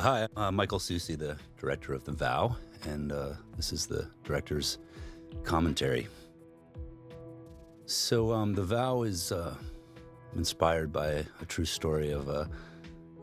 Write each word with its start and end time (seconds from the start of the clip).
Hi, 0.00 0.26
I'm 0.34 0.56
Michael 0.56 0.78
Sucsy, 0.78 1.14
the 1.14 1.36
director 1.58 1.92
of 1.92 2.04
The 2.04 2.12
Vow, 2.12 2.56
and 2.84 3.12
uh, 3.12 3.34
this 3.54 3.70
is 3.70 3.84
the 3.84 4.08
director's 4.24 4.78
commentary. 5.44 6.08
So, 7.84 8.32
um, 8.32 8.54
The 8.54 8.64
Vow 8.64 9.02
is 9.02 9.30
uh, 9.30 9.54
inspired 10.34 10.90
by 10.90 11.26
a 11.42 11.44
true 11.46 11.66
story 11.66 12.12
of 12.12 12.30
a 12.30 12.48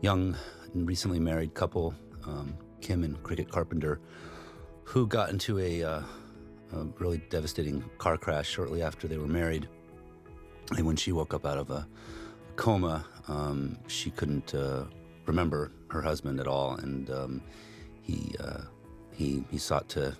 young 0.02 0.36
and 0.72 0.86
recently 0.86 1.18
married 1.18 1.52
couple, 1.52 1.96
um, 2.24 2.56
Kim 2.80 3.02
and 3.02 3.20
Cricket 3.24 3.50
Carpenter, 3.50 3.98
who 4.84 5.04
got 5.08 5.30
into 5.30 5.58
a, 5.58 5.82
uh, 5.82 6.02
a 6.74 6.84
really 7.00 7.18
devastating 7.28 7.82
car 7.98 8.16
crash 8.16 8.48
shortly 8.48 8.82
after 8.82 9.08
they 9.08 9.18
were 9.18 9.26
married. 9.26 9.68
And 10.76 10.86
when 10.86 10.94
she 10.94 11.10
woke 11.10 11.34
up 11.34 11.44
out 11.44 11.58
of 11.58 11.72
a 11.72 11.88
coma, 12.54 13.04
um, 13.26 13.76
she 13.88 14.12
couldn't 14.12 14.54
uh, 14.54 14.84
remember 15.28 15.70
her 15.90 16.02
husband 16.02 16.40
at 16.40 16.48
all, 16.48 16.74
and 16.76 17.10
um, 17.10 17.42
he 18.02 18.34
uh, 18.40 18.62
he 19.12 19.44
he 19.50 19.58
sought 19.58 19.88
to 19.90 20.16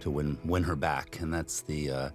to 0.00 0.10
win 0.10 0.38
win 0.44 0.64
her 0.64 0.76
back, 0.76 1.20
and 1.20 1.32
that's 1.32 1.60
the, 1.60 1.90
uh, 1.90 2.10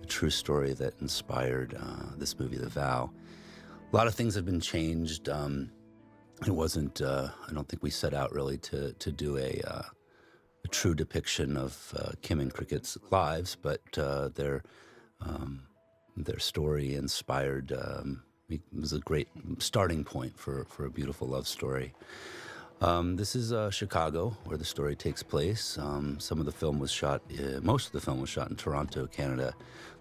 the 0.00 0.06
true 0.06 0.30
story 0.30 0.72
that 0.74 0.94
inspired 1.00 1.76
uh, 1.78 2.16
this 2.16 2.38
movie, 2.38 2.56
The 2.56 2.68
Vow. 2.68 3.10
A 3.92 3.96
lot 3.96 4.06
of 4.06 4.14
things 4.14 4.34
have 4.34 4.44
been 4.44 4.60
changed. 4.60 5.28
Um, 5.28 5.70
it 6.46 6.50
wasn't. 6.50 7.00
Uh, 7.00 7.28
I 7.48 7.52
don't 7.52 7.68
think 7.68 7.82
we 7.82 7.90
set 7.90 8.14
out 8.14 8.32
really 8.32 8.58
to 8.58 8.92
to 8.94 9.12
do 9.12 9.36
a, 9.38 9.60
uh, 9.66 9.82
a 10.64 10.68
true 10.68 10.94
depiction 10.94 11.56
of 11.56 11.94
uh, 11.96 12.12
Kim 12.22 12.40
and 12.40 12.52
Cricket's 12.52 12.98
lives, 13.10 13.56
but 13.60 13.80
their 13.92 14.64
um, 15.20 15.62
their 16.16 16.38
story 16.38 16.94
inspired. 16.94 17.72
Um, 17.72 18.22
it 18.48 18.60
was 18.72 18.92
a 18.92 19.00
great 19.00 19.28
starting 19.58 20.04
point 20.04 20.38
for, 20.38 20.64
for 20.66 20.86
a 20.86 20.90
beautiful 20.90 21.28
love 21.28 21.48
story. 21.48 21.92
Um, 22.80 23.16
this 23.16 23.34
is 23.34 23.52
uh, 23.52 23.70
Chicago, 23.70 24.36
where 24.44 24.58
the 24.58 24.64
story 24.64 24.94
takes 24.94 25.22
place. 25.22 25.78
Um, 25.78 26.20
some 26.20 26.38
of 26.38 26.46
the 26.46 26.52
film 26.52 26.78
was 26.78 26.90
shot, 26.90 27.22
uh, 27.32 27.60
most 27.62 27.86
of 27.86 27.92
the 27.92 28.00
film 28.00 28.20
was 28.20 28.28
shot 28.28 28.50
in 28.50 28.56
Toronto, 28.56 29.06
Canada, 29.06 29.54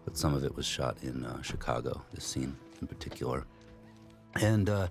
but 0.04 0.18
some 0.18 0.34
of 0.34 0.44
it 0.44 0.56
was 0.56 0.66
shot 0.66 0.98
in 1.02 1.26
uh, 1.26 1.42
Chicago, 1.42 2.04
this 2.14 2.26
scene 2.26 2.56
in 2.82 2.88
particular. 2.88 3.46
And 4.42 4.70
uh, 4.70 4.90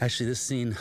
actually, 0.00 0.26
this 0.26 0.40
scene 0.40 0.76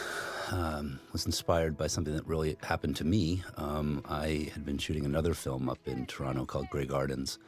um, 0.52 1.00
was 1.12 1.26
inspired 1.26 1.76
by 1.76 1.88
something 1.88 2.16
that 2.16 2.28
really 2.28 2.58
happened 2.62 2.96
to 2.98 3.04
me. 3.04 3.44
Um, 3.58 4.04
I 4.08 4.52
had 4.54 4.64
been 4.64 4.78
shooting 4.78 5.06
another 5.06 5.34
film 5.34 5.68
up 5.68 5.80
in 5.88 6.06
Toronto 6.06 6.46
called 6.46 6.70
Grey 6.70 6.86
Gardens, 6.86 7.40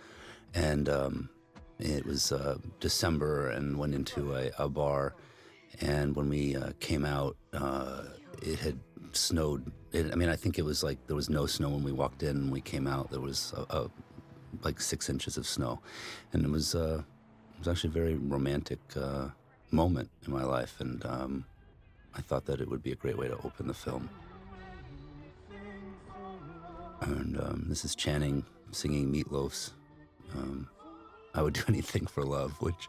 and 0.56 0.90
um, 0.90 1.30
it 1.80 2.06
was 2.06 2.32
uh, 2.32 2.58
December 2.80 3.50
and 3.50 3.78
went 3.78 3.96
into 3.96 4.36
a, 4.36 4.52
a, 4.60 4.68
bar. 4.68 5.16
And 5.80 6.16
when 6.16 6.28
we 6.30 6.56
uh, 6.56 6.72
came 6.80 7.06
out, 7.06 7.38
uh, 7.54 8.04
it 8.42 8.60
had 8.60 8.80
snowed. 9.14 9.72
It, 9.94 10.12
I 10.12 10.16
mean, 10.16 10.30
I 10.30 10.36
think 10.36 10.60
it 10.60 10.66
was 10.66 10.84
like 10.84 11.08
there 11.08 11.16
was 11.16 11.30
no 11.30 11.46
snow 11.46 11.70
when 11.70 11.84
we 11.84 11.94
walked 11.94 12.22
in. 12.22 12.36
And 12.36 12.52
we 12.52 12.60
came 12.60 12.86
out, 12.86 13.12
there 13.12 13.22
was 13.22 13.54
a, 13.56 13.78
a, 13.78 13.92
like 14.62 14.82
six 14.82 15.10
inches 15.10 15.38
of 15.38 15.48
snow, 15.48 15.80
and 16.34 16.44
it 16.44 16.52
was 16.52 16.76
uh, 16.76 17.02
it 17.54 17.60
was 17.60 17.68
actually 17.68 17.92
a 17.92 17.94
very 17.94 18.16
romantic 18.16 18.80
uh, 18.98 19.30
moment 19.72 20.10
in 20.26 20.34
my 20.34 20.44
life. 20.44 20.76
And 20.80 21.06
um, 21.06 21.46
I 22.14 22.22
thought 22.22 22.46
that 22.46 22.60
it 22.60 22.70
would 22.70 22.84
be 22.84 22.92
a 22.92 22.96
great 22.96 23.18
way 23.18 23.30
to 23.30 23.38
open 23.38 23.68
the 23.68 23.74
film. 23.74 24.10
And 27.02 27.40
um, 27.40 27.66
this 27.70 27.86
is 27.86 27.96
Channing 27.96 28.44
singing 28.72 29.10
Meat 29.10 29.32
Loaf's. 29.32 29.74
Um, 30.36 30.68
I 31.34 31.42
would 31.42 31.54
do 31.54 31.64
anything 31.68 32.08
for 32.08 32.24
love, 32.24 32.54
which 32.60 32.88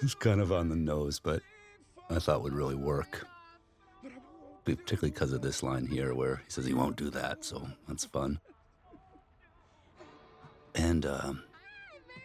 is 0.00 0.14
kind 0.14 0.40
of 0.40 0.52
on 0.52 0.68
the 0.68 0.76
nose, 0.76 1.20
but 1.20 1.42
I 2.10 2.18
thought 2.18 2.42
would 2.42 2.54
really 2.54 2.74
work. 2.74 3.26
Particularly 4.64 5.10
because 5.10 5.32
of 5.32 5.42
this 5.42 5.62
line 5.62 5.86
here 5.86 6.14
where 6.14 6.36
he 6.36 6.50
says 6.50 6.64
he 6.64 6.72
won't 6.72 6.96
do 6.96 7.10
that, 7.10 7.44
so 7.44 7.68
that's 7.86 8.06
fun. 8.06 8.40
And 10.74 11.04
um, 11.04 11.42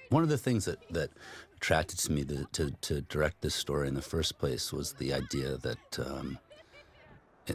one 0.08 0.24
of 0.24 0.30
the 0.30 0.38
things 0.38 0.64
that, 0.64 0.80
that 0.90 1.12
attracted 1.58 2.00
to 2.00 2.12
me 2.14 2.24
to, 2.24 2.48
to, 2.54 2.72
to, 2.82 3.02
direct 3.02 3.42
this 3.42 3.54
story 3.54 3.90
in 3.90 3.94
the 3.94 4.02
first 4.02 4.40
place 4.40 4.72
was 4.72 4.94
the 4.94 5.14
idea 5.14 5.58
that 5.58 6.00
um, 6.00 6.40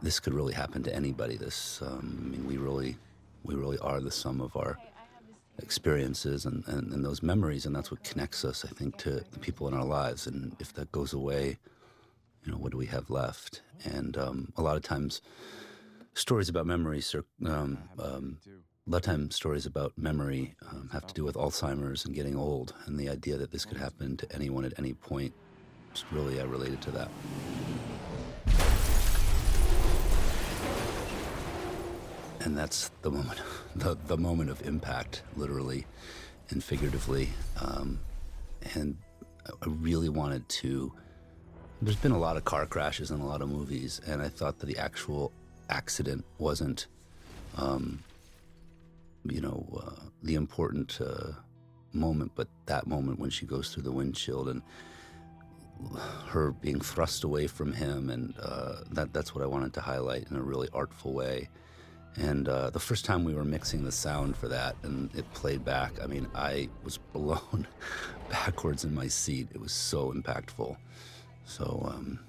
this 0.02 0.20
could 0.20 0.34
really 0.34 0.52
happen 0.52 0.82
to 0.82 0.94
anybody. 0.94 1.36
This, 1.38 1.80
um, 1.82 2.20
I 2.22 2.28
mean, 2.28 2.46
we 2.46 2.58
really, 2.58 2.98
we 3.42 3.54
really 3.54 3.78
are 3.78 4.00
the 4.00 4.10
sum 4.10 4.42
of 4.42 4.54
our 4.56 4.76
experiences 5.58 6.44
and, 6.44 6.64
and, 6.66 6.92
and, 6.92 7.04
those 7.04 7.22
memories, 7.22 7.64
and 7.64 7.74
that's 7.74 7.90
what 7.90 8.02
connects 8.02 8.44
us, 8.44 8.64
I 8.64 8.68
think, 8.68 8.96
to 8.98 9.24
the 9.30 9.38
people 9.38 9.68
in 9.68 9.74
our 9.74 9.84
lives. 9.84 10.26
And 10.26 10.56
if 10.58 10.72
that 10.74 10.90
goes 10.92 11.12
away, 11.12 11.58
you 12.44 12.52
know, 12.52 12.58
what 12.58 12.72
do 12.72 12.78
we 12.78 12.86
have 12.86 13.10
left? 13.10 13.62
And 13.84 14.16
um, 14.16 14.52
a 14.56 14.62
lot 14.62 14.76
of 14.76 14.82
times, 14.82 15.22
stories 16.14 16.48
about 16.48 16.66
memories 16.66 17.14
are. 17.14 17.24
Um, 17.44 17.78
um, 17.98 18.38
a 18.86 18.90
lot 18.90 18.98
of 18.98 19.02
times, 19.04 19.34
stories 19.34 19.64
about 19.64 19.96
memory 19.96 20.56
um, 20.70 20.90
have 20.92 21.06
to 21.06 21.14
do 21.14 21.24
with 21.24 21.36
Alzheimer's 21.36 22.04
and 22.04 22.14
getting 22.14 22.36
old, 22.36 22.74
and 22.84 23.00
the 23.00 23.08
idea 23.08 23.38
that 23.38 23.50
this 23.50 23.64
could 23.64 23.78
happen 23.78 24.18
to 24.18 24.30
anyone 24.34 24.66
at 24.66 24.78
any 24.78 24.92
point 24.92 25.32
really 26.10 26.40
uh, 26.40 26.46
related 26.46 26.80
to 26.82 26.90
that. 26.90 27.08
And 32.44 32.56
that's 32.56 32.90
the 33.02 33.10
moment, 33.10 33.40
the, 33.76 33.96
the 34.06 34.16
moment 34.16 34.50
of 34.50 34.64
impact, 34.66 35.22
literally 35.36 35.86
and 36.50 36.62
figuratively. 36.62 37.30
Um, 37.60 37.98
and 38.74 38.96
I 39.46 39.66
really 39.66 40.08
wanted 40.08 40.48
to. 40.48 40.92
There's 41.82 41.96
been 41.96 42.12
a 42.12 42.18
lot 42.18 42.36
of 42.36 42.44
car 42.44 42.66
crashes 42.66 43.10
in 43.10 43.20
a 43.20 43.26
lot 43.26 43.42
of 43.42 43.48
movies, 43.48 44.00
and 44.06 44.22
I 44.22 44.28
thought 44.28 44.58
that 44.60 44.66
the 44.66 44.78
actual 44.78 45.32
accident 45.68 46.24
wasn't, 46.38 46.86
um, 47.56 48.02
you 49.24 49.40
know, 49.40 49.66
uh, 49.84 50.06
the 50.22 50.34
important 50.34 50.98
uh, 51.00 51.32
moment, 51.92 52.32
but 52.34 52.48
that 52.66 52.86
moment 52.86 53.18
when 53.18 53.30
she 53.30 53.44
goes 53.44 53.70
through 53.70 53.82
the 53.82 53.92
windshield 53.92 54.48
and 54.48 54.62
her 56.28 56.52
being 56.52 56.80
thrust 56.80 57.24
away 57.24 57.46
from 57.46 57.72
him, 57.72 58.08
and 58.08 58.34
uh, 58.40 58.76
that 58.92 59.12
that's 59.12 59.34
what 59.34 59.42
I 59.42 59.46
wanted 59.46 59.74
to 59.74 59.80
highlight 59.80 60.30
in 60.30 60.36
a 60.36 60.42
really 60.42 60.68
artful 60.72 61.12
way. 61.12 61.48
And 62.16 62.48
uh, 62.48 62.70
the 62.70 62.78
first 62.78 63.04
time 63.04 63.24
we 63.24 63.34
were 63.34 63.44
mixing 63.44 63.84
the 63.84 63.92
sound 63.92 64.36
for 64.36 64.48
that 64.48 64.76
and 64.82 65.12
it 65.14 65.30
played 65.34 65.64
back, 65.64 65.92
I 66.02 66.06
mean, 66.06 66.28
I 66.34 66.68
was 66.84 66.98
blown 67.12 67.66
backwards 68.28 68.84
in 68.84 68.94
my 68.94 69.08
seat. 69.08 69.48
It 69.52 69.60
was 69.60 69.72
so 69.72 70.12
impactful. 70.12 70.76
So 71.44 71.90
um, 71.92 72.20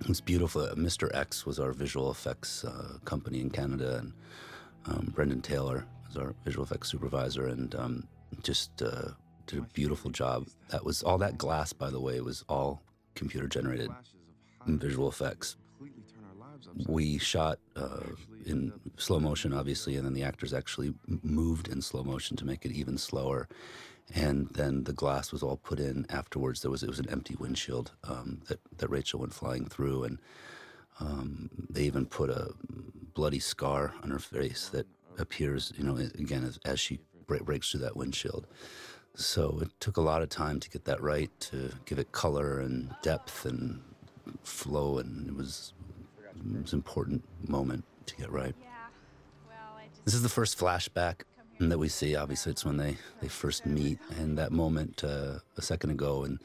it 0.00 0.08
was 0.08 0.20
beautiful. 0.20 0.62
Uh, 0.62 0.74
Mr. 0.74 1.14
X 1.14 1.46
was 1.46 1.58
our 1.58 1.72
visual 1.72 2.10
effects 2.10 2.64
uh, 2.64 2.98
company 3.04 3.40
in 3.40 3.50
Canada, 3.50 3.98
and 3.98 4.12
um, 4.86 5.12
Brendan 5.14 5.40
Taylor 5.40 5.86
was 6.06 6.16
our 6.16 6.34
visual 6.44 6.64
effects 6.64 6.90
supervisor, 6.90 7.48
and 7.48 7.74
um, 7.74 8.06
just 8.42 8.82
uh, 8.82 9.08
did 9.46 9.58
a 9.58 9.62
beautiful 9.72 10.10
job. 10.10 10.46
That 10.68 10.84
was 10.84 11.02
all 11.02 11.18
that 11.18 11.38
glass, 11.38 11.72
by 11.72 11.90
the 11.90 12.00
way, 12.00 12.20
was 12.20 12.44
all 12.48 12.82
computer 13.14 13.48
generated 13.48 13.90
visual 14.66 15.08
effects 15.08 15.56
we 16.86 17.18
shot 17.18 17.58
uh, 17.76 18.00
in 18.46 18.72
slow 18.96 19.20
motion, 19.20 19.52
obviously, 19.52 19.96
and 19.96 20.06
then 20.06 20.14
the 20.14 20.22
actors 20.22 20.52
actually 20.52 20.94
moved 21.22 21.68
in 21.68 21.82
slow 21.82 22.02
motion 22.02 22.36
to 22.36 22.44
make 22.44 22.64
it 22.64 22.72
even 22.72 22.98
slower. 22.98 23.48
And 24.14 24.48
then 24.50 24.84
the 24.84 24.92
glass 24.92 25.32
was 25.32 25.42
all 25.42 25.56
put 25.56 25.80
in 25.80 26.06
afterwards. 26.10 26.60
There 26.60 26.70
was 26.70 26.82
it 26.82 26.90
was 26.90 26.98
an 26.98 27.08
empty 27.08 27.36
windshield 27.36 27.92
um, 28.04 28.42
that 28.48 28.60
that 28.76 28.90
Rachel 28.90 29.20
went 29.20 29.34
flying 29.34 29.64
through, 29.64 30.04
and 30.04 30.18
um, 31.00 31.50
they 31.70 31.84
even 31.84 32.06
put 32.06 32.30
a 32.30 32.52
bloody 33.14 33.38
scar 33.38 33.94
on 34.02 34.10
her 34.10 34.18
face 34.18 34.68
that 34.70 34.86
appears, 35.18 35.72
you 35.78 35.84
know, 35.84 35.96
again 35.96 36.44
as, 36.44 36.58
as 36.64 36.78
she 36.80 36.98
breaks 37.26 37.70
through 37.70 37.80
that 37.80 37.96
windshield. 37.96 38.46
So 39.14 39.60
it 39.62 39.70
took 39.80 39.96
a 39.96 40.02
lot 40.02 40.22
of 40.22 40.28
time 40.28 40.60
to 40.60 40.68
get 40.68 40.84
that 40.84 41.00
right, 41.00 41.30
to 41.40 41.70
give 41.86 41.98
it 41.98 42.12
color 42.12 42.58
and 42.60 42.94
depth 43.00 43.46
and 43.46 43.80
flow, 44.42 44.98
and 44.98 45.28
it 45.28 45.34
was 45.34 45.72
it 46.26 46.62
was 46.62 46.72
an 46.72 46.78
important 46.78 47.24
moment 47.48 47.84
to 48.06 48.16
get 48.16 48.30
right. 48.30 48.54
This 50.04 50.14
is 50.14 50.22
the 50.22 50.28
first 50.28 50.58
flashback 50.58 51.22
that 51.58 51.78
we 51.78 51.88
see. 51.88 52.14
Obviously, 52.14 52.52
it's 52.52 52.64
when 52.64 52.76
they, 52.76 52.96
they 53.20 53.28
first 53.28 53.64
meet, 53.64 53.98
and 54.18 54.36
that 54.36 54.52
moment 54.52 55.02
uh, 55.02 55.38
a 55.56 55.62
second 55.62 55.90
ago, 55.90 56.24
and 56.24 56.38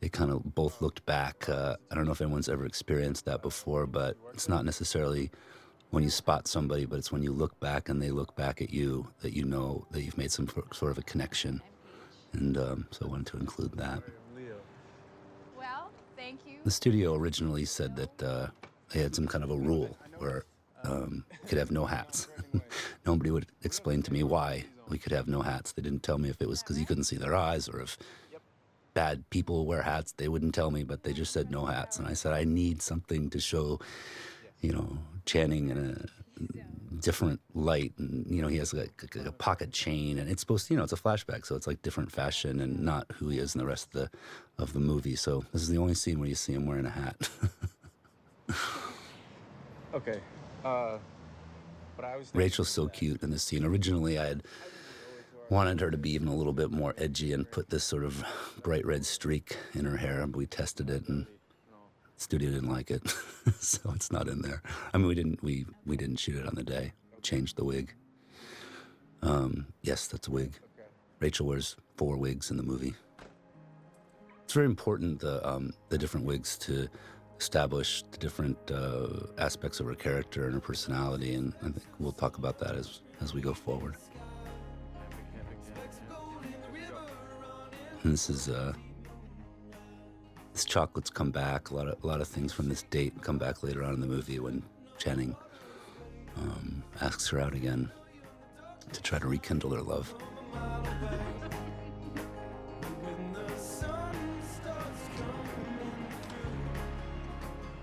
they 0.00 0.08
kind 0.08 0.30
of 0.30 0.54
both 0.54 0.80
looked 0.80 1.04
back. 1.04 1.48
Uh, 1.48 1.76
I 1.90 1.94
don't 1.94 2.06
know 2.06 2.12
if 2.12 2.20
anyone's 2.20 2.48
ever 2.48 2.64
experienced 2.64 3.26
that 3.26 3.42
before, 3.42 3.86
but 3.86 4.16
it's 4.32 4.48
not 4.48 4.64
necessarily 4.64 5.30
when 5.90 6.02
you 6.02 6.10
spot 6.10 6.48
somebody, 6.48 6.86
but 6.86 6.98
it's 6.98 7.12
when 7.12 7.22
you 7.22 7.32
look 7.32 7.58
back 7.60 7.90
and 7.90 8.00
they 8.00 8.10
look 8.10 8.34
back 8.34 8.62
at 8.62 8.72
you 8.72 9.06
that 9.20 9.34
you 9.34 9.44
know 9.44 9.86
that 9.90 10.02
you've 10.02 10.16
made 10.16 10.32
some 10.32 10.48
sort 10.72 10.90
of 10.90 10.96
a 10.96 11.02
connection. 11.02 11.60
And 12.32 12.56
um, 12.56 12.86
so 12.90 13.04
I 13.04 13.08
wanted 13.08 13.26
to 13.26 13.36
include 13.36 13.72
that. 13.72 14.02
Well, 15.58 15.90
thank 16.16 16.40
you. 16.46 16.60
The 16.64 16.70
studio 16.70 17.14
originally 17.14 17.66
said 17.66 17.94
that. 17.96 18.22
Uh, 18.22 18.46
they 18.92 19.00
had 19.00 19.14
some 19.14 19.26
kind 19.26 19.42
of 19.42 19.50
a 19.50 19.56
rule 19.56 19.96
where 20.18 20.44
um, 20.84 21.24
could 21.46 21.58
have 21.58 21.70
no 21.70 21.86
hats. 21.86 22.28
Nobody 23.06 23.30
would 23.30 23.46
explain 23.62 24.02
to 24.02 24.12
me 24.12 24.22
why 24.22 24.64
we 24.88 24.98
could 24.98 25.12
have 25.12 25.28
no 25.28 25.42
hats. 25.42 25.72
They 25.72 25.82
didn't 25.82 26.02
tell 26.02 26.18
me 26.18 26.28
if 26.28 26.40
it 26.40 26.48
was 26.48 26.62
because 26.62 26.78
you 26.78 26.86
couldn't 26.86 27.04
see 27.04 27.16
their 27.16 27.34
eyes 27.34 27.68
or 27.68 27.80
if 27.80 27.96
bad 28.94 29.28
people 29.30 29.66
wear 29.66 29.82
hats. 29.82 30.12
They 30.12 30.28
wouldn't 30.28 30.54
tell 30.54 30.70
me, 30.70 30.84
but 30.84 31.02
they 31.02 31.12
just 31.12 31.32
said 31.32 31.50
no 31.50 31.64
hats. 31.64 31.98
And 31.98 32.06
I 32.06 32.12
said, 32.12 32.32
I 32.32 32.44
need 32.44 32.82
something 32.82 33.30
to 33.30 33.40
show, 33.40 33.80
you 34.60 34.72
know, 34.72 34.98
Channing 35.24 35.68
in 35.70 35.78
a 35.78 37.00
different 37.00 37.40
light, 37.54 37.92
and 37.98 38.26
you 38.28 38.42
know, 38.42 38.48
he 38.48 38.56
has 38.58 38.74
like, 38.74 38.90
like 39.14 39.26
a 39.26 39.32
pocket 39.32 39.72
chain, 39.72 40.18
and 40.18 40.28
it's 40.28 40.40
supposed 40.40 40.66
to, 40.66 40.74
you 40.74 40.78
know, 40.78 40.84
it's 40.84 40.92
a 40.92 40.96
flashback, 40.96 41.46
so 41.46 41.54
it's 41.54 41.66
like 41.66 41.80
different 41.82 42.10
fashion 42.10 42.60
and 42.60 42.80
not 42.80 43.06
who 43.12 43.28
he 43.28 43.38
is 43.38 43.54
in 43.54 43.60
the 43.60 43.66
rest 43.66 43.86
of 43.86 43.92
the 43.92 44.10
of 44.58 44.72
the 44.72 44.80
movie. 44.80 45.16
So 45.16 45.44
this 45.52 45.62
is 45.62 45.68
the 45.68 45.78
only 45.78 45.94
scene 45.94 46.18
where 46.18 46.28
you 46.28 46.34
see 46.34 46.52
him 46.52 46.66
wearing 46.66 46.86
a 46.86 46.90
hat. 46.90 47.28
okay. 49.94 50.20
Rachel's 52.34 52.68
so 52.68 52.88
cute 52.88 53.22
in 53.22 53.30
this 53.30 53.42
scene. 53.42 53.64
Originally, 53.64 54.18
I 54.18 54.26
had 54.26 54.42
wanted 55.50 55.80
her 55.80 55.90
to 55.90 55.98
be 55.98 56.12
even 56.12 56.28
a 56.28 56.34
little 56.34 56.52
bit 56.52 56.70
more 56.70 56.94
edgy 56.96 57.32
and 57.32 57.50
put 57.50 57.68
this 57.70 57.84
sort 57.84 58.04
of 58.04 58.24
bright 58.62 58.86
red 58.86 59.04
streak 59.04 59.56
in 59.74 59.84
her 59.84 59.96
hair. 59.96 60.26
We 60.26 60.46
tested 60.46 60.88
it, 60.90 61.08
and 61.08 61.26
the 61.26 62.20
studio 62.20 62.50
didn't 62.50 62.70
like 62.70 62.90
it, 62.90 63.08
so 63.60 63.92
it's 63.94 64.10
not 64.10 64.28
in 64.28 64.42
there. 64.42 64.62
I 64.92 64.98
mean, 64.98 65.06
we 65.06 65.14
didn't 65.14 65.42
we 65.42 65.66
we 65.86 65.96
didn't 65.96 66.16
shoot 66.16 66.36
it 66.36 66.46
on 66.46 66.54
the 66.54 66.64
day. 66.64 66.92
Changed 67.22 67.56
the 67.56 67.64
wig. 67.64 67.94
Um, 69.22 69.66
yes, 69.82 70.08
that's 70.08 70.26
a 70.26 70.30
wig. 70.30 70.58
Rachel 71.20 71.46
wears 71.46 71.76
four 71.96 72.16
wigs 72.16 72.50
in 72.50 72.56
the 72.56 72.64
movie. 72.64 72.94
It's 74.42 74.54
very 74.54 74.66
important 74.66 75.20
the 75.20 75.46
um, 75.48 75.72
the 75.88 75.98
different 75.98 76.26
wigs 76.26 76.58
to 76.58 76.88
establish 77.42 78.04
the 78.12 78.18
different 78.18 78.56
uh, 78.70 79.08
aspects 79.36 79.80
of 79.80 79.86
her 79.86 79.96
character 79.96 80.44
and 80.44 80.54
her 80.54 80.60
personality, 80.60 81.34
and 81.34 81.52
I 81.60 81.64
think 81.64 81.82
we'll 81.98 82.12
talk 82.12 82.38
about 82.38 82.56
that 82.60 82.76
as 82.76 83.00
as 83.20 83.34
we 83.34 83.40
go 83.40 83.52
forward. 83.52 83.96
And 88.02 88.12
this 88.12 88.30
is 88.30 88.48
uh, 88.48 88.72
this 90.52 90.64
chocolates 90.64 91.10
come 91.10 91.32
back. 91.32 91.70
A 91.70 91.74
lot 91.74 91.88
of 91.88 92.02
a 92.04 92.06
lot 92.06 92.20
of 92.20 92.28
things 92.28 92.52
from 92.52 92.68
this 92.68 92.82
date 92.84 93.12
come 93.22 93.38
back 93.38 93.64
later 93.64 93.82
on 93.82 93.92
in 93.94 94.00
the 94.00 94.12
movie 94.16 94.38
when 94.38 94.62
Channing 94.98 95.34
um, 96.36 96.84
asks 97.00 97.28
her 97.30 97.40
out 97.40 97.54
again 97.54 97.90
to 98.92 99.02
try 99.02 99.18
to 99.18 99.26
rekindle 99.26 99.70
their 99.70 99.82
love. 99.82 100.14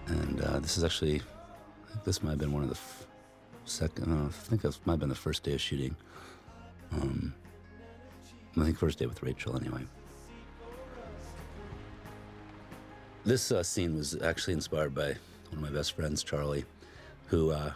And 0.09 0.41
uh, 0.41 0.59
this 0.59 0.77
is 0.77 0.83
actually, 0.83 1.21
I 1.87 1.91
think 1.91 2.03
this 2.03 2.23
might 2.23 2.31
have 2.31 2.39
been 2.39 2.51
one 2.51 2.63
of 2.63 2.69
the 2.69 2.75
f- 2.75 3.05
second, 3.65 4.11
uh, 4.11 4.27
I 4.27 4.31
think 4.31 4.63
this 4.63 4.79
might 4.85 4.93
have 4.93 4.99
been 4.99 5.09
the 5.09 5.15
first 5.15 5.43
day 5.43 5.53
of 5.53 5.61
shooting. 5.61 5.95
Um, 6.91 7.33
I 8.57 8.63
think 8.65 8.77
first 8.77 8.97
day 8.97 9.05
with 9.05 9.21
Rachel 9.21 9.55
anyway. 9.55 9.81
This 13.23 13.51
uh, 13.51 13.61
scene 13.61 13.95
was 13.95 14.19
actually 14.21 14.53
inspired 14.53 14.95
by 14.95 15.15
one 15.49 15.53
of 15.53 15.59
my 15.61 15.69
best 15.69 15.93
friends, 15.93 16.23
Charlie, 16.23 16.65
who 17.27 17.51
uh, 17.51 17.73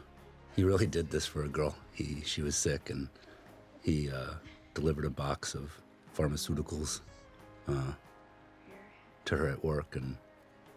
he 0.55 0.63
really 0.63 0.87
did 0.87 1.11
this 1.11 1.27
for 1.27 1.43
a 1.43 1.47
girl. 1.47 1.75
He 1.93 2.23
she 2.25 2.41
was 2.41 2.55
sick 2.55 2.89
and 2.89 3.07
he 3.83 4.09
uh, 4.09 4.33
delivered 4.73 5.05
a 5.05 5.09
box 5.09 5.53
of 5.53 5.71
pharmaceuticals 6.17 7.01
uh, 7.67 7.93
to 9.25 9.37
her 9.37 9.49
at 9.49 9.63
work, 9.63 9.95
and 9.95 10.17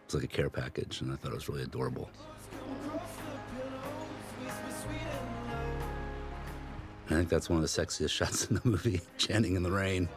it 0.07 0.13
was 0.13 0.23
like 0.23 0.33
a 0.33 0.37
care 0.37 0.49
package, 0.49 1.01
and 1.01 1.13
I 1.13 1.17
thought 1.17 1.33
it 1.33 1.35
was 1.35 1.49
really 1.49 1.65
adorable. 1.65 2.09
I 7.09 7.15
think 7.15 7.29
that's 7.29 7.51
one 7.51 7.57
of 7.57 7.63
the 7.63 7.69
sexiest 7.69 8.11
shots 8.11 8.47
in 8.47 8.55
the 8.55 8.61
movie, 8.63 9.01
Channing 9.19 9.57
in 9.57 9.65
the 9.65 9.71
rain. 9.71 10.09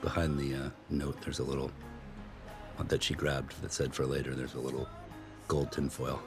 Behind 0.00 0.38
the 0.38 0.54
uh, 0.54 0.70
note, 0.88 1.20
there's 1.20 1.40
a 1.40 1.44
little 1.44 1.70
that 2.86 3.02
she 3.02 3.12
grabbed 3.12 3.60
that 3.60 3.72
said 3.72 3.94
for 3.94 4.06
later, 4.06 4.34
there's 4.34 4.54
a 4.54 4.60
little 4.60 4.88
gold 5.46 5.70
tinfoil. 5.72 6.22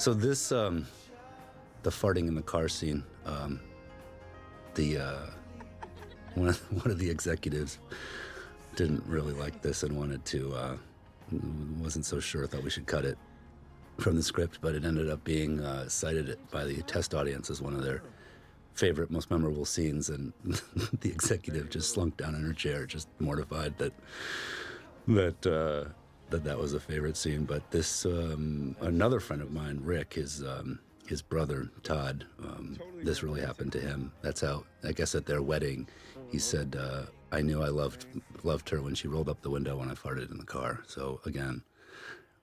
So 0.00 0.14
this, 0.14 0.50
um, 0.50 0.86
the 1.82 1.90
farting 1.90 2.26
in 2.26 2.34
the 2.34 2.40
car 2.40 2.68
scene, 2.68 3.04
um, 3.26 3.60
the 4.74 4.96
uh, 4.96 5.26
one 6.36 6.48
of, 6.48 6.58
one 6.82 6.90
of 6.90 6.98
the 6.98 7.10
executives 7.10 7.78
didn't 8.76 9.04
really 9.06 9.34
like 9.34 9.60
this 9.60 9.82
and 9.82 9.94
wanted 9.94 10.24
to 10.24 10.54
uh, 10.54 10.76
wasn't 11.78 12.06
so 12.06 12.18
sure 12.18 12.46
thought 12.46 12.62
we 12.62 12.70
should 12.70 12.86
cut 12.86 13.04
it 13.04 13.18
from 13.98 14.16
the 14.16 14.22
script 14.22 14.60
but 14.62 14.74
it 14.74 14.86
ended 14.86 15.10
up 15.10 15.22
being 15.22 15.60
uh, 15.60 15.86
cited 15.86 16.38
by 16.50 16.64
the 16.64 16.80
test 16.84 17.14
audience 17.14 17.50
as 17.50 17.60
one 17.60 17.74
of 17.74 17.82
their 17.82 18.02
favorite 18.72 19.10
most 19.10 19.30
memorable 19.30 19.66
scenes 19.66 20.08
and 20.08 20.32
the 21.00 21.10
executive 21.10 21.68
just 21.68 21.92
slunk 21.92 22.16
down 22.16 22.34
in 22.34 22.42
her 22.42 22.54
chair 22.54 22.86
just 22.86 23.06
mortified 23.18 23.76
that 23.76 23.92
that 25.06 25.46
uh, 25.46 25.90
that 26.30 26.44
that 26.44 26.58
was 26.58 26.74
a 26.74 26.80
favorite 26.80 27.16
scene 27.16 27.44
but 27.44 27.68
this 27.70 28.04
um, 28.06 28.76
another 28.80 29.20
friend 29.20 29.42
of 29.42 29.50
mine 29.50 29.80
rick 29.82 30.14
his 30.14 30.42
um, 30.42 30.78
his 31.10 31.20
brother 31.20 31.68
Todd. 31.82 32.24
Um, 32.40 32.78
this 33.02 33.24
really 33.24 33.40
happened 33.40 33.72
to 33.72 33.80
him. 33.80 34.12
That's 34.22 34.40
how 34.40 34.64
I 34.84 34.92
guess 34.92 35.16
at 35.16 35.26
their 35.26 35.42
wedding, 35.42 35.88
he 36.28 36.38
said, 36.38 36.76
uh, 36.78 37.02
"I 37.32 37.42
knew 37.42 37.60
I 37.62 37.68
loved 37.68 38.06
loved 38.44 38.70
her 38.70 38.80
when 38.80 38.94
she 38.94 39.08
rolled 39.08 39.28
up 39.28 39.42
the 39.42 39.50
window 39.50 39.76
when 39.76 39.90
I 39.90 39.94
farted 39.94 40.30
in 40.30 40.38
the 40.38 40.46
car." 40.46 40.84
So 40.86 41.20
again, 41.26 41.62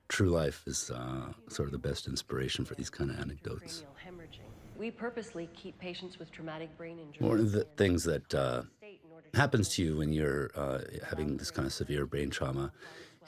true 0.10 0.30
life 0.30 0.64
is 0.68 0.92
uh, 0.92 1.32
sort 1.48 1.70
of 1.70 1.72
the 1.72 1.88
best 1.90 2.08
inspiration 2.08 2.66
for 2.66 2.76
these 2.76 2.90
kind 2.90 3.10
of 3.10 3.20
anecdotes. 3.20 3.86
We 4.78 4.92
purposely 4.92 5.50
keep 5.56 5.80
patients 5.80 6.20
with 6.20 6.30
traumatic 6.32 6.78
brain 6.78 7.00
injury. 7.00 7.26
One 7.26 7.40
of 7.40 7.54
the 7.54 7.64
things 7.78 8.04
that 8.04 8.36
uh, 8.36 8.64
happens 9.34 9.70
to 9.76 9.82
you 9.82 9.98
when 9.98 10.12
you're 10.12 10.52
uh, 10.56 10.82
having 11.10 11.38
this 11.38 11.52
kind 11.52 11.66
of 11.66 11.74
severe 11.74 12.06
brain 12.06 12.30
trauma 12.30 12.74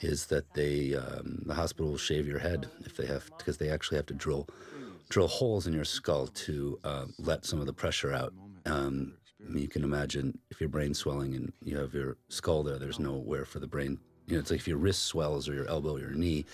is 0.00 0.26
that 0.26 0.52
they 0.54 0.94
um, 0.94 1.42
the 1.46 1.54
hospital 1.54 1.90
will 1.90 1.98
shave 1.98 2.26
your 2.26 2.38
head 2.38 2.68
if 2.84 2.96
they 2.96 3.06
have 3.06 3.30
because 3.38 3.58
they 3.58 3.70
actually 3.70 3.96
have 3.96 4.06
to 4.06 4.14
drill 4.14 4.48
drill 5.08 5.28
holes 5.28 5.66
in 5.66 5.72
your 5.72 5.84
skull 5.84 6.26
to 6.28 6.78
uh, 6.84 7.04
let 7.18 7.44
some 7.44 7.60
of 7.60 7.66
the 7.66 7.72
pressure 7.72 8.12
out. 8.12 8.32
Um, 8.66 9.14
you 9.54 9.68
can 9.68 9.82
imagine 9.82 10.38
if 10.50 10.60
your 10.60 10.68
brain's 10.68 10.98
swelling 10.98 11.34
and 11.34 11.52
you 11.64 11.76
have 11.78 11.94
your 11.94 12.16
skull 12.28 12.62
there, 12.62 12.78
there's 12.78 12.98
nowhere 12.98 13.44
for 13.44 13.58
the 13.58 13.66
brain. 13.66 13.98
You 14.26 14.34
know, 14.34 14.40
it's 14.40 14.50
like 14.50 14.60
if 14.60 14.68
your 14.68 14.76
wrist 14.76 15.04
swells 15.04 15.48
or 15.48 15.54
your 15.54 15.68
elbow 15.68 15.96
or 15.96 16.00
your 16.00 16.10
knee, 16.12 16.44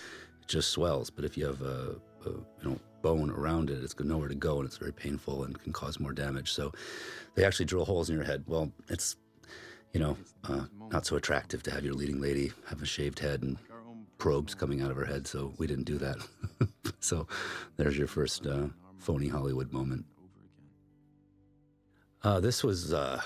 it 0.41 0.47
just 0.47 0.69
swells. 0.71 1.09
But 1.09 1.25
if 1.25 1.37
you 1.37 1.45
have 1.45 1.61
a, 1.61 1.95
a 2.25 2.29
you 2.29 2.43
know 2.63 2.79
bone 3.01 3.29
around 3.29 3.69
it, 3.69 3.83
it's 3.83 3.93
got 3.93 4.07
nowhere 4.07 4.29
to 4.29 4.35
go 4.35 4.57
and 4.57 4.65
it's 4.65 4.77
very 4.77 4.93
painful 4.93 5.43
and 5.43 5.61
can 5.61 5.73
cause 5.73 5.99
more 5.99 6.13
damage. 6.13 6.51
So 6.51 6.71
they 7.35 7.45
actually 7.45 7.65
drill 7.65 7.85
holes 7.85 8.09
in 8.09 8.15
your 8.15 8.25
head. 8.25 8.43
Well, 8.47 8.71
it's 8.89 9.15
you 9.93 9.99
know 9.99 10.17
uh, 10.45 10.65
not 10.91 11.05
so 11.05 11.15
attractive 11.15 11.63
to 11.63 11.71
have 11.71 11.83
your 11.83 11.93
leading 11.93 12.21
lady 12.21 12.51
have 12.67 12.81
a 12.81 12.85
shaved 12.85 13.19
head 13.19 13.41
and 13.41 13.57
probes 14.17 14.55
coming 14.55 14.81
out 14.81 14.91
of 14.91 14.97
her 14.97 15.05
head, 15.05 15.27
so 15.27 15.53
we 15.57 15.67
didn't 15.67 15.85
do 15.85 15.97
that. 15.97 16.17
so 16.99 17.27
there's 17.75 17.97
your 17.97 18.07
first 18.07 18.45
uh, 18.45 18.67
phony 18.97 19.27
Hollywood 19.27 19.71
moment. 19.71 20.05
Uh, 22.23 22.39
this 22.39 22.63
was 22.63 22.93
uh, 22.93 23.21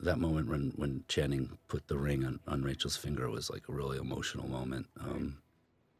that 0.00 0.18
moment 0.18 0.48
when, 0.48 0.72
when 0.76 1.04
Channing 1.08 1.58
put 1.68 1.86
the 1.88 1.98
ring 1.98 2.24
on, 2.24 2.40
on 2.46 2.62
Rachel's 2.62 2.96
finger 2.96 3.28
was 3.28 3.50
like 3.50 3.68
a 3.68 3.72
really 3.72 3.98
emotional 3.98 4.48
moment. 4.48 4.86
Um, 5.00 5.38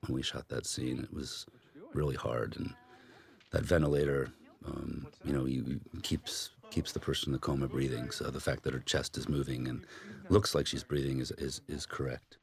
when 0.07 0.15
we 0.15 0.23
shot 0.23 0.49
that 0.49 0.65
scene, 0.65 1.01
it 1.01 1.13
was 1.13 1.47
really 1.93 2.15
hard, 2.15 2.57
and 2.57 2.73
that 3.51 3.65
ventilator, 3.65 4.33
um, 4.65 5.09
you 5.25 5.33
know, 5.33 5.45
you 5.45 5.81
keeps 6.03 6.51
keeps 6.71 6.93
the 6.93 7.01
person 7.01 7.29
in 7.29 7.33
the 7.33 7.39
coma 7.39 7.69
breathing. 7.69 8.11
So 8.11 8.31
the 8.31 8.41
fact 8.41 8.63
that 8.65 8.75
her 8.75 8.81
chest 8.81 9.17
is 9.17 9.29
moving 9.29 9.69
and 9.69 9.85
looks 10.29 10.55
like 10.55 10.67
she's 10.67 10.85
breathing 10.85 11.21
is 11.21 11.31
is, 11.33 11.61
is 11.69 11.87
correct. 11.87 12.39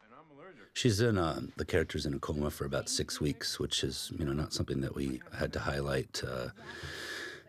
She's 0.73 1.01
in 1.01 1.17
uh, 1.19 1.41
the 1.55 1.65
character's 1.65 2.05
in 2.05 2.15
a 2.15 2.19
coma 2.19 2.49
for 2.49 2.65
about 2.65 2.89
six 2.89 3.21
weeks, 3.21 3.59
which 3.59 3.83
is 3.83 4.11
you 4.17 4.25
know 4.25 4.33
not 4.33 4.53
something 4.53 4.81
that 4.81 4.95
we 4.95 5.21
had 5.37 5.53
to 5.53 5.59
highlight 5.59 6.21
uh, 6.27 6.49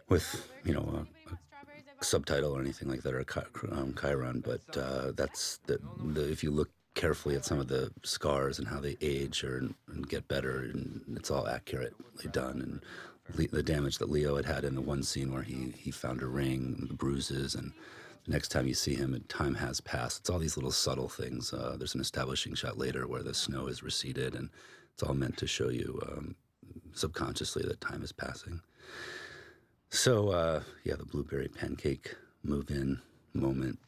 with 0.09 0.51
you 0.65 0.75
know 0.75 1.07
a, 1.31 1.33
a, 1.33 2.05
subtitle 2.05 2.55
or 2.55 2.61
anything 2.61 2.89
like 2.89 3.03
that 3.03 3.15
or 3.15 3.21
a 3.21 3.75
um, 3.75 3.95
chyron. 3.95 4.43
But 4.43 4.77
uh, 4.77 5.13
that's 5.17 5.59
the, 5.67 5.79
the, 6.05 6.31
if 6.31 6.45
you 6.45 6.51
look 6.51 6.71
carefully 6.95 7.35
at 7.35 7.45
some 7.45 7.59
of 7.59 7.69
the 7.69 7.91
scars 8.03 8.59
and 8.59 8.69
how 8.69 8.81
they 8.81 8.97
age 9.01 9.43
or 9.43 9.57
and 9.89 10.09
get 10.09 10.29
better, 10.29 10.59
and 10.61 11.03
it's 11.17 11.31
all 11.31 11.49
accurately 11.49 12.31
done. 12.31 12.61
And 12.61 12.81
the 13.29 13.63
damage 13.63 13.99
that 13.99 14.11
Leo 14.11 14.37
had 14.37 14.45
had 14.45 14.65
in 14.65 14.75
the 14.75 14.81
one 14.81 15.03
scene 15.03 15.33
where 15.33 15.43
he 15.43 15.73
he 15.79 15.91
found 15.91 16.23
a 16.23 16.27
ring, 16.27 16.87
the 16.89 16.95
bruises, 16.95 17.55
and 17.55 17.73
the 18.25 18.33
next 18.33 18.49
time 18.49 18.67
you 18.67 18.75
see 18.75 18.95
him, 18.95 19.23
time 19.29 19.55
has 19.55 19.81
passed. 19.81 20.21
It's 20.21 20.31
all 20.31 20.39
these 20.39 20.57
little 20.57 20.71
subtle 20.71 21.09
things. 21.09 21.53
Uh, 21.53 21.77
there's 21.79 21.95
an 21.95 22.01
establishing 22.01 22.55
shot 22.55 22.79
later 22.79 23.07
where 23.07 23.23
the 23.23 23.35
snow 23.35 23.67
has 23.67 23.83
receded, 23.83 24.35
and 24.35 24.51
it's 24.93 25.03
all 25.03 25.15
meant 25.15 25.37
to 25.39 25.47
show 25.47 25.69
you 25.69 26.01
um, 26.09 26.35
subconsciously 26.93 27.63
that 27.65 27.81
time 27.81 28.03
is 28.03 28.13
passing. 28.13 28.61
So, 29.91 30.31
uh, 30.31 30.63
yeah, 30.85 30.97
the 30.97 31.05
blueberry 31.05 31.49
pancake 31.49 32.15
move 32.43 32.71
in 32.71 33.01
moment. 33.33 33.79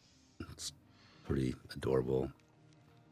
It's 0.52 0.72
pretty 1.24 1.54
adorable. 1.74 2.30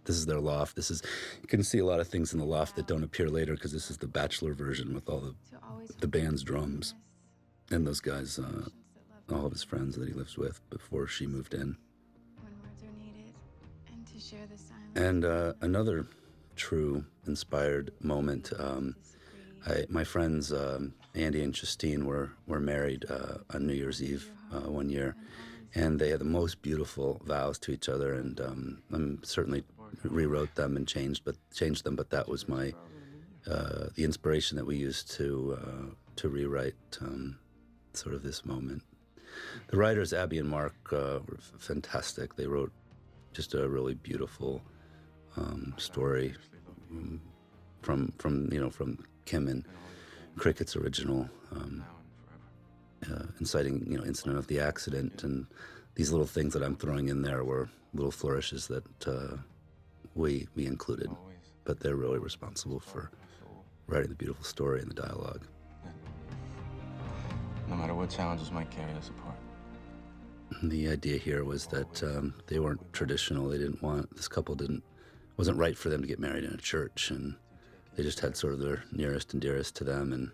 This 0.05 0.17
is 0.17 0.27
their 0.27 0.41
loft. 0.41 0.77
This 0.77 0.91
is 0.91 1.03
you 1.43 1.49
can 1.49 1.63
see 1.63 1.79
a 1.79 1.85
lot 1.87 2.01
of 2.01 2.09
things 2.09 2.33
in 2.33 2.39
the 2.39 2.45
loft 2.45 2.77
that 2.77 2.87
don't 2.87 3.05
appear 3.05 3.29
later 3.29 3.55
because 3.55 3.73
this 3.73 3.91
is 3.91 3.99
the 3.99 4.07
bachelor 4.07 4.53
version 4.55 4.95
with 4.95 5.09
all 5.09 5.21
the 5.21 5.35
the 6.01 6.09
band's 6.09 6.43
drums. 6.43 6.95
and 7.71 7.87
those 7.87 8.01
guys, 8.01 8.39
uh, 8.39 8.69
all 9.33 9.47
of 9.47 9.53
his 9.53 9.63
friends 9.65 9.97
that 9.97 10.07
he 10.09 10.15
lives 10.15 10.37
with 10.37 10.61
before 10.71 11.07
she 11.07 11.27
moved 11.27 11.55
in. 11.55 11.77
When 12.43 12.53
words 12.63 12.83
are 12.83 12.99
needed, 13.03 13.33
and 13.93 14.07
to 14.07 14.19
share 14.21 14.47
the 14.51 14.59
silence. 14.59 14.93
And 14.95 15.25
uh, 15.25 15.55
another 15.63 16.07
true 16.57 17.05
inspired 17.27 17.93
moment. 18.01 18.53
Um, 18.59 18.97
I, 19.67 19.87
my 19.89 20.05
friends 20.05 20.53
um, 20.53 20.95
Andy 21.15 21.43
and 21.43 21.55
Justine 21.55 22.05
were 22.07 22.33
were 22.47 22.61
married 22.61 23.07
uh, 23.09 23.39
on 23.55 23.67
New 23.67 23.73
Year's 23.75 24.03
Eve 24.03 24.31
uh, 24.53 24.71
one 24.71 24.91
year, 24.91 25.17
and 25.75 25.99
they 25.99 26.11
had 26.11 26.21
the 26.21 26.25
most 26.27 26.61
beautiful 26.63 27.21
vows 27.25 27.59
to 27.61 27.73
each 27.73 27.89
other. 27.89 28.13
And 28.15 28.41
um, 28.41 28.83
I'm 28.93 29.21
certainly 29.25 29.65
rewrote 30.03 30.55
them 30.55 30.77
and 30.77 30.87
changed, 30.87 31.25
but 31.25 31.37
changed 31.53 31.85
them. 31.85 31.97
But 31.97 32.11
that 32.11 32.29
was 32.29 32.49
my 32.49 32.75
uh, 33.47 33.87
the 33.95 34.05
inspiration 34.05 34.57
that 34.57 34.67
we 34.67 34.77
used 34.77 35.11
to 35.13 35.59
uh, 35.61 35.95
to 36.17 36.29
rewrite 36.29 36.99
um, 37.01 37.39
sort 37.93 38.15
of 38.15 38.23
this 38.23 38.45
moment. 38.45 38.83
The 39.69 39.77
writers 39.77 40.13
Abby 40.13 40.39
and 40.39 40.49
Mark 40.49 40.75
uh, 40.93 41.19
were 41.27 41.39
fantastic. 41.59 42.37
They 42.37 42.47
wrote 42.47 42.73
just 43.33 43.55
a 43.55 43.69
really 43.69 43.95
beautiful 43.95 44.63
um, 45.37 45.75
story 45.77 46.35
um, 46.91 47.21
from 47.83 48.13
from 48.19 48.53
you 48.53 48.61
know 48.61 48.71
from 48.71 49.05
Kim 49.25 49.49
and 49.49 49.65
Cricket's 50.37 50.77
original 50.77 51.29
um, 51.53 51.85
uh, 53.11 53.25
inciting 53.41 53.87
you 53.91 53.99
know 53.99 54.05
incident 54.05 54.39
of 54.39 54.47
the 54.47 54.61
accident 54.61 55.25
and 55.25 55.47
these 55.95 56.11
little 56.11 56.27
things 56.27 56.55
that 56.55 56.63
I'm 56.63 56.77
throwing 56.77 57.09
in 57.09 57.23
there 57.23 57.45
were 57.45 57.69
little 57.93 58.11
flourishes 58.11 58.67
that 58.69 59.07
uh, 59.07 59.37
we 60.15 60.49
we 60.55 60.67
included, 60.67 61.11
but 61.65 61.81
they're 61.81 61.97
really 61.97 62.19
responsible 62.19 62.81
for 62.81 63.11
writing 63.87 64.09
the 64.09 64.15
beautiful 64.15 64.45
story 64.45 64.81
and 64.81 64.91
the 64.91 64.95
dialogue. 64.95 65.47
No 67.69 67.77
matter 67.77 67.95
what 67.95 68.11
challenges 68.11 68.51
might 68.51 68.71
carry 68.71 68.93
us 68.93 69.09
apart. 69.09 69.37
The 70.63 70.89
idea 70.89 71.17
here 71.19 71.45
was 71.45 71.67
that 71.67 72.03
um, 72.03 72.35
they 72.47 72.59
weren't 72.59 72.93
traditional. 72.93 73.49
They 73.49 73.59
didn't 73.59 73.83
want 73.83 74.15
this 74.17 74.29
couple 74.29 74.55
didn't 74.55 74.83
wasn't 75.37 75.59
right 75.59 75.77
for 75.77 75.89
them 75.89 76.01
to 76.01 76.07
get 76.07 76.21
married 76.21 76.45
in 76.45 76.53
a 76.53 76.59
church, 76.59 77.11
and 77.11 77.35
they 77.97 78.03
just 78.03 78.21
had 78.21 78.37
sort 78.37 78.53
of 78.53 78.61
their 78.61 78.85
nearest 78.93 79.33
and 79.33 79.43
dearest 79.43 79.75
to 79.77 79.85
them, 79.85 80.13
and 80.13 80.31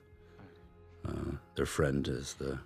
uh, 1.08 1.36
their 1.54 1.66
friend 1.66 2.06
is 2.08 2.34
the 2.34 2.58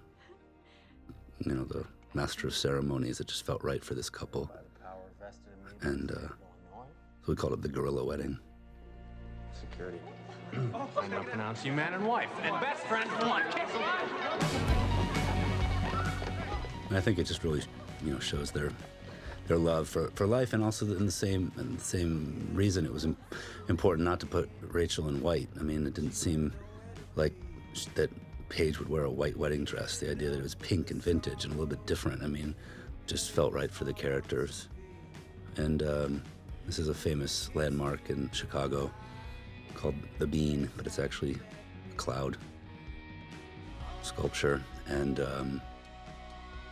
you 1.39 1.55
know 1.55 1.65
the 1.65 1.85
master 2.13 2.47
of 2.47 2.55
ceremonies. 2.55 3.21
It 3.21 3.29
just 3.29 3.47
felt 3.47 3.63
right 3.63 3.85
for 3.85 3.95
this 3.95 4.11
couple, 4.11 4.51
and 5.83 6.11
uh, 6.11 6.29
so 7.25 7.33
we 7.33 7.37
called 7.37 7.55
it 7.55 7.63
the 7.63 7.69
gorilla 7.69 8.05
wedding. 8.05 8.39
Security. 9.59 9.99
I 10.53 11.09
now 11.09 11.23
pronounce 11.23 11.65
you 11.65 11.73
man 11.73 11.95
and 11.95 12.07
wife, 12.07 12.29
and 12.43 12.61
best 12.61 12.83
friends 12.85 13.11
for 13.13 13.27
one. 13.27 13.43
Kiss 13.51 13.71
'em. 13.75 14.85
And 16.89 16.99
I 16.99 17.01
think 17.01 17.19
it 17.19 17.25
just 17.25 17.43
really, 17.43 17.63
you 18.05 18.13
know, 18.13 18.19
shows 18.19 18.51
their 18.51 18.71
their 19.47 19.57
love 19.57 19.89
for, 19.89 20.11
for 20.15 20.27
life, 20.27 20.53
and 20.53 20.63
also 20.63 20.85
in 20.87 21.07
the 21.07 21.13
same 21.13 21.51
in 21.57 21.77
the 21.77 21.83
same 21.83 22.51
reason 22.53 22.85
it 22.85 22.93
was 22.93 23.07
important 23.69 24.05
not 24.05 24.21
to 24.21 24.27
put 24.27 24.51
Rachel 24.61 25.09
in 25.09 25.23
white. 25.23 25.49
I 25.59 25.63
mean, 25.63 25.87
it 25.87 25.95
didn't 25.95 26.13
seem 26.13 26.53
like 27.17 27.33
that 27.95 28.11
Paige 28.51 28.79
would 28.79 28.89
wear 28.91 29.05
a 29.05 29.11
white 29.11 29.37
wedding 29.37 29.65
dress. 29.65 29.99
The 29.99 30.11
idea 30.11 30.29
that 30.29 30.39
it 30.39 30.43
was 30.43 30.55
pink 30.55 30.91
and 30.91 31.03
vintage 31.03 31.45
and 31.45 31.55
a 31.55 31.57
little 31.57 31.67
bit 31.67 31.87
different. 31.87 32.23
I 32.23 32.27
mean, 32.27 32.55
just 33.07 33.31
felt 33.31 33.55
right 33.55 33.71
for 33.71 33.85
the 33.85 33.95
characters. 33.95 34.69
And 35.57 35.83
um, 35.83 36.23
this 36.67 36.79
is 36.79 36.89
a 36.89 36.95
famous 36.95 37.51
landmark 37.55 38.11
in 38.11 38.31
Chicago 38.33 38.91
called 39.75 39.95
the 40.19 40.27
Bean, 40.27 40.71
but 40.77 40.87
it's 40.87 40.99
actually 40.99 41.37
a 41.93 41.95
cloud 41.97 42.37
sculpture, 44.03 44.63
and. 44.87 45.21
Um, 45.21 45.61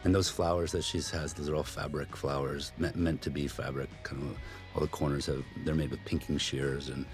and 0.04 0.12
those 0.12 0.28
flowers 0.28 0.72
that 0.72 0.82
she 0.82 1.00
has, 1.12 1.32
those 1.32 1.48
are 1.48 1.54
all 1.54 1.62
fabric 1.62 2.16
flowers, 2.16 2.72
meant, 2.76 2.96
meant 2.96 3.22
to 3.22 3.30
be 3.30 3.46
fabric. 3.46 3.88
Kind 4.02 4.22
of 4.22 4.36
all 4.74 4.80
the 4.80 4.88
corners 4.88 5.26
have, 5.26 5.44
they're 5.64 5.76
made 5.76 5.90
with 5.90 6.04
pinking 6.04 6.38
shears, 6.38 6.88
and 6.88 7.06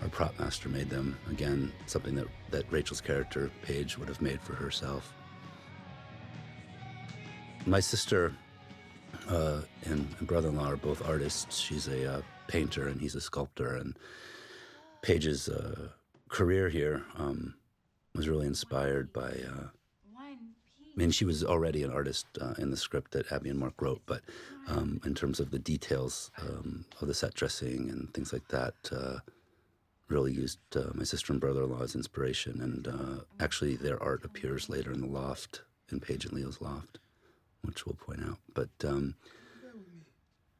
our 0.00 0.08
prop 0.08 0.38
master 0.38 0.68
made 0.68 0.88
them. 0.88 1.18
Again, 1.28 1.72
something 1.86 2.14
that, 2.14 2.26
that 2.50 2.70
Rachel's 2.70 3.00
character, 3.00 3.50
Paige, 3.62 3.98
would 3.98 4.08
have 4.08 4.22
made 4.22 4.40
for 4.40 4.54
herself. 4.54 5.12
My 7.66 7.80
sister 7.80 8.32
uh, 9.28 9.60
and 9.84 10.18
brother 10.20 10.48
in 10.48 10.56
law 10.56 10.70
are 10.70 10.76
both 10.76 11.06
artists. 11.06 11.58
She's 11.58 11.88
a 11.88 12.16
uh, 12.16 12.22
painter, 12.48 12.88
and 12.88 13.00
he's 13.00 13.14
a 13.14 13.20
sculptor. 13.20 13.76
And 13.76 13.96
Paige's 15.02 15.48
uh, 15.48 15.88
career 16.28 16.68
here 16.68 17.04
um, 17.16 17.54
was 18.14 18.28
really 18.28 18.46
inspired 18.46 19.12
by. 19.12 19.30
Uh, 19.30 19.68
I 20.18 20.98
mean, 20.98 21.10
she 21.10 21.26
was 21.26 21.44
already 21.44 21.82
an 21.82 21.90
artist 21.90 22.26
uh, 22.40 22.54
in 22.56 22.70
the 22.70 22.76
script 22.76 23.12
that 23.12 23.30
Abby 23.30 23.50
and 23.50 23.58
Mark 23.58 23.74
wrote, 23.82 24.00
but 24.06 24.22
um, 24.66 24.98
in 25.04 25.14
terms 25.14 25.40
of 25.40 25.50
the 25.50 25.58
details 25.58 26.30
um, 26.40 26.86
of 27.02 27.08
the 27.08 27.12
set 27.12 27.34
dressing 27.34 27.90
and 27.90 28.14
things 28.14 28.32
like 28.32 28.48
that, 28.48 28.74
uh, 28.90 29.18
really 30.08 30.32
used 30.32 30.58
uh, 30.74 30.92
my 30.94 31.04
sister 31.04 31.34
and 31.34 31.40
brother-in-law 31.40 31.82
as 31.82 31.94
inspiration. 31.94 32.62
And 32.62 33.22
actually, 33.40 33.76
their 33.76 34.02
art 34.02 34.24
appears 34.24 34.70
later 34.70 34.90
in 34.90 35.02
the 35.02 35.06
loft, 35.06 35.62
in 35.92 36.00
Paige 36.00 36.24
and 36.24 36.32
Leo's 36.32 36.62
loft, 36.62 36.98
which 37.66 37.86
we'll 37.86 37.96
point 37.96 38.22
out. 38.22 38.38
But 38.54 38.70
um, 38.84 39.14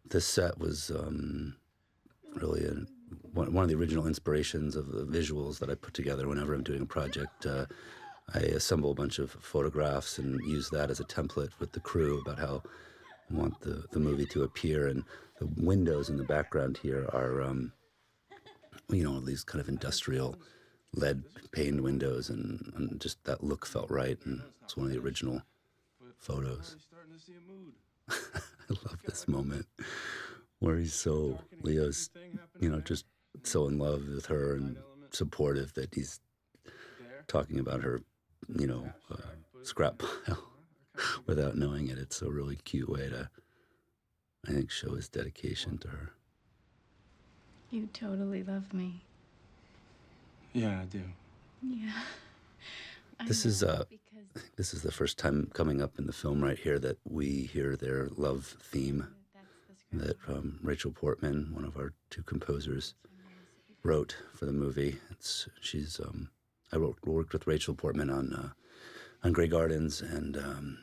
this 0.09 0.27
set 0.27 0.59
was 0.59 0.91
um, 0.91 1.57
really 2.35 2.65
a, 2.65 2.75
one, 3.33 3.57
of 3.57 3.69
the 3.69 3.75
original 3.75 4.07
inspirations 4.07 4.77
of 4.77 4.93
the 4.93 5.05
visuals 5.05 5.59
that 5.59 5.71
I 5.71 5.75
put 5.75 5.95
together 5.95 6.29
whenever 6.29 6.55
I'm 6.55 6.63
doing 6.63 6.83
a 6.83 6.87
project. 6.87 7.47
Uh, 7.47 7.67
I 8.35 8.41
assemble 8.41 8.91
a 8.91 8.95
bunch 8.95 9.19
of 9.19 9.31
photographs 9.31 10.19
and 10.19 10.41
use 10.47 10.69
that 10.71 10.91
as 10.91 11.01
a 11.01 11.05
template 11.05 11.59
with 11.61 11.73
the 11.73 11.81
crew 11.81 12.21
about 12.21 12.39
how 12.39 12.63
I 13.31 13.35
want 13.35 13.61
the, 13.61 13.85
the 13.93 14.01
movie 14.01 14.27
to 14.27 14.43
appear. 14.43 14.89
And 14.89 15.05
the 15.39 15.47
windows 15.57 16.09
in 16.09 16.17
the 16.17 16.25
background 16.25 16.79
here 16.83 17.09
are, 17.13 17.43
um, 17.43 17.73
you 18.89 19.05
know, 19.05 19.21
these 19.21 19.45
kind 19.45 19.61
of 19.61 19.69
industrial 19.69 20.37
lead 20.93 21.23
paned 21.53 21.81
windows, 21.81 22.31
and, 22.31 22.73
and 22.77 23.01
just 23.01 23.23
that 23.25 23.45
look 23.45 23.67
felt 23.67 23.91
right. 23.91 24.19
And 24.25 24.43
it's 24.63 24.77
one 24.77 24.87
of 24.87 24.93
the 24.93 24.99
original 24.99 25.43
photos. 26.19 26.77
I 28.09 28.14
love 28.68 28.99
this 29.04 29.26
moment 29.28 29.66
where 30.59 30.76
he's 30.76 30.95
so, 30.95 31.38
Leo's, 31.62 32.11
you 32.61 32.71
know, 32.71 32.80
just 32.80 33.04
so 33.42 33.68
in 33.68 33.78
love 33.78 34.02
with 34.09 34.26
her 34.26 34.54
and 34.54 34.78
supportive 35.11 35.75
that 35.75 35.95
he's 35.95 36.21
talking 37.28 37.59
about 37.59 37.83
her, 37.83 38.00
you 38.59 38.66
know, 38.66 38.92
uh, 39.11 39.16
scrap 39.62 39.99
pile 39.99 40.42
without 41.26 41.56
knowing 41.56 41.88
it. 41.88 41.99
It's 41.99 42.23
a 42.23 42.30
really 42.30 42.56
cute 42.56 42.88
way 42.88 43.09
to, 43.09 43.28
I 44.49 44.52
think, 44.52 44.71
show 44.71 44.95
his 44.95 45.09
dedication 45.09 45.78
to 45.78 45.88
her. 45.88 46.12
You 47.71 47.88
totally 47.92 48.42
love 48.45 48.73
me. 48.73 49.02
Yeah, 50.52 50.80
I 50.80 50.85
do. 50.85 51.02
Yeah. 51.62 51.92
I 53.21 53.26
This 53.26 53.45
is, 53.45 53.62
know, 53.62 53.68
uh, 53.68 53.85
because 53.88 54.06
This 54.57 54.75
is 54.75 54.83
the 54.83 54.93
first 54.93 55.19
time 55.19 55.50
coming 55.55 55.81
up 55.83 55.99
in 55.99 56.07
the 56.07 56.12
film 56.12 56.43
right 56.43 56.59
here 56.59 56.78
that 56.78 56.99
we 57.05 57.49
hear 57.52 57.76
their 57.76 58.09
love 58.16 58.57
theme 58.61 59.07
that's 59.35 59.47
the 59.69 59.75
script. 59.76 60.19
that 60.28 60.35
um, 60.35 60.59
Rachel 60.62 60.90
Portman, 60.90 61.50
one 61.52 61.64
of 61.64 61.76
our 61.76 61.93
two 62.11 62.23
composers, 62.23 62.95
wrote 63.83 64.16
for 64.35 64.47
the 64.47 64.52
movie. 64.52 64.97
It's 65.11 65.49
she's 65.61 66.00
um, 66.00 66.31
I 66.73 66.76
wrote, 66.76 66.99
worked 67.05 67.33
with 67.33 67.47
Rachel 67.47 67.75
Portman 67.75 68.11
on 68.11 68.33
uh, 68.33 68.49
on 69.25 69.33
Grey 69.33 69.49
Gardens, 69.49 70.02
and 70.02 70.37
um, 70.37 70.78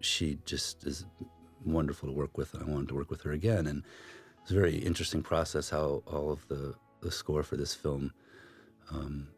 she 0.00 0.38
just 0.44 0.84
is 0.84 1.06
wonderful 1.64 2.08
to 2.08 2.14
work 2.14 2.36
with. 2.36 2.54
And 2.54 2.62
I 2.62 2.66
wanted 2.66 2.88
to 2.88 2.94
work 2.94 3.10
with 3.10 3.22
her 3.22 3.32
again, 3.32 3.66
and 3.66 3.82
it's 4.42 4.50
a 4.50 4.54
very 4.54 4.76
interesting 4.76 5.22
process 5.22 5.70
how 5.70 6.02
all 6.06 6.30
of 6.30 6.46
the 6.48 6.74
the 7.00 7.10
score 7.10 7.42
for 7.42 7.56
this 7.56 7.74
film 7.74 8.12
um, 8.90 9.28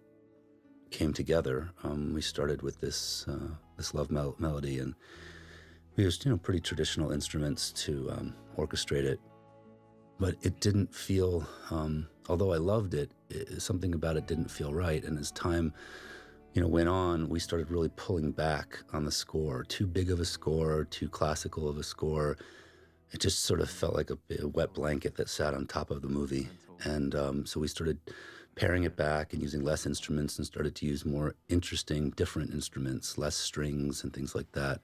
came 0.96 1.12
together. 1.12 1.68
Um, 1.84 2.14
we 2.14 2.22
started 2.22 2.62
with 2.62 2.80
this 2.80 3.26
uh, 3.28 3.50
this 3.76 3.92
love 3.92 4.10
mel- 4.10 4.34
melody, 4.38 4.78
and 4.78 4.94
we 5.94 6.04
used 6.04 6.24
you 6.24 6.30
know 6.30 6.38
pretty 6.38 6.60
traditional 6.60 7.12
instruments 7.12 7.70
to 7.84 8.10
um, 8.10 8.34
orchestrate 8.56 9.04
it, 9.04 9.20
but 10.18 10.36
it 10.40 10.58
didn't 10.60 10.94
feel. 10.94 11.46
Um, 11.70 12.08
although 12.30 12.52
I 12.54 12.56
loved 12.56 12.94
it, 12.94 13.10
it, 13.28 13.60
something 13.60 13.92
about 13.92 14.16
it 14.16 14.26
didn't 14.26 14.50
feel 14.50 14.72
right. 14.72 15.04
And 15.04 15.18
as 15.18 15.30
time, 15.32 15.74
you 16.54 16.62
know, 16.62 16.68
went 16.68 16.88
on, 16.88 17.28
we 17.28 17.40
started 17.40 17.70
really 17.70 17.90
pulling 17.96 18.32
back 18.32 18.78
on 18.94 19.04
the 19.04 19.12
score. 19.12 19.64
Too 19.64 19.86
big 19.86 20.10
of 20.10 20.18
a 20.18 20.24
score, 20.24 20.84
too 20.86 21.10
classical 21.10 21.68
of 21.68 21.76
a 21.76 21.84
score. 21.84 22.38
It 23.10 23.20
just 23.20 23.44
sort 23.44 23.60
of 23.60 23.68
felt 23.68 23.94
like 23.94 24.10
a, 24.10 24.18
a 24.42 24.48
wet 24.48 24.72
blanket 24.72 25.16
that 25.16 25.28
sat 25.28 25.52
on 25.52 25.66
top 25.66 25.90
of 25.90 26.00
the 26.00 26.08
movie. 26.08 26.48
And 26.84 27.14
um, 27.14 27.44
so 27.44 27.60
we 27.60 27.68
started 27.68 27.98
paring 28.56 28.84
it 28.84 28.96
back 28.96 29.32
and 29.32 29.42
using 29.42 29.62
less 29.62 29.86
instruments 29.86 30.38
and 30.38 30.46
started 30.46 30.74
to 30.74 30.86
use 30.86 31.04
more 31.04 31.34
interesting, 31.48 32.10
different 32.10 32.52
instruments, 32.52 33.18
less 33.18 33.36
strings 33.36 34.02
and 34.02 34.12
things 34.12 34.34
like 34.34 34.50
that. 34.52 34.80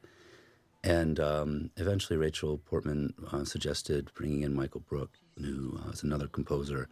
And 0.85 1.19
um, 1.19 1.71
eventually, 1.77 2.19
Rachel 2.19 2.59
Portman 2.59 3.15
uh, 3.33 3.45
suggested 3.45 4.11
bringing 4.15 4.43
in 4.43 4.55
Michael 4.55 4.81
Brook, 4.81 5.11
who 5.39 5.81
uh, 5.85 5.91
is 5.91 6.03
another 6.03 6.29
composer. 6.29 6.89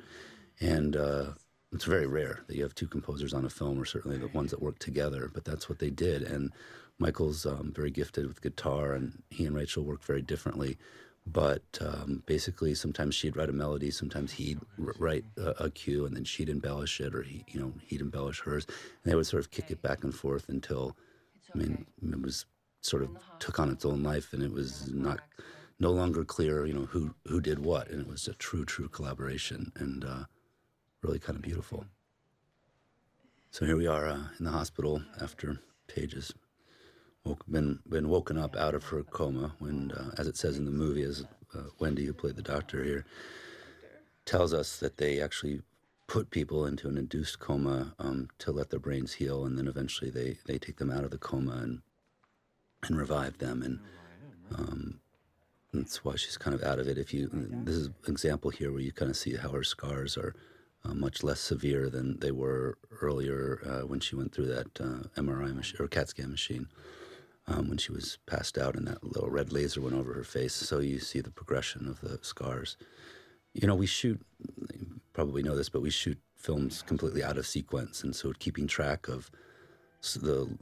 And 0.61 0.97
uh, 0.97 1.27
it's 1.73 1.85
very 1.85 2.07
rare 2.07 2.41
that 2.47 2.57
you 2.57 2.63
have 2.63 2.75
two 2.75 2.89
composers 2.89 3.35
on 3.35 3.45
a 3.45 3.51
film, 3.51 3.81
or 3.81 3.85
certainly 3.85 4.19
the 4.19 4.29
ones 4.29 4.51
that 4.51 4.63
work 4.63 4.79
together. 4.79 5.31
But 5.33 5.45
that's 5.45 5.69
what 5.69 5.81
they 5.81 5.91
did, 5.91 6.23
and 6.23 6.53
Michael's 6.99 7.47
um, 7.47 7.73
very 7.75 7.91
gifted 7.91 8.27
with 8.27 8.43
guitar, 8.43 8.93
and 8.93 9.23
he 9.31 9.47
and 9.47 9.57
Rachel 9.57 9.85
work 9.85 10.05
very 10.05 10.23
differently. 10.23 10.77
But 11.33 11.63
um, 11.81 12.23
basically, 12.27 12.75
sometimes 12.75 13.15
she'd 13.15 13.37
write 13.37 13.49
a 13.49 13.53
melody, 13.53 13.91
sometimes 13.91 14.33
he'd 14.33 14.59
r- 14.85 14.95
write 14.99 15.25
a, 15.37 15.65
a 15.65 15.71
cue, 15.71 16.05
and 16.07 16.17
then 16.17 16.25
she'd 16.25 16.49
embellish 16.49 17.01
it, 17.01 17.15
or 17.15 17.23
he, 17.23 17.45
you 17.49 17.61
know, 17.61 17.73
he'd 17.87 18.01
embellish 18.01 18.41
hers, 18.41 18.67
and 18.67 19.13
they 19.13 19.15
would 19.15 19.27
sort 19.27 19.43
of 19.45 19.51
kick 19.51 19.71
it 19.71 19.83
back 19.83 20.03
and 20.03 20.15
forth 20.15 20.49
until, 20.49 20.97
I 21.55 21.59
mean, 21.59 21.87
it 22.03 22.23
was 22.23 22.47
sort 22.81 23.03
of 23.03 23.11
took 23.39 23.61
on 23.61 23.71
its 23.71 23.85
own 23.85 24.03
life, 24.03 24.33
and 24.33 24.43
it 24.43 24.53
was 24.53 24.91
not 24.93 25.21
no 25.79 25.91
longer 25.91 26.25
clear, 26.25 26.67
you 26.67 26.75
know, 26.75 26.87
who 26.87 27.15
who 27.27 27.41
did 27.41 27.59
what, 27.61 27.89
and 27.91 28.01
it 28.01 28.09
was 28.09 28.27
a 28.27 28.35
true, 28.35 28.65
true 28.65 28.89
collaboration, 28.89 29.73
and 29.77 30.05
uh, 30.05 30.25
really 31.03 31.19
kind 31.19 31.37
of 31.37 31.43
beautiful. 31.43 31.85
So 33.51 33.67
here 33.67 33.77
we 33.77 33.87
are 33.87 34.07
uh, 34.09 34.21
in 34.39 34.45
the 34.45 34.51
hospital 34.53 35.03
after 35.21 35.61
Paige's 35.87 36.33
woke, 36.33 36.50
been 37.49 37.79
been 37.89 38.09
woken 38.09 38.39
up 38.39 38.57
out 38.57 38.75
of 38.75 38.85
her 38.85 39.03
coma 39.03 39.55
when, 39.59 39.93
uh, 39.93 40.15
as 40.19 40.27
it 40.27 40.37
says 40.37 40.57
in 40.57 40.65
the 40.65 40.71
movie, 40.71 41.03
as 41.03 41.25
uh, 41.55 41.63
Wendy, 41.79 42.05
who 42.07 42.13
played 42.13 42.37
the 42.37 42.43
doctor 42.43 42.83
here, 42.85 43.05
tells 44.25 44.55
us 44.55 44.79
that 44.79 44.97
they 44.97 45.21
actually 45.21 45.61
put 46.07 46.31
people 46.31 46.67
into 46.67 46.89
an 46.89 46.97
induced 46.97 47.39
coma 47.39 47.95
um, 47.99 48.29
to 48.39 48.51
let 48.51 48.71
their 48.71 48.81
brains 48.81 49.15
heal, 49.15 49.45
and 49.45 49.59
then 49.59 49.67
eventually 49.67 50.11
they 50.11 50.39
they 50.47 50.59
take 50.59 50.77
them 50.77 50.91
out 50.91 51.05
of 51.05 51.11
the 51.11 51.19
coma 51.19 51.53
and 51.53 51.83
and 52.83 52.97
revive 52.97 53.39
them, 53.39 53.63
and 53.63 53.81
um, 54.57 55.01
that's 55.73 56.05
why 56.05 56.17
she's 56.17 56.39
kind 56.39 56.55
of 56.55 56.63
out 56.63 56.79
of 56.79 56.89
it. 56.89 56.99
If 56.99 57.13
you 57.13 57.29
this 57.33 57.77
is 57.77 57.87
an 57.87 57.95
example 58.09 58.51
here 58.51 58.73
where 58.73 58.81
you 58.81 58.93
kind 58.93 59.11
of 59.11 59.17
see 59.17 59.37
how 59.37 59.51
her 59.51 59.65
scars 59.65 60.17
are. 60.17 60.35
Uh, 60.83 60.95
much 60.95 61.23
less 61.23 61.41
severe 61.41 61.91
than 61.91 62.19
they 62.21 62.31
were 62.31 62.79
earlier 63.03 63.61
uh, 63.67 63.87
when 63.87 64.01
she 64.01 64.17
went 64.17 64.33
through 64.33 64.47
that 64.47 64.81
uh, 64.81 65.03
MRI 65.21 65.55
machine 65.55 65.77
or 65.79 65.87
CAT 65.87 66.09
scan 66.09 66.31
machine 66.31 66.69
um, 67.47 67.69
when 67.69 67.79
she 67.79 67.93
was 67.93 68.19
passed 68.27 68.59
out 68.59 68.77
and 68.77 68.87
that 68.87 69.03
little 69.03 69.31
red 69.31 69.53
laser 69.53 69.81
went 69.81 69.97
over 69.97 70.15
her 70.15 70.25
face. 70.25 70.55
So 70.55 70.79
you 70.79 70.99
see 71.01 71.21
the 71.21 71.31
progression 71.31 71.89
of 71.89 72.01
the 72.01 72.19
scars. 72.23 72.77
You 73.55 73.67
know, 73.67 73.75
we 73.75 73.87
shoot, 73.87 74.21
probably 75.13 75.43
know 75.43 75.57
this, 75.57 75.69
but 75.69 75.83
we 75.83 75.91
shoot 75.91 76.19
films 76.37 76.83
completely 76.83 77.23
out 77.23 77.39
of 77.39 77.47
sequence. 77.47 78.03
And 78.03 78.15
so 78.15 78.33
keeping 78.39 78.67
track 78.67 79.09
of 79.09 79.31
the 80.03 80.57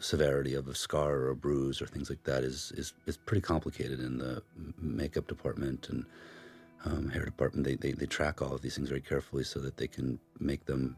severity 0.00 0.54
of 0.54 0.68
a 0.68 0.74
scar 0.74 1.14
or 1.16 1.30
a 1.30 1.36
bruise 1.36 1.82
or 1.82 1.86
things 1.86 2.08
like 2.08 2.22
that 2.24 2.44
is, 2.44 2.72
is, 2.76 2.94
is 3.06 3.16
pretty 3.16 3.40
complicated 3.40 4.00
in 4.00 4.18
the 4.18 4.42
makeup 4.80 5.26
department 5.26 5.88
and 5.88 6.04
um, 6.84 7.08
hair 7.10 7.24
department. 7.24 7.66
They, 7.66 7.76
they, 7.76 7.92
they 7.92 8.06
track 8.06 8.40
all 8.42 8.52
of 8.52 8.62
these 8.62 8.76
things 8.76 8.88
very 8.88 9.00
carefully 9.00 9.44
so 9.44 9.60
that 9.60 9.76
they 9.76 9.88
can 9.88 10.18
make 10.38 10.64
them 10.66 10.96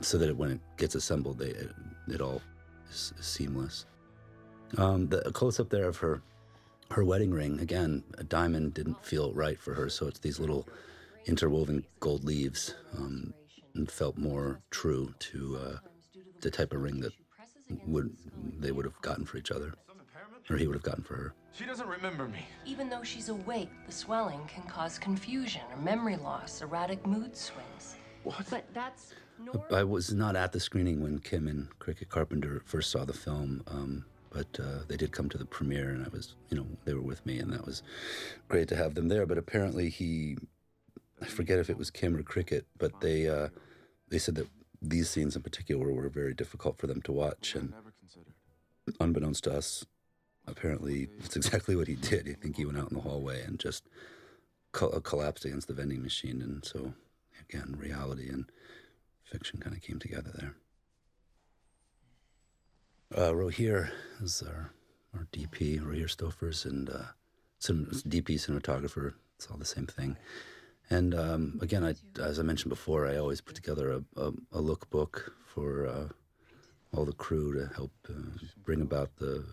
so 0.00 0.18
that 0.18 0.36
when 0.36 0.50
it 0.50 0.60
gets 0.76 0.94
assembled, 0.94 1.38
they, 1.38 1.50
it, 1.50 1.70
it 2.08 2.20
all 2.20 2.42
is, 2.90 3.12
is 3.18 3.26
seamless. 3.26 3.86
Um, 4.78 5.08
the 5.08 5.20
close 5.32 5.60
up 5.60 5.68
there 5.68 5.88
of 5.88 5.98
her 5.98 6.22
her 6.90 7.04
wedding 7.04 7.30
ring 7.30 7.58
again, 7.60 8.04
a 8.18 8.24
diamond 8.24 8.74
didn't 8.74 9.02
feel 9.04 9.32
right 9.32 9.58
for 9.58 9.74
her, 9.74 9.88
so 9.88 10.06
it's 10.06 10.18
these 10.18 10.38
little 10.38 10.68
interwoven 11.26 11.84
gold 12.00 12.24
leaves, 12.24 12.74
um, 12.96 13.32
and 13.74 13.90
felt 13.90 14.18
more 14.18 14.60
true 14.70 15.14
to 15.18 15.56
uh, 15.56 15.76
the 16.42 16.50
type 16.50 16.72
of 16.72 16.82
ring 16.82 17.00
that 17.00 17.12
would 17.86 18.14
they 18.58 18.72
would 18.72 18.84
have 18.84 19.00
gotten 19.00 19.24
for 19.24 19.38
each 19.38 19.50
other, 19.50 19.74
or 20.50 20.56
he 20.56 20.66
would 20.66 20.76
have 20.76 20.82
gotten 20.82 21.02
for 21.04 21.14
her. 21.14 21.34
She 21.52 21.64
doesn't 21.64 21.88
remember 21.88 22.28
me. 22.28 22.46
Even 22.64 22.88
though 22.88 23.02
she's 23.02 23.28
awake, 23.28 23.70
the 23.86 23.92
swelling 23.92 24.40
can 24.46 24.62
cause 24.64 24.98
confusion 24.98 25.62
or 25.70 25.76
memory 25.82 26.16
loss, 26.16 26.62
erratic 26.62 27.06
mood 27.06 27.36
swings. 27.36 27.96
What? 28.24 28.44
But 28.50 28.64
that's 28.72 29.14
normal. 29.38 29.66
I 29.74 29.84
was 29.84 30.12
not 30.12 30.36
at 30.36 30.52
the 30.52 30.60
screening 30.60 31.02
when 31.02 31.18
Kim 31.18 31.48
and 31.48 31.68
Cricket 31.78 32.08
Carpenter 32.08 32.62
first 32.64 32.90
saw 32.90 33.04
the 33.04 33.12
film, 33.12 33.62
um, 33.66 34.04
but 34.30 34.58
uh, 34.60 34.84
they 34.88 34.96
did 34.96 35.12
come 35.12 35.28
to 35.30 35.38
the 35.38 35.44
premiere, 35.44 35.90
and 35.90 36.04
I 36.04 36.08
was, 36.08 36.34
you 36.48 36.56
know, 36.56 36.66
they 36.84 36.94
were 36.94 37.02
with 37.02 37.24
me, 37.26 37.38
and 37.38 37.52
that 37.52 37.66
was 37.66 37.82
great 38.48 38.68
to 38.68 38.76
have 38.76 38.94
them 38.94 39.08
there. 39.08 39.26
But 39.26 39.38
apparently, 39.38 39.88
he, 39.88 40.36
I 41.20 41.26
forget 41.26 41.58
if 41.58 41.68
it 41.68 41.78
was 41.78 41.90
Kim 41.90 42.16
or 42.16 42.22
Cricket, 42.22 42.66
but 42.78 43.00
they, 43.00 43.28
uh, 43.28 43.48
they 44.08 44.18
said 44.18 44.36
that 44.36 44.48
these 44.80 45.10
scenes 45.10 45.36
in 45.36 45.42
particular 45.42 45.92
were 45.92 46.08
very 46.08 46.34
difficult 46.34 46.78
for 46.78 46.86
them 46.86 47.02
to 47.02 47.12
watch, 47.12 47.54
and 47.54 47.72
unbeknownst 49.00 49.44
to 49.44 49.52
us, 49.52 49.84
apparently 50.46 51.08
it's 51.18 51.36
exactly 51.36 51.76
what 51.76 51.88
he 51.88 51.94
did. 51.94 52.28
I 52.28 52.34
think 52.34 52.56
he 52.56 52.64
went 52.64 52.78
out 52.78 52.90
in 52.90 52.96
the 52.96 53.02
hallway 53.02 53.42
and 53.42 53.58
just 53.58 53.84
co- 54.72 55.00
collapsed 55.00 55.44
against 55.44 55.68
the 55.68 55.74
vending 55.74 56.02
machine, 56.02 56.40
and 56.40 56.64
so 56.64 56.94
again, 57.48 57.76
reality 57.78 58.28
and 58.28 58.46
fiction 59.24 59.60
kind 59.60 59.74
of 59.74 59.82
came 59.82 59.98
together 59.98 60.30
there. 60.34 60.54
Uh, 63.16 63.34
Rogier 63.34 63.90
is 64.22 64.42
our, 64.42 64.72
our 65.14 65.26
DP, 65.32 65.84
Rogier 65.84 66.06
Stoffers, 66.06 66.64
and 66.64 66.88
uh, 66.88 67.02
DP 67.60 68.34
cinematographer. 68.34 69.14
It's 69.36 69.46
all 69.48 69.58
the 69.58 69.64
same 69.64 69.86
thing. 69.86 70.16
And 70.90 71.14
um, 71.14 71.58
again, 71.62 71.84
I, 71.84 71.94
as 72.20 72.38
I 72.38 72.42
mentioned 72.42 72.70
before, 72.70 73.06
I 73.06 73.16
always 73.16 73.40
put 73.40 73.54
together 73.54 73.92
a, 73.92 74.20
a, 74.20 74.28
a 74.52 74.62
lookbook 74.62 75.30
for 75.46 75.86
uh, 75.86 76.08
all 76.94 77.04
the 77.04 77.12
crew 77.12 77.54
to 77.54 77.74
help 77.74 77.92
uh, 78.08 78.38
bring 78.64 78.80
about 78.80 79.16
the 79.16 79.44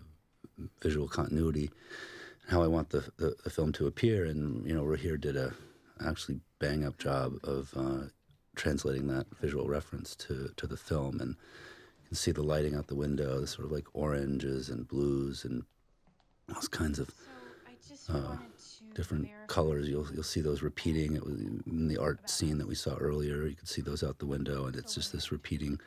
visual 0.82 1.08
continuity, 1.08 1.70
how 2.48 2.62
I 2.62 2.66
want 2.66 2.90
the, 2.90 3.10
the, 3.16 3.34
the 3.44 3.50
film 3.50 3.72
to 3.72 3.86
appear. 3.86 4.24
And, 4.24 4.66
you 4.66 4.74
know, 4.74 4.84
Rogier 4.84 5.16
did 5.16 5.36
a 5.36 5.54
actually 6.06 6.40
bang 6.60 6.84
up 6.84 6.98
job 6.98 7.38
of 7.42 7.72
uh, 7.76 8.04
translating 8.54 9.08
that 9.08 9.26
visual 9.40 9.66
reference 9.66 10.14
to, 10.14 10.52
to 10.56 10.66
the 10.66 10.76
film. 10.76 11.20
And 11.20 11.30
you 11.30 12.08
can 12.08 12.16
see 12.16 12.30
the 12.30 12.42
lighting 12.42 12.76
out 12.76 12.86
the 12.86 12.94
window, 12.94 13.40
the 13.40 13.46
sort 13.48 13.66
of 13.66 13.72
like 13.72 13.86
oranges 13.94 14.68
and 14.68 14.86
blues 14.86 15.44
and 15.44 15.64
those 16.46 16.68
kinds 16.68 16.98
of 17.00 17.10
So 17.10 17.16
I 17.66 17.72
just 17.88 18.08
wanted 18.08 18.58
to 18.58 18.94
different 18.94 19.24
verify- 19.24 19.46
colors. 19.46 19.88
You'll 19.88 20.06
you'll 20.12 20.22
see 20.22 20.40
those 20.40 20.62
repeating. 20.62 21.16
It 21.16 21.24
was 21.24 21.40
in 21.40 21.88
the 21.88 21.98
art 21.98 22.28
scene 22.30 22.58
that 22.58 22.68
we 22.68 22.74
saw 22.74 22.94
earlier. 22.96 23.46
You 23.46 23.56
could 23.56 23.68
see 23.68 23.82
those 23.82 24.02
out 24.02 24.18
the 24.18 24.26
window, 24.26 24.66
and 24.66 24.76
it's 24.76 24.94
just 24.94 25.12
this 25.12 25.32
repeating 25.32 25.80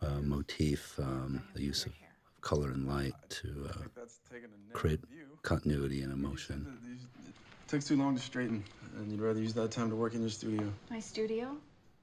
uh, 0.00 0.20
motif. 0.20 0.98
Um, 0.98 1.42
the 1.54 1.62
use 1.62 1.86
of, 1.86 1.92
of 1.92 2.40
color 2.40 2.70
and 2.70 2.86
light 2.86 3.14
to 3.40 3.68
uh, 3.70 3.82
That's 3.94 4.18
taking 4.30 4.44
a 4.44 4.48
negative 4.48 4.72
create 4.72 5.00
continuity 5.42 6.02
and 6.02 6.12
emotion. 6.12 6.78
It 7.72 7.76
takes 7.76 7.88
too 7.88 7.96
long 7.96 8.14
to 8.14 8.20
straighten, 8.20 8.62
and 8.98 9.10
you'd 9.10 9.22
rather 9.22 9.40
use 9.40 9.54
that 9.54 9.70
time 9.70 9.88
to 9.88 9.96
work 9.96 10.12
in 10.12 10.20
your 10.20 10.28
studio. 10.28 10.70
My 10.90 11.00
studio? 11.00 11.56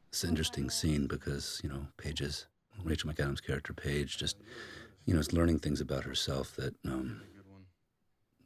It's 0.08 0.23
an 0.23 0.32
interesting 0.32 0.67
scene 0.71 1.05
because 1.05 1.62
you 1.63 1.69
know 1.69 1.86
Paige's 1.95 2.47
Rachel 2.84 3.12
McAdams' 3.12 3.45
character 3.45 3.71
Paige 3.71 4.17
just 4.17 4.38
you 5.05 5.13
know 5.13 5.19
is 5.19 5.32
learning 5.32 5.60
things 5.60 5.79
about 5.79 6.05
herself 6.05 6.55
that 6.55 6.73
um, 6.86 7.21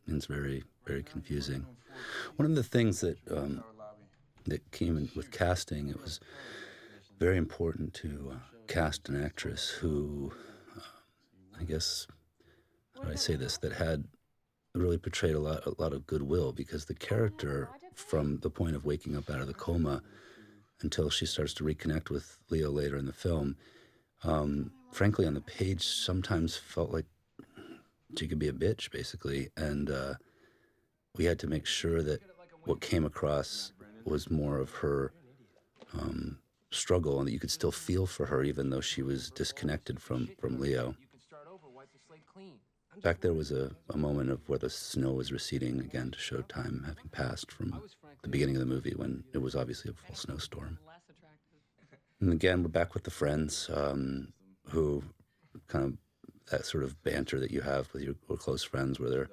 it's 0.06 0.26
very 0.26 0.66
very 0.86 1.02
confusing. 1.02 1.66
One 2.36 2.46
of 2.46 2.56
the 2.56 2.64
things 2.64 3.00
that 3.00 3.18
um, 3.32 3.64
that 4.44 4.70
came 4.72 4.98
in 4.98 5.10
with 5.16 5.32
casting, 5.32 5.88
it 5.88 6.02
was 6.02 6.20
very 7.20 7.38
important 7.38 7.94
to 7.94 8.34
uh, 8.34 8.38
cast 8.68 9.08
an 9.08 9.24
actress 9.24 9.70
who, 9.70 10.34
uh, 10.76 10.82
I 11.58 11.64
guess, 11.64 12.06
how 12.98 13.04
do 13.04 13.12
I 13.14 13.16
say 13.16 13.38
this, 13.38 13.58
that 13.60 13.72
had 13.72 14.04
really 14.74 14.98
portrayed 14.98 15.36
a 15.36 15.40
lot, 15.40 15.66
a 15.66 15.82
lot 15.82 15.94
of 15.94 16.08
goodwill 16.08 16.52
because 16.52 16.86
the 16.86 16.94
character, 16.94 17.70
from 17.94 18.40
the 18.40 18.50
point 18.50 18.76
of 18.76 18.86
waking 18.86 19.16
up 19.16 19.30
out 19.30 19.42
of 19.42 19.48
the 19.48 19.54
coma 19.54 20.02
until 20.82 21.10
she 21.10 21.26
starts 21.26 21.54
to 21.54 21.64
reconnect 21.64 22.10
with 22.10 22.38
Leo 22.50 22.72
later 22.72 22.98
in 22.98 23.06
the 23.06 23.14
film, 23.14 23.56
um, 24.24 24.72
frankly, 24.92 25.26
on 25.26 25.34
the 25.34 25.42
page, 25.42 25.84
sometimes 25.86 26.58
felt 26.58 26.92
like 26.92 27.06
she 28.18 28.28
could 28.28 28.40
be 28.40 28.48
a 28.48 28.54
bitch, 28.54 28.92
basically, 28.92 29.50
and. 29.56 29.90
Uh, 29.90 30.14
we 31.18 31.26
had 31.26 31.40
to 31.40 31.48
make 31.48 31.66
sure 31.66 32.02
that 32.02 32.22
what 32.66 32.82
came 32.82 33.06
across 33.06 33.72
was 34.06 34.32
more 34.32 34.58
of 34.58 34.72
her 34.72 35.14
um, 35.94 36.40
struggle 36.72 37.20
and 37.20 37.28
that 37.28 37.32
you 37.32 37.40
could 37.40 37.52
still 37.52 37.72
feel 37.72 38.06
for 38.06 38.26
her 38.26 38.44
even 38.44 38.70
though 38.70 38.82
she 38.82 39.04
was 39.04 39.30
disconnected 39.30 40.02
from, 40.02 40.28
from 40.40 40.60
Leo. 40.60 40.96
You 41.00 41.08
can 41.12 41.20
start 41.20 41.48
over, 41.48 41.70
wipe 41.70 41.92
the 41.94 42.00
slate 42.08 42.26
clean. 42.94 43.02
Back 43.02 43.22
there 43.22 43.34
was 43.34 43.52
a, 43.52 43.72
a 43.90 43.98
moment 43.98 44.30
of 44.30 44.48
where 44.48 44.60
the 44.60 44.70
snow 44.70 45.14
was 45.14 45.32
receding 45.32 45.80
again 45.80 46.12
to 46.12 46.20
show 46.20 46.42
time 46.42 46.84
having 46.86 47.10
passed 47.12 47.52
from 47.52 47.82
the 48.22 48.30
beginning 48.30 48.56
of 48.56 48.60
the 48.60 48.66
movie 48.66 48.94
when 48.96 49.24
it 49.34 49.40
was 49.40 49.56
obviously 49.56 49.92
a 49.92 49.94
full 49.94 50.16
snowstorm. 50.16 50.78
And 52.22 52.32
again, 52.32 52.64
we're 52.64 52.70
back 52.70 52.94
with 52.94 53.04
the 53.04 53.12
friends 53.12 53.70
um, 53.74 54.32
who 54.70 55.04
kind 55.68 55.84
of 55.84 55.98
that 56.52 56.66
sort 56.66 56.86
of 56.86 57.02
banter 57.04 57.38
that 57.38 57.52
you 57.52 57.60
have 57.60 57.92
with 57.94 58.02
your 58.02 58.16
close 58.38 58.64
friends 58.64 58.98
where 58.98 59.10
they're, 59.10 59.30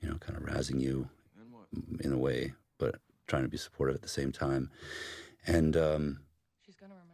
you 0.00 0.08
know, 0.08 0.16
kind 0.18 0.38
of 0.38 0.44
razzing 0.44 0.80
you 0.80 1.08
in 2.00 2.12
a 2.12 2.18
way, 2.18 2.52
but 2.78 3.00
trying 3.26 3.42
to 3.42 3.48
be 3.48 3.56
supportive 3.56 3.96
at 3.96 4.02
the 4.02 4.08
same 4.08 4.30
time. 4.30 4.70
And 5.46 5.76
um, 5.76 6.20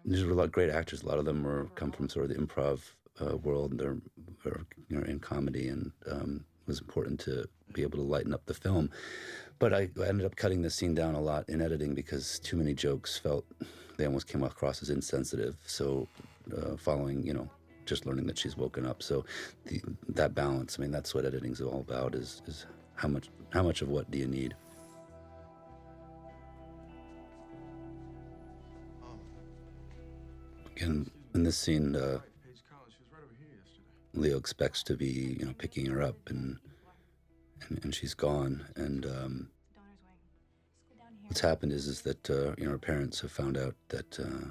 these 0.05 0.25
were 0.25 0.33
a 0.33 0.35
lot 0.35 0.45
of 0.45 0.53
great 0.53 0.71
actors. 0.71 1.03
A 1.03 1.07
lot 1.07 1.19
of 1.19 1.25
them 1.25 1.45
were 1.45 1.71
come 1.75 1.93
from 1.93 2.09
sort 2.09 2.31
of 2.31 2.37
the 2.37 2.43
improv 2.43 2.81
uh, 3.21 3.37
world. 3.37 3.79
They're, 3.79 3.97
they're 4.45 4.65
you 4.89 4.99
know 4.99 5.07
in 5.07 5.21
comedy, 5.21 5.69
and 5.69 5.93
um, 6.11 6.45
was 6.67 6.81
important 6.81 7.21
to 7.21 7.49
be 7.73 7.83
able 7.83 7.99
to 7.99 8.05
lighten 8.05 8.33
up 8.33 8.47
the 8.47 8.55
film. 8.55 8.91
But 9.59 9.75
I, 9.75 9.89
ended 10.07 10.25
up 10.25 10.37
cutting 10.37 10.63
the 10.63 10.71
scene 10.71 10.95
down 10.95 11.15
a 11.15 11.21
lot 11.21 11.49
in 11.49 11.61
editing 11.61 11.95
because 11.95 12.39
too 12.39 12.57
many 12.57 12.73
jokes 12.73 13.19
felt 13.19 13.45
they 13.99 14.07
almost 14.07 14.27
came 14.27 14.43
across 14.43 14.81
as 14.83 14.89
insensitive. 14.89 15.57
So, 15.67 16.09
uh, 16.57 16.77
following, 16.77 17.23
you 17.23 17.35
know, 17.35 17.51
just 17.85 18.07
learning 18.07 18.27
that 18.29 18.39
she's 18.39 18.57
woken 18.57 18.87
up. 18.87 19.03
So, 19.03 19.25
the, 19.67 19.83
that 20.09 20.35
balance. 20.35 20.77
I 20.79 20.83
mean, 20.83 20.91
that's 20.91 21.15
what 21.15 21.25
editing's 21.27 21.61
all 21.61 21.81
about. 21.81 22.15
Is 22.15 22.41
is 22.47 22.67
how 22.95 23.09
much 23.09 23.29
how 23.51 23.63
much 23.63 23.83
of 23.83 23.89
what 23.89 24.11
do 24.11 24.19
you 24.19 24.27
need? 24.27 24.55
Again, 30.77 31.11
in 31.35 31.43
this 31.43 31.59
scene, 31.59 31.95
uh, 31.95 32.21
Leo 34.15 34.39
expects 34.39 34.83
to 34.85 34.97
be, 34.97 35.37
you 35.39 35.47
know, 35.47 35.55
picking 35.57 35.87
her 35.87 36.03
up, 36.03 36.17
and 36.29 36.59
and, 37.69 37.81
and 37.85 37.95
she's 37.95 38.15
gone. 38.15 38.65
And 38.77 39.07
um, 39.07 39.51
what's 41.27 41.41
happened 41.41 41.73
is 41.73 41.87
is 41.87 42.03
that 42.03 42.29
uh, 42.31 42.55
you 42.59 42.65
know 42.65 42.73
her 42.73 42.79
parents 42.79 43.21
have 43.21 43.33
found 43.33 43.57
out 43.57 43.75
that 43.89 44.19
uh, 44.19 44.49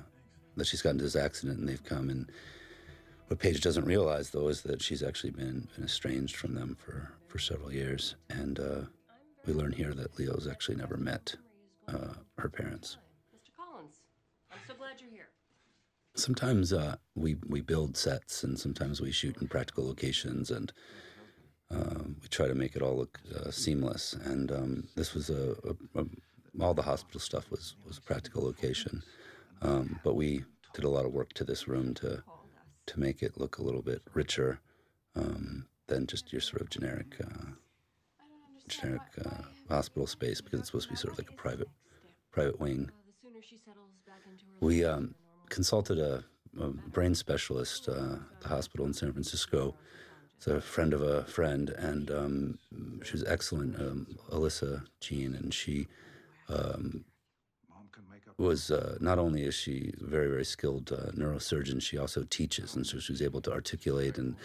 that 0.56 0.68
she's 0.68 0.82
gotten 0.82 0.96
into 0.96 1.06
this 1.06 1.16
accident, 1.16 1.60
and 1.60 1.68
they've 1.68 1.84
come. 1.84 2.10
And 2.10 2.32
what 3.28 3.40
Paige 3.40 3.62
doesn't 3.62 3.86
realize, 3.86 4.30
though, 4.32 4.48
is 4.48 4.62
that 4.64 4.82
she's 4.82 5.04
actually 5.04 5.32
been, 5.32 5.68
been 5.76 5.86
estranged 5.86 6.36
from 6.36 6.56
them 6.56 6.78
for 6.80 7.12
for 7.28 7.40
several 7.40 7.72
years. 7.72 8.16
And 8.30 8.60
uh, 8.60 8.82
we 9.46 9.54
learn 9.54 9.72
here 9.72 9.94
that 9.94 10.18
Leo's 10.18 10.48
actually 10.50 10.78
never 10.78 10.98
met 10.98 11.36
uh, 11.88 12.14
her 12.38 12.50
parents. 12.50 12.98
Mr. 13.36 13.56
Collins, 13.56 13.96
I'm 14.52 14.60
so 14.68 14.74
glad 14.74 15.00
you're 15.00 15.12
here. 15.12 15.30
Sometimes 16.20 16.74
uh, 16.74 16.98
we 17.16 17.38
we 17.48 17.62
build 17.62 17.96
sets, 17.96 18.44
and 18.44 18.60
sometimes 18.60 19.00
we 19.02 19.12
shoot 19.12 19.38
in 19.42 19.48
practical 19.48 19.88
locations, 19.88 20.52
and 20.52 20.74
um, 21.72 22.18
we 22.22 22.28
try 22.28 22.48
to 22.48 22.56
make 22.56 22.76
it 22.76 22.82
all 22.82 22.98
look 22.98 23.20
uh, 23.36 23.52
seamless. 23.52 24.14
And 24.14 24.52
um, 24.52 24.88
this 24.96 25.14
was 25.14 25.30
a, 25.30 25.56
a, 25.64 26.02
a 26.02 26.06
all 26.62 26.74
the 26.74 26.82
hospital 26.82 27.22
stuff 27.22 27.50
was 27.50 27.76
was 27.88 27.98
a 27.98 28.02
practical 28.02 28.44
location, 28.44 29.02
um, 29.62 30.00
but 30.04 30.16
we 30.16 30.44
did 30.74 30.84
a 30.84 30.90
lot 30.90 31.06
of 31.06 31.14
work 31.14 31.34
to 31.34 31.44
this 31.46 31.68
room 31.68 31.94
to 31.96 32.22
to 32.88 33.00
make 33.00 33.22
it 33.24 33.40
look 33.40 33.58
a 33.58 33.64
little 33.64 33.82
bit 33.82 34.02
richer 34.14 34.60
um, 35.16 35.68
than 35.88 36.06
just 36.06 36.34
your 36.34 36.42
sort 36.42 36.62
of 36.62 36.70
generic 36.70 37.16
uh, 37.24 37.52
generic 38.68 39.02
uh, 39.26 39.44
hospital 39.70 40.08
space 40.08 40.42
because 40.42 40.60
it's 40.60 40.70
supposed 40.70 40.88
to 40.88 40.94
be 40.94 40.98
sort 40.98 41.14
of 41.14 41.20
like 41.20 41.30
a 41.30 41.42
private 41.42 41.70
private 42.32 42.60
wing. 42.60 42.90
Uh, 42.90 43.08
the 43.08 43.14
sooner 43.22 43.42
she 43.42 43.58
settles 43.58 43.92
back 44.06 44.22
into 44.30 44.46
her 44.46 44.58
We 44.60 44.84
um, 44.84 45.16
consulted 45.50 46.00
a, 46.00 46.24
a 46.60 46.68
brain 46.68 47.16
specialist 47.16 47.90
uh, 47.90 48.18
at 48.36 48.42
the 48.42 48.48
hospital 48.50 48.86
in 48.86 48.94
San 48.94 49.12
Francisco. 49.12 49.76
It's 50.38 50.48
a 50.48 50.62
friend 50.62 50.94
of 50.94 51.02
a 51.02 51.26
friend, 51.26 51.70
and 51.72 52.10
um, 52.12 52.60
she 53.04 53.12
was 53.12 53.26
excellent, 53.26 53.76
um, 53.76 54.08
Alyssa 54.32 54.86
Jean, 55.02 55.36
and 55.36 55.54
she 55.54 55.88
um, 56.48 57.04
was 58.38 58.72
uh, 58.72 58.98
not 59.02 59.20
only 59.20 59.44
is 59.44 59.54
she 59.54 59.94
a 60.02 60.06
very 60.06 60.30
very 60.30 60.46
skilled 60.46 60.94
uh, 60.94 61.12
neurosurgeon, 61.12 61.82
she 61.82 61.98
also 61.98 62.24
teaches, 62.30 62.76
and 62.76 62.88
so 62.88 63.00
she 63.00 63.12
was 63.12 63.22
able 63.22 63.42
to 63.42 63.52
articulate 63.52 64.18
and 64.18 64.36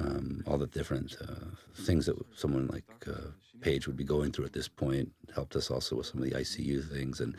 um, 0.00 0.42
all 0.46 0.58
the 0.58 0.66
different 0.66 1.16
uh, 1.20 1.46
things 1.74 2.06
that 2.06 2.16
someone 2.36 2.66
like 2.66 2.84
uh, 3.06 3.30
Paige 3.60 3.86
would 3.86 3.96
be 3.96 4.04
going 4.04 4.32
through 4.32 4.44
at 4.44 4.52
this 4.52 4.68
point. 4.68 5.12
Helped 5.34 5.56
us 5.56 5.70
also 5.70 5.96
with 5.96 6.06
some 6.06 6.22
of 6.22 6.28
the 6.28 6.36
ICU 6.36 6.90
things, 6.90 7.20
and 7.20 7.36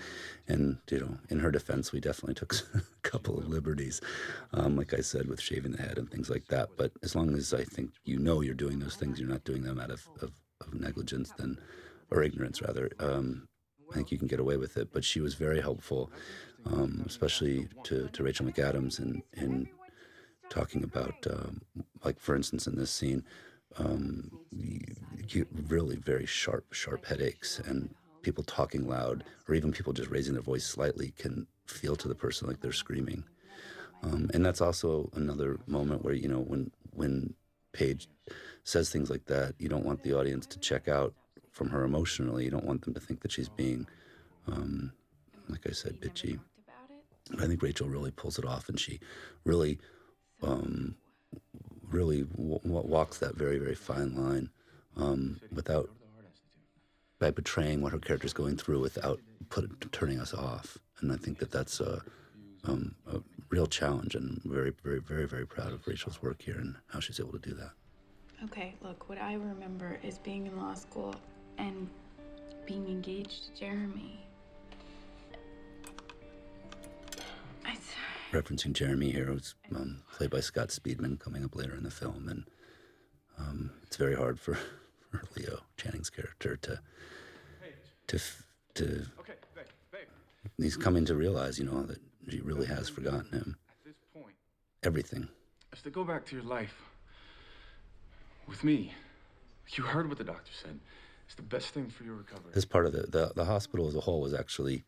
and 0.47 0.77
you 0.91 0.99
know, 0.99 1.17
in 1.29 1.39
her 1.39 1.51
defense, 1.51 1.91
we 1.91 1.99
definitely 1.99 2.35
took 2.35 2.53
a 2.73 2.81
couple 3.01 3.37
of 3.37 3.47
liberties, 3.47 4.01
um, 4.53 4.75
like 4.75 4.93
I 4.93 5.01
said, 5.01 5.27
with 5.27 5.41
shaving 5.41 5.71
the 5.71 5.81
head 5.81 5.97
and 5.97 6.09
things 6.09 6.29
like 6.29 6.47
that. 6.47 6.69
But 6.77 6.91
as 7.03 7.15
long 7.15 7.35
as 7.35 7.53
I 7.53 7.63
think 7.63 7.91
you 8.05 8.19
know 8.19 8.41
you're 8.41 8.53
doing 8.53 8.79
those 8.79 8.95
things, 8.95 9.19
you're 9.19 9.29
not 9.29 9.43
doing 9.43 9.63
them 9.63 9.79
out 9.79 9.91
of, 9.91 10.07
of, 10.21 10.31
of 10.61 10.73
negligence, 10.73 11.31
then 11.37 11.57
or 12.11 12.23
ignorance 12.23 12.61
rather. 12.61 12.89
Um, 12.99 13.47
I 13.91 13.95
think 13.95 14.11
you 14.11 14.17
can 14.17 14.27
get 14.27 14.39
away 14.39 14.57
with 14.57 14.77
it. 14.77 14.89
But 14.93 15.03
she 15.03 15.19
was 15.19 15.33
very 15.33 15.61
helpful, 15.61 16.11
um, 16.65 17.03
especially 17.05 17.67
to, 17.85 18.07
to 18.09 18.23
Rachel 18.23 18.45
McAdams 18.45 18.99
in 18.99 19.23
in 19.33 19.69
talking 20.49 20.83
about, 20.83 21.27
um, 21.29 21.61
like 22.03 22.19
for 22.19 22.35
instance, 22.35 22.67
in 22.67 22.75
this 22.75 22.91
scene, 22.91 23.23
um, 23.77 24.31
you, 24.51 25.45
really 25.67 25.95
very 25.95 26.25
sharp, 26.25 26.73
sharp 26.73 27.05
headaches, 27.05 27.59
and 27.59 27.93
people 28.21 28.43
talking 28.43 28.87
loud, 28.87 29.23
or 29.47 29.55
even 29.55 29.71
people 29.71 29.93
just 29.93 30.09
raising 30.09 30.33
their 30.33 30.41
voice 30.41 30.65
slightly, 30.65 31.13
can 31.17 31.47
feel 31.67 31.95
to 31.95 32.07
the 32.07 32.15
person 32.15 32.47
like 32.47 32.59
they're 32.61 32.71
screaming. 32.71 33.23
Um, 34.01 34.29
and 34.33 34.45
that's 34.45 34.61
also 34.61 35.09
another 35.13 35.59
moment 35.67 36.03
where 36.03 36.13
you 36.13 36.27
know 36.27 36.39
when 36.39 36.71
when 36.93 37.33
Paige 37.73 38.07
says 38.63 38.89
things 38.89 39.09
like 39.09 39.25
that, 39.25 39.55
you 39.59 39.69
don't 39.69 39.85
want 39.85 40.03
the 40.03 40.17
audience 40.17 40.45
to 40.47 40.59
check 40.59 40.87
out 40.87 41.13
from 41.51 41.69
her 41.69 41.83
emotionally. 41.83 42.45
You 42.45 42.51
don't 42.51 42.65
want 42.65 42.83
them 42.83 42.93
to 42.93 42.99
think 42.99 43.21
that 43.21 43.31
she's 43.31 43.49
being, 43.49 43.87
um, 44.47 44.91
like 45.47 45.67
I 45.67 45.71
said, 45.71 45.99
bitchy. 45.99 46.39
But 47.31 47.43
I 47.43 47.47
think 47.47 47.61
Rachel 47.61 47.87
really 47.87 48.11
pulls 48.11 48.39
it 48.39 48.45
off, 48.45 48.69
and 48.69 48.79
she 48.79 48.99
really, 49.43 49.79
um, 50.41 50.95
really 51.91 52.23
w- 52.23 52.59
walks 52.63 53.17
that 53.19 53.35
very, 53.35 53.57
very 53.57 53.75
fine 53.75 54.15
line 54.15 54.49
um, 54.97 55.39
without 55.53 55.89
by 57.19 57.31
portraying 57.31 57.81
what 57.81 57.91
her 57.91 57.99
character's 57.99 58.33
going 58.33 58.55
through 58.55 58.79
without 58.79 59.19
put, 59.49 59.91
turning 59.91 60.19
us 60.19 60.33
off. 60.33 60.77
And 61.01 61.11
I 61.11 61.17
think 61.17 61.39
that 61.39 61.51
that's 61.51 61.79
a, 61.81 62.01
um, 62.63 62.95
a 63.11 63.19
real 63.49 63.67
challenge, 63.67 64.15
and 64.15 64.41
very, 64.45 64.73
very, 64.83 64.99
very, 64.99 65.27
very 65.27 65.45
proud 65.45 65.73
of 65.73 65.85
Rachel's 65.85 66.21
work 66.21 66.41
here 66.41 66.57
and 66.57 66.75
how 66.87 66.99
she's 66.99 67.19
able 67.19 67.33
to 67.33 67.39
do 67.39 67.53
that. 67.55 67.71
Okay, 68.45 68.75
look, 68.81 69.09
what 69.09 69.17
I 69.17 69.33
remember 69.33 69.99
is 70.01 70.17
being 70.17 70.47
in 70.47 70.57
law 70.57 70.73
school 70.73 71.13
and 71.57 71.89
being 72.65 72.87
engaged 72.87 73.47
to 73.47 73.59
Jeremy. 73.59 74.25
Referencing 78.31 78.73
Jeremy 78.73 79.11
here, 79.11 79.25
who's 79.25 79.55
um, 79.75 80.01
played 80.13 80.29
by 80.29 80.39
Scott 80.39 80.69
Speedman, 80.69 81.19
coming 81.19 81.43
up 81.43 81.55
later 81.55 81.75
in 81.75 81.83
the 81.83 81.91
film, 81.91 82.27
and 82.27 82.43
um, 83.37 83.71
it's 83.83 83.97
very 83.97 84.15
hard 84.15 84.39
for, 84.39 84.55
for 85.11 85.23
Leo 85.35 85.59
Channing's 85.77 86.09
character 86.09 86.55
to 86.57 86.79
to 88.07 88.19
to. 88.75 88.85
Okay, 89.19 89.33
babe, 89.55 89.65
babe. 89.91 90.07
He's 90.57 90.77
coming 90.77 91.05
to 91.05 91.15
realize, 91.15 91.59
you 91.59 91.65
know, 91.65 91.83
that 91.83 91.99
she 92.29 92.41
really 92.41 92.65
has 92.65 92.89
forgotten 92.89 93.31
him. 93.31 93.57
At 93.69 93.85
this 93.85 93.95
point, 94.13 94.35
Everything. 94.83 95.27
is 95.73 95.81
to 95.83 95.89
go 95.89 96.03
back 96.03 96.25
to 96.27 96.35
your 96.35 96.45
life 96.45 96.75
with 98.47 98.63
me. 98.63 98.93
You 99.75 99.83
heard 99.83 100.09
what 100.09 100.17
the 100.17 100.23
doctor 100.23 100.51
said. 100.63 100.79
It's 101.27 101.35
the 101.35 101.43
best 101.43 101.75
thing 101.75 101.89
for 101.89 102.03
your 102.03 102.15
recovery. 102.15 102.51
This 102.55 102.65
part 102.65 102.87
of 102.87 102.91
the, 102.91 103.03
the 103.03 103.31
the 103.35 103.45
hospital 103.45 103.87
as 103.87 103.95
a 103.95 103.99
whole 103.99 104.21
was 104.21 104.33
actually, 104.33 104.83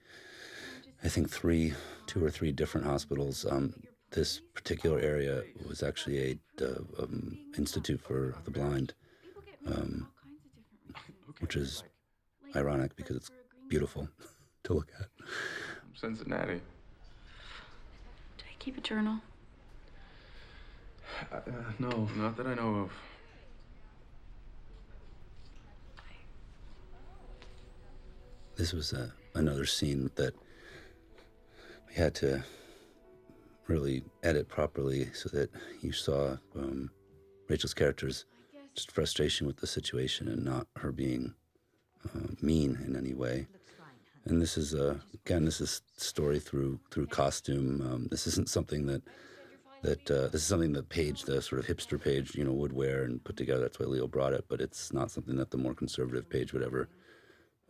I 1.03 1.07
think, 1.07 1.29
three, 1.29 1.73
two 2.05 2.23
or 2.23 2.29
three 2.29 2.51
different 2.51 2.85
hospitals. 2.85 3.45
Um, 3.49 3.73
this 4.11 4.41
particular 4.53 4.99
area 4.99 5.43
was 5.67 5.81
actually 5.81 6.39
a 6.59 6.63
uh, 6.63 7.03
um, 7.03 7.39
institute 7.57 8.01
for 8.01 8.35
the 8.45 8.51
blind, 8.51 8.93
um, 9.65 10.09
which 11.39 11.55
is 11.55 11.83
ironic 12.55 12.95
because 12.95 13.15
it's 13.15 13.31
beautiful 13.67 14.07
to 14.63 14.73
look 14.73 14.89
at. 14.99 15.07
Cincinnati. 15.95 16.61
Did 18.37 18.45
I 18.49 18.55
keep 18.59 18.77
a 18.77 18.81
journal? 18.81 19.19
Uh, 21.31 21.35
uh, 21.35 21.51
no, 21.79 22.09
not 22.15 22.37
that 22.37 22.47
I 22.47 22.53
know 22.53 22.75
of. 22.75 22.91
This 28.55 28.73
was 28.73 28.93
a, 28.93 29.11
another 29.33 29.65
scene 29.65 30.11
that 30.15 30.35
we 31.91 32.01
had 32.01 32.15
to 32.15 32.43
really 33.67 34.03
edit 34.23 34.47
properly 34.47 35.09
so 35.13 35.29
that 35.29 35.49
you 35.81 35.91
saw 35.91 36.37
um, 36.55 36.89
Rachel's 37.49 37.73
character's 37.73 38.25
just 38.75 38.91
frustration 38.91 39.47
with 39.47 39.57
the 39.57 39.67
situation 39.67 40.27
and 40.27 40.43
not 40.43 40.67
her 40.77 40.91
being 40.91 41.33
uh, 42.05 42.27
mean 42.41 42.79
in 42.85 42.95
any 42.95 43.13
way. 43.13 43.47
And 44.25 44.41
this 44.41 44.57
is 44.57 44.75
uh, 44.75 44.99
again, 45.13 45.45
this 45.45 45.59
is 45.59 45.81
story 45.97 46.39
through 46.39 46.79
through 46.91 47.07
costume. 47.07 47.81
Um, 47.81 48.07
this 48.11 48.27
isn't 48.27 48.49
something 48.49 48.85
that 48.85 49.01
that 49.81 50.11
uh, 50.11 50.27
this 50.27 50.41
is 50.41 50.47
something 50.47 50.73
that 50.73 50.89
Paige, 50.89 51.23
the 51.23 51.41
sort 51.41 51.59
of 51.59 51.65
hipster 51.65 51.99
Paige, 51.99 52.35
you 52.35 52.43
know, 52.43 52.53
would 52.53 52.71
wear 52.71 53.03
and 53.03 53.23
put 53.23 53.35
together. 53.35 53.61
That's 53.61 53.79
why 53.79 53.87
Leo 53.87 54.07
brought 54.07 54.33
it, 54.33 54.45
but 54.47 54.61
it's 54.61 54.93
not 54.93 55.09
something 55.09 55.35
that 55.37 55.49
the 55.49 55.57
more 55.57 55.73
conservative 55.73 56.29
Paige 56.29 56.53
would 56.53 56.61
ever 56.61 56.87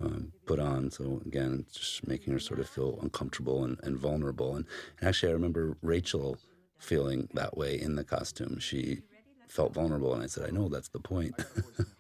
um, 0.02 0.32
put 0.46 0.60
on. 0.60 0.92
So 0.92 1.22
again, 1.26 1.66
just 1.72 2.08
making 2.08 2.34
her 2.34 2.40
sort 2.40 2.60
of 2.60 2.68
feel 2.70 3.00
uncomfortable 3.02 3.64
and, 3.64 3.80
and 3.84 3.98
vulnerable. 3.98 4.56
And, 4.56 4.66
and 5.00 5.08
actually, 5.08 5.30
I 5.30 5.34
remember 5.34 5.78
Rachel 5.82 6.38
feeling 6.78 7.30
that 7.34 7.56
way 7.56 7.80
in 7.80 7.96
the 7.96 8.04
costume. 8.04 8.60
She 8.60 9.02
felt 9.48 9.74
vulnerable, 9.74 10.14
and 10.14 10.24
I 10.24 10.28
said, 10.28 10.48
"I 10.48 10.52
know 10.52 10.68
that's 10.68 10.90
the 10.90 11.00
point." 11.00 11.36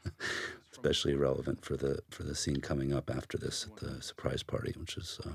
Especially 0.72 1.14
relevant 1.14 1.64
for 1.64 1.78
the 1.78 2.00
for 2.10 2.24
the 2.24 2.34
scene 2.34 2.60
coming 2.62 2.92
up 2.92 3.10
after 3.10 3.38
this 3.38 3.68
at 3.68 3.76
the 3.78 4.02
surprise 4.02 4.42
party, 4.42 4.74
which 4.78 4.98
is 4.98 5.20
uh, 5.26 5.30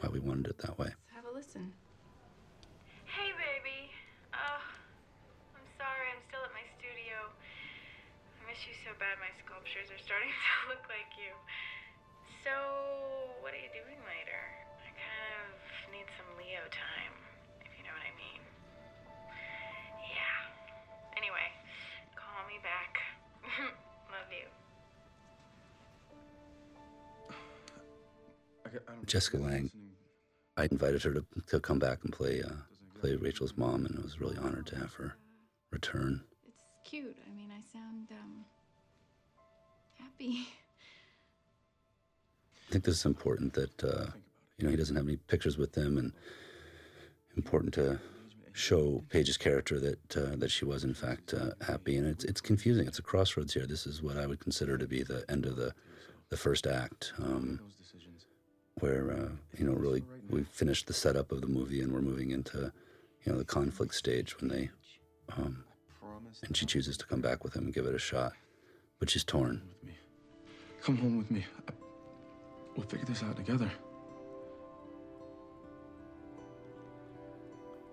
why 0.00 0.10
we 0.10 0.20
wanted 0.20 0.48
it 0.48 0.58
that 0.58 0.78
way. 0.78 0.92
Let's 0.92 1.14
have 1.14 1.24
a 1.24 1.32
listen. 1.32 1.72
Hey, 3.06 3.32
baby. 3.32 3.88
Oh, 4.34 4.60
I'm 5.56 5.68
sorry. 5.80 6.12
I'm 6.12 6.20
still 6.28 6.44
at 6.44 6.52
my 6.52 6.66
studio. 6.76 7.16
I 8.36 8.52
miss 8.52 8.60
you 8.68 8.76
so 8.84 8.92
bad. 9.00 9.16
My 9.16 9.32
sculptures 9.40 9.88
are 9.88 10.02
starting 10.02 10.28
to 10.44 10.76
look 10.76 10.84
like 10.92 11.08
you. 11.16 11.32
So, 12.46 12.54
what 13.42 13.50
are 13.50 13.58
you 13.58 13.66
doing 13.74 13.98
later? 14.06 14.40
I 14.78 14.94
kind 14.94 15.34
of 15.34 15.50
need 15.90 16.06
some 16.14 16.30
Leo 16.38 16.62
time, 16.70 17.14
if 17.58 17.74
you 17.74 17.82
know 17.82 17.90
what 17.90 18.06
I 18.06 18.14
mean. 18.14 18.38
Yeah. 20.14 20.46
Anyway, 21.18 21.42
call 22.14 22.46
me 22.46 22.62
back. 22.62 23.02
Love 24.14 24.30
you. 24.30 24.46
Jessica 29.06 29.38
Lange. 29.38 29.72
I 30.56 30.68
invited 30.70 31.02
her 31.02 31.14
to, 31.14 31.26
to 31.48 31.58
come 31.58 31.80
back 31.80 32.04
and 32.04 32.12
play 32.12 32.42
uh, 32.42 32.62
play 33.00 33.16
Rachel's 33.16 33.56
mom, 33.56 33.86
and 33.86 33.98
I 33.98 34.02
was 34.02 34.20
really 34.20 34.38
honored 34.38 34.68
to 34.68 34.76
have 34.76 34.92
her 34.94 35.16
return. 35.72 36.22
It's 36.46 36.62
cute. 36.88 37.16
I 37.26 37.34
mean, 37.34 37.50
I 37.50 37.60
sound 37.72 38.06
um, 38.12 38.44
happy. 39.98 40.46
I 42.66 42.72
think 42.72 42.84
this 42.84 42.96
is 42.96 43.06
important 43.06 43.54
that 43.54 43.84
uh, 43.84 44.06
you 44.58 44.64
know 44.64 44.70
he 44.70 44.76
doesn't 44.76 44.96
have 44.96 45.06
any 45.06 45.16
pictures 45.16 45.56
with 45.56 45.72
them, 45.72 45.96
and 45.96 46.12
important 47.36 47.74
to 47.74 48.00
show 48.52 49.04
Paige's 49.10 49.36
character 49.36 49.78
that 49.78 50.16
uh, 50.16 50.36
that 50.36 50.50
she 50.50 50.64
was 50.64 50.82
in 50.82 50.94
fact 50.94 51.34
uh, 51.34 51.50
happy. 51.64 51.96
And 51.96 52.06
it's 52.06 52.24
it's 52.24 52.40
confusing. 52.40 52.86
It's 52.86 52.98
a 52.98 53.02
crossroads 53.02 53.54
here. 53.54 53.66
This 53.66 53.86
is 53.86 54.02
what 54.02 54.16
I 54.16 54.26
would 54.26 54.40
consider 54.40 54.78
to 54.78 54.86
be 54.86 55.02
the 55.02 55.24
end 55.28 55.46
of 55.46 55.56
the 55.56 55.74
the 56.30 56.36
first 56.36 56.66
act, 56.66 57.12
um, 57.18 57.60
where 58.80 59.12
uh, 59.12 59.28
you 59.56 59.64
know 59.64 59.74
really 59.74 60.02
we've 60.28 60.48
finished 60.48 60.86
the 60.86 60.94
setup 60.94 61.30
of 61.30 61.40
the 61.40 61.46
movie 61.46 61.80
and 61.80 61.92
we're 61.92 62.00
moving 62.00 62.30
into 62.30 62.72
you 63.24 63.32
know 63.32 63.38
the 63.38 63.44
conflict 63.44 63.94
stage 63.94 64.40
when 64.40 64.48
they 64.48 64.70
um, 65.36 65.64
and 66.42 66.56
she 66.56 66.66
chooses 66.66 66.96
to 66.96 67.06
come 67.06 67.20
back 67.20 67.44
with 67.44 67.54
him 67.54 67.64
and 67.64 67.74
give 67.74 67.86
it 67.86 67.94
a 67.94 67.98
shot, 67.98 68.32
but 68.98 69.10
she's 69.10 69.24
torn. 69.24 69.62
Come 70.82 70.96
home 70.96 71.18
with 71.18 71.30
me. 71.30 71.44
I, 71.68 71.72
we'll 72.76 72.86
figure 72.86 73.06
this 73.06 73.22
out 73.22 73.36
together. 73.36 73.70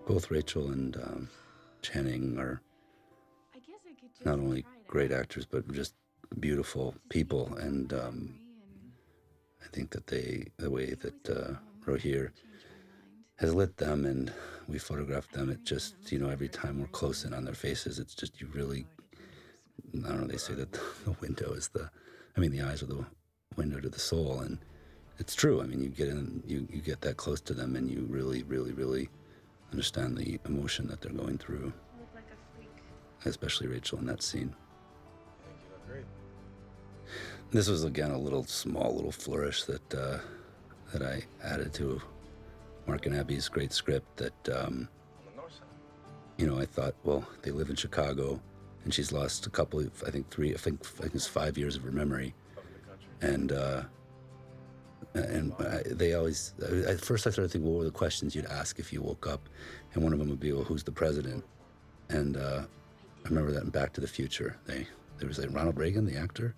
Both 0.06 0.30
Rachel 0.30 0.70
and 0.70 0.96
um, 0.96 1.28
Channing 1.82 2.38
are 2.38 2.60
I 3.54 3.58
guess 3.58 3.80
I 3.86 3.94
could 3.98 4.10
just 4.12 4.24
not 4.24 4.38
only 4.38 4.64
great 4.86 5.12
out. 5.12 5.20
actors 5.20 5.46
but 5.46 5.70
just 5.72 5.94
beautiful 6.40 6.94
people 7.08 7.54
and 7.56 7.92
um, 7.92 8.34
I 9.62 9.68
think 9.72 9.90
that 9.90 10.06
they 10.06 10.46
the 10.58 10.70
way 10.70 10.94
that 10.94 11.28
uh, 11.30 11.54
Rogier 11.86 12.32
change 12.34 12.44
my 12.44 12.50
mind. 13.00 13.26
has 13.36 13.54
lit 13.54 13.76
them 13.78 14.04
and 14.04 14.32
we 14.68 14.78
photographed 14.78 15.32
them 15.32 15.48
it 15.50 15.64
just 15.64 15.94
you 16.12 16.18
know 16.18 16.28
every 16.28 16.48
time 16.48 16.80
we're 16.80 16.86
close 16.88 17.24
in 17.24 17.32
on 17.32 17.44
their 17.44 17.54
faces 17.54 17.98
it's 17.98 18.14
just 18.14 18.40
you 18.40 18.48
really 18.54 18.86
I 20.04 20.08
don't 20.08 20.20
know 20.22 20.26
they 20.26 20.36
say 20.36 20.54
that 20.54 20.72
the 20.72 21.12
window 21.20 21.52
is 21.52 21.68
the 21.68 21.90
I 22.36 22.40
mean 22.40 22.50
the 22.50 22.62
eyes 22.62 22.82
are 22.82 22.86
the 22.86 23.06
window 23.56 23.80
to 23.80 23.88
the 23.88 24.00
soul 24.00 24.40
and 24.40 24.58
it's 25.18 25.34
true 25.34 25.60
I 25.62 25.66
mean 25.66 25.82
you 25.82 25.88
get 25.88 26.08
in 26.08 26.42
you, 26.46 26.66
you 26.70 26.80
get 26.80 27.00
that 27.02 27.16
close 27.16 27.40
to 27.42 27.54
them 27.54 27.76
and 27.76 27.90
you 27.90 28.06
really 28.08 28.42
really 28.44 28.72
really 28.72 29.08
understand 29.70 30.16
the 30.16 30.38
emotion 30.46 30.86
that 30.88 31.00
they're 31.00 31.12
going 31.12 31.38
through 31.38 31.72
like 32.14 32.24
especially 33.24 33.66
Rachel 33.66 33.98
in 33.98 34.06
that 34.06 34.22
scene 34.22 34.54
Thank 35.44 35.60
you. 35.60 35.92
Agreed. 35.92 36.06
This 37.50 37.68
was 37.68 37.84
again 37.84 38.10
a 38.10 38.18
little 38.18 38.44
small 38.44 38.94
little 38.94 39.12
flourish 39.12 39.64
that 39.64 39.94
uh, 39.94 40.18
that 40.92 41.02
I 41.02 41.22
added 41.42 41.72
to 41.74 42.00
Mark 42.86 43.06
and 43.06 43.14
Abby's 43.14 43.48
great 43.48 43.72
script. 43.72 44.16
That 44.16 44.48
um, 44.48 44.88
you 46.36 46.46
know, 46.46 46.58
I 46.58 46.66
thought, 46.66 46.94
well, 47.04 47.26
they 47.42 47.50
live 47.50 47.70
in 47.70 47.76
Chicago, 47.76 48.40
and 48.84 48.92
she's 48.92 49.12
lost 49.12 49.46
a 49.46 49.50
couple 49.50 49.80
of, 49.80 49.90
I 50.06 50.10
think 50.10 50.30
three, 50.30 50.52
I 50.52 50.56
think, 50.56 50.80
I 50.98 51.02
think 51.02 51.14
it's 51.14 51.26
five 51.26 51.56
years 51.56 51.76
of 51.76 51.82
her 51.84 51.92
memory, 51.92 52.34
and 53.20 53.52
uh, 53.52 53.82
and 55.14 55.52
I, 55.60 55.82
they 55.86 56.14
always. 56.14 56.54
At 56.86 57.00
first, 57.00 57.26
I 57.26 57.30
started 57.30 57.50
thinking, 57.50 57.70
what 57.70 57.78
were 57.78 57.84
the 57.84 57.90
questions 57.90 58.34
you'd 58.34 58.46
ask 58.46 58.78
if 58.78 58.92
you 58.92 59.00
woke 59.00 59.26
up, 59.26 59.48
and 59.94 60.02
one 60.02 60.12
of 60.12 60.18
them 60.18 60.28
would 60.28 60.40
be, 60.40 60.52
well, 60.52 60.64
who's 60.64 60.82
the 60.82 60.92
president? 60.92 61.44
And 62.08 62.36
uh, 62.36 62.62
I 63.24 63.28
remember 63.28 63.52
that 63.52 63.62
in 63.62 63.70
Back 63.70 63.92
to 63.94 64.00
the 64.00 64.08
Future. 64.08 64.56
They 64.66 64.86
there 65.18 65.28
was 65.28 65.38
like 65.38 65.54
Ronald 65.54 65.78
Reagan, 65.78 66.04
the 66.04 66.16
actor, 66.16 66.54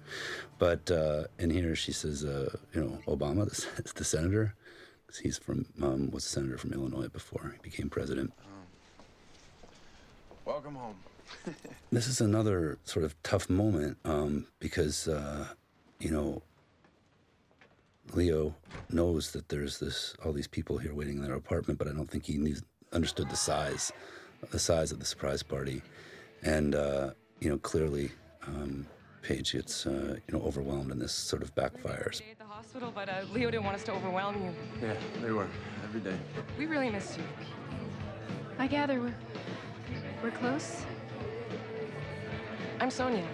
but 0.58 0.90
uh, 0.90 1.24
in 1.38 1.50
here 1.50 1.76
she 1.76 1.92
says, 1.92 2.24
uh, 2.24 2.56
you 2.72 2.80
know, 2.80 2.98
Obama, 3.06 3.44
the, 3.44 3.92
the 3.94 4.04
senator, 4.04 4.54
'cause 5.06 5.18
he's 5.18 5.38
from 5.38 5.66
um, 5.82 6.10
was 6.10 6.24
a 6.24 6.28
senator 6.28 6.56
from 6.58 6.72
Illinois 6.72 7.08
before 7.08 7.52
he 7.54 7.58
became 7.62 7.90
president. 7.90 8.32
Welcome 10.44 10.74
home. 10.76 10.96
This 11.92 12.08
is 12.08 12.20
another 12.20 12.78
sort 12.84 13.04
of 13.04 13.20
tough 13.22 13.48
moment 13.48 13.96
um, 14.04 14.46
because 14.58 15.08
uh, 15.08 15.46
you 16.00 16.10
know 16.10 16.42
Leo 18.14 18.54
knows 18.90 19.32
that 19.32 19.48
there's 19.48 19.78
this 19.78 20.14
all 20.24 20.32
these 20.32 20.46
people 20.46 20.78
here 20.78 20.94
waiting 20.94 21.16
in 21.16 21.22
their 21.22 21.34
apartment, 21.34 21.78
but 21.78 21.88
I 21.88 21.92
don't 21.92 22.08
think 22.08 22.24
he 22.24 22.38
knew, 22.38 22.56
understood 22.92 23.28
the 23.30 23.36
size, 23.36 23.92
the 24.50 24.58
size 24.58 24.92
of 24.92 24.98
the 25.00 25.04
surprise 25.04 25.42
party, 25.42 25.82
and 26.42 26.74
uh, 26.74 27.10
you 27.40 27.50
know 27.50 27.58
clearly 27.58 28.10
um, 28.46 28.86
Paige 29.22 29.52
gets 29.52 29.86
uh, 29.86 30.16
you 30.26 30.38
know 30.38 30.44
overwhelmed, 30.44 30.92
and 30.92 31.00
this 31.00 31.12
sort 31.12 31.42
of 31.42 31.54
backfires. 31.54 32.18
Day 32.18 32.30
at 32.30 32.38
the 32.38 32.44
hospital, 32.44 32.92
but 32.94 33.08
uh, 33.08 33.22
Leo 33.32 33.50
didn't 33.50 33.64
want 33.64 33.76
us 33.76 33.82
to 33.84 33.92
overwhelm 33.92 34.42
you. 34.42 34.54
Yeah, 34.80 34.94
they 35.20 35.32
were. 35.32 35.48
Every 35.84 36.00
day. 36.00 36.16
We 36.58 36.66
really 36.66 36.90
missed 36.90 37.18
you. 37.18 37.24
I 38.58 38.66
gather 38.66 39.00
we're 39.00 39.14
we're 40.22 40.30
close. 40.30 40.84
I'm 42.80 42.90
Sonia. 42.90 43.26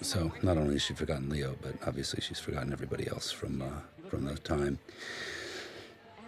So 0.00 0.32
not 0.42 0.56
only 0.56 0.74
has 0.74 0.82
she 0.82 0.94
forgotten 0.94 1.28
Leo, 1.28 1.56
but 1.60 1.74
obviously 1.86 2.20
she's 2.20 2.38
forgotten 2.38 2.72
everybody 2.72 3.08
else 3.08 3.30
from 3.30 3.62
uh, 3.62 4.08
from 4.08 4.24
the 4.24 4.36
time, 4.36 4.78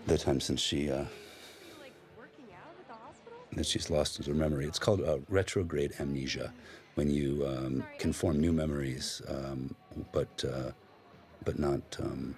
the 0.06 0.18
time 0.18 0.40
since 0.40 0.60
she 0.60 0.90
uh, 0.90 1.04
that 3.52 3.66
she's 3.66 3.90
lost 3.90 4.24
her 4.24 4.34
memory. 4.34 4.66
It's 4.66 4.78
called 4.78 5.02
uh, 5.02 5.18
retrograde 5.28 5.94
amnesia, 6.00 6.52
when 6.94 7.10
you 7.10 7.46
um, 7.46 7.84
can 7.98 8.12
form 8.12 8.40
new 8.40 8.52
memories, 8.52 9.22
um, 9.28 9.74
but 10.12 10.44
uh, 10.44 10.72
but 11.44 11.58
not. 11.58 11.82
Um, 12.00 12.36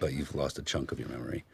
but 0.00 0.14
you've 0.14 0.34
lost 0.34 0.58
a 0.58 0.62
chunk 0.62 0.92
of 0.92 0.98
your 0.98 1.10
memory. 1.10 1.44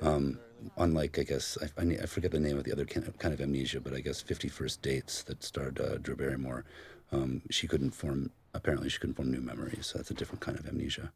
Um, 0.00 0.38
unlike, 0.78 1.18
I 1.18 1.22
guess, 1.22 1.58
I, 1.76 1.82
I, 1.82 2.06
forget 2.06 2.30
the 2.30 2.40
name 2.40 2.56
of 2.56 2.64
the 2.64 2.72
other 2.72 2.86
kind 2.86 3.06
of, 3.06 3.40
amnesia, 3.42 3.78
but 3.78 3.92
I 3.92 4.00
guess 4.00 4.22
Fifty 4.22 4.48
First 4.48 4.80
Dates 4.80 5.22
that 5.24 5.44
starred 5.44 5.78
uh, 5.78 5.98
Drew 5.98 6.16
Barrymore. 6.16 6.64
Um, 7.12 7.42
she 7.50 7.66
couldn't 7.66 7.90
form. 7.90 8.30
Apparently, 8.54 8.88
she 8.88 8.98
couldn't 8.98 9.14
form 9.16 9.30
new 9.30 9.40
memories. 9.40 9.86
So 9.86 9.98
that's 9.98 10.10
a 10.10 10.14
different 10.14 10.40
kind 10.40 10.58
of 10.58 10.66
amnesia. 10.66 11.12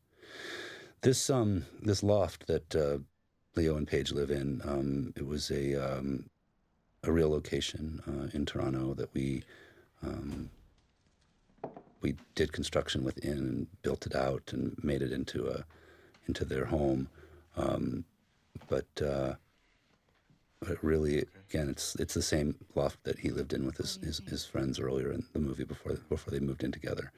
This 1.00 1.30
um, 1.30 1.66
this 1.82 2.02
loft 2.02 2.46
that 2.46 2.74
uh, 2.74 2.98
Leo 3.56 3.76
and 3.76 3.86
Paige 3.86 4.12
live 4.12 4.30
in. 4.30 4.60
Um, 4.64 5.12
it 5.16 5.26
was 5.26 5.50
a 5.50 5.74
um, 5.74 6.30
a 7.02 7.12
real 7.12 7.30
location 7.30 8.02
uh, 8.08 8.36
in 8.36 8.46
Toronto 8.46 8.94
that 8.94 9.12
we 9.14 9.42
um, 10.02 10.50
we 12.00 12.16
did 12.34 12.52
construction 12.52 13.04
within 13.04 13.38
and 13.38 13.82
built 13.82 14.06
it 14.06 14.14
out 14.14 14.52
and 14.52 14.76
made 14.82 15.02
it 15.02 15.12
into 15.12 15.48
a 15.48 15.64
into 16.26 16.44
their 16.44 16.66
home. 16.66 17.08
Um, 17.56 18.04
but 18.68 19.02
uh, 19.02 19.34
but 20.66 20.82
really, 20.82 21.24
again, 21.48 21.68
it's 21.68 21.94
it's 21.96 22.14
the 22.14 22.22
same 22.22 22.56
loft 22.74 23.02
that 23.04 23.18
he 23.18 23.30
lived 23.30 23.52
in 23.52 23.64
with 23.66 23.76
his, 23.76 23.98
his, 24.02 24.20
his 24.26 24.44
friends 24.44 24.78
earlier 24.78 25.12
in 25.12 25.24
the 25.32 25.38
movie 25.38 25.64
before 25.64 25.94
before 26.08 26.32
they 26.32 26.40
moved 26.40 26.64
in 26.64 26.72
together. 26.72 27.12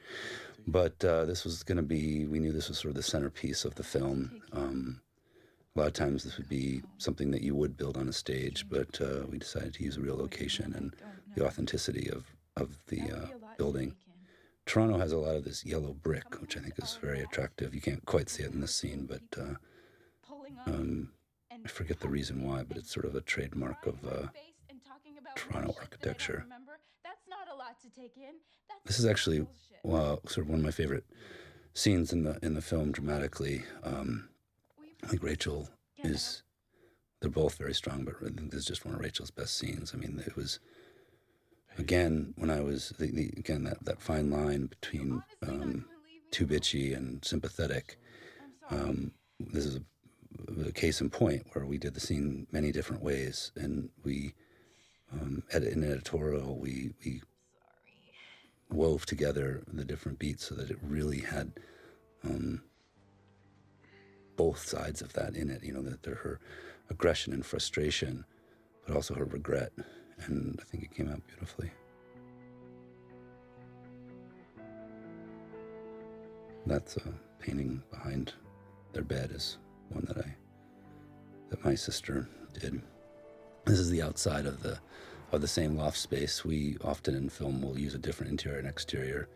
But 0.67 1.03
uh, 1.03 1.25
this 1.25 1.43
was 1.43 1.63
going 1.63 1.77
to 1.77 1.83
be. 1.83 2.25
We 2.25 2.39
knew 2.39 2.51
this 2.51 2.69
was 2.69 2.79
sort 2.79 2.89
of 2.89 2.95
the 2.95 3.03
centerpiece 3.03 3.65
of 3.65 3.75
the 3.75 3.83
film. 3.83 4.41
Um, 4.51 5.01
a 5.75 5.79
lot 5.79 5.87
of 5.87 5.93
times, 5.93 6.23
this 6.23 6.37
would 6.37 6.49
be 6.49 6.81
something 6.97 7.31
that 7.31 7.43
you 7.43 7.55
would 7.55 7.77
build 7.77 7.97
on 7.97 8.09
a 8.09 8.13
stage, 8.13 8.65
but 8.67 8.99
uh, 8.99 9.25
we 9.29 9.37
decided 9.37 9.75
to 9.75 9.83
use 9.83 9.97
a 9.97 10.01
real 10.01 10.17
location 10.17 10.73
and 10.73 10.95
the 11.35 11.45
authenticity 11.45 12.09
of 12.09 12.25
of 12.55 12.77
the 12.87 13.01
uh, 13.11 13.27
building. 13.57 13.95
Toronto 14.65 14.97
has 14.97 15.13
a 15.13 15.17
lot 15.17 15.35
of 15.35 15.45
this 15.45 15.63
yellow 15.63 15.93
brick, 15.93 16.41
which 16.41 16.57
I 16.57 16.59
think 16.59 16.73
is 16.77 16.97
very 17.01 17.21
attractive. 17.21 17.73
You 17.73 17.79
can't 17.79 18.05
quite 18.05 18.29
see 18.29 18.43
it 18.43 18.51
in 18.51 18.59
this 18.59 18.75
scene, 18.75 19.07
but 19.07 19.41
uh, 19.41 19.55
um, 20.65 21.11
I 21.65 21.67
forget 21.67 21.99
the 21.99 22.09
reason 22.09 22.43
why, 22.43 22.63
but 22.63 22.77
it's 22.77 22.91
sort 22.91 23.05
of 23.05 23.15
a 23.15 23.21
trademark 23.21 23.85
of 23.85 24.05
uh, 24.05 24.27
Toronto 25.35 25.75
architecture. 25.79 26.45
That's 27.03 27.27
not 27.29 27.47
a 27.53 27.57
lot 27.57 27.79
to 27.81 27.89
take 27.89 28.17
in. 28.17 28.35
That's 28.67 28.81
This 28.85 28.99
is 28.99 29.05
actually 29.05 29.45
well, 29.83 30.19
sort 30.27 30.45
of 30.45 30.49
one 30.49 30.59
of 30.59 30.65
my 30.65 30.71
favorite 30.71 31.05
scenes 31.73 32.11
in 32.11 32.23
the 32.23 32.39
in 32.41 32.53
the 32.55 32.61
film 32.61 32.91
dramatically. 32.91 33.63
Um, 33.83 34.29
I 35.03 35.07
think 35.07 35.23
Rachel 35.23 35.69
is. 36.03 36.43
They're 37.19 37.31
both 37.31 37.55
very 37.55 37.73
strong, 37.73 38.05
but 38.05 38.13
I 38.21 38.25
think 38.25 38.51
this 38.51 38.59
is 38.59 38.65
just 38.65 38.85
one 38.85 38.93
of 38.93 38.99
Rachel's 38.99 39.31
best 39.31 39.57
scenes. 39.57 39.91
I 39.91 39.97
mean, 39.97 40.21
it 40.27 40.35
was 40.35 40.59
again 41.79 42.33
when 42.37 42.51
I 42.51 42.61
was 42.61 42.89
the, 42.99 43.07
the, 43.07 43.33
again 43.37 43.63
that, 43.63 43.83
that 43.85 44.01
fine 44.01 44.29
line 44.29 44.67
between 44.67 45.23
um, 45.47 45.85
too 46.29 46.45
bitchy 46.45 46.95
and 46.95 47.25
sympathetic. 47.25 47.97
Um, 48.69 49.13
this 49.39 49.65
is 49.65 49.77
a, 49.77 49.81
a 50.65 50.71
case 50.71 51.01
in 51.01 51.09
point 51.09 51.45
where 51.53 51.65
we 51.65 51.77
did 51.77 51.93
the 51.93 51.99
scene 51.99 52.47
many 52.51 52.71
different 52.71 53.03
ways, 53.03 53.51
and 53.55 53.89
we 54.03 54.33
um, 55.11 55.43
edit 55.51 55.73
in 55.73 55.83
editorial 55.83 56.57
we 56.57 56.91
we 57.03 57.21
wove 58.69 59.05
together 59.05 59.63
the 59.71 59.85
different 59.85 60.19
beats 60.19 60.47
so 60.47 60.55
that 60.55 60.69
it 60.69 60.77
really 60.81 61.19
had 61.19 61.53
um, 62.23 62.61
both 64.35 64.67
sides 64.67 65.01
of 65.01 65.13
that 65.13 65.35
in 65.35 65.49
it. 65.49 65.63
You 65.63 65.73
know, 65.73 65.81
that 65.81 66.05
her 66.05 66.39
aggression 66.89 67.33
and 67.33 67.45
frustration, 67.45 68.25
but 68.85 68.95
also 68.95 69.13
her 69.15 69.25
regret, 69.25 69.71
and 70.25 70.59
I 70.61 70.63
think 70.65 70.83
it 70.83 70.95
came 70.95 71.09
out 71.09 71.21
beautifully. 71.27 71.71
That's 76.65 76.97
a 76.97 77.13
painting 77.39 77.81
behind 77.91 78.33
their 78.91 79.03
bed 79.03 79.31
is 79.31 79.57
one 79.89 80.05
that 80.05 80.17
I 80.17 80.35
that 81.49 81.63
my 81.63 81.75
sister 81.75 82.27
did. 82.59 82.81
This 83.65 83.79
is 83.79 83.89
the 83.89 84.01
outside 84.01 84.45
of 84.45 84.63
the 84.63 84.79
of 85.31 85.41
the 85.41 85.47
same 85.47 85.77
loft 85.77 85.97
space. 85.97 86.45
We 86.45 86.77
often 86.83 87.15
in 87.15 87.29
film 87.29 87.61
will 87.61 87.79
use 87.79 87.93
a 87.93 87.99
different 87.99 88.31
interior 88.31 88.59
and 88.59 88.67
exterior, 88.67 89.27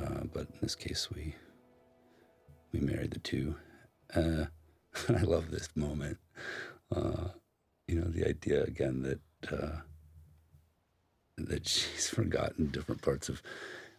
uh, 0.00 0.24
but 0.32 0.42
in 0.42 0.58
this 0.60 0.74
case 0.74 1.10
we 1.10 1.34
we 2.72 2.80
married 2.80 3.12
the 3.12 3.20
two. 3.20 3.56
Uh, 4.14 4.46
I 5.08 5.22
love 5.22 5.50
this 5.50 5.68
moment. 5.74 6.18
Uh, 6.94 7.28
you 7.86 8.00
know, 8.00 8.08
the 8.08 8.26
idea 8.28 8.64
again 8.64 9.02
that 9.02 9.52
uh, 9.52 9.80
that 11.36 11.66
she's 11.66 12.08
forgotten 12.18 12.70
different 12.70 13.02
parts 13.02 13.28
of 13.28 13.42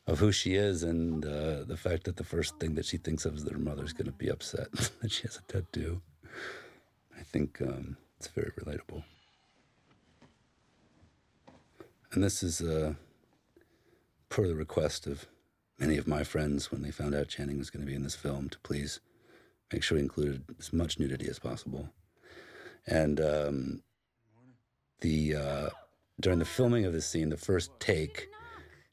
of 0.10 0.20
who 0.20 0.32
she 0.32 0.56
is, 0.56 0.82
and 0.82 1.24
uh, 1.24 1.64
the 1.64 1.78
fact 1.78 2.06
that 2.06 2.18
the 2.18 2.24
first 2.24 2.60
thing 2.60 2.74
that 2.76 2.86
she 2.86 2.98
thinks 2.98 3.26
of 3.26 3.36
is 3.36 3.44
that 3.44 3.54
her 3.54 3.60
mother's 3.60 3.94
going 3.94 4.08
to 4.08 4.12
be 4.12 4.30
upset 4.30 4.72
that 5.02 5.12
she 5.12 5.24
has 5.24 5.38
a 5.38 5.52
tattoo. 5.52 6.02
I 7.18 7.22
think 7.22 7.62
um, 7.62 7.96
it's 8.18 8.28
very 8.28 8.52
relatable. 8.60 9.04
And 12.12 12.24
this 12.24 12.42
is 12.42 12.60
uh, 12.60 12.94
per 14.30 14.48
the 14.48 14.56
request 14.56 15.06
of 15.06 15.28
many 15.78 15.98
of 15.98 16.08
my 16.08 16.24
friends 16.24 16.72
when 16.72 16.82
they 16.82 16.92
found 16.92 17.14
out 17.14 17.28
Channing 17.28 17.60
was 17.60 17.70
going 17.70 17.86
to 17.86 17.90
be 17.90 17.96
in 17.96 18.04
this 18.04 18.16
film 18.16 18.50
to 18.50 18.60
please 18.60 19.00
make 19.72 19.84
sure 19.84 19.98
we 19.98 20.02
included 20.02 20.44
as 20.58 20.74
much 20.74 20.98
nudity 20.98 21.30
as 21.30 21.38
possible. 21.38 21.90
And 22.88 23.22
um, 23.22 23.84
the 25.02 25.36
uh, 25.36 25.70
during 26.20 26.40
the 26.40 26.46
filming 26.46 26.86
of 26.86 26.94
this 26.94 27.06
scene, 27.06 27.30
the 27.30 27.38
first 27.38 27.70
take, 27.80 28.28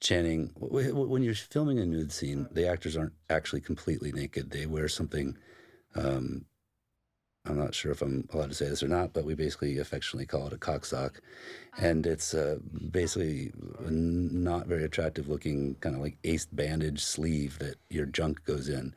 Channing, 0.01 0.53
when 0.57 1.23
you're 1.23 1.35
filming 1.35 1.79
a 1.79 1.87
nude 1.87 2.13
scene, 2.13 2.49
the 2.51 2.69
actors 2.69 2.97
aren't 2.97 3.15
actually 3.31 3.63
completely 3.63 4.13
naked. 4.13 4.51
They 4.51 4.67
wear 4.67 4.89
something. 4.89 5.39
Um, 5.95 6.45
I'm 7.47 7.59
not 7.59 7.75
sure 7.75 7.93
if 7.93 8.03
I'm 8.03 8.29
allowed 8.33 8.51
to 8.51 8.55
say 8.55 8.69
this 8.69 8.83
or 8.83 8.89
not, 8.89 9.13
but 9.13 9.25
we 9.25 9.35
basically 9.35 9.79
affectionately 9.79 10.27
call 10.27 10.49
it 10.49 10.53
a 10.53 10.59
cocksock, 10.59 11.21
and 11.79 12.07
it's 12.07 12.35
uh, 12.35 12.59
basically 12.91 13.53
a 13.79 13.91
not 13.91 14.67
very 14.67 14.85
attractive 14.85 15.29
looking 15.29 15.77
kind 15.77 15.95
of 15.95 16.03
like 16.03 16.19
ace 16.25 16.47
bandage 16.47 17.03
sleeve 17.03 17.59
that 17.61 17.77
your 17.89 18.07
junk 18.07 18.45
goes 18.45 18.69
in, 18.69 18.95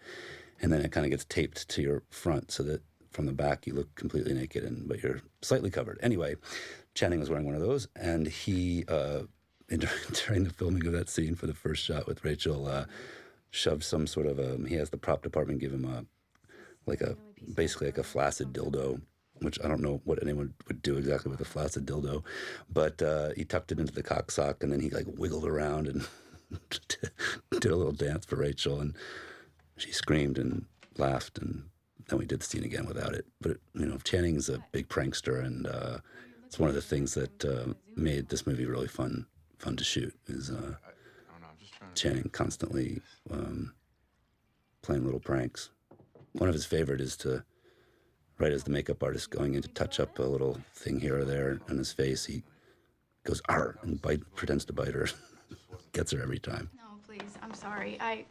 and 0.62 0.74
then 0.74 0.82
it 0.82 0.92
kind 0.92 1.06
of 1.06 1.12
gets 1.12 1.26
taped 1.26 1.70
to 1.70 1.82
your 1.82 2.04
front 2.10 2.52
so 2.52 2.64
that 2.64 2.82
from 3.12 3.26
the 3.26 3.32
back 3.34 3.66
you 3.66 3.74
look 3.74 3.94
completely 3.96 4.34
naked 4.34 4.64
and 4.64 4.88
but 4.88 5.02
you're 5.02 5.22
slightly 5.42 5.70
covered. 5.70 6.00
Anyway, 6.02 6.36
Channing 6.96 7.20
was 7.20 7.30
wearing 7.30 7.46
one 7.46 7.56
of 7.56 7.62
those, 7.62 7.88
and 7.96 8.28
he 8.28 8.84
uh, 8.88 9.22
during 10.14 10.44
the 10.44 10.54
filming 10.54 10.86
of 10.88 10.94
that 10.94 11.10
scene 11.10 11.36
for 11.36 11.48
the 11.48 11.54
first 11.54 11.84
shot 11.84 12.08
with 12.08 12.24
Rachel, 12.26 12.68
uh, 12.68 12.86
shoved 13.52 13.84
some 13.84 14.08
sort 14.08 14.26
of 14.26 14.40
a. 14.40 14.58
He 14.68 14.76
has 14.76 14.90
the 14.90 14.98
prop 14.98 15.22
department 15.22 15.60
give 15.60 15.74
him 15.74 15.86
a 15.86 16.06
like 16.86 17.02
a 17.02 17.16
basically 17.56 17.88
like 17.88 17.98
a 17.98 18.04
flaccid 18.04 18.54
dildo. 18.54 19.02
Which 19.42 19.58
I 19.64 19.70
don't 19.70 19.82
know 19.82 20.02
what 20.04 20.22
anyone 20.22 20.54
would 20.68 20.82
do 20.82 20.98
exactly 20.98 21.32
with 21.32 21.40
a 21.40 21.46
flaccid 21.46 21.86
dildo, 21.86 22.24
but 22.70 23.02
uh, 23.02 23.30
he 23.38 23.46
tucked 23.46 23.72
it 23.72 23.80
into 23.80 23.94
the 23.94 24.04
cock 24.04 24.32
sock 24.32 24.64
and 24.64 24.74
then 24.74 24.82
he 24.82 24.90
like 24.90 25.06
wiggled 25.08 25.46
around 25.46 25.88
and 25.88 26.06
did 27.52 27.72
a 27.72 27.76
little 27.76 27.94
dance 27.94 28.26
for 28.26 28.36
Rachel, 28.36 28.82
and 28.82 28.96
she 29.78 29.92
screamed 29.92 30.38
and 30.38 30.66
laughed, 30.98 31.38
and 31.38 31.64
then 32.10 32.20
we 32.20 32.26
did 32.26 32.42
the 32.42 32.46
scene 32.46 32.66
again 32.66 32.86
without 32.86 33.14
it. 33.14 33.26
But 33.40 33.58
you 33.74 33.86
know, 33.86 33.98
Channing's 33.98 34.50
a 34.50 34.64
big 34.72 34.90
prankster, 34.90 35.44
and 35.44 35.68
uh, 35.68 36.00
it's 36.46 36.60
one 36.60 36.70
of 36.70 36.76
the 36.76 36.82
things 36.82 37.14
that 37.14 37.46
uh, 37.46 37.74
made 37.96 38.30
this 38.30 38.46
movie 38.46 38.66
really 38.66 38.88
fun 38.88 39.26
fun 39.60 39.76
to 39.76 39.84
shoot. 39.84 40.14
Is 40.28 40.50
uh, 40.50 40.54
I 40.54 40.58
don't 40.58 41.42
know. 41.42 41.48
I'm 41.52 41.58
just 41.60 41.74
trying 41.74 41.94
to. 41.94 42.02
Channing 42.02 42.30
constantly 42.30 43.02
um, 43.32 43.74
playing 44.82 45.06
little 45.06 45.20
pranks. 45.20 45.70
One 46.34 46.48
of 46.50 46.54
his 46.56 46.66
favorite 46.66 47.02
is 47.02 47.18
to, 47.18 47.44
right 48.40 48.54
as 48.54 48.64
the 48.64 48.70
makeup 48.72 49.04
artist 49.04 49.30
going 49.30 49.56
in 49.56 49.62
to 49.62 49.68
touch 49.70 50.00
up 50.00 50.18
a 50.20 50.24
little 50.24 50.60
thing 50.74 51.00
here 51.00 51.20
or 51.20 51.26
there 51.26 51.60
on 51.70 51.78
his 51.78 51.92
face, 51.92 52.26
he 52.26 52.44
goes 53.26 53.42
"ar" 53.50 53.78
and 53.84 54.02
bite, 54.02 54.22
pretends 54.36 54.66
to 54.66 54.74
bite 54.74 54.94
her. 54.94 55.08
Gets 55.94 56.12
her 56.12 56.22
every 56.22 56.40
time. 56.40 56.70
No, 56.76 56.84
please. 57.06 57.38
I'm 57.42 57.54
sorry. 57.54 57.98
I. 58.00 58.12
I- 58.12 58.26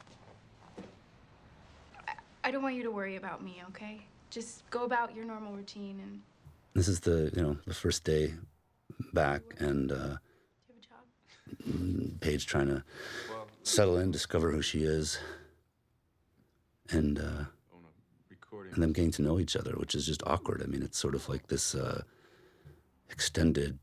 I 2.45 2.51
don't 2.51 2.63
want 2.63 2.77
you 2.77 2.85
to 2.85 2.91
worry 2.91 3.17
about 3.17 3.43
me, 3.45 3.63
okay? 3.71 4.01
Just 4.31 4.63
go 4.71 4.85
about 4.85 5.15
your 5.15 5.25
normal 5.27 5.53
routine 5.55 6.01
and. 6.03 6.21
This 6.75 6.87
is 6.89 7.01
the 7.01 7.31
you 7.35 7.43
know 7.43 7.59
the 7.67 7.75
first 7.75 8.05
day 8.05 8.35
back, 9.13 9.43
and 9.59 9.91
uh, 9.91 9.97
Do 9.97 10.01
you 10.05 10.15
have 10.69 10.77
a 10.79 10.81
job? 10.81 11.05
Paige 12.21 12.47
trying 12.47 12.69
to 12.69 12.83
settle 13.63 13.99
in, 13.99 14.11
discover 14.11 14.51
who 14.51 14.63
she 14.63 14.83
is, 14.85 15.19
and 16.91 17.19
uh, 17.19 17.23
On 17.23 17.83
a 17.85 18.31
recording. 18.31 18.73
and 18.75 18.83
them 18.83 18.93
getting 18.93 19.11
to 19.13 19.23
know 19.23 19.39
each 19.39 19.57
other, 19.57 19.73
which 19.73 19.95
is 19.95 20.07
just 20.07 20.23
awkward. 20.27 20.63
I 20.63 20.67
mean, 20.67 20.83
it's 20.83 20.99
sort 20.99 21.15
of 21.15 21.29
like 21.29 21.47
this 21.49 21.75
uh, 21.75 22.03
extended 23.11 23.79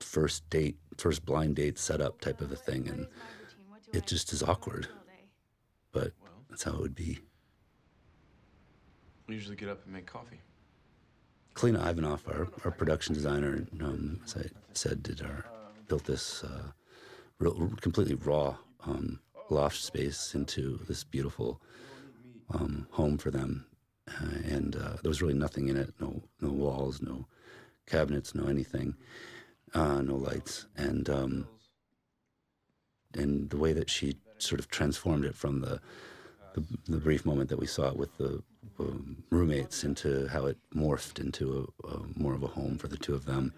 first 0.00 0.48
date, 0.50 0.76
first 0.98 1.24
blind 1.24 1.56
date 1.56 1.78
setup 1.78 2.20
type 2.20 2.40
of 2.40 2.50
a 2.52 2.56
thing, 2.56 2.88
and 2.88 3.00
What 3.00 3.08
is 3.08 3.08
my 3.08 3.30
routine? 3.38 3.70
What 3.70 3.92
do 3.92 3.98
it 3.98 4.06
just 4.06 4.32
is 4.32 4.42
awkward. 4.42 4.88
but 5.92 6.12
that's 6.48 6.62
how 6.64 6.72
it 6.72 6.80
would 6.80 6.94
be. 6.94 7.18
We 9.26 9.34
usually 9.34 9.56
get 9.56 9.68
up 9.68 9.84
and 9.84 9.92
make 9.92 10.06
coffee. 10.06 10.40
Kalina 11.54 11.86
Ivanov, 11.88 12.26
our, 12.28 12.48
our 12.64 12.70
production 12.70 13.14
designer, 13.14 13.66
um, 13.80 14.20
as 14.24 14.36
I 14.36 14.46
said, 14.72 15.02
did 15.02 15.22
our 15.22 15.44
built 15.86 16.04
this 16.04 16.42
uh, 16.44 16.72
completely 17.80 18.14
raw 18.14 18.56
um, 18.86 19.20
loft 19.50 19.76
space 19.76 20.34
into 20.34 20.80
this 20.88 21.04
beautiful 21.04 21.60
um, 22.50 22.86
home 22.90 23.18
for 23.18 23.30
them, 23.30 23.66
uh, 24.08 24.38
and 24.44 24.76
uh, 24.76 24.96
there 25.02 25.08
was 25.08 25.22
really 25.22 25.34
nothing 25.34 25.68
in 25.68 25.76
it. 25.76 25.94
No, 26.00 26.22
no 26.40 26.50
walls, 26.50 27.00
no 27.02 27.26
cabinets, 27.86 28.34
no 28.34 28.46
anything, 28.46 28.94
uh, 29.74 30.02
no 30.02 30.16
lights, 30.16 30.66
and 30.76 31.08
um, 31.08 31.48
and 33.14 33.50
the 33.50 33.56
way 33.56 33.72
that 33.72 33.90
she 33.90 34.16
sort 34.38 34.58
of 34.58 34.68
transformed 34.68 35.24
it 35.24 35.36
from 35.36 35.60
the 35.60 35.80
the, 36.54 36.64
the 36.86 36.98
brief 36.98 37.24
moment 37.24 37.48
that 37.48 37.58
we 37.58 37.66
saw 37.66 37.88
it 37.88 37.96
with 37.96 38.16
the 38.18 38.42
um, 38.78 39.22
roommates 39.30 39.84
into 39.84 40.28
how 40.28 40.46
it 40.46 40.58
morphed 40.74 41.18
into 41.18 41.72
a, 41.84 41.88
a 41.88 42.00
more 42.14 42.34
of 42.34 42.42
a 42.42 42.48
home 42.48 42.78
for 42.78 42.88
the 42.88 42.96
two 42.96 43.14
of 43.14 43.24
them, 43.24 43.52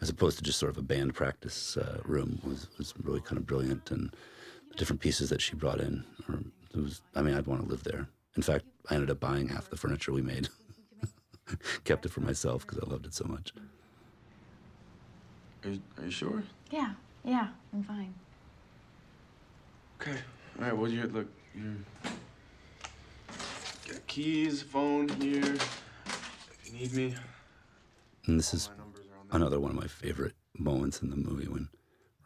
as 0.00 0.08
opposed 0.08 0.38
to 0.38 0.44
just 0.44 0.58
sort 0.58 0.70
of 0.70 0.78
a 0.78 0.82
band 0.82 1.14
practice 1.14 1.76
uh, 1.76 1.98
room 2.04 2.40
was 2.44 2.68
was 2.78 2.94
really 3.02 3.20
kind 3.20 3.36
of 3.38 3.46
brilliant, 3.46 3.90
and 3.90 4.10
the 4.70 4.76
different 4.76 5.00
pieces 5.00 5.28
that 5.30 5.40
she 5.40 5.54
brought 5.54 5.80
in. 5.80 6.04
Or 6.28 6.40
it 6.74 6.80
was, 6.80 7.00
I 7.14 7.22
mean, 7.22 7.34
I'd 7.34 7.46
want 7.46 7.62
to 7.62 7.68
live 7.68 7.84
there. 7.84 8.08
In 8.36 8.42
fact, 8.42 8.64
I 8.90 8.94
ended 8.94 9.10
up 9.10 9.20
buying 9.20 9.48
half 9.48 9.68
the 9.70 9.76
furniture 9.76 10.12
we 10.12 10.22
made, 10.22 10.48
kept 11.84 12.06
it 12.06 12.10
for 12.10 12.20
myself 12.20 12.66
because 12.66 12.78
I 12.78 12.90
loved 12.90 13.06
it 13.06 13.14
so 13.14 13.24
much. 13.24 13.52
Are 15.64 15.70
you, 15.70 15.80
are 15.98 16.04
you 16.04 16.10
sure? 16.10 16.42
Yeah, 16.70 16.92
yeah, 17.24 17.48
I'm 17.72 17.82
fine. 17.82 18.14
Okay. 20.00 20.18
All 20.58 20.64
right. 20.64 20.76
Well, 20.76 20.90
you 20.90 21.02
look. 21.04 21.26
You 21.54 21.76
got 23.90 24.06
keys, 24.06 24.62
phone 24.62 25.08
here. 25.08 25.42
If 25.42 26.60
you 26.66 26.78
need 26.78 26.92
me, 26.94 27.14
And 28.26 28.38
this 28.38 28.54
is 28.54 28.70
my 29.30 29.38
numbers 29.38 29.52
are 29.54 29.56
on 29.56 29.56
there. 29.56 29.58
another 29.58 29.60
one 29.60 29.70
of 29.70 29.76
my 29.76 29.86
favorite 29.86 30.34
moments 30.58 31.02
in 31.02 31.10
the 31.10 31.16
movie 31.16 31.48
when 31.48 31.68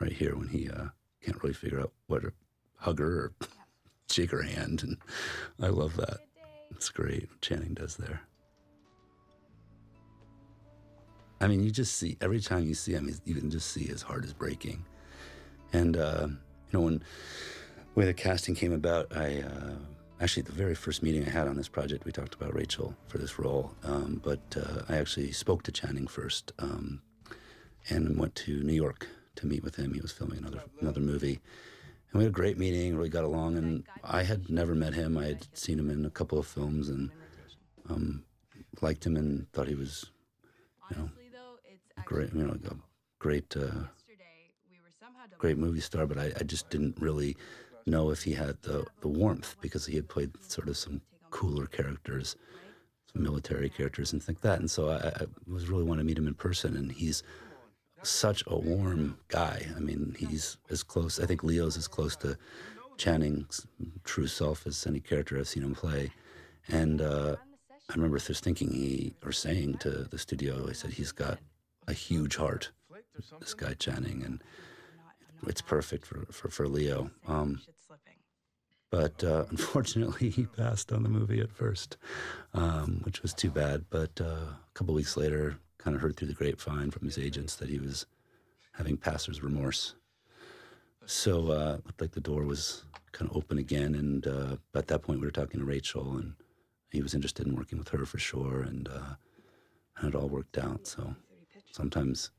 right 0.01 0.13
here 0.13 0.37
when 0.37 0.49
he 0.49 0.69
uh, 0.69 0.87
can't 1.25 1.43
really 1.43 1.55
figure 1.55 1.81
out 1.81 1.93
what 2.07 2.23
to 2.23 2.33
hug 2.79 2.99
her 2.99 3.07
or 3.07 3.33
shake 4.11 4.31
her 4.31 4.43
hand 4.43 4.83
and 4.83 4.99
i 5.63 5.69
love 5.69 5.97
that. 5.97 6.19
It's 6.71 6.89
great 6.89 7.29
what 7.31 7.41
channing 7.41 7.75
does 7.75 7.97
there. 7.97 8.23
I 11.41 11.49
mean 11.49 11.63
you 11.63 11.71
just 11.71 11.97
see 11.97 12.17
every 12.21 12.41
time 12.41 12.67
you 12.67 12.75
see 12.75 12.93
him 12.93 13.15
you 13.25 13.35
can 13.35 13.51
just 13.51 13.71
see 13.71 13.85
his 13.85 14.03
heart 14.03 14.25
is 14.25 14.33
breaking. 14.33 14.85
And 15.73 15.97
uh, 15.97 16.29
you 16.29 16.39
know 16.73 16.81
when 16.81 17.03
the 17.95 18.07
the 18.07 18.15
casting 18.15 18.55
came 18.55 18.73
about 18.73 19.15
i 19.17 19.41
uh, 19.43 19.75
actually 20.23 20.43
the 20.43 20.53
very 20.53 20.75
first 20.75 21.03
meeting 21.03 21.27
i 21.27 21.31
had 21.31 21.49
on 21.49 21.57
this 21.57 21.69
project 21.69 22.05
we 22.05 22.13
talked 22.13 22.35
about 22.35 22.55
rachel 22.55 22.95
for 23.09 23.19
this 23.19 23.39
role 23.39 23.75
um, 23.85 24.21
but 24.25 24.41
uh, 24.57 24.83
i 24.89 24.97
actually 24.97 25.33
spoke 25.33 25.63
to 25.63 25.73
channing 25.73 26.07
first 26.07 26.53
um, 26.59 27.03
and 27.89 28.19
went 28.19 28.35
to 28.35 28.63
New 28.63 28.73
York 28.73 29.09
to 29.37 29.47
meet 29.47 29.63
with 29.63 29.77
him. 29.77 29.95
He 29.95 30.01
was 30.01 30.13
filming 30.13 30.39
another 30.39 30.63
another 30.81 31.01
movie, 31.01 31.41
and 32.11 32.19
we 32.19 32.25
had 32.25 32.31
a 32.31 32.33
great 32.33 32.59
meeting. 32.59 32.97
Really 32.97 33.09
got 33.09 33.25
along, 33.25 33.57
and 33.57 33.85
I 34.05 34.23
had 34.23 34.51
never 34.51 34.75
met 34.75 34.95
him. 34.95 35.19
I 35.19 35.27
had 35.27 35.47
seen 35.53 35.79
him 35.79 35.91
in 35.91 36.05
a 36.05 36.11
couple 36.11 36.39
of 36.39 36.47
films, 36.47 36.89
and 36.89 37.11
um, 37.89 38.25
liked 38.81 39.05
him, 39.05 39.17
and 39.17 39.51
thought 39.53 39.69
he 39.69 39.75
was 39.75 40.07
though, 41.33 41.59
it's 41.65 41.89
great. 42.05 42.33
You 42.33 42.45
know, 42.45 42.57
a 42.71 42.75
great, 43.19 43.57
uh, 43.57 43.61
yesterday 43.61 44.51
we 44.71 44.79
were 44.81 44.93
somehow 44.99 45.27
great 45.39 45.59
movie 45.59 45.81
star. 45.81 46.07
But 46.07 46.19
I, 46.19 46.33
I 46.39 46.45
just 46.45 46.71
didn't 46.71 46.97
really 47.01 47.37
know 47.87 48.11
if 48.11 48.23
he 48.23 48.33
had 48.33 48.63
the 48.63 48.87
the 49.01 49.09
warmth 49.09 49.57
because 49.61 49.87
he 49.87 49.97
had 49.97 50.09
played 50.09 50.31
sort 50.43 50.69
of 50.69 50.77
some 50.77 51.01
cooler 51.31 51.67
characters, 51.67 52.37
some 53.13 53.23
military 53.23 53.69
characters, 53.69 54.13
and 54.13 54.23
things 54.23 54.37
like 54.37 54.43
that. 54.43 54.61
And 54.61 54.71
so 54.71 54.91
I, 54.91 55.23
I 55.23 55.27
was 55.47 55.69
really 55.69 55.85
wanting 55.85 56.05
to 56.05 56.07
meet 56.07 56.19
him 56.19 56.27
in 56.27 56.35
person, 56.35 56.77
and 56.77 56.93
he's 56.93 57.23
such 58.03 58.43
a 58.47 58.57
warm 58.57 59.19
guy. 59.29 59.67
I 59.77 59.81
mean, 59.81 60.17
he's 60.19 60.57
as 60.71 60.83
close. 60.83 61.21
I 61.21 61.27
think 61.27 61.43
Leo's 61.43 61.77
as 61.77 61.89
close 61.89 62.17
to 62.17 62.37
Channing's 62.99 63.67
true 64.05 64.27
self 64.27 64.67
as 64.67 64.87
any 64.87 65.01
character 65.01 65.39
I've 65.39 65.49
seen 65.49 65.63
him 65.63 65.75
play. 65.75 66.13
And 66.69 67.01
uh, 67.01 67.37
I 67.89 67.95
remember 67.95 68.19
just 68.19 68.45
thinking 68.45 68.71
he, 68.71 69.15
or 69.25 69.33
saying 69.33 69.79
to 69.79 69.91
the 69.91 70.19
studio, 70.19 70.67
I 70.69 70.73
said, 70.73 70.93
he's 70.93 71.13
got 71.13 71.39
a 71.89 71.93
huge 71.93 72.37
heart, 72.37 72.71
this 73.41 73.55
guy 73.55 73.75
Channing, 73.75 74.23
and 74.25 74.43
it's 75.47 75.61
perfect 75.61 76.07
for, 76.07 76.27
for, 76.31 76.49
for 76.49 76.69
Leo. 76.69 77.11
Um, 77.27 77.61
but 78.93 79.25
uh, 79.25 79.47
unfortunately, 79.51 80.31
he 80.31 80.45
passed 80.45 80.93
on 80.93 81.03
the 81.03 81.09
movie 81.09 81.41
at 81.41 81.51
first, 81.51 81.97
um, 82.55 83.01
which 83.03 83.23
was 83.23 83.35
too 83.35 83.51
bad. 83.51 83.87
But 83.91 84.21
uh, 84.21 84.25
a 84.25 84.59
couple 84.75 84.95
weeks 84.95 85.17
later, 85.17 85.59
kind 85.79 85.97
of 85.97 86.03
heard 86.03 86.17
through 86.17 86.29
the 86.29 86.35
grapevine 86.35 86.93
from 86.93 87.07
his 87.07 87.19
agents 87.19 87.57
that 87.57 87.69
he 87.69 87.81
was 87.81 88.07
having 88.75 88.97
passer's 88.97 89.43
remorse. 89.43 89.97
So 91.07 91.51
uh, 91.51 91.79
looked 91.85 92.01
like 92.01 92.13
the 92.13 92.21
door 92.21 92.45
was 92.45 92.85
kind 93.11 93.29
of 93.29 93.37
open 93.37 93.59
again, 93.59 93.97
and 93.97 94.27
uh, 94.27 94.57
at 94.77 94.87
that 94.87 95.03
point 95.03 95.19
we 95.19 95.27
were 95.27 95.33
talking 95.33 95.59
to 95.59 95.67
Rachel, 95.67 96.17
and 96.17 96.35
he 96.91 97.03
was 97.03 97.15
interested 97.15 97.47
in 97.47 97.57
working 97.57 97.79
with 97.79 97.89
her 97.89 98.05
for 98.07 98.19
sure, 98.19 98.63
and, 98.63 98.87
uh, 98.89 99.15
and 99.97 100.09
it 100.09 100.15
all 100.15 100.29
worked 100.29 100.59
out. 100.59 100.87
So 100.87 101.15
sometimes, 101.73 102.31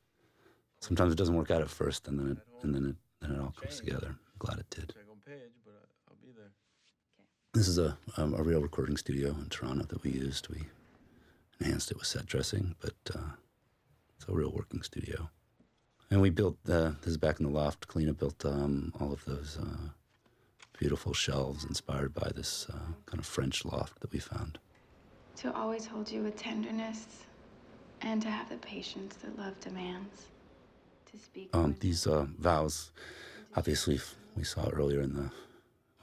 sometimes 0.79 1.11
it 1.11 1.17
doesn't 1.17 1.35
work 1.35 1.51
out 1.51 1.61
at 1.61 1.69
first, 1.69 2.07
and 2.07 2.17
then 2.17 2.31
it, 2.31 2.37
and 2.63 2.73
then 2.73 2.85
it, 2.85 2.95
then 3.19 3.35
it 3.35 3.41
all 3.41 3.53
comes 3.59 3.79
together. 3.79 4.07
I'm 4.07 4.39
glad 4.39 4.59
it 4.59 4.69
did. 4.69 4.93
This 7.53 7.67
is 7.67 7.77
a 7.77 7.95
um, 8.17 8.33
a 8.33 8.41
real 8.41 8.61
recording 8.61 8.97
studio 8.97 9.29
in 9.29 9.47
Toronto 9.47 9.85
that 9.85 10.01
we 10.01 10.09
used. 10.09 10.49
We 10.49 10.63
enhanced 11.59 11.91
it 11.91 11.97
with 11.97 12.07
set 12.07 12.25
dressing, 12.25 12.73
but 12.81 12.95
uh, 13.13 13.33
it's 14.17 14.27
a 14.27 14.33
real 14.33 14.51
working 14.51 14.81
studio. 14.81 15.29
And 16.09 16.19
we 16.19 16.31
built, 16.31 16.57
uh, 16.67 16.93
this 17.01 17.11
is 17.11 17.17
back 17.17 17.39
in 17.39 17.45
the 17.45 17.51
loft, 17.51 17.87
Kalina 17.87 18.17
built 18.17 18.43
um, 18.43 18.91
all 18.99 19.13
of 19.13 19.23
those 19.25 19.59
uh, 19.61 19.89
beautiful 20.79 21.13
shelves 21.13 21.63
inspired 21.63 22.15
by 22.15 22.31
this 22.35 22.65
uh, 22.73 22.93
kind 23.05 23.19
of 23.19 23.25
French 23.27 23.63
loft 23.65 23.99
that 23.99 24.11
we 24.11 24.17
found. 24.17 24.57
To 25.37 25.53
always 25.55 25.85
hold 25.85 26.09
you 26.09 26.23
with 26.23 26.35
tenderness 26.35 27.05
and 28.01 28.19
to 28.23 28.31
have 28.31 28.49
the 28.49 28.57
patience 28.57 29.15
that 29.17 29.37
love 29.37 29.59
demands. 29.59 30.25
To 31.11 31.17
speak. 31.19 31.49
Um, 31.53 31.75
these 31.79 32.07
uh, 32.07 32.25
vows, 32.39 32.91
obviously, 33.55 33.99
we 34.35 34.43
saw 34.43 34.69
earlier 34.69 35.01
in 35.01 35.13
the 35.13 35.29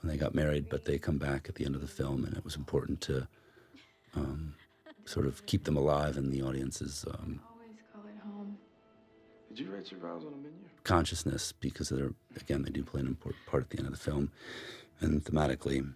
when 0.01 0.11
they 0.11 0.19
got 0.19 0.35
married, 0.35 0.69
but 0.69 0.85
they 0.85 0.99
come 0.99 1.19
back 1.19 1.49
at 1.49 1.55
the 1.57 1.65
end 1.65 1.75
of 1.75 1.81
the 1.81 1.87
film, 1.89 2.25
and 2.25 2.37
it 2.37 2.45
was 2.45 2.57
important 2.57 3.01
to 3.03 3.29
um, 4.15 4.55
sort 5.05 5.27
of 5.27 5.45
keep 5.47 5.65
them 5.65 5.77
alive 5.77 6.17
in 6.17 6.31
the 6.31 6.43
audience's 6.43 7.05
um, 7.09 7.41
always 7.53 7.77
call 7.93 8.03
it 8.05 8.19
home. 8.25 8.57
Did 9.49 9.61
you 9.61 9.73
write 9.73 9.91
your 9.91 10.01
vows 10.01 10.25
on 10.25 10.33
a 10.33 10.37
menu? 10.37 10.61
consciousness 10.85 11.53
because 11.53 11.91
they're 11.91 12.15
again 12.37 12.63
they 12.63 12.71
do 12.71 12.83
play 12.83 13.01
an 13.01 13.07
important 13.07 13.45
part 13.47 13.63
at 13.63 13.71
the 13.71 13.79
end 13.79 13.87
of 13.87 13.93
the 13.93 13.99
film 13.99 14.31
and 15.01 15.23
thematically 15.25 15.95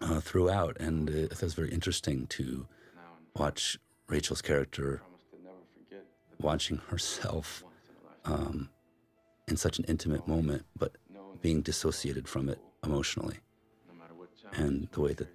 uh, 0.00 0.20
throughout 0.20 0.76
and 0.78 1.10
uh, 1.10 1.12
it 1.12 1.42
was 1.42 1.54
very 1.54 1.70
interesting 1.70 2.26
to 2.28 2.66
watch 3.34 3.78
rachel's 4.08 4.40
character 4.40 5.02
watching 6.40 6.78
herself 6.88 7.64
um, 8.24 8.68
in 9.48 9.56
such 9.56 9.78
an 9.78 9.84
intimate 9.88 10.26
moment 10.28 10.64
but 10.78 10.96
being 11.42 11.62
dissociated 11.62 12.28
from 12.28 12.48
it 12.48 12.60
emotionally 12.86 13.38
and 14.52 14.88
the 14.92 15.00
way 15.00 15.12
that 15.12 15.28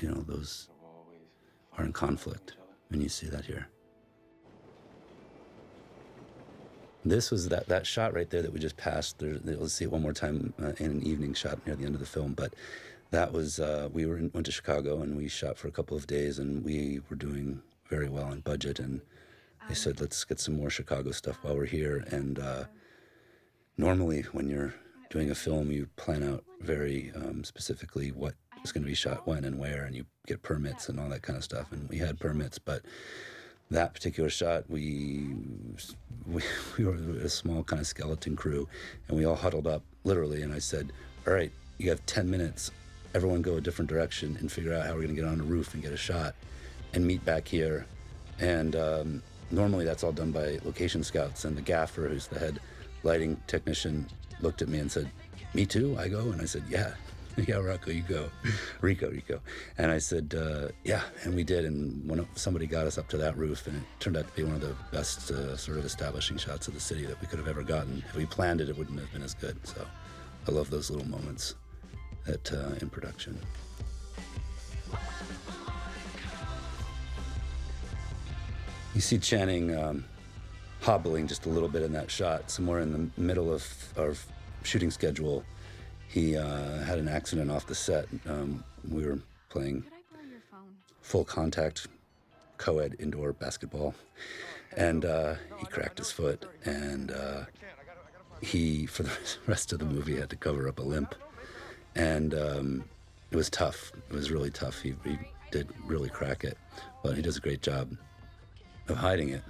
you 0.00 0.08
know 0.08 0.20
those 0.28 0.68
are 1.76 1.84
in 1.84 1.92
conflict 1.92 2.54
and 2.90 3.02
you 3.02 3.08
see 3.08 3.26
that 3.26 3.44
here 3.44 3.66
This 7.06 7.30
was 7.30 7.48
that, 7.50 7.68
that 7.68 7.86
shot 7.86 8.14
right 8.14 8.28
there 8.28 8.42
that 8.42 8.52
we 8.52 8.58
just 8.58 8.76
passed. 8.76 9.20
There, 9.20 9.38
let's 9.44 9.74
see 9.74 9.84
it 9.84 9.92
one 9.92 10.02
more 10.02 10.12
time 10.12 10.52
uh, 10.60 10.72
in 10.78 10.90
an 10.90 11.02
evening 11.04 11.34
shot 11.34 11.64
near 11.64 11.76
the 11.76 11.84
end 11.84 11.94
of 11.94 12.00
the 12.00 12.06
film. 12.06 12.32
But 12.32 12.54
that 13.12 13.32
was 13.32 13.60
uh, 13.60 13.88
we 13.92 14.06
were 14.06 14.18
in, 14.18 14.32
went 14.34 14.46
to 14.46 14.52
Chicago 14.52 15.02
and 15.02 15.16
we 15.16 15.28
shot 15.28 15.56
for 15.56 15.68
a 15.68 15.70
couple 15.70 15.96
of 15.96 16.08
days 16.08 16.40
and 16.40 16.64
we 16.64 17.00
were 17.08 17.14
doing 17.14 17.62
very 17.88 18.08
well 18.08 18.24
on 18.24 18.40
budget 18.40 18.80
and 18.80 19.00
they 19.68 19.74
said 19.74 20.00
let's 20.00 20.24
get 20.24 20.40
some 20.40 20.56
more 20.56 20.68
Chicago 20.68 21.12
stuff 21.12 21.38
while 21.42 21.56
we're 21.56 21.66
here. 21.66 22.04
And 22.10 22.40
uh, 22.40 22.64
normally 23.78 24.22
when 24.32 24.48
you're 24.48 24.74
doing 25.10 25.30
a 25.30 25.34
film, 25.34 25.70
you 25.70 25.88
plan 25.96 26.22
out 26.22 26.44
very 26.60 27.12
um, 27.14 27.44
specifically 27.44 28.10
what 28.10 28.34
is 28.64 28.72
going 28.72 28.82
to 28.82 28.88
be 28.88 28.94
shot 28.94 29.26
when 29.26 29.44
and 29.44 29.58
where, 29.58 29.84
and 29.84 29.94
you 29.94 30.04
get 30.26 30.42
permits 30.42 30.88
and 30.88 30.98
all 30.98 31.08
that 31.08 31.22
kind 31.22 31.36
of 31.36 31.44
stuff. 31.44 31.70
And 31.72 31.88
we 31.88 31.98
had 31.98 32.18
permits, 32.18 32.58
but 32.58 32.82
that 33.70 33.94
particular 33.94 34.30
shot, 34.30 34.68
we, 34.68 35.34
we 36.26 36.42
we 36.78 36.84
were 36.84 36.94
a 37.22 37.28
small 37.28 37.62
kind 37.62 37.80
of 37.80 37.86
skeleton 37.86 38.36
crew, 38.36 38.68
and 39.08 39.16
we 39.16 39.24
all 39.24 39.36
huddled 39.36 39.66
up 39.66 39.82
literally. 40.04 40.42
And 40.42 40.52
I 40.52 40.58
said, 40.58 40.92
"All 41.26 41.32
right, 41.32 41.52
you 41.78 41.90
have 41.90 42.04
ten 42.06 42.30
minutes. 42.30 42.70
Everyone 43.14 43.42
go 43.42 43.56
a 43.56 43.60
different 43.60 43.88
direction 43.88 44.36
and 44.40 44.50
figure 44.52 44.74
out 44.74 44.84
how 44.86 44.92
we're 44.92 45.02
going 45.02 45.14
to 45.14 45.14
get 45.14 45.24
on 45.24 45.38
the 45.38 45.44
roof 45.44 45.74
and 45.74 45.82
get 45.82 45.92
a 45.92 45.96
shot, 45.96 46.34
and 46.94 47.06
meet 47.06 47.24
back 47.24 47.48
here." 47.48 47.86
And 48.38 48.76
um, 48.76 49.22
normally 49.50 49.84
that's 49.84 50.04
all 50.04 50.12
done 50.12 50.30
by 50.32 50.58
location 50.64 51.02
scouts, 51.02 51.44
and 51.44 51.56
the 51.56 51.62
gaffer, 51.62 52.08
who's 52.08 52.26
the 52.26 52.38
head 52.38 52.60
lighting 53.02 53.40
technician, 53.46 54.06
looked 54.40 54.62
at 54.62 54.68
me 54.68 54.78
and 54.78 54.90
said, 54.90 55.10
"Me 55.54 55.66
too." 55.66 55.96
I 55.98 56.08
go, 56.08 56.30
and 56.32 56.40
I 56.40 56.46
said, 56.46 56.64
"Yeah." 56.68 56.92
yeah, 57.46 57.56
Rocco, 57.56 57.90
you 57.90 58.02
go. 58.02 58.30
Rico, 58.80 59.10
Rico. 59.10 59.40
And 59.76 59.90
I 59.90 59.98
said, 59.98 60.34
uh, 60.36 60.68
yeah, 60.84 61.02
and 61.22 61.34
we 61.34 61.44
did. 61.44 61.64
And 61.64 62.08
when 62.08 62.26
somebody 62.34 62.66
got 62.66 62.86
us 62.86 62.96
up 62.96 63.08
to 63.08 63.18
that 63.18 63.36
roof, 63.36 63.66
and 63.66 63.76
it 63.76 63.82
turned 64.00 64.16
out 64.16 64.26
to 64.26 64.32
be 64.34 64.42
one 64.42 64.54
of 64.54 64.62
the 64.62 64.74
best 64.90 65.30
uh, 65.30 65.56
sort 65.56 65.78
of 65.78 65.84
establishing 65.84 66.38
shots 66.38 66.66
of 66.68 66.74
the 66.74 66.80
city 66.80 67.04
that 67.04 67.20
we 67.20 67.26
could 67.26 67.38
have 67.38 67.48
ever 67.48 67.62
gotten. 67.62 68.02
If 68.08 68.16
we 68.16 68.24
planned 68.26 68.60
it, 68.60 68.68
it 68.68 68.78
wouldn't 68.78 68.98
have 68.98 69.12
been 69.12 69.22
as 69.22 69.34
good. 69.34 69.56
So 69.66 69.86
I 70.48 70.50
love 70.50 70.70
those 70.70 70.90
little 70.90 71.08
moments 71.08 71.56
at, 72.26 72.50
uh, 72.52 72.74
in 72.80 72.88
production. 72.88 73.38
You 78.94 79.02
see 79.02 79.18
Channing 79.18 79.76
um, 79.76 80.04
hobbling 80.86 81.26
just 81.26 81.46
a 81.46 81.48
little 81.48 81.68
bit 81.68 81.82
in 81.82 81.92
that 81.92 82.08
shot, 82.08 82.48
somewhere 82.48 82.78
in 82.78 82.92
the 82.92 83.20
middle 83.20 83.52
of 83.52 83.66
our 83.98 84.14
shooting 84.62 84.90
schedule 84.90 85.44
he 86.08 86.36
uh, 86.36 86.78
had 86.84 86.98
an 86.98 87.08
accident 87.08 87.50
off 87.50 87.66
the 87.66 87.74
set. 87.74 88.06
Um, 88.26 88.64
we 88.88 89.04
were 89.04 89.18
playing 89.48 89.84
full 91.02 91.24
contact 91.24 91.88
co 92.56 92.78
ed 92.78 92.96
indoor 92.98 93.32
basketball, 93.32 93.94
and 94.76 95.04
uh, 95.04 95.34
he 95.58 95.66
cracked 95.66 95.98
his 95.98 96.12
foot. 96.12 96.46
And 96.64 97.10
uh, 97.10 97.44
he, 98.40 98.86
for 98.86 99.02
the 99.02 99.12
rest 99.46 99.72
of 99.72 99.78
the 99.78 99.84
movie, 99.84 100.16
had 100.16 100.30
to 100.30 100.36
cover 100.36 100.68
up 100.68 100.78
a 100.78 100.82
limp. 100.82 101.14
And 101.94 102.32
um, 102.32 102.84
it 103.30 103.36
was 103.36 103.50
tough. 103.50 103.92
It 104.08 104.14
was 104.14 104.30
really 104.30 104.50
tough. 104.50 104.80
He, 104.80 104.94
he 105.04 105.18
did 105.50 105.68
really 105.84 106.10
crack 106.10 106.44
it, 106.44 106.56
but 107.02 107.16
he 107.16 107.22
does 107.22 107.36
a 107.36 107.40
great 107.40 107.62
job 107.62 107.90
of 108.88 108.96
hiding 108.96 109.30
it. 109.30 109.42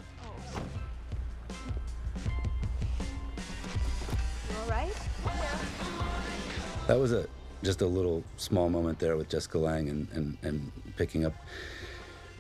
That 6.87 7.01
was 7.01 7.13
a 7.13 7.27
just 7.65 7.81
a 7.81 7.87
little 7.87 8.23
small 8.37 8.69
moment 8.69 9.01
there 9.01 9.17
with 9.17 9.29
Jessica 9.29 9.59
Lange 9.59 9.89
and, 9.89 10.09
and, 10.13 10.39
and 10.43 10.73
picking 10.97 11.27
up 11.27 11.35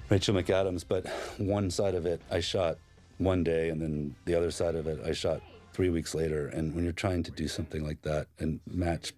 Rachel 0.08 0.36
McAdams. 0.36 0.84
But 0.86 1.08
one 1.38 1.68
side 1.68 1.96
of 1.96 2.06
it 2.06 2.20
I 2.30 2.38
shot 2.38 2.78
one 3.18 3.42
day, 3.42 3.70
and 3.70 3.82
then 3.82 4.14
the 4.24 4.36
other 4.36 4.52
side 4.52 4.76
of 4.76 4.86
it 4.86 5.00
I 5.04 5.12
shot 5.12 5.40
three 5.72 5.90
weeks 5.90 6.14
later. 6.14 6.46
And 6.46 6.76
when 6.76 6.84
you're 6.84 6.92
trying 6.92 7.24
to 7.24 7.32
do 7.32 7.48
something 7.48 7.84
like 7.84 8.02
that 8.02 8.28
and 8.38 8.60
match 8.70 9.14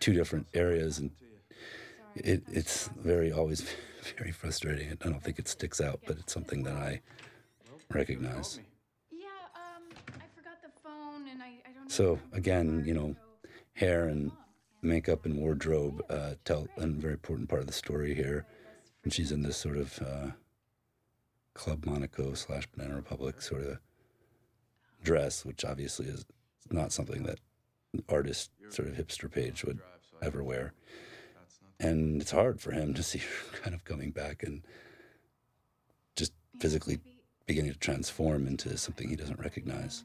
two 0.00 0.14
different 0.14 0.46
areas, 0.54 0.98
and 0.98 1.10
it, 2.14 2.42
it's 2.50 2.88
very 2.96 3.32
always 3.32 3.66
very 4.16 4.32
frustrating. 4.32 4.96
I 5.04 5.08
don't 5.10 5.22
think 5.22 5.38
it 5.38 5.46
sticks 5.46 5.82
out, 5.82 6.00
but 6.06 6.16
it's 6.16 6.32
something 6.32 6.62
that 6.62 6.76
I 6.76 7.02
recognize. 7.92 8.60
Yeah, 9.12 9.26
um, 9.54 9.82
I 10.08 10.24
forgot 10.34 10.62
the 10.62 10.70
phone 10.82 11.28
and 11.28 11.42
I, 11.42 11.58
I 11.68 11.72
don't. 11.74 11.90
So 11.92 12.18
again, 12.32 12.82
you 12.86 12.94
know, 12.94 13.14
hair 13.74 14.06
and 14.06 14.32
makeup 14.84 15.24
and 15.24 15.36
wardrobe 15.38 16.02
uh, 16.10 16.34
tell 16.44 16.68
a 16.76 16.86
very 16.86 17.14
important 17.14 17.48
part 17.48 17.60
of 17.60 17.66
the 17.66 17.72
story 17.72 18.14
here. 18.14 18.46
And 19.02 19.12
she's 19.12 19.32
in 19.32 19.42
this 19.42 19.56
sort 19.56 19.76
of 19.76 19.98
uh, 20.00 20.30
Club 21.54 21.84
Monaco 21.86 22.34
slash 22.34 22.66
Banana 22.66 22.96
Republic 22.96 23.42
sort 23.42 23.62
of 23.62 23.78
dress, 25.02 25.44
which 25.44 25.64
obviously 25.64 26.06
is 26.06 26.24
not 26.70 26.92
something 26.92 27.22
that 27.24 27.38
artist 28.08 28.50
sort 28.70 28.88
of 28.88 28.94
hipster 28.94 29.30
Paige 29.30 29.64
would 29.64 29.78
ever 30.22 30.42
wear. 30.42 30.72
And 31.78 32.20
it's 32.20 32.30
hard 32.30 32.60
for 32.60 32.72
him 32.72 32.94
to 32.94 33.02
see 33.02 33.18
her 33.18 33.58
kind 33.62 33.74
of 33.74 33.84
coming 33.84 34.10
back 34.10 34.42
and 34.42 34.62
just 36.16 36.32
physically 36.58 36.98
beginning 37.46 37.72
to 37.72 37.78
transform 37.78 38.46
into 38.46 38.76
something 38.78 39.08
he 39.08 39.16
doesn't 39.16 39.40
recognize. 39.40 40.04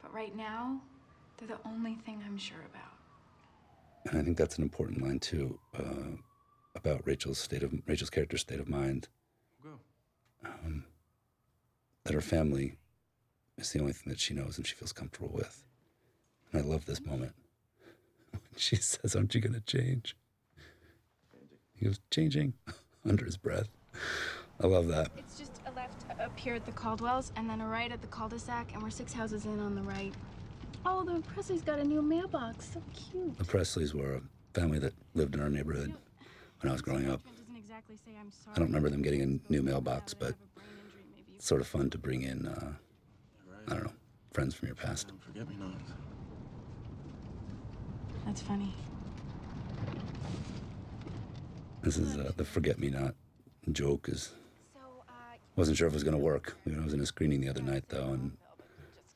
But 0.00 0.14
right 0.14 0.34
now, 0.36 0.80
they're 1.36 1.48
the 1.48 1.68
only 1.68 1.94
thing 2.06 2.22
I'm 2.24 2.38
sure 2.38 2.64
about. 2.72 2.87
And 4.08 4.18
I 4.18 4.22
think 4.22 4.36
that's 4.36 4.56
an 4.56 4.62
important 4.62 5.02
line 5.02 5.18
too 5.18 5.58
uh, 5.78 6.16
about 6.74 7.06
Rachel's 7.06 7.38
state 7.38 7.62
of 7.62 7.72
Rachel's 7.86 8.10
character's 8.10 8.40
state 8.40 8.60
of 8.60 8.68
mind. 8.68 9.08
Um, 10.44 10.84
that 12.04 12.14
her 12.14 12.20
family 12.20 12.78
is 13.58 13.72
the 13.72 13.80
only 13.80 13.92
thing 13.92 14.10
that 14.10 14.20
she 14.20 14.32
knows 14.32 14.56
and 14.56 14.66
she 14.66 14.74
feels 14.74 14.92
comfortable 14.92 15.30
with. 15.32 15.64
And 16.52 16.62
I 16.62 16.64
love 16.64 16.86
this 16.86 17.04
moment. 17.04 17.34
When 18.30 18.40
she 18.56 18.76
says, 18.76 19.14
Aren't 19.14 19.34
you 19.34 19.40
going 19.40 19.54
to 19.54 19.60
change? 19.60 20.16
He 21.74 21.86
goes, 21.86 22.00
Changing 22.10 22.54
under 23.04 23.24
his 23.24 23.36
breath. 23.36 23.68
I 24.60 24.66
love 24.66 24.88
that. 24.88 25.10
It's 25.16 25.38
just 25.38 25.60
a 25.66 25.72
left 25.72 26.04
up 26.20 26.36
here 26.38 26.54
at 26.54 26.66
the 26.66 26.72
Caldwells 26.72 27.32
and 27.36 27.48
then 27.48 27.60
a 27.60 27.66
right 27.66 27.92
at 27.92 28.00
the 28.00 28.08
cul-de-sac, 28.08 28.72
and 28.72 28.82
we're 28.82 28.90
six 28.90 29.12
houses 29.12 29.44
in 29.44 29.60
on 29.60 29.74
the 29.74 29.82
right. 29.82 30.12
Oh, 30.90 31.04
the 31.04 31.20
Presley's 31.34 31.60
got 31.60 31.78
a 31.78 31.84
new 31.84 32.00
mailbox. 32.00 32.70
So 32.72 32.82
cute. 32.94 33.36
The 33.36 33.44
Presleys 33.44 33.92
were 33.92 34.14
a 34.14 34.20
family 34.54 34.78
that 34.78 34.94
lived 35.14 35.34
in 35.34 35.42
our 35.42 35.50
neighborhood 35.50 35.92
when 36.60 36.70
I 36.70 36.72
was 36.72 36.80
growing 36.80 37.10
up. 37.10 37.20
Exactly 37.54 37.96
say 37.96 38.12
I'm 38.18 38.32
sorry. 38.32 38.56
I 38.56 38.58
don't 38.58 38.68
remember 38.68 38.88
them 38.88 39.02
getting 39.02 39.20
a 39.20 39.52
new 39.52 39.62
mailbox, 39.62 40.14
but 40.14 40.34
it's 41.36 41.46
sort 41.46 41.60
of 41.60 41.66
fun 41.66 41.90
to 41.90 41.98
bring 41.98 42.22
in, 42.22 42.46
uh, 42.46 42.72
I 43.68 43.74
don't 43.74 43.84
know, 43.84 43.92
friends 44.32 44.54
from 44.54 44.68
your 44.68 44.76
past. 44.76 45.12
Forget 45.20 45.46
me 45.46 45.56
not. 45.60 45.72
That's 48.24 48.40
funny. 48.40 48.74
This 51.82 51.98
is 51.98 52.16
uh, 52.16 52.32
the 52.36 52.44
forget 52.44 52.78
me 52.78 52.88
not 52.88 53.14
joke. 53.72 54.08
Is 54.08 54.32
So, 54.72 54.80
uh, 55.06 55.12
wasn't 55.54 55.76
sure 55.76 55.86
if 55.86 55.92
it 55.92 55.96
was 55.96 56.04
going 56.04 56.16
to 56.16 56.22
work. 56.22 56.56
I 56.66 56.82
was 56.82 56.94
in 56.94 57.00
a 57.00 57.06
screening 57.06 57.42
the 57.42 57.50
other 57.50 57.62
night 57.62 57.84
though, 57.88 58.12
and 58.14 58.36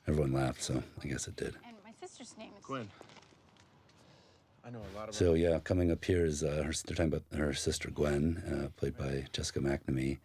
everyone 0.09 0.33
laughed, 0.33 0.63
so 0.63 0.83
I 1.03 1.07
guess 1.07 1.27
it 1.29 1.37
did. 1.37 1.55
and 1.67 1.77
my 1.85 1.93
sister's 2.01 2.37
name 2.39 2.51
is. 2.59 2.65
Gwen. 2.65 2.89
I 4.65 4.71
know 4.71 4.81
a 4.95 4.97
lot 4.97 5.09
of. 5.09 5.15
So 5.15 5.35
yeah, 5.35 5.59
coming 5.61 5.91
up 5.91 6.05
here 6.05 6.25
is 6.25 6.43
uh, 6.43 6.63
her, 6.65 6.73
they're 6.87 6.97
talking 6.97 7.13
about 7.13 7.25
her 7.37 7.53
sister 7.53 7.91
Gwen, 7.91 8.43
uh, 8.47 8.69
played 8.77 8.97
by 8.97 9.25
Jessica 9.33 9.61
McNamee, 9.61 10.19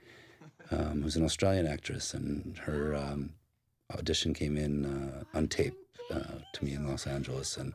um, 0.71 1.01
who's 1.01 1.15
an 1.15 1.25
Australian 1.25 1.67
actress, 1.67 2.13
and 2.13 2.57
her 2.59 2.95
um, 2.95 3.34
audition 3.97 4.34
came 4.34 4.57
in 4.57 4.86
uh, 4.86 5.38
on 5.38 5.47
tape 5.47 5.75
uh, 6.13 6.39
to 6.53 6.65
me 6.65 6.73
in 6.73 6.88
Los 6.88 7.07
Angeles, 7.07 7.57
and 7.57 7.73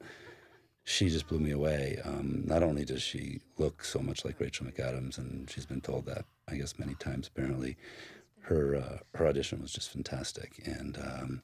she 0.84 1.08
just 1.08 1.26
blew 1.26 1.38
me 1.40 1.50
away. 1.50 1.98
Um, 2.04 2.42
not 2.46 2.62
only 2.62 2.84
does 2.84 3.02
she 3.02 3.40
look 3.58 3.84
so 3.84 3.98
much 3.98 4.24
like 4.24 4.38
Rachel 4.40 4.66
McAdams, 4.66 5.18
and 5.18 5.50
she's 5.50 5.66
been 5.66 5.80
told 5.80 6.06
that 6.06 6.24
I 6.48 6.56
guess 6.56 6.78
many 6.78 6.94
times 6.94 7.28
apparently, 7.28 7.76
her 8.42 8.76
uh, 8.76 8.98
her 9.16 9.26
audition 9.26 9.60
was 9.62 9.72
just 9.72 9.90
fantastic, 9.90 10.60
and. 10.64 10.96
Um, 10.98 11.42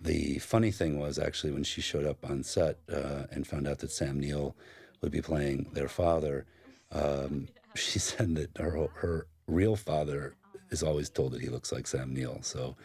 the 0.00 0.38
funny 0.38 0.70
thing 0.70 0.98
was 0.98 1.18
actually 1.18 1.52
when 1.52 1.64
she 1.64 1.80
showed 1.80 2.06
up 2.06 2.28
on 2.28 2.42
set 2.42 2.78
uh, 2.92 3.24
and 3.30 3.46
found 3.46 3.66
out 3.66 3.78
that 3.80 3.90
Sam 3.90 4.20
Neill 4.20 4.56
would 5.00 5.12
be 5.12 5.20
playing 5.20 5.70
their 5.72 5.88
father, 5.88 6.46
um, 6.92 7.48
she 7.74 7.98
said 7.98 8.34
that 8.36 8.56
her 8.58 8.88
her 8.94 9.26
real 9.46 9.76
father 9.76 10.34
is 10.70 10.82
always 10.82 11.10
told 11.10 11.32
that 11.32 11.40
he 11.40 11.48
looks 11.48 11.72
like 11.72 11.86
Sam 11.86 12.12
Neill. 12.14 12.38
So 12.42 12.76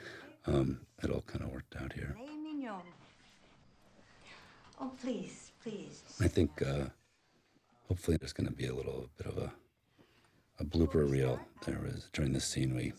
um, 0.45 0.81
it 1.03 1.09
all 1.09 1.21
kind 1.21 1.43
of 1.43 1.51
worked 1.51 1.75
out 1.81 1.93
here. 1.93 2.15
Oh, 4.81 4.91
please, 5.01 5.51
please. 5.61 6.03
I 6.21 6.27
think 6.27 6.61
uh, 6.61 6.85
hopefully 7.87 8.17
there's 8.17 8.33
going 8.33 8.47
to 8.47 8.53
be 8.53 8.67
a 8.67 8.73
little 8.73 9.09
bit 9.17 9.27
of 9.27 9.37
a 9.37 9.51
a 10.59 10.63
blooper 10.65 11.09
reel. 11.09 11.39
There 11.65 11.79
was 11.79 12.09
during 12.13 12.33
this 12.33 12.45
scene 12.45 12.75
we 12.75 12.93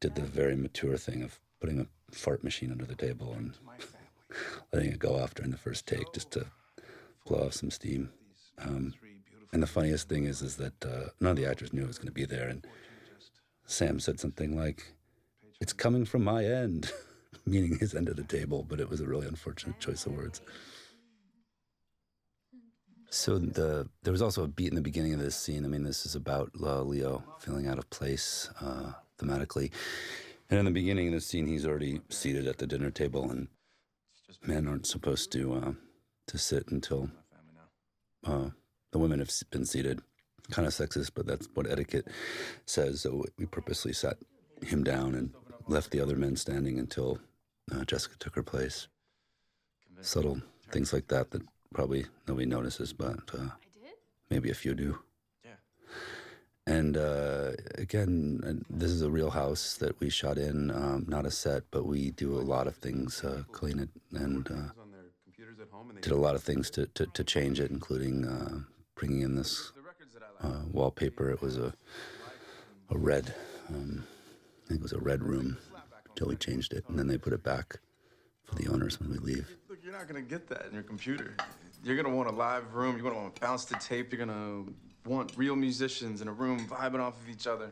did 0.00 0.14
the 0.14 0.22
very 0.22 0.56
mature 0.56 0.96
thing 0.96 1.22
of 1.22 1.40
putting 1.60 1.80
a 1.80 1.86
fart 2.10 2.42
machine 2.44 2.72
under 2.72 2.84
the 2.84 2.94
table 2.94 3.32
and 3.32 3.54
letting 4.72 4.92
it 4.92 4.98
go 4.98 5.16
off 5.16 5.34
during 5.34 5.50
the 5.50 5.58
first 5.58 5.86
take 5.86 6.12
just 6.12 6.30
to 6.32 6.46
blow 7.26 7.46
off 7.46 7.54
some 7.54 7.70
steam. 7.70 8.10
Um, 8.58 8.94
and 9.52 9.62
the 9.62 9.66
funniest 9.66 10.08
thing 10.08 10.24
is, 10.24 10.42
is 10.42 10.56
that 10.56 10.84
uh, 10.84 11.10
none 11.20 11.30
of 11.30 11.36
the 11.36 11.46
actors 11.46 11.72
knew 11.72 11.82
it 11.82 11.88
was 11.88 11.98
going 11.98 12.08
to 12.08 12.12
be 12.12 12.26
there, 12.26 12.48
and 12.48 12.66
Sam 13.64 13.98
said 14.00 14.20
something 14.20 14.56
like, 14.56 14.92
"It's 15.60 15.72
coming 15.72 16.04
from 16.04 16.24
my 16.24 16.44
end," 16.44 16.92
meaning 17.46 17.78
his 17.78 17.94
end 17.94 18.08
of 18.08 18.16
the 18.16 18.24
table. 18.24 18.64
But 18.68 18.80
it 18.80 18.90
was 18.90 19.00
a 19.00 19.06
really 19.06 19.26
unfortunate 19.26 19.80
choice 19.80 20.04
of 20.04 20.12
words. 20.12 20.42
So 23.10 23.38
the 23.38 23.88
there 24.02 24.12
was 24.12 24.20
also 24.20 24.44
a 24.44 24.48
beat 24.48 24.68
in 24.68 24.74
the 24.74 24.82
beginning 24.82 25.14
of 25.14 25.20
this 25.20 25.36
scene. 25.36 25.64
I 25.64 25.68
mean, 25.68 25.84
this 25.84 26.04
is 26.04 26.14
about 26.14 26.50
uh, 26.62 26.82
Leo 26.82 27.24
feeling 27.38 27.66
out 27.66 27.78
of 27.78 27.88
place 27.88 28.50
uh, 28.60 28.92
thematically, 29.18 29.70
and 30.50 30.58
in 30.58 30.64
the 30.64 30.70
beginning 30.70 31.08
of 31.08 31.14
the 31.14 31.20
scene, 31.20 31.46
he's 31.46 31.66
already 31.66 32.00
seated 32.08 32.46
at 32.46 32.58
the 32.58 32.66
dinner 32.66 32.90
table, 32.90 33.30
and 33.30 33.48
men 34.46 34.66
aren't 34.66 34.86
supposed 34.86 35.30
to 35.32 35.54
uh, 35.54 35.72
to 36.26 36.38
sit 36.38 36.68
until 36.68 37.10
uh, 38.24 38.50
the 38.92 38.98
women 38.98 39.18
have 39.18 39.30
been 39.50 39.64
seated. 39.64 40.00
Kind 40.50 40.66
of 40.66 40.72
sexist, 40.72 41.10
but 41.14 41.26
that's 41.26 41.48
what 41.52 41.70
etiquette 41.70 42.08
says. 42.64 43.02
So 43.02 43.24
we 43.36 43.44
purposely 43.44 43.92
sat 43.92 44.16
him 44.62 44.82
down 44.82 45.14
and 45.14 45.34
left 45.66 45.90
the 45.90 46.00
other 46.00 46.16
men 46.16 46.36
standing 46.36 46.78
until 46.78 47.18
uh, 47.70 47.84
Jessica 47.84 48.16
took 48.18 48.34
her 48.34 48.42
place. 48.42 48.88
Subtle 50.00 50.40
things 50.70 50.92
like 50.92 51.08
that 51.08 51.30
that 51.32 51.42
probably 51.74 52.06
nobody 52.26 52.46
notices, 52.46 52.92
but 52.92 53.18
uh, 53.38 53.48
maybe 54.30 54.50
a 54.50 54.54
few 54.54 54.74
do. 54.74 54.98
And 56.68 56.98
uh, 56.98 57.52
again, 57.78 58.40
uh, 58.46 58.52
this 58.68 58.90
is 58.90 59.00
a 59.00 59.10
real 59.10 59.30
house 59.30 59.76
that 59.76 59.98
we 60.00 60.10
shot 60.10 60.36
in, 60.36 60.70
um, 60.70 61.06
not 61.08 61.24
a 61.24 61.30
set, 61.30 61.62
but 61.70 61.86
we 61.86 62.10
do 62.10 62.34
a 62.34 62.44
lot 62.44 62.66
of 62.66 62.76
things, 62.76 63.24
uh, 63.24 63.44
clean 63.52 63.78
it, 63.78 63.88
and 64.12 64.46
uh, 64.50 64.82
did 66.02 66.12
a 66.12 66.16
lot 66.16 66.34
of 66.34 66.42
things 66.42 66.68
to, 66.70 66.86
to, 66.88 67.06
to 67.06 67.24
change 67.24 67.58
it, 67.58 67.70
including 67.70 68.26
uh, 68.26 68.58
bringing 68.94 69.22
in 69.22 69.34
this 69.34 69.72
uh, 70.42 70.60
wallpaper. 70.70 71.30
It 71.30 71.40
was 71.40 71.56
a 71.56 71.72
a 72.90 72.98
red, 72.98 73.34
um, 73.68 74.04
I 74.64 74.68
think 74.68 74.80
it 74.80 74.82
was 74.82 74.92
a 74.92 74.98
red 74.98 75.22
room 75.22 75.58
until 76.08 76.28
we 76.28 76.36
changed 76.36 76.72
it, 76.72 76.84
and 76.88 76.98
then 76.98 77.06
they 77.06 77.18
put 77.18 77.32
it 77.32 77.42
back 77.42 77.80
for 78.44 78.54
the 78.54 78.68
owners 78.68 78.98
when 79.00 79.10
we 79.10 79.18
leave. 79.18 79.56
Look, 79.68 79.78
you're 79.82 79.92
not 79.92 80.06
gonna 80.06 80.22
get 80.22 80.48
that 80.48 80.66
in 80.66 80.74
your 80.74 80.82
computer. 80.82 81.36
You're 81.84 81.96
gonna 81.96 82.14
want 82.14 82.28
a 82.28 82.32
live 82.32 82.74
room. 82.74 82.96
You're 82.96 83.04
gonna 83.04 83.22
want 83.22 83.34
to 83.34 83.40
bounce 83.40 83.64
the 83.66 83.76
tape. 83.76 84.12
You're 84.12 84.24
gonna 84.24 84.64
want 85.08 85.32
real 85.36 85.56
musicians 85.56 86.20
in 86.20 86.28
a 86.28 86.32
room 86.32 86.66
vibing 86.68 87.00
off 87.00 87.20
of 87.20 87.28
each 87.28 87.46
other. 87.46 87.70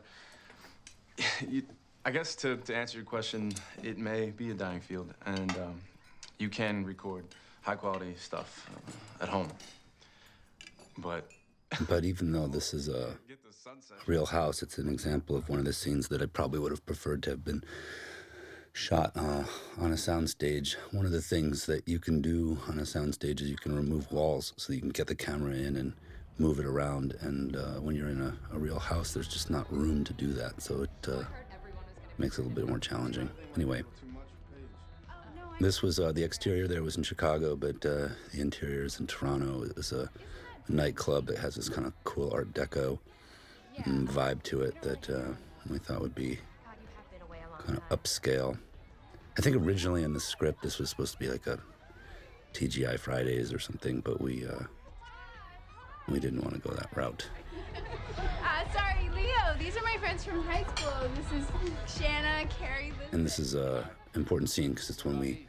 You, 1.49 1.63
I 2.05 2.11
guess 2.11 2.35
to, 2.35 2.57
to 2.57 2.75
answer 2.75 2.97
your 2.97 3.05
question, 3.05 3.51
it 3.83 3.97
may 3.97 4.29
be 4.29 4.51
a 4.51 4.53
dying 4.53 4.79
field, 4.79 5.13
and 5.25 5.51
um, 5.51 5.81
you 6.37 6.47
can 6.47 6.85
record 6.85 7.25
high 7.61 7.75
quality 7.75 8.15
stuff 8.17 8.69
uh, 8.73 9.23
at 9.23 9.29
home. 9.29 9.49
But 10.97 11.29
But 11.89 12.05
even 12.05 12.31
though 12.31 12.47
this 12.47 12.73
is 12.73 12.87
a 12.87 13.17
real 14.05 14.25
house, 14.25 14.61
it's 14.61 14.77
an 14.77 14.87
example 14.87 15.35
of 15.35 15.49
one 15.49 15.59
of 15.59 15.65
the 15.65 15.73
scenes 15.73 16.07
that 16.07 16.21
I 16.21 16.25
probably 16.25 16.59
would 16.59 16.71
have 16.71 16.85
preferred 16.85 17.23
to 17.23 17.31
have 17.31 17.43
been 17.43 17.63
shot 18.71 19.11
uh, 19.15 19.43
on 19.77 19.91
a 19.91 19.95
soundstage. 19.95 20.75
One 20.91 21.05
of 21.05 21.11
the 21.11 21.21
things 21.21 21.65
that 21.65 21.87
you 21.87 21.99
can 21.99 22.21
do 22.21 22.57
on 22.69 22.79
a 22.79 22.83
soundstage 22.83 23.41
is 23.41 23.49
you 23.49 23.57
can 23.57 23.75
remove 23.75 24.11
walls 24.11 24.53
so 24.55 24.71
you 24.71 24.79
can 24.79 24.89
get 24.89 25.07
the 25.07 25.15
camera 25.15 25.53
in 25.53 25.75
and 25.75 25.93
move 26.37 26.59
it 26.59 26.65
around. 26.65 27.15
And 27.21 27.55
uh, 27.55 27.79
when 27.79 27.95
you're 27.95 28.09
in 28.09 28.21
a, 28.21 28.33
a 28.53 28.59
real 28.59 28.79
house, 28.79 29.13
there's 29.13 29.27
just 29.27 29.49
not 29.49 29.71
room 29.71 30.03
to 30.03 30.13
do 30.13 30.33
that. 30.33 30.61
So 30.61 30.83
it 30.83 31.09
uh, 31.09 31.23
makes 32.17 32.37
it 32.37 32.41
a 32.41 32.43
little 32.43 32.55
bit 32.55 32.67
more 32.67 32.79
challenging. 32.79 33.29
Anyway. 33.55 33.83
This 35.59 35.81
was 35.81 35.99
uh, 35.99 36.11
the 36.11 36.23
exterior 36.23 36.67
there 36.67 36.83
was 36.83 36.97
in 36.97 37.03
Chicago, 37.03 37.55
but 37.55 37.83
uh, 37.83 38.09
the 38.31 38.41
interior 38.41 38.83
is 38.83 38.99
in 38.99 39.07
Toronto. 39.07 39.63
It 39.63 39.75
was 39.75 39.91
a, 39.91 40.07
a 40.67 40.71
nightclub 40.71 41.25
that 41.27 41.39
has 41.39 41.55
this 41.55 41.67
kind 41.67 41.87
of 41.87 41.93
cool 42.03 42.31
Art 42.31 42.53
Deco 42.53 42.99
vibe 43.85 44.43
to 44.43 44.61
it 44.61 44.79
that 44.83 45.09
uh, 45.09 45.33
we 45.69 45.79
thought 45.79 46.01
would 46.01 46.13
be 46.13 46.37
kind 47.65 47.79
of 47.79 47.89
upscale. 47.89 48.57
I 49.37 49.41
think 49.41 49.55
originally 49.55 50.03
in 50.03 50.13
the 50.13 50.19
script 50.19 50.61
this 50.61 50.77
was 50.77 50.89
supposed 50.89 51.13
to 51.13 51.19
be 51.19 51.27
like 51.27 51.47
a 51.47 51.59
TGI 52.53 52.99
Fridays 52.99 53.53
or 53.53 53.59
something, 53.59 53.99
but 54.01 54.21
we 54.21 54.45
uh, 54.47 54.63
we 56.07 56.19
didn't 56.19 56.41
want 56.41 56.53
to 56.53 56.59
go 56.59 56.73
that 56.73 56.89
route. 56.95 57.29
Uh, 58.17 58.73
sorry, 58.73 59.09
Leo. 59.13 59.55
These 59.59 59.77
are 59.77 59.83
my 59.83 59.97
friends 59.99 60.23
from 60.23 60.43
high 60.43 60.63
school. 60.75 61.09
This 61.15 61.43
is 61.43 61.99
Shanna, 61.99 62.47
Carrie, 62.59 62.91
Liz. 62.91 63.09
And 63.11 63.25
this 63.25 63.39
is 63.39 63.55
a 63.55 63.89
important 64.15 64.49
scene 64.49 64.71
because 64.71 64.89
it's 64.89 65.05
when 65.05 65.19
we 65.19 65.47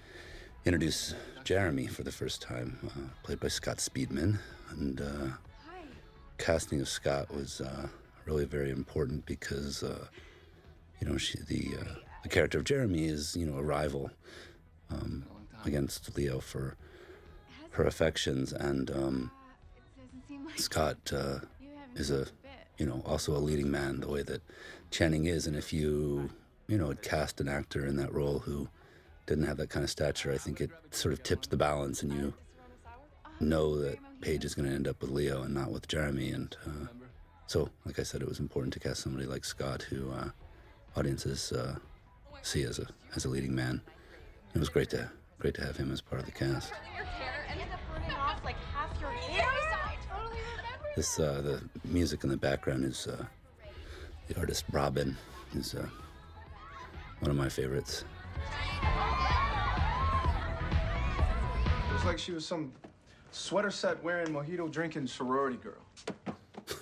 introduce 0.65 1.15
Jeremy 1.45 1.87
for 1.87 2.03
the 2.03 2.13
first 2.13 2.43
time, 2.43 2.79
uh, 2.87 3.09
played 3.23 3.41
by 3.41 3.49
Scott 3.49 3.79
Speedman. 3.79 4.39
And 4.71 5.01
uh, 5.01 5.29
casting 6.37 6.81
of 6.81 6.89
Scott 6.89 7.35
was 7.35 7.61
uh, 7.61 7.89
really 8.27 8.45
very 8.45 8.71
important 8.71 9.25
because, 9.27 9.83
uh, 9.83 10.07
you 11.01 11.09
know, 11.09 11.17
she, 11.17 11.39
the 11.49 11.77
uh, 11.81 11.95
the 12.23 12.29
character 12.29 12.59
of 12.59 12.65
Jeremy 12.65 13.07
is, 13.07 13.37
you 13.37 13.47
know, 13.47 13.59
a 13.59 13.63
rival 13.63 14.11
um, 14.91 15.25
against 15.65 16.17
Leo 16.17 16.41
for 16.41 16.77
her 17.71 17.85
affections, 17.85 18.53
and 18.53 18.91
um, 18.91 19.31
Scott 20.57 20.97
uh, 21.15 21.39
is 21.95 22.11
a, 22.11 22.27
you 22.79 22.87
know, 22.87 23.03
also 23.05 23.37
a 23.37 23.39
leading 23.39 23.71
man 23.71 24.01
the 24.01 24.09
way 24.09 24.23
that 24.23 24.43
Channing 24.91 25.27
is, 25.27 25.47
and 25.47 25.57
if 25.57 25.73
you, 25.73 26.31
you 26.67 26.79
know, 26.79 26.95
cast 27.03 27.41
an 27.41 27.49
actor 27.49 27.87
in 27.87 27.97
that 27.97 28.13
role 28.13 28.39
who 28.39 28.69
didn't 29.27 29.45
have 29.45 29.59
that 29.59 29.69
kind 29.69 29.85
of 29.85 29.91
stature, 29.91 30.33
I 30.33 30.39
think 30.39 30.61
it 30.61 30.71
sort 30.91 31.13
of 31.13 31.23
tips 31.23 31.49
the 31.49 31.57
balance, 31.57 32.03
and 32.03 32.13
you 32.13 32.33
know 33.41 33.79
that 33.81 33.99
Paige 34.21 34.45
is 34.45 34.55
going 34.55 34.69
to 34.69 34.75
end 34.75 34.89
up 34.89 35.01
with 35.03 35.11
Leo 35.11 35.43
and 35.43 35.55
not 35.55 35.71
with 35.71 35.87
Jeremy, 35.89 36.31
and 36.31 36.57
uh, 36.67 36.87
so, 37.47 37.71
like 37.87 37.99
I 37.99 38.03
said, 38.03 38.21
it 38.21 38.29
was 38.29 38.41
important 38.41 38.75
to 38.75 38.81
cast 38.81 39.03
somebody 39.03 39.27
like 39.27 39.45
Scott, 39.45 39.83
who 39.83 40.11
uh, 40.11 40.31
audiences 40.97 41.51
uh, 41.53 41.77
see 42.43 42.63
as 42.63 42.79
a 42.79 42.87
as 43.15 43.25
a 43.25 43.29
leading 43.29 43.55
man. 43.55 43.81
It 44.55 44.59
was 44.59 44.69
great 44.69 44.91
to 44.91 45.11
great 45.39 45.55
to 45.55 45.65
have 45.65 45.77
him 45.77 45.93
as 45.93 46.01
part 46.01 46.21
of 46.21 46.27
the 46.27 46.33
cast. 46.33 46.73
This 50.99 51.21
uh, 51.21 51.41
the 51.45 51.63
music 51.85 52.25
in 52.25 52.29
the 52.29 52.37
background 52.37 52.85
is 52.85 53.07
uh, 53.07 53.25
the 54.27 54.37
artist 54.37 54.65
Robyn, 54.73 55.17
is 55.55 55.77
uh, 55.77 55.87
one 57.21 57.31
of 57.31 57.37
my 57.37 57.49
favorites. 57.49 58.05
It 61.89 61.93
was 61.93 62.05
like 62.05 62.19
she 62.19 62.33
was 62.33 62.45
some 62.45 62.73
sweater 63.31 63.71
set 63.71 64.03
wearing 64.03 64.35
mojito 64.35 64.69
drinking 64.69 65.07
sorority 65.07 65.59
girl. 65.59 65.87
Like 66.27 66.37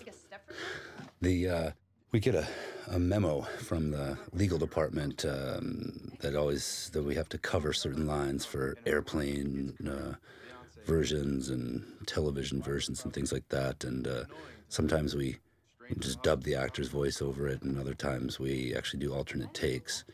a 0.06 0.12
Stepford? 0.12 0.56
The 1.20 1.48
uh, 1.50 1.70
we 2.10 2.18
get 2.18 2.34
a, 2.34 2.48
a 2.92 2.98
memo 2.98 3.42
from 3.42 3.90
the 3.90 4.16
legal 4.32 4.56
department 4.56 5.26
um, 5.26 6.10
that 6.20 6.34
always 6.34 6.88
that 6.94 7.02
we 7.02 7.14
have 7.16 7.28
to 7.28 7.36
cover 7.36 7.74
certain 7.74 8.06
lines 8.06 8.46
for 8.46 8.78
airplane 8.86 9.74
uh, 9.86 10.14
versions 10.86 11.50
and 11.50 11.84
television 12.06 12.62
versions 12.62 13.04
and 13.04 13.12
things 13.12 13.32
like 13.32 13.48
that. 13.50 13.84
And 13.84 14.06
uh, 14.06 14.24
sometimes 14.68 15.14
we 15.14 15.36
just 15.98 16.22
dub 16.22 16.42
the 16.42 16.54
actor's 16.54 16.88
voice 16.88 17.20
over 17.20 17.46
it, 17.46 17.62
and 17.62 17.78
other 17.78 17.94
times 17.94 18.40
we 18.40 18.74
actually 18.74 19.00
do 19.00 19.12
alternate 19.12 19.52
takes. 19.54 20.04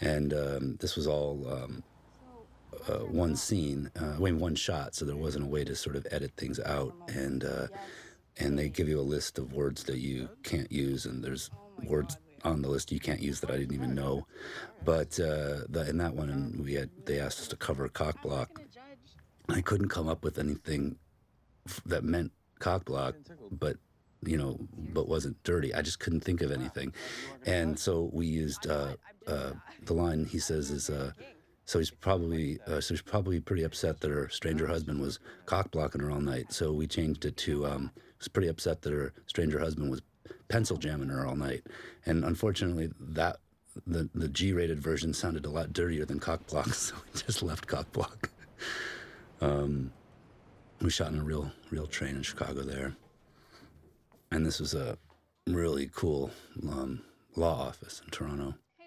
And 0.00 0.32
um, 0.32 0.76
this 0.80 0.96
was 0.96 1.06
all 1.06 1.48
um, 1.48 1.82
uh, 2.88 2.98
one 2.98 3.36
scene, 3.36 3.90
uh, 4.00 4.14
I 4.16 4.18
mean, 4.18 4.38
one 4.38 4.54
shot, 4.54 4.94
so 4.94 5.04
there 5.04 5.16
wasn't 5.16 5.44
a 5.44 5.48
way 5.48 5.64
to 5.64 5.74
sort 5.74 5.96
of 5.96 6.06
edit 6.10 6.32
things 6.36 6.60
out. 6.60 6.94
And 7.08 7.44
uh, 7.44 7.68
and 8.40 8.58
they 8.58 8.68
give 8.68 8.88
you 8.88 9.00
a 9.00 9.02
list 9.02 9.38
of 9.38 9.52
words 9.52 9.84
that 9.84 9.98
you 9.98 10.28
can't 10.44 10.70
use, 10.70 11.06
and 11.06 11.24
there's 11.24 11.50
words 11.82 12.16
on 12.44 12.62
the 12.62 12.68
list 12.68 12.92
you 12.92 13.00
can't 13.00 13.20
use 13.20 13.40
that 13.40 13.50
I 13.50 13.56
didn't 13.56 13.74
even 13.74 13.94
know. 13.94 14.26
But 14.84 15.18
uh, 15.18 15.66
the, 15.68 15.86
in 15.88 15.98
that 15.98 16.14
one, 16.14 16.60
we 16.62 16.74
had 16.74 16.90
they 17.04 17.18
asked 17.18 17.40
us 17.40 17.48
to 17.48 17.56
cover 17.56 17.88
cock 17.88 18.22
block. 18.22 18.60
I 19.48 19.60
couldn't 19.60 19.88
come 19.88 20.08
up 20.08 20.22
with 20.24 20.38
anything 20.38 20.96
f- 21.66 21.80
that 21.86 22.04
meant 22.04 22.32
cock 22.58 22.84
block, 22.84 23.14
but 23.50 23.76
you 24.24 24.36
know, 24.36 24.58
but 24.76 25.08
wasn't 25.08 25.42
dirty. 25.44 25.72
I 25.74 25.82
just 25.82 26.00
couldn't 26.00 26.20
think 26.20 26.42
of 26.42 26.50
anything, 26.50 26.92
and 27.46 27.78
so 27.78 28.10
we 28.12 28.26
used 28.26 28.66
uh, 28.66 28.96
uh, 29.26 29.52
the 29.84 29.94
line 29.94 30.24
he 30.24 30.38
says 30.38 30.70
is. 30.70 30.90
Uh, 30.90 31.12
so 31.64 31.78
he's 31.78 31.90
probably 31.90 32.58
uh, 32.66 32.80
so 32.80 32.94
he's 32.94 33.02
probably 33.02 33.40
pretty 33.40 33.62
upset 33.62 34.00
that 34.00 34.10
her 34.10 34.28
stranger 34.30 34.66
husband 34.66 35.00
was 35.00 35.18
cock 35.46 35.70
blocking 35.70 36.00
her 36.00 36.10
all 36.10 36.20
night. 36.20 36.52
So 36.52 36.72
we 36.72 36.86
changed 36.86 37.26
it 37.26 37.36
to 37.38 37.66
um, 37.66 37.90
was 38.18 38.28
pretty 38.28 38.48
upset 38.48 38.82
that 38.82 38.92
her 38.92 39.12
stranger 39.26 39.58
husband 39.60 39.90
was 39.90 40.02
pencil 40.48 40.76
jamming 40.76 41.10
her 41.10 41.26
all 41.26 41.36
night. 41.36 41.66
And 42.06 42.24
unfortunately, 42.24 42.90
that 42.98 43.36
the 43.86 44.08
the 44.14 44.28
G-rated 44.28 44.80
version 44.80 45.12
sounded 45.14 45.46
a 45.46 45.50
lot 45.50 45.72
dirtier 45.72 46.04
than 46.04 46.18
cock 46.18 46.46
block, 46.46 46.68
so 46.74 46.94
we 47.04 47.20
just 47.20 47.42
left 47.42 47.66
cock 47.66 47.92
block. 47.92 48.30
Um, 49.40 49.92
we 50.80 50.90
shot 50.90 51.12
in 51.12 51.18
a 51.18 51.24
real 51.24 51.50
real 51.70 51.86
train 51.86 52.16
in 52.16 52.22
Chicago 52.22 52.62
there, 52.62 52.96
and 54.30 54.44
this 54.44 54.60
was 54.60 54.74
a 54.74 54.98
really 55.46 55.90
cool 55.94 56.30
um, 56.70 57.02
law 57.36 57.66
office 57.68 58.02
in 58.04 58.10
Toronto 58.10 58.54
Hey, 58.78 58.86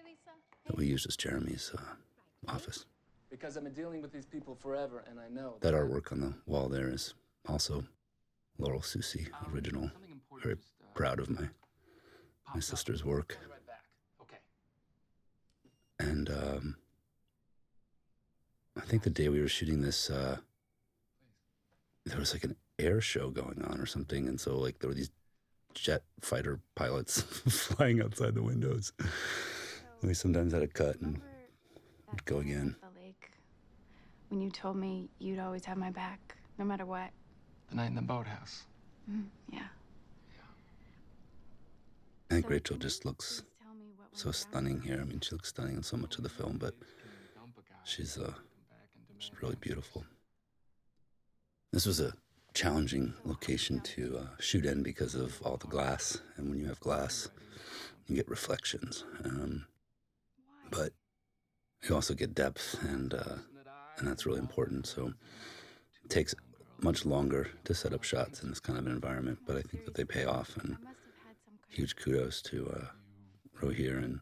that 0.65 0.77
we 0.77 0.85
used 0.85 1.07
as 1.07 1.15
Jeremy's 1.17 1.71
uh, 1.77 2.51
office. 2.51 2.85
Because 3.29 3.55
I've 3.55 3.63
been 3.63 3.73
dealing 3.73 4.01
with 4.01 4.11
these 4.11 4.25
people 4.25 4.55
forever, 4.55 5.03
and 5.09 5.19
I 5.19 5.29
know 5.29 5.55
That 5.61 5.73
artwork 5.73 6.11
on 6.11 6.19
the 6.19 6.33
wall 6.45 6.67
there 6.67 6.89
is 6.89 7.13
also 7.47 7.85
Laurel 8.57 8.81
Sucsy 8.81 9.27
original. 9.53 9.89
Very 10.43 10.55
uh, 10.55 10.85
proud 10.93 11.19
of 11.19 11.29
my 11.29 11.47
my 12.53 12.59
sister's 12.59 13.05
work. 13.05 13.37
Right 13.49 13.65
back. 13.65 13.83
Okay. 14.21 14.37
And 15.99 16.29
um, 16.29 16.75
I 18.77 18.81
think 18.81 19.03
the 19.03 19.09
day 19.09 19.29
we 19.29 19.41
were 19.41 19.47
shooting 19.47 19.81
this, 19.81 20.09
uh, 20.09 20.37
there 22.05 22.17
was 22.19 22.33
like 22.33 22.43
an 22.43 22.55
air 22.79 23.01
show 23.01 23.29
going 23.29 23.61
on 23.63 23.79
or 23.79 23.85
something, 23.85 24.27
and 24.27 24.39
so 24.39 24.57
like 24.57 24.79
there 24.79 24.89
were 24.89 24.95
these 24.95 25.11
jet 25.73 26.03
fighter 26.21 26.59
pilots 26.75 27.21
flying 27.49 28.01
outside 28.01 28.35
the 28.35 28.43
windows. 28.43 28.93
We 30.01 30.13
sometimes 30.13 30.53
had 30.53 30.63
a 30.63 30.67
cut 30.67 30.95
and 31.01 31.17
Remember 31.17 31.27
that 32.11 32.25
go 32.25 32.37
again. 32.39 32.75
at 32.81 32.93
The 32.95 33.01
lake. 33.01 33.31
When 34.29 34.41
you 34.41 34.49
told 34.49 34.77
me 34.77 35.09
you'd 35.19 35.39
always 35.39 35.65
have 35.65 35.77
my 35.77 35.91
back, 35.91 36.35
no 36.57 36.65
matter 36.65 36.85
what. 36.85 37.11
The 37.69 37.75
night 37.75 37.87
in 37.87 37.95
the 37.95 38.01
boathouse. 38.01 38.63
Mm, 39.09 39.25
yeah. 39.51 39.67
I 42.29 42.35
think 42.35 42.45
So 42.45 42.51
Rachel 42.51 42.77
just 42.77 43.05
looks 43.05 43.43
tell 43.61 43.73
me 43.73 43.91
what 43.97 44.17
so 44.17 44.31
stunning 44.31 44.81
here. 44.81 44.99
I 45.01 45.03
mean, 45.03 45.19
she 45.19 45.35
looks 45.35 45.49
stunning 45.49 45.75
in 45.75 45.83
so 45.83 45.97
much 45.97 46.15
of 46.17 46.23
the 46.23 46.29
film, 46.29 46.57
but 46.57 46.73
she's 47.83 48.17
uh, 48.17 48.33
just 49.21 49.39
really 49.39 49.57
beautiful. 49.61 50.03
This 51.71 51.85
was 51.85 51.99
a 51.99 52.13
challenging 52.55 53.13
location 53.23 53.79
to 53.81 54.17
uh, 54.17 54.41
shoot 54.41 54.65
in 54.65 54.81
because 54.81 55.13
of 55.13 55.39
all 55.43 55.57
the 55.57 55.67
glass, 55.67 56.19
and 56.35 56.49
when 56.49 56.57
you 56.57 56.65
have 56.65 56.79
glass, 56.79 57.29
you 58.07 58.15
get 58.15 58.27
reflections. 58.27 59.05
Um, 59.23 59.67
but 60.71 60.93
you 61.83 61.93
also 61.93 62.15
get 62.15 62.33
depth, 62.33 62.79
and 62.81 63.13
uh, 63.13 63.35
and 63.99 64.07
that's 64.07 64.25
really 64.25 64.39
important. 64.39 64.87
So 64.87 65.13
it 66.03 66.09
takes 66.09 66.33
much 66.81 67.05
longer 67.05 67.51
to 67.65 67.75
set 67.75 67.93
up 67.93 68.03
shots 68.03 68.41
in 68.41 68.49
this 68.49 68.59
kind 68.59 68.79
of 68.79 68.87
environment, 68.87 69.37
but 69.45 69.55
I 69.55 69.61
think 69.61 69.85
that 69.85 69.93
they 69.93 70.03
pay 70.03 70.25
off, 70.25 70.57
and 70.57 70.77
huge 71.69 71.95
kudos 71.95 72.41
to 72.43 72.73
uh, 72.75 72.85
Rogier 73.61 73.99
and 73.99 74.21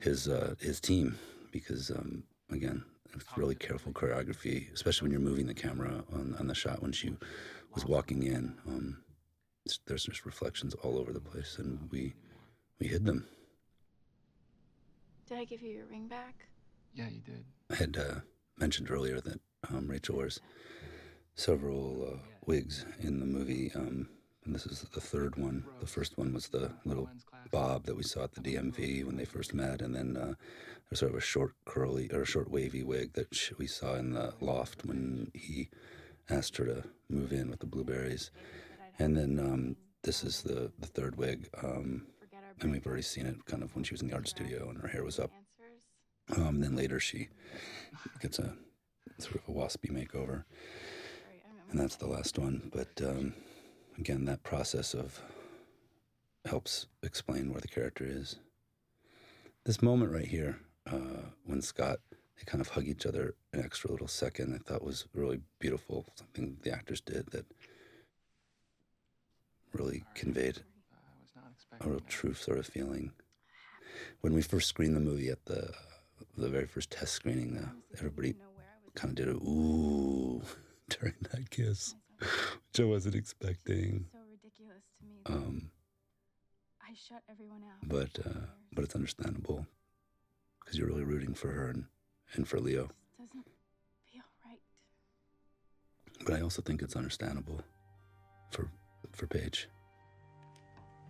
his 0.00 0.26
uh, 0.26 0.56
his 0.58 0.80
team 0.80 1.16
because 1.52 1.92
um, 1.92 2.24
again, 2.50 2.84
it's 3.14 3.24
really 3.36 3.54
careful 3.54 3.92
choreography, 3.92 4.72
especially 4.72 5.06
when 5.06 5.12
you're 5.12 5.20
moving 5.20 5.46
the 5.46 5.54
camera 5.54 6.04
on, 6.12 6.36
on 6.38 6.46
the 6.46 6.54
shot 6.54 6.82
when 6.82 6.92
she 6.92 7.16
was 7.74 7.84
walking 7.84 8.22
in. 8.22 8.56
Um, 8.66 8.98
there's 9.86 10.04
just 10.04 10.24
reflections 10.24 10.74
all 10.74 10.98
over 10.98 11.12
the 11.12 11.20
place, 11.20 11.58
and 11.58 11.88
we 11.90 12.14
we 12.80 12.86
hid 12.86 13.04
them. 13.04 13.26
Did 15.28 15.38
I 15.38 15.44
give 15.44 15.60
you 15.60 15.70
your 15.70 15.86
ring 15.86 16.08
back? 16.08 16.46
Yeah, 16.94 17.08
you 17.08 17.20
did. 17.20 17.44
I 17.70 17.74
had 17.74 17.96
uh, 17.98 18.20
mentioned 18.56 18.90
earlier 18.90 19.20
that 19.20 19.40
um, 19.68 19.88
Rachel 19.88 20.16
wears 20.16 20.40
several 21.34 22.08
uh, 22.14 22.18
wigs 22.46 22.86
in 23.00 23.20
the 23.20 23.26
movie, 23.26 23.70
um, 23.74 24.08
and 24.48 24.54
this 24.54 24.64
is 24.64 24.80
the 24.80 25.00
third 25.00 25.36
one. 25.36 25.62
The 25.80 25.86
first 25.86 26.16
one 26.16 26.32
was 26.32 26.48
the 26.48 26.70
little 26.86 27.10
bob 27.50 27.84
that 27.84 27.94
we 27.94 28.02
saw 28.02 28.24
at 28.24 28.32
the 28.32 28.40
DMV 28.40 29.04
when 29.04 29.18
they 29.18 29.26
first 29.26 29.52
met, 29.52 29.82
and 29.82 29.94
then 29.94 30.16
uh, 30.16 30.34
there's 30.88 31.00
sort 31.00 31.12
of 31.12 31.18
a 31.18 31.20
short 31.20 31.52
curly 31.66 32.10
or 32.14 32.22
a 32.22 32.26
short 32.26 32.50
wavy 32.50 32.82
wig 32.82 33.12
that 33.12 33.28
we 33.58 33.66
saw 33.66 33.96
in 33.96 34.14
the 34.14 34.32
loft 34.40 34.86
when 34.86 35.30
he 35.34 35.68
asked 36.30 36.56
her 36.56 36.64
to 36.64 36.82
move 37.10 37.30
in 37.30 37.50
with 37.50 37.60
the 37.60 37.66
blueberries, 37.66 38.30
and 38.98 39.18
then 39.18 39.38
um, 39.38 39.76
this 40.02 40.24
is 40.24 40.40
the 40.40 40.72
the 40.78 40.86
third 40.86 41.16
wig. 41.16 41.50
Um, 41.62 42.06
and 42.60 42.72
we've 42.72 42.86
already 42.86 43.02
seen 43.02 43.26
it 43.26 43.44
kind 43.44 43.62
of 43.62 43.74
when 43.74 43.84
she 43.84 43.92
was 43.92 44.00
in 44.00 44.08
the 44.08 44.14
art 44.14 44.28
studio 44.28 44.70
and 44.70 44.80
her 44.80 44.88
hair 44.88 45.04
was 45.04 45.18
up. 45.18 45.30
Um, 46.36 46.60
then 46.60 46.74
later 46.74 46.98
she 46.98 47.28
gets 48.20 48.38
a 48.38 48.54
sort 49.18 49.36
of 49.36 49.42
a 49.46 49.52
waspy 49.52 49.90
makeover, 49.90 50.44
and 51.70 51.78
that's 51.78 51.96
the 51.96 52.06
last 52.06 52.38
one. 52.38 52.70
But 52.72 52.88
um, 53.06 53.34
again, 53.98 54.24
that 54.26 54.42
process 54.42 54.94
of 54.94 55.20
helps 56.44 56.86
explain 57.02 57.50
where 57.50 57.60
the 57.60 57.68
character 57.68 58.04
is. 58.06 58.36
This 59.64 59.82
moment 59.82 60.12
right 60.12 60.26
here, 60.26 60.60
uh, 60.86 61.26
when 61.44 61.60
Scott 61.60 61.98
they 62.38 62.44
kind 62.44 62.60
of 62.60 62.68
hug 62.68 62.86
each 62.86 63.04
other 63.04 63.34
an 63.52 63.62
extra 63.62 63.90
little 63.90 64.08
second, 64.08 64.54
I 64.54 64.58
thought 64.58 64.84
was 64.84 65.06
really 65.12 65.40
beautiful. 65.58 66.06
Something 66.14 66.56
the 66.62 66.72
actors 66.72 67.00
did 67.00 67.26
that 67.32 67.46
really 69.72 70.04
conveyed 70.14 70.60
I 70.92 71.20
was 71.20 71.66
not 71.72 71.86
a 71.86 71.90
real 71.90 72.00
true 72.08 72.34
sort 72.34 72.58
of 72.58 72.66
feeling. 72.66 73.12
When 74.20 74.32
we 74.32 74.42
first 74.42 74.68
screened 74.68 74.96
the 74.96 75.00
movie 75.00 75.30
at 75.30 75.44
the 75.46 75.72
the 76.36 76.48
very 76.48 76.66
first 76.66 76.90
test 76.92 77.14
screening, 77.14 77.58
uh, 77.58 77.68
everybody 77.96 78.34
know 78.34 78.46
where 78.54 78.64
I 78.64 78.84
was 78.84 78.92
kind 78.94 79.18
of 79.18 79.26
did 79.26 79.34
a 79.34 79.38
ooh 79.38 80.42
during 80.88 81.14
that 81.32 81.50
kiss, 81.50 81.96
which 82.20 82.80
I 82.80 82.84
wasn't 82.84 83.14
expecting. 83.14 84.06
so 84.12 84.18
ridiculous 84.30 84.84
to 84.98 85.06
me. 85.06 85.20
Um, 85.26 85.70
I 86.82 86.94
shut 86.94 87.22
everyone 87.30 87.62
out. 87.62 87.88
but 87.88 88.26
uh, 88.26 88.46
but 88.72 88.84
it's 88.84 88.94
understandable 88.94 89.66
because 90.60 90.78
you're 90.78 90.88
really 90.88 91.04
rooting 91.04 91.34
for 91.34 91.48
her 91.48 91.68
and, 91.68 91.84
and 92.34 92.46
for 92.48 92.58
Leo. 92.60 92.88
This 93.18 93.28
doesn't 93.28 93.46
feel 94.12 94.22
right. 94.44 94.60
But 96.24 96.34
I 96.34 96.40
also 96.40 96.62
think 96.62 96.82
it's 96.82 96.96
understandable 96.96 97.60
for 98.50 98.68
for 99.12 99.26
Paige. 99.26 99.68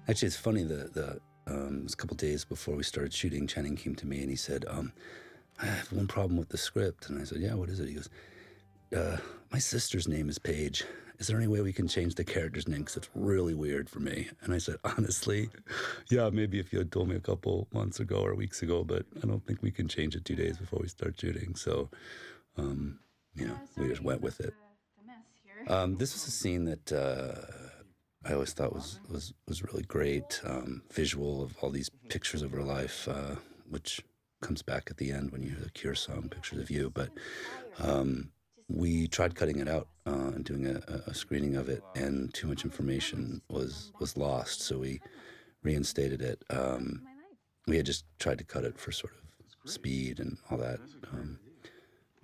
Actually, 0.08 0.26
it's 0.28 0.36
funny. 0.36 0.64
The 0.64 0.90
the 0.92 1.20
um, 1.46 1.78
it 1.78 1.82
was 1.84 1.94
a 1.94 1.96
couple 1.96 2.16
days 2.16 2.44
before 2.44 2.76
we 2.76 2.82
started 2.82 3.12
shooting, 3.14 3.46
Channing 3.46 3.76
came 3.76 3.94
to 3.96 4.06
me 4.06 4.20
and 4.20 4.30
he 4.30 4.36
said, 4.36 4.64
um, 4.68 4.92
"I 5.62 5.66
have 5.66 5.92
one 5.92 6.06
problem 6.06 6.36
with 6.36 6.50
the 6.50 6.58
script." 6.58 7.08
And 7.08 7.20
I 7.20 7.24
said, 7.24 7.38
"Yeah, 7.40 7.54
what 7.54 7.68
is 7.70 7.80
it?" 7.80 7.88
He 7.88 7.94
goes, 7.94 8.08
uh, 8.96 9.18
"My 9.52 9.58
sister's 9.58 10.08
name 10.08 10.28
is 10.28 10.38
Paige. 10.38 10.84
Is 11.18 11.26
there 11.26 11.36
any 11.36 11.48
way 11.48 11.60
we 11.62 11.72
can 11.72 11.88
change 11.88 12.14
the 12.14 12.24
character's 12.24 12.68
name? 12.68 12.80
Because 12.80 12.96
it's 12.96 13.10
really 13.14 13.54
weird 13.54 13.88
for 13.88 14.00
me." 14.00 14.28
And 14.42 14.54
I 14.54 14.58
said, 14.58 14.76
"Honestly, 14.84 15.50
yeah, 16.10 16.30
maybe 16.30 16.58
if 16.58 16.72
you 16.72 16.78
had 16.78 16.92
told 16.92 17.08
me 17.08 17.16
a 17.16 17.20
couple 17.20 17.68
months 17.72 18.00
ago 18.00 18.16
or 18.16 18.34
weeks 18.34 18.62
ago, 18.62 18.84
but 18.84 19.06
I 19.22 19.26
don't 19.26 19.44
think 19.46 19.62
we 19.62 19.70
can 19.70 19.88
change 19.88 20.14
it 20.14 20.24
two 20.24 20.36
days 20.36 20.58
before 20.58 20.80
we 20.80 20.88
start 20.88 21.18
shooting." 21.20 21.54
So, 21.54 21.90
um, 22.56 22.98
you 23.34 23.46
know, 23.46 23.58
we 23.76 23.88
just 23.88 24.02
went 24.02 24.20
with 24.20 24.40
it. 24.40 24.54
Um, 25.66 25.96
this 25.96 26.14
was 26.14 26.26
a 26.26 26.30
scene 26.30 26.64
that 26.64 26.92
uh, 26.92 27.34
I 28.24 28.32
always 28.34 28.52
thought 28.52 28.72
was 28.72 29.00
was 29.08 29.32
was 29.46 29.62
really 29.64 29.84
great. 29.84 30.40
Um, 30.44 30.82
visual 30.92 31.42
of 31.42 31.56
all 31.60 31.70
these 31.70 31.90
pictures 32.08 32.42
of 32.42 32.52
her 32.52 32.62
life, 32.62 33.08
uh, 33.08 33.36
which 33.68 34.02
comes 34.40 34.62
back 34.62 34.88
at 34.90 34.98
the 34.98 35.10
end 35.10 35.30
when 35.32 35.42
you 35.42 35.50
hear 35.50 35.60
the 35.60 35.70
Cure 35.70 35.94
song 35.94 36.28
"Pictures 36.28 36.58
of 36.60 36.70
You." 36.70 36.90
But 36.90 37.10
um, 37.78 38.30
we 38.68 39.08
tried 39.08 39.34
cutting 39.34 39.58
it 39.58 39.68
out 39.68 39.88
uh, 40.06 40.30
and 40.34 40.44
doing 40.44 40.66
a, 40.66 40.80
a 41.06 41.14
screening 41.14 41.56
of 41.56 41.68
it, 41.68 41.82
and 41.94 42.32
too 42.34 42.46
much 42.46 42.64
information 42.64 43.40
was 43.48 43.92
was 43.98 44.16
lost. 44.16 44.60
So 44.60 44.78
we 44.78 45.00
reinstated 45.62 46.22
it. 46.22 46.44
Um, 46.50 47.06
we 47.66 47.76
had 47.76 47.86
just 47.86 48.04
tried 48.18 48.38
to 48.38 48.44
cut 48.44 48.64
it 48.64 48.78
for 48.78 48.92
sort 48.92 49.12
of 49.12 49.70
speed 49.70 50.20
and 50.20 50.38
all 50.50 50.58
that 50.58 50.80
um, 51.12 51.38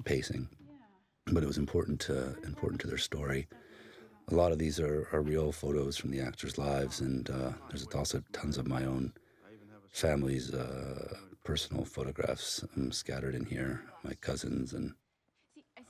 pacing, 0.04 0.48
but 1.26 1.42
it 1.42 1.46
was 1.46 1.58
important 1.58 2.00
to 2.00 2.36
important 2.44 2.80
to 2.82 2.86
their 2.86 2.98
story. 2.98 3.46
A 4.30 4.34
lot 4.34 4.52
of 4.52 4.58
these 4.58 4.80
are, 4.80 5.06
are 5.12 5.20
real 5.20 5.52
photos 5.52 5.98
from 5.98 6.10
the 6.10 6.20
actors' 6.20 6.56
lives, 6.56 7.00
and 7.00 7.28
uh, 7.28 7.52
there's 7.68 7.86
also 7.94 8.22
tons 8.32 8.56
of 8.56 8.66
my 8.66 8.84
own 8.84 9.12
family's 9.92 10.52
uh, 10.52 11.16
personal 11.44 11.84
photographs 11.84 12.64
um, 12.74 12.90
scattered 12.90 13.34
in 13.34 13.44
here. 13.44 13.82
My 14.02 14.14
cousins 14.14 14.72
and 14.72 14.94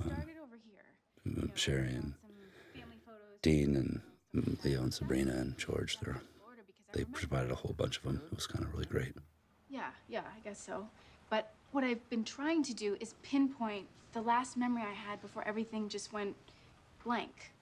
um, 0.01 0.25
Sherry 1.55 1.95
and 1.95 2.15
Dean 3.43 3.77
and 3.77 4.59
Leo 4.65 4.83
and 4.83 4.93
Sabrina 4.93 5.33
and 5.33 5.57
George. 5.57 5.99
They're, 6.01 6.21
they 6.93 7.05
provided 7.05 7.51
a 7.51 7.55
whole 7.55 7.75
bunch 7.77 7.99
of 7.99 8.05
them. 8.05 8.23
It 8.31 8.37
was 8.37 8.47
kind 8.47 8.65
of 8.65 8.73
really 8.73 8.87
great. 8.87 9.15
Yeah, 9.69 9.91
yeah, 10.09 10.23
I 10.37 10.41
guess 10.43 10.61
so. 10.61 10.89
But 11.31 11.53
what 11.73 11.85
I've 11.85 12.09
been 12.11 12.25
trying 12.25 12.63
to 12.65 12.75
do 12.75 12.97
is 13.01 13.15
pinpoint 13.23 13.87
the 14.13 14.23
last 14.23 14.57
memory 14.57 14.83
I 14.83 14.93
had 14.93 15.21
before 15.21 15.47
everything 15.47 15.89
just 15.89 16.13
went 16.13 16.37
blank. 17.05 17.53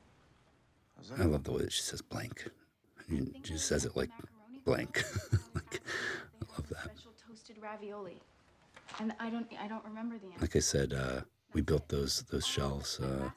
I 1.19 1.25
love 1.25 1.45
the 1.45 1.53
way 1.53 1.63
that 1.63 1.73
she 1.73 1.83
says 1.83 2.03
blank. 2.03 2.49
I 2.99 3.13
mean, 3.13 3.35
she 3.43 3.57
says 3.59 3.85
it 3.85 3.97
like 3.97 4.11
blank. 4.65 5.03
like, 5.55 5.81
I 6.41 6.53
love 6.57 6.69
that. 6.69 6.85
Special 6.97 7.13
toasted 7.27 7.57
ravioli. 7.61 8.21
And 9.01 9.15
I 9.19 9.31
don't 9.31 9.47
I 9.61 9.67
don't 9.67 9.85
remember 9.85 10.19
the 10.19 10.27
answer. 10.27 10.41
Like 10.41 10.57
I 10.57 10.61
said, 10.61 10.93
uh, 10.93 11.23
we 11.55 11.63
built 11.63 11.89
those 11.89 12.23
those 12.31 12.47
shelves 12.47 13.01
uh, 13.01 13.31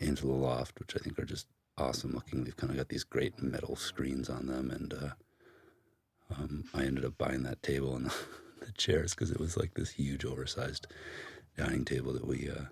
into 0.00 0.26
the 0.26 0.32
loft, 0.32 0.78
which 0.78 0.94
I 0.96 0.98
think 0.98 1.18
are 1.18 1.24
just 1.24 1.46
awesome 1.76 2.12
looking. 2.12 2.44
They've 2.44 2.56
kind 2.56 2.70
of 2.70 2.76
got 2.76 2.88
these 2.88 3.04
great 3.04 3.42
metal 3.42 3.76
screens 3.76 4.28
on 4.28 4.46
them, 4.46 4.70
and 4.70 4.92
uh, 4.92 5.10
um, 6.36 6.64
I 6.74 6.82
ended 6.84 7.04
up 7.04 7.16
buying 7.18 7.42
that 7.44 7.62
table 7.62 7.96
and 7.96 8.06
the, 8.06 8.14
the 8.66 8.72
chairs 8.72 9.14
because 9.14 9.30
it 9.30 9.40
was 9.40 9.56
like 9.56 9.74
this 9.74 9.90
huge, 9.90 10.24
oversized 10.24 10.86
dining 11.56 11.84
table 11.84 12.12
that 12.12 12.26
we 12.26 12.48
uh, 12.50 12.64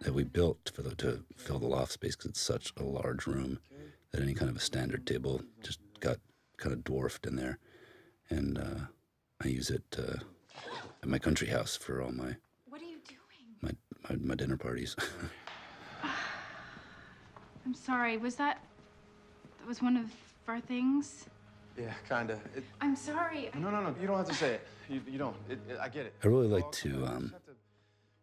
that 0.00 0.14
we 0.14 0.22
built 0.22 0.70
for 0.74 0.82
the, 0.82 0.94
to 0.94 1.24
fill 1.36 1.58
the 1.58 1.66
loft 1.66 1.92
space 1.92 2.14
because 2.14 2.30
it's 2.30 2.40
such 2.40 2.72
a 2.76 2.84
large 2.84 3.26
room 3.26 3.58
that 4.12 4.22
any 4.22 4.32
kind 4.34 4.48
of 4.48 4.56
a 4.56 4.60
standard 4.60 5.04
table 5.06 5.42
just 5.62 5.80
got 6.00 6.18
kind 6.56 6.72
of 6.72 6.84
dwarfed 6.84 7.26
in 7.26 7.36
there, 7.36 7.58
and 8.30 8.58
uh, 8.58 8.80
I 9.42 9.48
use 9.48 9.70
it 9.70 9.96
uh, 9.98 10.18
at 11.02 11.08
my 11.08 11.18
country 11.18 11.48
house 11.48 11.76
for 11.76 12.02
all 12.02 12.12
my 12.12 12.36
What 12.68 12.80
are 12.80 12.84
you 12.84 12.98
doing? 13.06 13.18
my 13.60 13.70
my, 14.08 14.16
my 14.16 14.34
dinner 14.34 14.56
parties. 14.56 14.96
I'm 17.68 17.74
sorry. 17.74 18.16
Was 18.16 18.34
that 18.36 18.64
that 19.58 19.68
was 19.68 19.82
one 19.82 19.98
of 19.98 20.06
our 20.48 20.58
things? 20.58 21.26
Yeah, 21.78 21.92
kinda. 22.08 22.40
It, 22.56 22.64
I'm 22.80 22.96
sorry. 22.96 23.50
no, 23.54 23.68
no, 23.70 23.82
no. 23.82 23.94
You 24.00 24.06
don't 24.06 24.16
have 24.16 24.28
to 24.28 24.34
say 24.34 24.54
it. 24.54 24.66
You, 24.88 25.02
you 25.06 25.18
don't. 25.18 25.36
It, 25.50 25.58
it, 25.68 25.78
I 25.78 25.90
get 25.90 26.06
it. 26.06 26.14
I 26.24 26.28
really 26.28 26.46
like 26.48 26.72
to 26.72 27.04
um, 27.04 27.20
Just 27.24 27.32
have 27.34 27.44
to 27.44 27.50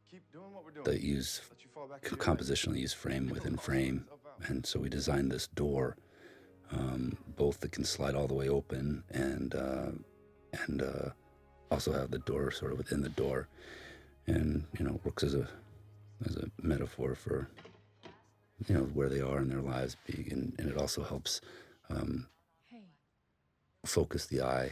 keep 0.09 0.23
doing 0.33 0.51
what 0.51 0.65
we're 0.65 0.71
doing. 0.71 0.85
that 0.85 1.01
use 1.01 1.41
Let 1.51 1.63
you 1.63 1.69
fall 1.75 1.87
back 1.87 2.01
co- 2.01 2.15
into 2.15 2.25
your- 2.25 2.35
compositionally 2.35 2.79
use 2.79 2.91
frame 2.93 3.29
within 3.29 3.55
frame, 3.55 4.05
and 4.47 4.65
so 4.65 4.79
we 4.79 4.89
designed 4.89 5.31
this 5.31 5.45
door, 5.45 5.95
um, 6.71 7.15
both 7.37 7.59
that 7.59 7.71
can 7.71 7.83
slide 7.85 8.15
all 8.15 8.25
the 8.27 8.33
way 8.33 8.49
open 8.49 9.03
and 9.11 9.53
uh, 9.53 9.91
and 10.65 10.81
uh, 10.81 11.09
also 11.69 11.91
have 11.93 12.09
the 12.09 12.17
door 12.17 12.49
sort 12.49 12.71
of 12.71 12.79
within 12.79 13.01
the 13.01 13.09
door, 13.09 13.47
and 14.25 14.65
you 14.79 14.83
know 14.83 14.99
works 15.03 15.21
as 15.21 15.35
a 15.35 15.47
as 16.27 16.35
a 16.35 16.49
metaphor 16.63 17.13
for 17.13 17.47
you 18.67 18.75
know 18.75 18.83
where 18.93 19.09
they 19.09 19.21
are 19.21 19.39
in 19.39 19.49
their 19.49 19.61
lives, 19.61 19.97
being, 20.05 20.27
and, 20.31 20.53
and 20.57 20.69
it 20.69 20.77
also 20.77 21.03
helps 21.03 21.41
um, 21.89 22.27
focus 23.85 24.25
the 24.25 24.41
eye. 24.41 24.71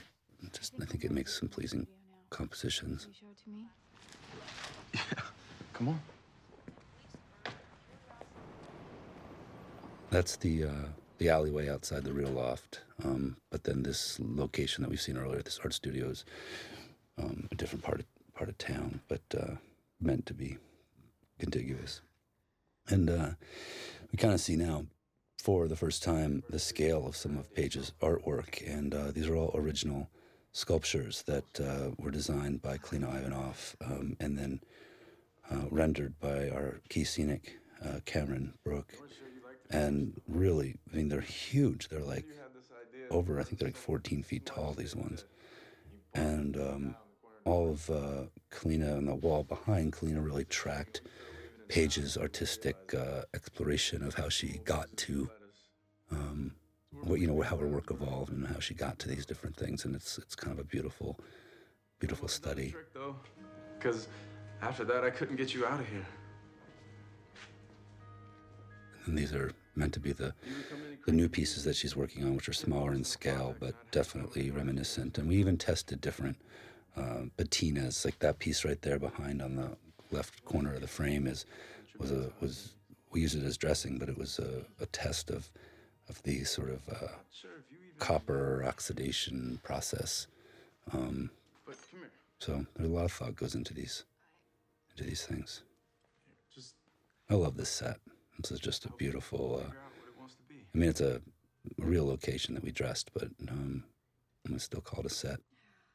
Just 0.52 0.74
I 0.82 0.86
think 0.86 1.04
it 1.06 1.12
makes 1.12 1.40
some 1.40 1.50
pleasing 1.50 1.88
compositions. 2.30 3.06
Will 3.06 3.14
you 3.14 3.20
show 3.20 3.32
it 3.32 3.38
to 3.44 3.50
me? 3.50 3.66
Come 5.74 5.88
on. 5.90 6.02
That's 10.10 10.36
the 10.36 10.66
uh, 10.66 10.88
the 11.18 11.30
alleyway 11.30 11.70
outside 11.70 12.04
the 12.04 12.14
real 12.14 12.30
loft. 12.30 12.82
Um, 13.04 13.38
but 13.50 13.64
then 13.64 13.84
this 13.84 14.20
location 14.20 14.84
that 14.84 14.90
we've 14.90 15.02
seen 15.02 15.18
earlier, 15.18 15.42
this 15.42 15.60
art 15.64 15.74
studio, 15.74 16.10
is 16.10 16.26
um, 17.18 17.48
a 17.52 17.56
different 17.56 17.84
part 17.84 18.00
of 18.00 18.06
part 18.34 18.50
of 18.50 18.58
town, 18.58 19.02
but 19.08 19.22
uh, 19.40 19.56
meant 20.00 20.26
to 20.28 20.34
be 20.34 20.58
contiguous. 21.40 22.02
And 22.90 23.10
uh, 23.10 23.30
we 24.12 24.18
kind 24.18 24.34
of 24.34 24.42
see 24.42 24.56
now, 24.56 24.86
for 25.38 25.68
the 25.68 25.76
first 25.76 26.04
time, 26.04 26.44
the 26.50 26.60
scale 26.60 27.06
of 27.06 27.16
some 27.16 27.38
of 27.38 27.54
Paige's 27.54 27.94
artwork, 28.02 28.62
and 28.68 28.94
uh, 28.94 29.12
these 29.12 29.28
are 29.28 29.36
all 29.36 29.52
original 29.56 30.10
sculptures 30.52 31.24
that 31.24 31.60
uh, 31.60 31.92
were 31.98 32.12
designed 32.12 32.62
by 32.62 32.78
Kalina 32.78 33.20
Ivanov 33.20 33.76
um, 33.84 34.16
and 34.20 34.38
then 34.38 34.62
uh, 35.52 35.66
rendered 35.72 36.20
by 36.20 36.50
our 36.50 36.80
key 36.90 37.04
scenic 37.04 37.58
uh, 37.84 38.00
Cameron 38.06 38.54
Brook. 38.64 38.94
And 39.70 40.22
really, 40.28 40.76
I 40.92 40.98
mean, 40.98 41.10
they're 41.10 41.22
huge. 41.22 41.90
They're 41.90 42.02
like 42.02 42.26
over, 43.10 43.40
I 43.40 43.44
think 43.44 43.60
they're 43.60 43.70
like 43.70 43.76
14 43.76 44.24
feet 44.24 44.46
tall, 44.46 44.74
these 44.74 44.96
ones. 44.96 45.26
And 46.14 46.56
um, 46.58 46.96
all 47.46 47.72
of 47.72 47.90
uh, 47.90 48.26
Kalina 48.52 48.98
on 48.98 49.06
the 49.06 49.16
wall 49.16 49.44
behind, 49.44 49.94
Kalina 49.94 50.24
really 50.24 50.46
tracked 50.46 51.02
Paige's 51.68 52.18
artistic 52.18 52.94
uh, 52.94 53.22
exploration 53.34 54.04
of 54.04 54.14
how 54.16 54.30
she 54.30 54.60
got 54.66 54.96
to, 54.98 55.30
um, 56.12 56.54
what 57.04 57.20
you 57.20 57.28
know, 57.28 57.42
how 57.42 57.58
her 57.58 57.68
work 57.68 57.92
evolved 57.92 58.32
and 58.32 58.46
how 58.48 58.60
she 58.60 58.74
got 58.74 59.00
to 59.00 59.10
these 59.10 59.26
different 59.26 59.56
things. 59.56 59.86
And 59.86 59.96
it's 59.96 60.18
it's 60.18 60.36
kind 60.36 60.54
of 60.54 60.60
a 60.60 60.68
beautiful, 60.68 61.20
beautiful 62.00 62.28
study. 62.28 62.76
Because 63.78 64.08
after 64.62 64.84
that 64.86 65.04
I 65.04 65.10
couldn't 65.10 65.36
get 65.36 65.54
you 65.54 65.66
out 65.66 65.80
of 65.80 65.88
here. 65.88 66.06
And 69.06 69.18
these 69.18 69.34
are 69.34 69.52
meant 69.76 69.94
to 69.94 70.00
be 70.00 70.14
the 70.14 70.34
the 71.06 71.12
new 71.12 71.28
pieces 71.28 71.64
that 71.66 71.76
she's 71.76 71.96
working 71.96 72.24
on, 72.24 72.36
which 72.36 72.48
are 72.48 72.54
smaller 72.54 72.94
in 72.94 73.04
scale, 73.04 73.56
but 73.60 73.76
definitely 73.92 74.52
reminiscent. 74.52 75.18
And 75.18 75.28
we 75.28 75.36
even 75.38 75.58
tested 75.58 76.00
different 76.00 76.38
uh, 76.96 77.24
patinas, 77.38 78.06
like 78.06 78.20
that 78.20 78.40
piece 78.40 78.64
right 78.64 78.82
there 78.82 79.00
behind 79.00 79.42
on 79.42 79.56
the 79.56 79.78
left 80.14 80.44
corner 80.46 80.74
of 80.74 80.82
the 80.82 80.88
frame 80.88 81.28
is 81.28 81.46
was 81.98 82.12
a 82.12 82.32
was 82.40 82.74
we 83.12 83.22
use 83.22 83.36
it 83.36 83.44
as 83.44 83.58
dressing, 83.58 83.98
but 84.00 84.10
it 84.10 84.18
was 84.18 84.40
a, 84.40 84.66
a 84.82 84.86
test 84.88 85.30
of 85.30 85.50
of 86.10 86.22
the 86.24 86.44
sort 86.44 86.70
of 86.70 86.82
uh, 86.90 87.08
copper 88.00 88.64
oxidation 88.66 89.60
process. 89.64 90.28
Um, 90.92 91.30
But 91.66 91.76
come 91.90 92.00
here. 92.02 92.10
so 92.40 92.66
there's 92.76 92.90
a 92.90 92.94
lot 92.94 93.06
of 93.06 93.12
thought 93.14 93.36
goes 93.36 93.56
into 93.56 93.74
these 93.74 94.04
into 94.92 95.04
these 95.10 95.26
things. 95.26 95.64
Just 96.54 96.76
I 97.30 97.36
love 97.36 97.56
this 97.58 97.70
set. 97.70 97.98
This 98.40 98.52
is 98.52 98.60
just 98.60 98.86
a 98.86 98.90
beautiful. 98.94 99.56
Uh, 99.56 99.58
figure 99.66 99.80
out 99.80 99.92
what 100.00 100.10
it 100.10 100.20
wants 100.20 100.36
to 100.36 100.44
be. 100.50 100.66
I 100.74 100.78
mean, 100.78 100.90
it's 100.90 101.02
a 101.02 101.22
real 101.78 102.06
location 102.08 102.54
that 102.56 102.64
we 102.64 102.72
dressed, 102.72 103.12
but 103.14 103.30
um, 103.50 103.84
I'm 104.46 104.60
still 104.60 104.82
call 104.82 105.02
it 105.02 105.06
a 105.06 105.10
set. 105.10 105.40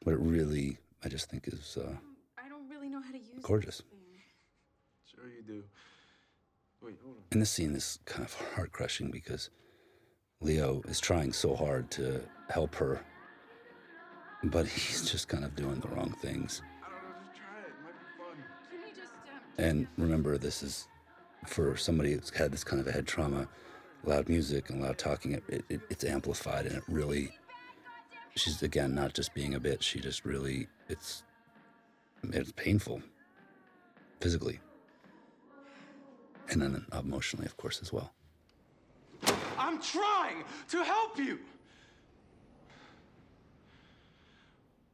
But 0.04 0.14
it 0.14 0.20
really, 0.20 0.78
I 1.04 1.08
just 1.08 1.28
think 1.28 1.48
is 1.48 1.76
uh, 1.76 1.94
I 2.42 2.48
don't 2.48 2.68
really 2.70 2.88
know 2.88 3.00
how 3.02 3.10
to 3.12 3.18
use 3.18 3.42
gorgeous. 3.42 3.82
Sure 5.28 5.36
you 5.36 5.42
do. 5.42 5.64
Wait, 6.80 6.96
hold 7.02 7.16
on. 7.16 7.22
And 7.32 7.42
this 7.42 7.50
scene 7.50 7.74
is 7.74 7.98
kind 8.06 8.24
of 8.24 8.32
heart 8.54 8.72
crushing 8.72 9.10
because 9.10 9.50
Leo 10.40 10.80
is 10.88 11.00
trying 11.00 11.32
so 11.32 11.54
hard 11.54 11.90
to 11.92 12.22
help 12.48 12.74
her, 12.76 13.04
but 14.44 14.66
he's 14.68 15.10
just 15.10 15.28
kind 15.28 15.44
of 15.44 15.54
doing 15.54 15.80
the 15.80 15.88
wrong 15.88 16.14
things. 16.22 16.62
Know. 16.62 16.88
Just 17.26 17.36
try 17.36 17.60
it. 17.60 17.68
It 17.68 17.84
might 17.84 17.98
be 17.98 18.06
fun. 18.16 18.36
Can 18.70 18.80
we 18.84 18.90
just 18.90 19.12
um, 19.12 19.64
And 19.64 19.86
remember, 19.98 20.38
this 20.38 20.62
is 20.62 20.88
for 21.46 21.76
somebody 21.76 22.12
who's 22.12 22.30
had 22.30 22.50
this 22.50 22.64
kind 22.64 22.80
of 22.80 22.86
a 22.86 22.92
head 22.92 23.06
trauma. 23.06 23.48
Loud 24.04 24.28
music 24.28 24.70
and 24.70 24.80
loud 24.80 24.96
talking, 24.96 25.32
it, 25.32 25.42
it, 25.68 25.80
it's 25.90 26.04
amplified, 26.04 26.66
and 26.66 26.76
it 26.76 26.84
really. 26.88 27.32
She's 28.36 28.62
again 28.62 28.94
not 28.94 29.12
just 29.12 29.34
being 29.34 29.54
a 29.54 29.60
bitch. 29.60 29.82
She 29.82 29.98
just 29.98 30.24
really, 30.24 30.68
it's, 30.88 31.24
it's 32.22 32.52
painful, 32.52 33.02
physically, 34.20 34.60
and 36.50 36.62
then 36.62 36.86
emotionally, 36.92 37.46
of 37.46 37.56
course, 37.56 37.80
as 37.82 37.92
well. 37.92 38.12
I'm 39.58 39.80
trying 39.80 40.44
to 40.70 40.84
help 40.84 41.18
you. 41.18 41.38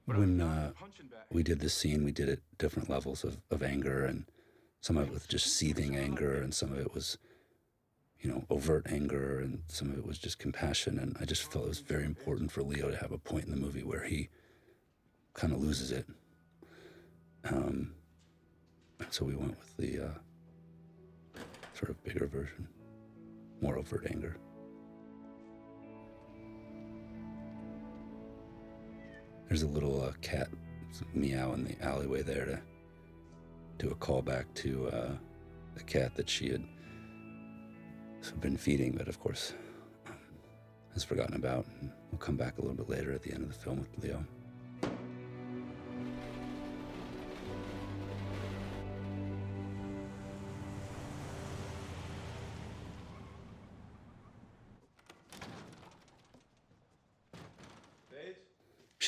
When 0.06 0.40
uh, 0.40 0.72
we 1.30 1.42
did 1.42 1.60
this 1.60 1.74
scene, 1.74 2.04
we 2.04 2.12
did 2.12 2.28
it 2.28 2.42
different 2.58 2.90
levels 2.90 3.24
of, 3.24 3.38
of 3.50 3.62
anger, 3.62 4.04
and 4.04 4.24
some 4.80 4.96
of 4.96 5.08
it 5.08 5.12
was 5.12 5.26
just 5.26 5.56
seething 5.56 5.96
anger, 5.96 6.34
and 6.34 6.52
some 6.54 6.72
of 6.72 6.78
it 6.78 6.94
was, 6.94 7.16
you 8.20 8.30
know, 8.30 8.44
overt 8.50 8.86
anger, 8.90 9.40
and 9.40 9.62
some 9.68 9.90
of 9.90 9.96
it 9.96 10.06
was 10.06 10.18
just 10.18 10.38
compassion. 10.38 10.98
And 10.98 11.16
I 11.20 11.24
just 11.24 11.50
felt 11.50 11.64
it 11.64 11.68
was 11.68 11.78
very 11.78 12.04
important 12.04 12.52
for 12.52 12.62
Leo 12.62 12.90
to 12.90 12.96
have 12.98 13.12
a 13.12 13.18
point 13.18 13.44
in 13.44 13.50
the 13.50 13.56
movie 13.56 13.82
where 13.82 14.04
he 14.04 14.28
kind 15.32 15.52
of 15.52 15.60
loses 15.60 15.90
it. 15.90 16.06
Um, 17.44 17.94
so 19.10 19.24
we 19.24 19.34
went 19.34 19.58
with 19.58 19.76
the 19.76 20.06
uh, 20.06 20.18
of 21.88 22.02
bigger 22.04 22.26
version, 22.26 22.68
more 23.60 23.78
overt 23.78 24.06
anger. 24.10 24.36
There's 29.48 29.62
a 29.62 29.68
little 29.68 30.02
uh, 30.02 30.12
cat 30.20 30.48
meow 31.12 31.52
in 31.52 31.64
the 31.64 31.80
alleyway 31.82 32.22
there 32.22 32.44
to 32.44 32.60
do 33.78 33.90
a 33.90 33.94
callback 33.94 34.44
to 34.54 34.88
uh, 34.88 35.10
the 35.74 35.82
cat 35.82 36.14
that 36.14 36.28
she 36.28 36.48
had 36.48 36.64
been 38.40 38.56
feeding, 38.56 38.92
but 38.96 39.08
of 39.08 39.20
course 39.20 39.54
um, 40.06 40.14
has 40.92 41.04
forgotten 41.04 41.36
about. 41.36 41.66
We'll 42.10 42.18
come 42.18 42.36
back 42.36 42.58
a 42.58 42.60
little 42.60 42.76
bit 42.76 42.88
later 42.88 43.12
at 43.12 43.22
the 43.22 43.32
end 43.32 43.42
of 43.42 43.48
the 43.48 43.58
film 43.58 43.80
with 43.80 44.02
Leo. 44.02 44.24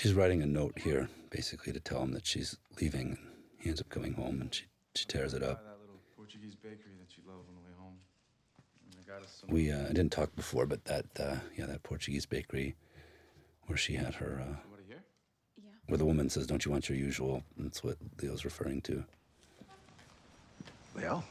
She's 0.07 0.15
writing 0.15 0.41
a 0.41 0.47
note 0.47 0.79
here, 0.79 1.09
basically 1.31 1.73
to 1.73 1.81
tell 1.81 2.01
him 2.01 2.13
that 2.13 2.25
she's 2.25 2.57
leaving. 2.81 3.19
And 3.19 3.19
he 3.59 3.71
ends 3.71 3.81
up 3.81 3.89
coming 3.89 4.13
home, 4.13 4.41
and 4.41 4.55
she 4.55 4.63
she 4.95 5.05
tears 5.05 5.35
it 5.35 5.43
up. 5.43 5.65
That 5.65 5.81
little 5.81 6.01
Portuguese 6.17 6.55
bakery 6.55 6.95
that 7.01 7.19
you 7.19 7.25
love 7.27 7.41
on 7.49 7.57
the 7.57 7.61
way 7.61 7.75
home. 7.77 7.97
And 8.85 8.95
they 8.95 9.13
got 9.13 9.25
us 9.25 9.39
some. 9.41 9.51
We 9.51 9.73
uh, 9.73 9.81
I 9.81 9.89
didn't 9.89 10.13
talk 10.13 10.37
before, 10.37 10.65
but 10.65 10.85
that 10.85 11.07
uh, 11.19 11.39
yeah, 11.57 11.67
that 11.67 11.83
Portuguese 11.83 12.25
bakery 12.25 12.77
where 13.67 13.77
she 13.77 13.95
had 13.95 14.15
her, 14.15 14.41
uh, 14.41 14.55
Somebody 14.55 14.95
where 15.89 15.99
the 15.99 16.05
woman 16.05 16.31
says, 16.31 16.47
"Don't 16.47 16.65
you 16.65 16.71
want 16.71 16.89
your 16.89 16.97
usual?" 16.97 17.43
That's 17.57 17.83
what 17.83 17.97
Leo's 18.23 18.45
referring 18.45 18.83
to. 18.83 19.05
Leo? 20.95 21.25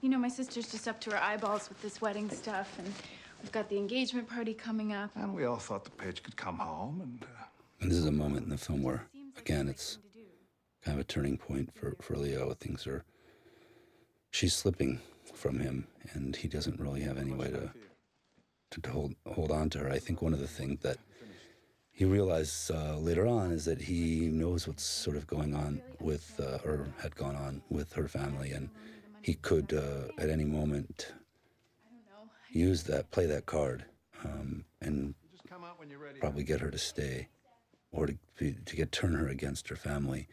You 0.00 0.10
know, 0.10 0.18
my 0.18 0.28
sister's 0.28 0.70
just 0.70 0.86
up 0.86 1.00
to 1.00 1.10
her 1.10 1.20
eyeballs 1.20 1.68
with 1.68 1.82
this 1.82 2.00
wedding 2.00 2.30
stuff, 2.30 2.78
and 2.78 2.94
we've 3.42 3.52
got 3.52 3.68
the 3.68 3.76
engagement 3.76 4.28
party 4.28 4.54
coming 4.54 4.92
up. 4.92 5.10
And 5.14 5.34
we 5.34 5.44
all 5.44 5.58
thought 5.58 5.84
the 5.84 5.90
Paige 5.90 6.22
could 6.22 6.36
come 6.36 6.58
home 6.58 7.00
and. 7.02 7.22
Uh, 7.22 7.44
And 7.80 7.90
this 7.90 7.98
is 7.98 8.06
a 8.06 8.12
moment 8.12 8.44
in 8.44 8.50
the 8.50 8.58
film 8.58 8.82
where, 8.82 9.06
again, 9.38 9.68
it's 9.68 9.98
kind 10.84 10.96
of 10.96 11.00
a 11.00 11.04
turning 11.04 11.36
point 11.38 11.70
for, 11.74 11.94
for 12.00 12.16
Leo. 12.16 12.52
Things 12.54 12.86
are, 12.86 13.04
she's 14.30 14.54
slipping 14.54 15.00
from 15.32 15.60
him, 15.60 15.86
and 16.12 16.34
he 16.34 16.48
doesn't 16.48 16.80
really 16.80 17.02
have 17.02 17.18
any 17.18 17.32
way 17.32 17.48
to, 17.50 17.70
to, 18.70 18.80
to 18.80 18.90
hold, 18.90 19.14
hold 19.26 19.50
on 19.52 19.70
to 19.70 19.78
her. 19.78 19.90
I 19.90 20.00
think 20.00 20.20
one 20.22 20.34
of 20.34 20.40
the 20.40 20.48
things 20.48 20.80
that 20.80 20.98
he 21.92 22.04
realized 22.04 22.70
uh, 22.70 22.96
later 22.96 23.26
on 23.26 23.52
is 23.52 23.64
that 23.64 23.80
he 23.82 24.26
knows 24.26 24.66
what's 24.66 24.84
sort 24.84 25.16
of 25.16 25.26
going 25.26 25.54
on 25.54 25.80
with, 26.00 26.40
uh, 26.40 26.58
or 26.68 26.88
had 27.00 27.14
gone 27.14 27.36
on 27.36 27.62
with 27.70 27.92
her 27.92 28.08
family, 28.08 28.50
and 28.52 28.70
he 29.22 29.34
could, 29.34 29.72
uh, 29.72 30.10
at 30.22 30.30
any 30.30 30.44
moment, 30.44 31.12
use 32.50 32.84
that, 32.84 33.10
play 33.10 33.26
that 33.26 33.46
card, 33.46 33.84
um, 34.24 34.64
and 34.80 35.14
probably 36.20 36.44
get 36.44 36.60
her 36.60 36.70
to 36.70 36.78
stay 36.78 37.28
or 37.90 38.06
to, 38.06 38.52
to 38.52 38.76
get 38.76 38.92
turn 38.92 39.14
her 39.14 39.28
against 39.28 39.68
her 39.68 39.76
family. 39.76 40.28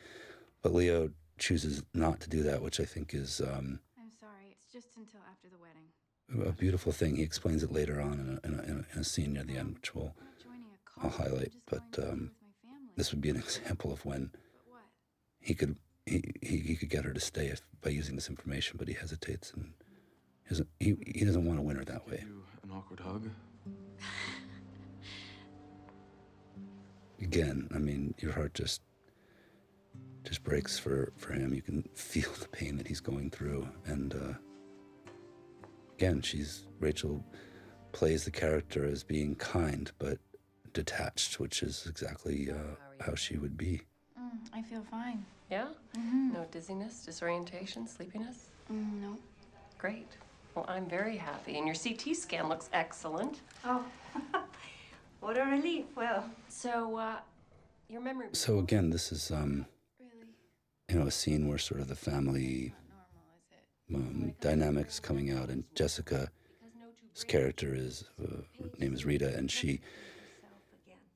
But 0.61 0.73
Leo 0.73 1.11
chooses 1.37 1.83
not 1.93 2.19
to 2.21 2.29
do 2.29 2.43
that, 2.43 2.61
which 2.61 2.79
I 2.79 2.85
think 2.85 3.13
is 3.13 3.41
um, 3.41 3.79
I'm 3.99 4.11
sorry, 4.19 4.51
it's 4.51 4.71
just 4.71 4.97
until 4.97 5.21
after 5.29 5.47
the 5.49 5.57
wedding. 5.57 6.49
a 6.49 6.53
beautiful 6.53 6.91
thing. 6.91 7.15
He 7.15 7.23
explains 7.23 7.63
it 7.63 7.71
later 7.71 8.01
on 8.01 8.13
in 8.13 8.39
a, 8.43 8.47
in 8.47 8.59
a, 8.59 8.63
in 8.63 8.69
a, 8.79 8.95
in 8.95 8.99
a 9.01 9.03
scene 9.03 9.33
near 9.33 9.43
the 9.43 9.57
end, 9.57 9.75
which 9.75 9.93
we'll, 9.95 10.13
I'll 11.01 11.09
highlight. 11.09 11.51
But 11.65 11.83
um, 12.01 12.31
this 12.95 13.11
would 13.11 13.21
be 13.21 13.29
an 13.29 13.35
example 13.45 13.91
of 13.91 14.05
when 14.05 14.31
he 15.39 15.53
could 15.53 15.77
he, 16.05 16.23
he, 16.41 16.57
he 16.57 16.75
could 16.75 16.89
get 16.89 17.03
her 17.03 17.13
to 17.13 17.19
stay 17.19 17.47
if, 17.47 17.61
by 17.81 17.89
using 17.89 18.15
this 18.15 18.29
information, 18.29 18.77
but 18.77 18.87
he 18.87 18.93
hesitates 18.93 19.51
and 19.53 19.73
he 20.45 20.49
doesn't, 20.49 20.69
he, 20.79 20.95
he 21.05 21.25
doesn't 21.25 21.45
want 21.45 21.59
to 21.59 21.63
win 21.63 21.75
her 21.77 21.85
that 21.85 22.07
way. 22.07 22.23
An 22.63 22.71
awkward 22.71 22.99
hug. 22.99 23.29
again, 27.21 27.67
I 27.73 27.79
mean, 27.79 28.13
your 28.19 28.31
heart 28.31 28.53
just 28.53 28.81
just 30.23 30.43
breaks 30.43 30.77
for 30.77 31.11
for 31.17 31.33
him. 31.33 31.53
You 31.53 31.61
can 31.61 31.83
feel 31.93 32.31
the 32.39 32.47
pain 32.47 32.77
that 32.77 32.87
he's 32.87 33.01
going 33.01 33.29
through, 33.29 33.67
and 33.85 34.13
uh, 34.13 34.33
again, 35.97 36.21
she's 36.21 36.65
Rachel 36.79 37.23
plays 37.91 38.25
the 38.25 38.31
character 38.31 38.85
as 38.85 39.03
being 39.03 39.35
kind 39.35 39.91
but 39.99 40.19
detached, 40.73 41.39
which 41.39 41.63
is 41.63 41.87
exactly 41.89 42.51
uh, 42.51 42.75
how 42.99 43.15
she 43.15 43.37
would 43.37 43.57
be. 43.57 43.81
Mm, 44.19 44.37
I 44.53 44.61
feel 44.61 44.85
fine. 44.91 45.25
Yeah? 45.49 45.67
No 45.95 46.45
dizziness, 46.51 47.05
disorientation, 47.05 47.87
sleepiness? 47.87 48.49
Mm, 48.69 49.01
no. 49.01 49.17
Great. 49.77 50.09
Well, 50.55 50.65
I'm 50.69 50.87
very 50.87 51.17
happy. 51.17 51.57
And 51.57 51.67
your 51.67 51.75
CT 51.75 52.15
scan 52.15 52.47
looks 52.47 52.69
excellent. 52.71 53.41
Oh, 53.65 53.85
what 55.19 55.37
a 55.37 55.43
relief. 55.43 55.85
Well, 55.95 56.29
So, 56.47 56.95
uh, 56.97 57.17
your 57.89 58.01
memory. 58.01 58.27
So 58.31 58.59
again, 58.59 58.89
this 58.89 59.11
is 59.11 59.31
um, 59.31 59.65
you 60.89 60.97
know 60.97 61.07
a 61.07 61.11
scene 61.11 61.47
where 61.47 61.57
sort 61.57 61.81
of 61.81 61.87
the 61.89 61.95
family 61.95 62.73
um, 63.93 64.33
dynamics 64.39 64.99
coming 64.99 65.29
out, 65.31 65.49
and 65.49 65.65
Jessica's 65.75 66.29
character 67.27 67.75
is 67.75 68.05
uh, 68.23 68.37
her 68.59 68.69
name 68.79 68.93
is 68.93 69.05
Rita, 69.05 69.35
and 69.35 69.51
she 69.51 69.81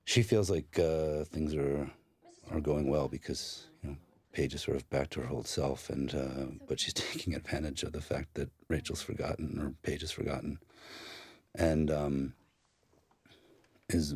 she 0.03 0.21
feels 0.21 0.49
like 0.49 0.77
uh, 0.77 1.23
things 1.23 1.55
are 1.55 1.89
are 2.51 2.59
going 2.59 2.89
well 2.89 3.07
because 3.07 3.67
you 3.81 3.89
know 3.91 3.95
Paige 4.31 4.53
is 4.53 4.61
sort 4.61 4.77
of 4.77 4.89
back 4.89 5.09
to 5.11 5.21
her 5.21 5.29
old 5.29 5.47
self, 5.47 5.89
and 5.89 6.13
uh, 6.13 6.65
but 6.67 6.79
she's 6.79 6.93
taking 7.11 7.33
advantage 7.35 7.83
of 7.83 7.93
the 7.93 8.01
fact 8.01 8.35
that 8.35 8.49
Rachel's 8.67 9.01
forgotten 9.01 9.59
or 9.59 9.73
Paige 9.83 10.03
is 10.03 10.11
forgotten, 10.11 10.59
and 11.55 11.91
um, 11.91 12.33
is 13.89 14.15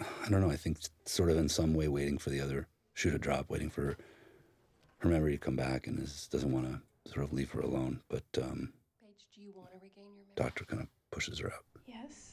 I 0.00 0.28
don't 0.28 0.40
know. 0.40 0.50
I 0.50 0.56
think 0.56 0.78
sort 1.04 1.30
of 1.30 1.36
in 1.36 1.48
some 1.48 1.74
way 1.74 1.88
waiting 1.88 2.18
for 2.18 2.30
the 2.30 2.40
other 2.40 2.68
shoe 2.94 3.10
to 3.10 3.18
drop, 3.18 3.50
waiting 3.50 3.70
for 3.70 3.96
her 4.98 5.08
memory 5.08 5.32
to 5.32 5.38
come 5.38 5.56
back, 5.56 5.86
and 5.86 5.98
is, 5.98 6.28
doesn't 6.28 6.52
want 6.52 6.66
to 6.66 7.10
sort 7.10 7.24
of 7.24 7.32
leave 7.32 7.50
her 7.50 7.60
alone. 7.60 8.00
But 8.08 8.24
um, 8.42 8.72
do 9.34 9.40
you 9.40 9.52
want 9.54 9.70
to 9.70 9.76
regain 9.76 10.04
your 10.16 10.26
memory? 10.26 10.34
doctor 10.36 10.64
kind 10.64 10.82
of 10.82 10.88
pushes 11.10 11.38
her 11.40 11.48
out. 11.48 11.64
Yes. 11.86 12.32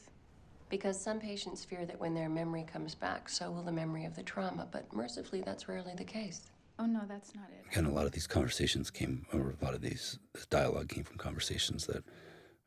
Because 0.69 0.99
some 0.99 1.19
patients 1.19 1.63
fear 1.63 1.85
that 1.85 1.99
when 1.99 2.13
their 2.13 2.29
memory 2.29 2.63
comes 2.63 2.95
back, 2.95 3.29
so 3.29 3.51
will 3.51 3.61
the 3.61 3.71
memory 3.71 4.05
of 4.05 4.15
the 4.15 4.23
trauma. 4.23 4.67
But 4.71 4.91
mercifully, 4.91 5.41
that's 5.41 5.67
rarely 5.67 5.93
the 5.95 6.03
case. 6.03 6.49
Oh, 6.77 6.85
no, 6.85 7.01
that's 7.07 7.33
not 7.33 7.45
it. 7.49 7.65
Again, 7.71 7.85
a 7.85 7.91
lot 7.93 8.05
of 8.05 8.11
these 8.11 8.27
conversations 8.27 8.91
came, 8.91 9.25
or 9.33 9.55
a 9.59 9.63
lot 9.63 9.73
of 9.73 9.81
these 9.81 10.19
this 10.33 10.45
dialogue 10.45 10.89
came 10.89 11.03
from 11.03 11.17
conversations 11.17 11.85
that 11.87 12.03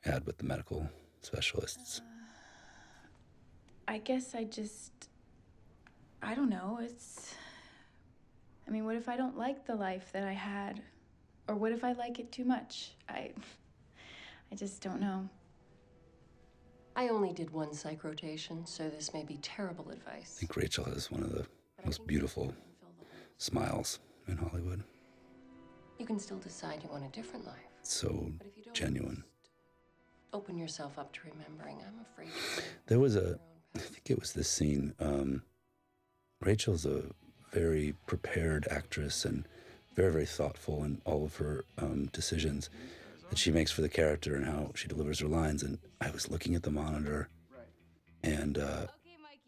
I 0.04 0.10
had 0.10 0.26
with 0.26 0.38
the 0.38 0.44
medical 0.44 0.88
specialists. 1.20 2.00
Uh, 2.00 2.04
I 3.88 3.98
guess 3.98 4.34
I 4.34 4.44
just. 4.44 5.08
I 6.22 6.34
don't 6.34 6.50
know. 6.50 6.78
It's. 6.82 7.34
I 8.66 8.70
mean, 8.70 8.84
what 8.84 8.96
if 8.96 9.08
I 9.08 9.16
don't 9.16 9.36
like 9.36 9.66
the 9.66 9.74
life 9.74 10.10
that 10.12 10.24
I 10.24 10.32
had? 10.32 10.82
Or 11.46 11.54
what 11.54 11.72
if 11.72 11.84
I 11.84 11.92
like 11.92 12.18
it 12.18 12.32
too 12.32 12.44
much? 12.44 12.92
I. 13.08 13.32
I 14.50 14.54
just 14.54 14.82
don't 14.82 15.00
know. 15.00 15.28
I 16.96 17.08
only 17.08 17.32
did 17.32 17.50
one 17.50 17.74
psych 17.74 18.02
rotation, 18.02 18.66
so 18.66 18.88
this 18.88 19.12
may 19.12 19.22
be 19.22 19.36
terrible 19.36 19.90
advice. 19.90 20.36
I 20.38 20.40
think 20.40 20.56
Rachel 20.56 20.84
has 20.84 21.10
one 21.10 21.22
of 21.22 21.30
the 21.30 21.46
most 21.84 22.06
beautiful 22.06 22.54
smiles 23.38 24.00
in 24.26 24.36
Hollywood. 24.36 24.82
You 25.98 26.06
can 26.06 26.18
still 26.18 26.38
decide 26.38 26.82
you 26.82 26.90
want 26.90 27.04
a 27.04 27.08
different 27.08 27.46
life. 27.46 27.56
So 27.82 28.30
genuine. 28.72 29.24
Open 30.32 30.58
yourself 30.58 30.98
up 30.98 31.12
to 31.14 31.20
remembering. 31.24 31.78
I'm 31.78 32.04
afraid. 32.12 32.28
There 32.86 32.98
was 32.98 33.16
a, 33.16 33.38
I 33.74 33.78
think 33.78 34.10
it 34.10 34.20
was 34.20 34.32
this 34.32 34.48
scene. 34.48 34.94
Um, 35.00 35.42
Rachel's 36.40 36.84
a 36.84 37.04
very 37.52 37.94
prepared 38.06 38.68
actress 38.70 39.24
and 39.24 39.44
very, 39.96 40.12
very 40.12 40.26
thoughtful 40.26 40.84
in 40.84 41.00
all 41.04 41.24
of 41.24 41.36
her 41.36 41.64
um, 41.78 42.06
decisions 42.12 42.70
that 43.30 43.38
she 43.38 43.50
makes 43.50 43.72
for 43.72 43.80
the 43.80 43.88
character 43.88 44.36
and 44.36 44.44
how 44.44 44.70
she 44.74 44.86
delivers 44.86 45.20
her 45.20 45.28
lines. 45.28 45.62
And 45.62 45.78
I 46.00 46.10
was 46.10 46.30
looking 46.30 46.54
at 46.54 46.62
the 46.62 46.70
monitor 46.70 47.28
and 48.22 48.58
uh, 48.58 48.86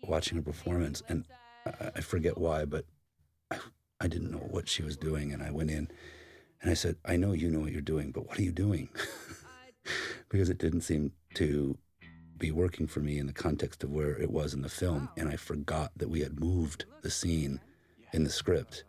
watching 0.03 0.36
her 0.36 0.43
performance, 0.43 1.03
and 1.09 1.24
I, 1.66 1.91
I 1.97 2.01
forget 2.01 2.38
why, 2.38 2.64
but 2.64 2.84
I, 3.51 3.59
I 4.01 4.09
didn't 4.09 4.30
know 4.30 4.38
what 4.38 4.68
she 4.68 4.82
was 4.82 4.96
doing. 4.96 5.32
And 5.32 5.42
I 5.42 5.51
went 5.51 5.70
in 5.70 5.88
and 6.62 6.70
I 6.70 6.74
said, 6.74 6.96
I 7.05 7.16
know 7.16 7.32
you 7.32 7.51
know 7.51 7.61
what 7.61 7.72
you're 7.72 7.80
doing, 7.82 8.11
but 8.12 8.26
what 8.26 8.38
are 8.38 8.42
you 8.42 8.53
doing? 8.53 8.88
because 10.28 10.51
it 10.51 10.59
didn't 10.59 10.82
seem 10.82 11.12
to 11.34 11.76
be 12.38 12.51
working 12.51 12.86
for 12.86 13.01
me 13.01 13.18
in 13.18 13.26
the 13.26 13.32
context 13.32 13.84
of 13.84 13.90
where 13.90 14.16
it 14.18 14.30
was 14.30 14.55
in 14.55 14.62
the 14.62 14.68
film. 14.68 15.09
And 15.16 15.28
I 15.28 15.36
forgot 15.36 15.92
that 15.96 16.09
we 16.11 16.20
had 16.20 16.40
moved 16.40 16.86
the 17.03 17.11
scene 17.11 17.61
in 18.12 18.24
the 18.24 18.30
script. 18.30 18.84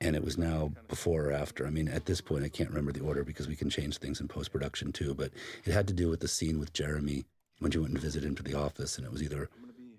and 0.00 0.16
it 0.16 0.24
was 0.24 0.36
now 0.36 0.72
before 0.88 1.26
or 1.26 1.32
after. 1.32 1.64
I 1.66 1.70
mean, 1.70 1.88
at 1.88 2.06
this 2.06 2.20
point, 2.20 2.44
I 2.44 2.48
can't 2.48 2.70
remember 2.70 2.92
the 2.92 3.04
order 3.04 3.22
because 3.24 3.46
we 3.46 3.54
can 3.54 3.70
change 3.70 3.98
things 3.98 4.20
in 4.20 4.26
post 4.26 4.50
production 4.50 4.92
too. 4.92 5.14
But 5.14 5.30
it 5.64 5.72
had 5.72 5.86
to 5.88 5.94
do 5.94 6.08
with 6.10 6.20
the 6.20 6.28
scene 6.28 6.58
with 6.58 6.72
Jeremy 6.72 7.24
when 7.60 7.70
you 7.72 7.82
went 7.82 7.94
and 7.94 8.02
visited 8.02 8.26
him 8.28 8.34
to 8.36 8.42
the 8.42 8.54
office, 8.54 8.98
and 8.98 9.06
it 9.06 9.12
was 9.12 9.22
either 9.22 9.48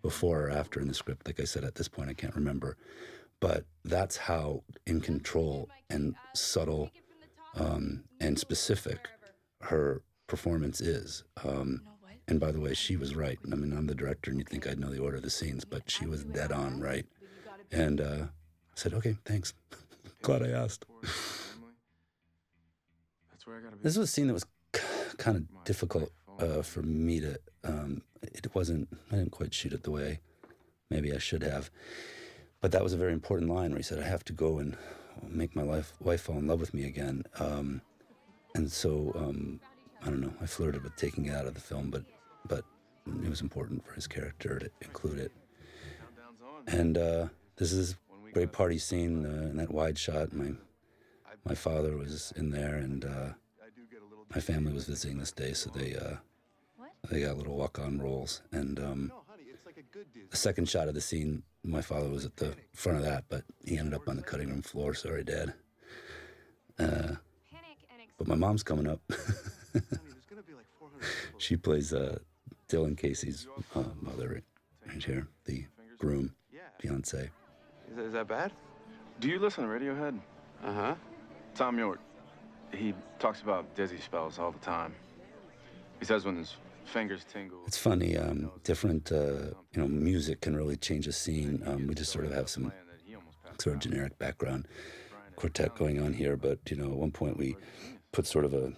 before 0.02 0.48
or 0.48 0.50
after 0.50 0.82
in 0.82 0.90
the 0.90 0.94
script. 0.94 1.26
Like 1.26 1.40
I 1.40 1.46
said, 1.46 1.64
at 1.64 1.76
this 1.76 1.88
point, 1.88 2.10
I 2.10 2.14
can't 2.14 2.36
remember. 2.36 2.76
But 3.44 3.66
that's 3.84 4.16
how 4.16 4.64
in 4.88 5.02
control 5.02 5.68
and 5.90 6.16
subtle 6.34 6.92
um, 7.58 8.06
and 8.22 8.40
specific 8.40 9.10
her 9.64 10.02
performance 10.28 10.80
is. 10.80 11.26
Um, 11.44 11.82
and 12.26 12.40
by 12.40 12.54
the 12.54 12.62
way, 12.62 12.74
she 12.74 12.96
was 12.96 13.18
right. 13.18 13.38
I 13.52 13.56
mean, 13.56 13.74
I'm 13.78 13.88
the 13.88 13.96
director, 13.96 14.32
and 14.32 14.40
you'd 14.40 14.48
think 14.48 14.66
I'd 14.66 14.80
know 14.80 14.90
the 14.90 15.02
order 15.02 15.18
of 15.18 15.24
the 15.24 15.30
scenes, 15.30 15.66
but 15.66 15.92
she 15.92 16.06
was 16.06 16.24
dead 16.24 16.54
on 16.54 16.80
right. 16.80 17.06
And 17.70 18.00
uh, 18.00 18.24
I 18.24 18.76
said, 18.76 18.94
okay, 18.94 19.18
thanks. 19.26 19.54
Glad 20.22 20.44
I 20.44 20.52
asked. 20.52 20.86
This 23.82 23.98
was 23.98 24.08
a 24.08 24.08
scene 24.08 24.28
that 24.28 24.34
was 24.34 24.46
kind 25.18 25.36
of 25.36 25.66
difficult 25.66 26.14
uh, 26.40 26.62
for 26.62 26.82
me 26.82 27.20
to. 27.20 27.38
Um, 27.66 28.04
it 28.22 28.56
wasn't. 28.56 28.88
I 29.12 29.18
didn't 29.18 29.32
quite 29.34 29.54
shoot 29.54 29.74
it 29.74 29.84
the 29.84 29.92
way 29.92 30.22
maybe 30.90 31.14
I 31.14 31.18
should 31.18 31.44
have. 31.44 31.70
But 32.64 32.72
that 32.72 32.82
was 32.82 32.94
a 32.94 32.98
very 32.98 33.12
important 33.12 33.52
line 33.52 33.72
where 33.72 33.80
he 33.80 33.84
said, 33.84 34.00
"I 34.00 34.08
have 34.08 34.24
to 34.24 34.32
go 34.32 34.58
and 34.60 34.78
make 35.28 35.54
my 35.54 35.64
life, 35.64 35.92
wife 36.00 36.22
fall 36.22 36.38
in 36.38 36.48
love 36.48 36.62
with 36.62 36.74
me 36.74 36.86
again." 36.86 37.26
Um, 37.38 37.82
and 38.56 38.72
so 38.72 39.12
um, 39.16 39.60
I 40.02 40.06
don't 40.06 40.22
know. 40.22 40.34
I 40.40 40.46
flirted 40.46 40.82
with 40.82 40.96
taking 40.96 41.26
it 41.26 41.36
out 41.36 41.46
of 41.46 41.56
the 41.56 41.60
film, 41.60 41.90
but 41.90 42.06
but 42.48 42.64
it 43.06 43.30
was 43.30 43.42
important 43.42 43.86
for 43.86 43.92
his 43.92 44.08
character 44.08 44.60
to 44.60 44.70
include 44.82 45.20
it. 45.20 45.34
And 46.66 46.98
uh, 46.98 47.28
this 47.58 47.74
is 47.74 47.98
a 48.30 48.32
great 48.32 48.54
party 48.54 48.78
scene 48.78 49.26
uh, 49.26 49.50
in 49.50 49.58
that 49.58 49.74
wide 49.74 49.98
shot. 49.98 50.32
My 50.32 50.54
my 51.44 51.56
father 51.56 51.98
was 51.98 52.32
in 52.38 52.52
there, 52.52 52.76
and 52.76 53.04
uh, 53.04 53.30
my 54.34 54.40
family 54.40 54.72
was 54.72 54.86
visiting 54.86 55.18
this 55.18 55.34
day, 55.34 55.52
so 55.52 55.70
they 55.70 55.98
uh, 55.98 56.16
they 57.10 57.24
got 57.24 57.38
little 57.38 57.58
walk-on 57.58 58.00
roles. 58.00 58.42
And 58.54 58.80
um, 58.80 59.12
the 60.32 60.38
second 60.38 60.70
shot 60.70 60.88
of 60.88 60.94
the 60.94 61.02
scene, 61.02 61.44
my 61.64 61.82
father 61.82 62.10
was 62.10 62.26
at 62.26 62.38
the 62.38 62.56
front 62.74 62.98
of 62.98 63.06
that, 63.06 63.26
but 63.30 63.44
he 63.66 63.78
ended 63.78 63.94
up 63.94 64.08
on 64.08 64.18
the 64.18 64.22
cutting 64.22 64.50
room 64.50 64.62
floor. 64.62 64.94
Sorry, 64.94 65.24
Dad. 65.24 65.54
Uh, 66.78 67.16
but 68.18 68.28
my 68.28 68.36
mom's 68.36 68.64
coming 68.64 68.88
up. 68.88 69.00
she 71.38 71.56
plays 71.56 71.94
uh, 71.94 72.20
Dillon 72.68 72.96
Casey's 72.96 73.48
uh, 73.76 73.84
mother 74.02 74.42
right 74.88 75.04
here, 75.04 75.28
the 75.46 75.66
groom, 75.98 76.34
fiance. 76.80 77.30
Is 77.90 77.96
that, 77.96 78.06
is 78.06 78.14
that 78.14 78.28
bad? 78.28 78.52
Do 79.20 79.30
you 79.30 79.40
listen 79.40 79.64
to 79.64 79.70
Radiohead? 79.70 80.20
Uh 80.64 80.74
huh. 80.74 80.96
Thom 81.56 81.78
Yorke. 81.78 82.00
He 82.74 82.94
talks 83.20 83.42
about 83.42 83.76
dizzy 83.76 84.00
spells 84.00 84.40
all 84.40 84.52
the 84.52 84.60
time. 84.60 84.94
He 86.00 86.06
says 86.06 86.26
when 86.26 86.38
his 86.38 86.56
fingers 86.86 87.24
tingle. 87.26 87.60
It's 87.66 87.78
funny. 87.78 88.18
Um, 88.18 88.52
different, 88.64 89.12
uh, 89.12 89.52
you 89.72 89.78
know, 89.78 89.88
music 89.88 90.42
can 90.42 90.56
really 90.56 90.78
change 90.78 91.08
a 91.08 91.12
scene. 91.12 91.62
Um, 91.66 91.88
we 91.88 91.96
just 91.96 92.12
sort 92.12 92.26
of 92.26 92.34
have 92.34 92.50
some 92.50 92.72
sort 93.60 93.76
of 93.76 93.82
generic 93.82 94.18
background 94.20 94.68
quartet 95.36 95.76
going 95.76 96.02
on 96.02 96.14
here, 96.14 96.38
but 96.38 96.60
you 96.70 96.78
know, 96.78 96.92
at 96.92 96.98
one 96.98 97.12
point 97.12 97.38
we 97.38 97.56
put 98.12 98.26
sort 98.28 98.46
of 98.46 98.54
a 98.54 98.74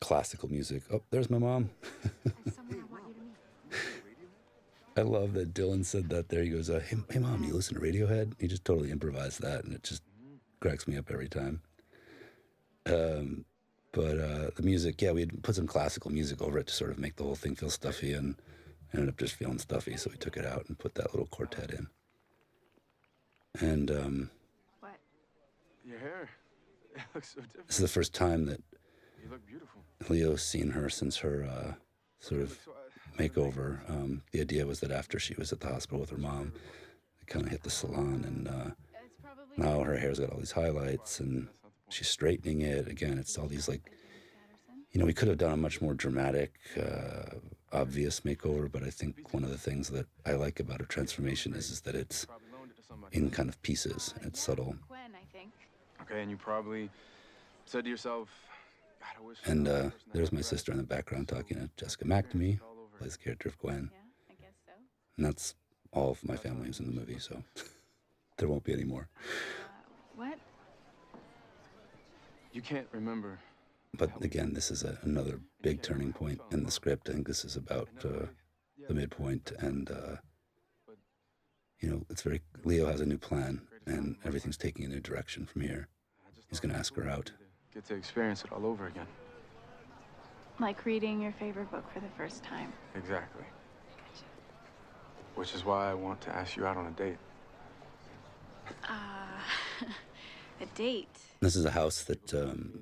classical 0.00 0.48
music. 0.48 0.82
Oh, 0.92 1.02
there's 1.10 1.30
my 1.30 1.38
mom. 1.38 1.70
I 4.96 5.00
love 5.02 5.32
that 5.32 5.52
Dillon 5.52 5.82
said 5.82 6.08
that 6.10 6.28
there. 6.28 6.44
He 6.44 6.50
goes, 6.50 6.70
uh, 6.70 6.80
hey, 6.86 6.96
hey, 7.10 7.18
mom, 7.18 7.42
you 7.42 7.52
listen 7.52 7.74
to 7.74 7.80
Radiohead? 7.80 8.34
He 8.38 8.46
just 8.46 8.64
totally 8.64 8.92
improvised 8.92 9.42
that, 9.42 9.64
and 9.64 9.74
it 9.74 9.82
just 9.82 10.02
cracks 10.60 10.86
me 10.86 10.96
up 10.96 11.10
every 11.10 11.28
time. 11.28 11.62
Um, 12.86 13.44
but 13.94 14.18
uh, 14.18 14.50
the 14.56 14.62
music, 14.62 15.00
yeah, 15.00 15.12
we 15.12 15.20
had 15.20 15.42
put 15.42 15.54
some 15.54 15.66
classical 15.66 16.10
music 16.10 16.42
over 16.42 16.58
it 16.58 16.66
to 16.66 16.74
sort 16.74 16.90
of 16.90 16.98
make 16.98 17.16
the 17.16 17.22
whole 17.22 17.36
thing 17.36 17.54
feel 17.54 17.70
stuffy, 17.70 18.12
and 18.12 18.34
ended 18.92 19.08
up 19.08 19.16
just 19.16 19.34
feeling 19.34 19.58
stuffy, 19.58 19.96
so 19.96 20.10
we 20.10 20.16
took 20.16 20.36
it 20.36 20.44
out 20.44 20.64
and 20.68 20.78
put 20.78 20.94
that 20.96 21.12
little 21.14 21.26
quartet 21.26 21.70
in. 21.70 21.86
And 23.60 23.90
um, 23.90 24.30
What? 24.80 24.98
Your 25.84 25.98
hair. 25.98 26.28
It 26.96 27.02
looks 27.12 27.34
so 27.34 27.40
different. 27.40 27.66
this 27.66 27.76
is 27.76 27.82
the 27.82 27.88
first 27.88 28.14
time 28.14 28.46
that 28.46 28.60
You 29.20 29.28
look 29.28 29.44
beautiful. 29.44 29.82
Leo's 30.08 30.44
seen 30.44 30.70
her 30.70 30.88
since 30.88 31.16
her 31.18 31.44
uh, 31.44 31.72
sort 32.20 32.42
of 32.42 32.56
makeover. 33.18 33.78
Um, 33.90 34.22
the 34.30 34.40
idea 34.40 34.64
was 34.64 34.78
that 34.78 34.92
after 34.92 35.18
she 35.18 35.34
was 35.36 35.52
at 35.52 35.58
the 35.58 35.66
hospital 35.66 35.98
with 35.98 36.10
her 36.10 36.16
mom, 36.16 36.52
it 37.20 37.26
kind 37.26 37.44
of 37.44 37.50
hit 37.50 37.64
the 37.64 37.70
salon, 37.70 38.24
and 38.24 38.46
uh, 38.46 38.70
now 39.56 39.82
her 39.82 39.96
hair's 39.96 40.20
got 40.20 40.30
all 40.30 40.38
these 40.38 40.52
highlights, 40.52 41.18
and 41.18 41.48
she's 41.88 42.08
straightening 42.08 42.62
it. 42.62 42.88
Again, 42.88 43.18
it's 43.18 43.38
all 43.38 43.46
these 43.46 43.68
like, 43.68 43.90
you 44.92 45.00
know, 45.00 45.06
we 45.06 45.12
could 45.12 45.28
have 45.28 45.38
done 45.38 45.52
a 45.52 45.56
much 45.56 45.80
more 45.80 45.94
dramatic, 45.94 46.54
uh, 46.80 47.36
obvious 47.72 48.20
makeover, 48.20 48.70
but 48.70 48.82
I 48.82 48.90
think 48.90 49.32
one 49.32 49.42
of 49.42 49.50
the 49.50 49.58
things 49.58 49.90
that 49.90 50.06
I 50.24 50.32
like 50.32 50.60
about 50.60 50.80
her 50.80 50.86
transformation 50.86 51.54
is, 51.54 51.70
is 51.70 51.80
that 51.82 51.94
it's 51.94 52.26
in 53.12 53.30
kind 53.30 53.48
of 53.48 53.60
pieces. 53.62 54.14
It's 54.22 54.40
subtle. 54.40 54.76
Gwen, 54.88 55.00
I 55.14 55.24
think. 55.36 55.52
Okay, 56.02 56.22
and 56.22 56.30
you 56.30 56.36
probably 56.36 56.90
said 57.64 57.84
to 57.84 57.90
yourself, 57.90 58.28
God, 59.00 59.22
I 59.22 59.26
wish. 59.26 59.38
And 59.46 59.68
uh, 59.68 59.90
there's 60.12 60.32
my 60.32 60.40
sister 60.40 60.72
in 60.72 60.78
the 60.78 60.84
background 60.84 61.28
talking 61.28 61.56
to 61.58 61.70
Jessica 61.76 62.04
McNamee, 62.04 62.60
plays 62.98 63.16
the 63.16 63.24
character 63.24 63.48
of 63.48 63.58
Gwen. 63.58 63.90
I 64.30 64.34
guess 64.40 64.54
so. 64.66 64.72
And 65.16 65.26
that's 65.26 65.54
all 65.92 66.10
of 66.10 66.24
my 66.26 66.36
family 66.36 66.66
who's 66.66 66.80
in 66.80 66.86
the 66.86 66.92
movie, 66.92 67.18
so 67.18 67.42
there 68.36 68.48
won't 68.48 68.64
be 68.64 68.72
any 68.72 68.84
more. 68.84 69.08
What? 70.16 70.38
You 72.54 72.62
can't 72.62 72.86
remember. 72.92 73.40
But 73.94 74.10
again, 74.24 74.54
this 74.54 74.70
is 74.70 74.84
a, 74.84 74.96
another 75.02 75.40
big 75.60 75.82
turning 75.82 76.12
point 76.12 76.40
in 76.52 76.62
the 76.62 76.70
script. 76.70 77.08
I 77.08 77.12
think 77.12 77.26
this 77.26 77.44
is 77.44 77.56
about 77.56 77.88
uh, 78.04 78.26
the 78.86 78.94
midpoint, 78.94 79.50
and 79.58 79.90
uh, 79.90 80.16
you 81.80 81.90
know, 81.90 82.06
it's 82.08 82.22
very. 82.22 82.42
Leo 82.64 82.86
has 82.86 83.00
a 83.00 83.06
new 83.06 83.18
plan, 83.18 83.60
and 83.86 84.14
everything's 84.24 84.56
taking 84.56 84.84
a 84.84 84.88
new 84.88 85.00
direction 85.00 85.46
from 85.46 85.62
here. 85.62 85.88
He's 86.48 86.60
going 86.60 86.72
to 86.72 86.78
ask 86.78 86.94
her 86.94 87.08
out. 87.08 87.32
Get 87.74 87.86
to 87.86 87.94
experience 87.94 88.44
it 88.44 88.52
all 88.52 88.64
over 88.66 88.86
again. 88.86 89.08
Like 90.60 90.84
reading 90.84 91.20
your 91.20 91.32
favorite 91.32 91.72
book 91.72 91.84
for 91.92 91.98
the 91.98 92.10
first 92.16 92.44
time. 92.44 92.72
Exactly. 92.94 93.42
Which 95.34 95.54
is 95.54 95.64
why 95.64 95.90
I 95.90 95.94
want 95.94 96.20
to 96.20 96.30
ask 96.30 96.56
you 96.56 96.64
out 96.64 96.76
on 96.76 96.86
a 96.86 96.90
date. 96.92 97.16
Uh, 98.88 98.94
a 100.64 100.76
date. 100.76 101.08
This 101.40 101.56
is 101.56 101.64
a 101.64 101.70
house 101.70 102.04
that 102.04 102.32
um, 102.34 102.80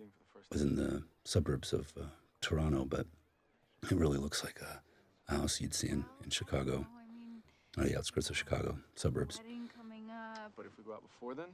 was 0.51 0.62
in 0.62 0.76
the 0.76 1.03
suburbs 1.24 1.72
of 1.72 1.93
uh, 2.01 2.05
Toronto, 2.41 2.85
but 2.85 3.07
it 3.91 3.97
really 3.97 4.18
looks 4.18 4.45
like 4.45 4.61
a, 4.61 4.80
a 5.33 5.37
house 5.39 5.61
you'd 5.61 5.74
see 5.74 5.89
in, 5.89 6.05
in 6.22 6.30
Chicago, 6.30 6.87
or 7.76 7.85
the 7.85 7.97
outskirts 7.97 8.30
of 8.30 8.37
Chicago, 8.37 8.78
suburbs. 8.95 9.41
Coming 9.76 10.11
up. 10.11 10.53
But 10.57 10.66
if 10.66 10.72
we 10.78 10.85
go 10.85 10.95
out 10.95 11.03
before 11.03 11.35
then, 11.35 11.47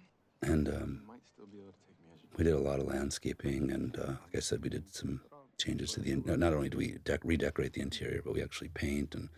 And 0.43 0.68
um, 0.68 1.01
you 1.03 1.09
might 1.09 1.26
still 1.33 1.47
be 1.47 1.59
able 1.59 1.72
to 1.72 1.79
take 1.87 1.99
me 2.05 2.11
as 2.14 2.22
you 2.22 2.29
we 2.37 2.45
did 2.45 2.55
a 2.55 2.59
lot 2.59 2.81
of 2.81 2.87
landscaping, 2.87 3.70
and 3.70 3.97
uh, 3.99 4.07
like 4.07 4.37
I 4.37 4.41
said, 4.41 4.62
we 4.62 4.68
did 4.68 4.95
some 4.95 5.22
changes 5.57 5.93
to 5.93 6.01
the. 6.01 6.12
In- 6.12 6.24
not 6.26 6.53
only 6.53 6.68
do 6.68 6.76
we 6.76 6.99
dec- 7.05 7.24
redecorate 7.24 7.72
the 7.72 7.81
interior, 7.81 8.20
but 8.24 8.35
we 8.35 8.43
actually 8.43 8.68
paint 8.68 9.14
and 9.14 9.31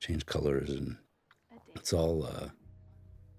change 0.00 0.26
colors, 0.26 0.70
and 0.70 0.96
it's 1.76 1.92
all 1.92 2.24
uh, 2.26 2.48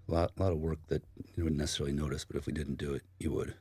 a 0.08 0.12
lot, 0.12 0.32
a 0.38 0.42
lot 0.42 0.52
of 0.52 0.58
work 0.58 0.78
that 0.88 1.02
you 1.36 1.44
wouldn't 1.44 1.60
necessarily 1.60 1.94
notice, 1.94 2.24
but 2.24 2.36
if 2.36 2.46
we 2.46 2.52
didn't 2.52 2.78
do 2.78 2.94
it, 2.94 3.02
you 3.18 3.30
would. 3.32 3.54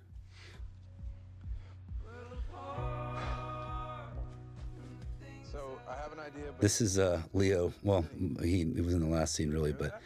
So 5.52 5.80
I 5.88 5.95
have 5.95 6.14
an 6.14 6.20
idea. 6.20 6.45
But 6.48 6.62
This 6.62 6.82
is 6.82 6.98
uh, 6.98 7.22
Leo. 7.34 7.74
Well, 7.84 8.06
he, 8.41 8.66
he 8.74 8.82
was 8.82 8.93
in 8.93 9.02
the 9.02 9.08
last 9.08 9.36
scene, 9.36 9.52
really, 9.52 9.74
but 9.74 10.02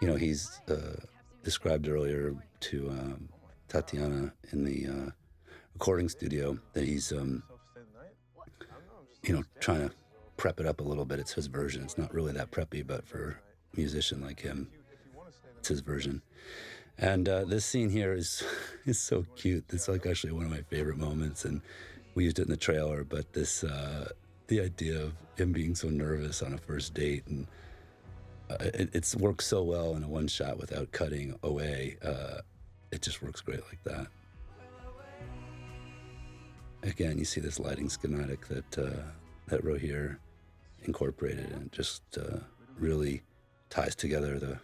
you 0.00 0.08
know, 0.08 0.16
he's 0.16 0.60
uh, 0.68 0.96
described 1.42 1.88
earlier 1.88 2.34
to 2.60 2.90
um, 2.90 3.28
Tatiana 3.68 4.32
in 4.52 4.64
the 4.64 4.86
uh, 4.86 5.10
recording 5.74 6.08
studio 6.08 6.58
that 6.72 6.84
he's, 6.84 7.12
um, 7.12 7.42
you 9.22 9.34
know, 9.34 9.42
trying 9.60 9.88
to 9.88 9.94
prep 10.36 10.58
it 10.60 10.66
up 10.66 10.80
a 10.80 10.84
little 10.84 11.04
bit. 11.04 11.20
It's 11.20 11.32
his 11.32 11.46
version. 11.46 11.82
It's 11.82 11.96
not 11.96 12.12
really 12.12 12.32
that 12.32 12.50
preppy, 12.50 12.84
but 12.86 13.06
for 13.06 13.40
a 13.72 13.76
musician 13.76 14.20
like 14.20 14.40
him, 14.40 14.68
it's 15.64 15.70
his 15.70 15.80
version. 15.80 16.20
And 16.98 17.26
uh, 17.26 17.46
this 17.46 17.64
scene 17.64 17.88
here 17.88 18.12
is 18.12 18.44
is 18.84 19.00
so 19.00 19.24
cute. 19.34 19.64
It's 19.70 19.88
like 19.88 20.04
actually 20.04 20.32
one 20.32 20.44
of 20.44 20.50
my 20.50 20.60
favorite 20.60 20.98
moments, 20.98 21.46
and 21.46 21.62
we 22.14 22.24
used 22.24 22.38
it 22.38 22.42
in 22.42 22.50
the 22.50 22.56
trailer. 22.56 23.02
But 23.02 23.32
this, 23.32 23.64
uh, 23.64 24.10
the 24.48 24.60
idea 24.60 25.00
of 25.00 25.14
him 25.36 25.52
being 25.52 25.74
so 25.74 25.88
nervous 25.88 26.42
on 26.42 26.52
a 26.52 26.58
first 26.58 26.92
date, 26.92 27.26
and 27.26 27.46
uh, 28.50 28.56
it 28.60 28.90
it's 28.92 29.16
works 29.16 29.46
so 29.46 29.62
well 29.62 29.96
in 29.96 30.02
a 30.02 30.08
one 30.08 30.28
shot 30.28 30.58
without 30.58 30.92
cutting 30.92 31.34
away. 31.42 31.96
Uh, 32.04 32.40
it 32.92 33.00
just 33.00 33.22
works 33.22 33.40
great 33.40 33.62
like 33.70 33.82
that. 33.84 34.08
Again, 36.82 37.16
you 37.16 37.24
see 37.24 37.40
this 37.40 37.58
lighting 37.58 37.88
schematic 37.88 38.46
that 38.48 38.78
uh, 38.78 39.02
that 39.46 39.64
Rogier 39.64 40.20
incorporated, 40.82 41.50
and 41.52 41.72
just 41.72 42.02
uh, 42.18 42.40
really 42.78 43.22
ties 43.70 43.94
together 43.94 44.38
the 44.38 44.60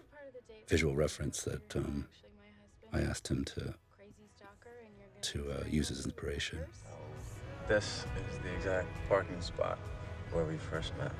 visual 0.70 0.94
reference 0.94 1.42
that 1.42 1.74
um, 1.74 2.06
I 2.92 3.00
asked 3.00 3.26
him 3.26 3.44
to 3.46 3.74
to 5.20 5.50
uh, 5.50 5.64
use 5.68 5.90
as 5.90 6.04
inspiration. 6.04 6.60
This 7.66 8.04
is 8.30 8.38
the 8.38 8.54
exact 8.54 8.86
parking 9.08 9.40
spot 9.40 9.78
where 10.32 10.44
we 10.44 10.56
first 10.56 10.96
met. 10.96 11.10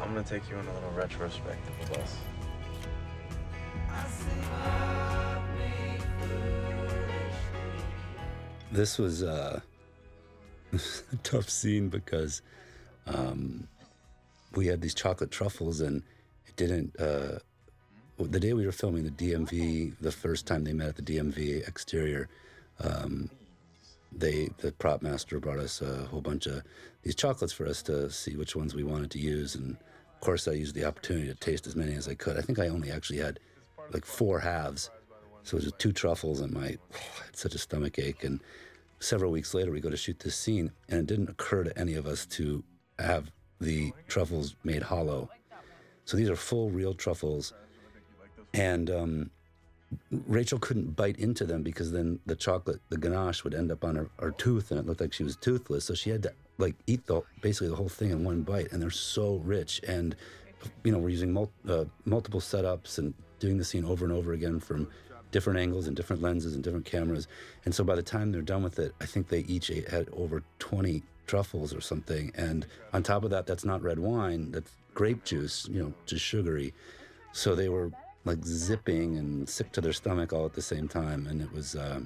I'm 0.00 0.08
gonna 0.08 0.24
take 0.24 0.50
you 0.50 0.56
on 0.56 0.66
a 0.66 0.74
little 0.74 0.90
retrospective 0.90 1.78
with 1.78 1.98
us. 1.98 2.16
This 8.72 8.98
was 8.98 9.22
uh, 9.22 9.60
a 10.72 11.16
tough 11.22 11.48
scene 11.48 11.88
because 11.88 12.42
um, 13.06 13.68
we 14.54 14.66
had 14.66 14.80
these 14.80 14.94
chocolate 14.94 15.30
truffles 15.30 15.80
and 15.80 16.02
it 16.46 16.56
didn't. 16.56 16.98
Uh, 16.98 17.38
the 18.18 18.40
day 18.40 18.52
we 18.52 18.66
were 18.66 18.72
filming 18.72 19.04
the 19.04 19.10
DMV, 19.10 19.94
the 20.00 20.12
first 20.12 20.46
time 20.46 20.64
they 20.64 20.74
met 20.74 20.88
at 20.88 20.96
the 20.96 21.02
DMV 21.02 21.66
exterior, 21.66 22.28
um, 22.80 23.30
they 24.12 24.50
the 24.58 24.72
prop 24.72 25.02
master 25.02 25.38
brought 25.38 25.58
us 25.58 25.80
a 25.80 26.04
whole 26.06 26.20
bunch 26.20 26.46
of 26.46 26.62
these 27.02 27.14
chocolates 27.14 27.52
for 27.52 27.66
us 27.66 27.82
to 27.82 28.10
see 28.10 28.36
which 28.36 28.56
ones 28.56 28.74
we 28.74 28.84
wanted 28.84 29.10
to 29.12 29.18
use, 29.18 29.54
and 29.54 29.76
of 30.14 30.20
course 30.20 30.48
I 30.48 30.52
used 30.52 30.74
the 30.74 30.84
opportunity 30.84 31.28
to 31.28 31.34
taste 31.34 31.66
as 31.66 31.76
many 31.76 31.94
as 31.94 32.08
I 32.08 32.14
could. 32.14 32.36
I 32.36 32.42
think 32.42 32.58
I 32.58 32.68
only 32.68 32.90
actually 32.90 33.20
had 33.20 33.40
like 33.92 34.04
four 34.04 34.40
halves, 34.40 34.90
so 35.44 35.56
it 35.56 35.64
was 35.64 35.72
two 35.78 35.92
truffles, 35.92 36.40
and 36.40 36.52
my 36.52 36.66
I 36.94 37.24
had 37.26 37.36
such 37.36 37.54
a 37.54 37.58
stomach 37.58 37.98
ache. 37.98 38.24
And 38.24 38.40
several 38.98 39.32
weeks 39.32 39.54
later, 39.54 39.70
we 39.70 39.80
go 39.80 39.90
to 39.90 39.96
shoot 39.96 40.18
this 40.18 40.36
scene, 40.36 40.72
and 40.88 41.00
it 41.00 41.06
didn't 41.06 41.30
occur 41.30 41.64
to 41.64 41.78
any 41.78 41.94
of 41.94 42.06
us 42.06 42.26
to 42.26 42.64
have 42.98 43.30
the 43.60 43.92
truffles 44.08 44.54
made 44.64 44.82
hollow. 44.82 45.28
So 46.04 46.16
these 46.16 46.28
are 46.28 46.36
full, 46.36 46.70
real 46.70 46.94
truffles, 46.94 47.52
and 48.52 48.90
um, 48.90 49.30
Rachel 50.26 50.58
couldn't 50.58 50.96
bite 50.96 51.18
into 51.18 51.44
them 51.44 51.62
because 51.62 51.92
then 51.92 52.18
the 52.26 52.36
chocolate, 52.36 52.80
the 52.88 52.96
ganache, 52.96 53.44
would 53.44 53.54
end 53.54 53.70
up 53.70 53.84
on 53.84 53.96
her, 53.96 54.08
her 54.18 54.32
tooth, 54.32 54.70
and 54.70 54.80
it 54.80 54.86
looked 54.86 55.00
like 55.00 55.12
she 55.12 55.24
was 55.24 55.36
toothless. 55.36 55.84
So 55.84 55.94
she 55.94 56.10
had 56.10 56.22
to 56.24 56.32
like 56.58 56.74
eat 56.86 57.06
the 57.06 57.22
basically 57.40 57.68
the 57.68 57.76
whole 57.76 57.88
thing 57.88 58.10
in 58.10 58.24
one 58.24 58.42
bite, 58.42 58.72
and 58.72 58.82
they're 58.82 58.90
so 58.90 59.36
rich. 59.44 59.80
And 59.86 60.16
you 60.84 60.92
know, 60.92 60.98
we're 60.98 61.10
using 61.10 61.32
mul- 61.32 61.52
uh, 61.68 61.84
multiple 62.04 62.40
setups 62.40 62.98
and 62.98 63.14
doing 63.38 63.58
the 63.58 63.64
scene 63.64 63.84
over 63.84 64.04
and 64.04 64.12
over 64.12 64.32
again 64.32 64.60
from 64.60 64.88
different 65.30 65.58
angles 65.58 65.86
and 65.86 65.96
different 65.96 66.22
lenses 66.22 66.54
and 66.54 66.62
different 66.62 66.84
cameras. 66.84 67.28
And 67.64 67.74
so 67.74 67.84
by 67.84 67.94
the 67.94 68.02
time 68.02 68.32
they're 68.32 68.42
done 68.42 68.62
with 68.62 68.78
it, 68.78 68.94
I 69.00 69.06
think 69.06 69.28
they 69.28 69.40
each 69.40 69.70
ate, 69.70 69.88
had 69.88 70.08
over 70.12 70.42
20 70.58 71.02
truffles 71.30 71.72
or 71.72 71.80
something. 71.80 72.32
And 72.34 72.66
on 72.92 73.02
top 73.02 73.22
of 73.24 73.30
that, 73.30 73.46
that's 73.46 73.64
not 73.64 73.82
red 73.82 73.98
wine, 73.98 74.50
that's 74.50 74.72
grape 74.94 75.24
juice, 75.24 75.68
you 75.70 75.80
know, 75.80 75.92
just 76.04 76.24
sugary. 76.24 76.74
So 77.32 77.54
they 77.54 77.68
were 77.68 77.92
like 78.24 78.44
zipping 78.44 79.16
and 79.16 79.48
sick 79.48 79.70
to 79.72 79.80
their 79.80 79.92
stomach 79.92 80.32
all 80.32 80.44
at 80.44 80.54
the 80.54 80.62
same 80.62 80.88
time. 80.88 81.28
And 81.28 81.40
it 81.40 81.52
was 81.52 81.76
uh, 81.76 82.00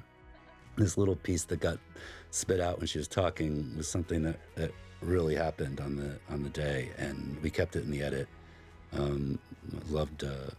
this 0.77 0.97
little 0.97 1.15
piece 1.15 1.43
that 1.45 1.59
got 1.59 1.79
spit 2.29 2.59
out 2.59 2.77
when 2.77 2.87
she 2.87 2.99
was 2.99 3.07
talking 3.07 3.73
was 3.75 3.87
something 3.87 4.21
that, 4.21 4.39
that 4.55 4.71
really 5.01 5.35
happened 5.35 5.79
on 5.79 5.95
the 5.95 6.19
on 6.29 6.43
the 6.43 6.49
day, 6.49 6.89
and 6.97 7.37
we 7.41 7.49
kept 7.49 7.75
it 7.75 7.83
in 7.83 7.91
the 7.91 8.01
edit. 8.01 8.27
Um, 8.93 9.39
I 9.73 9.91
loved 9.91 10.23
uh, 10.23 10.49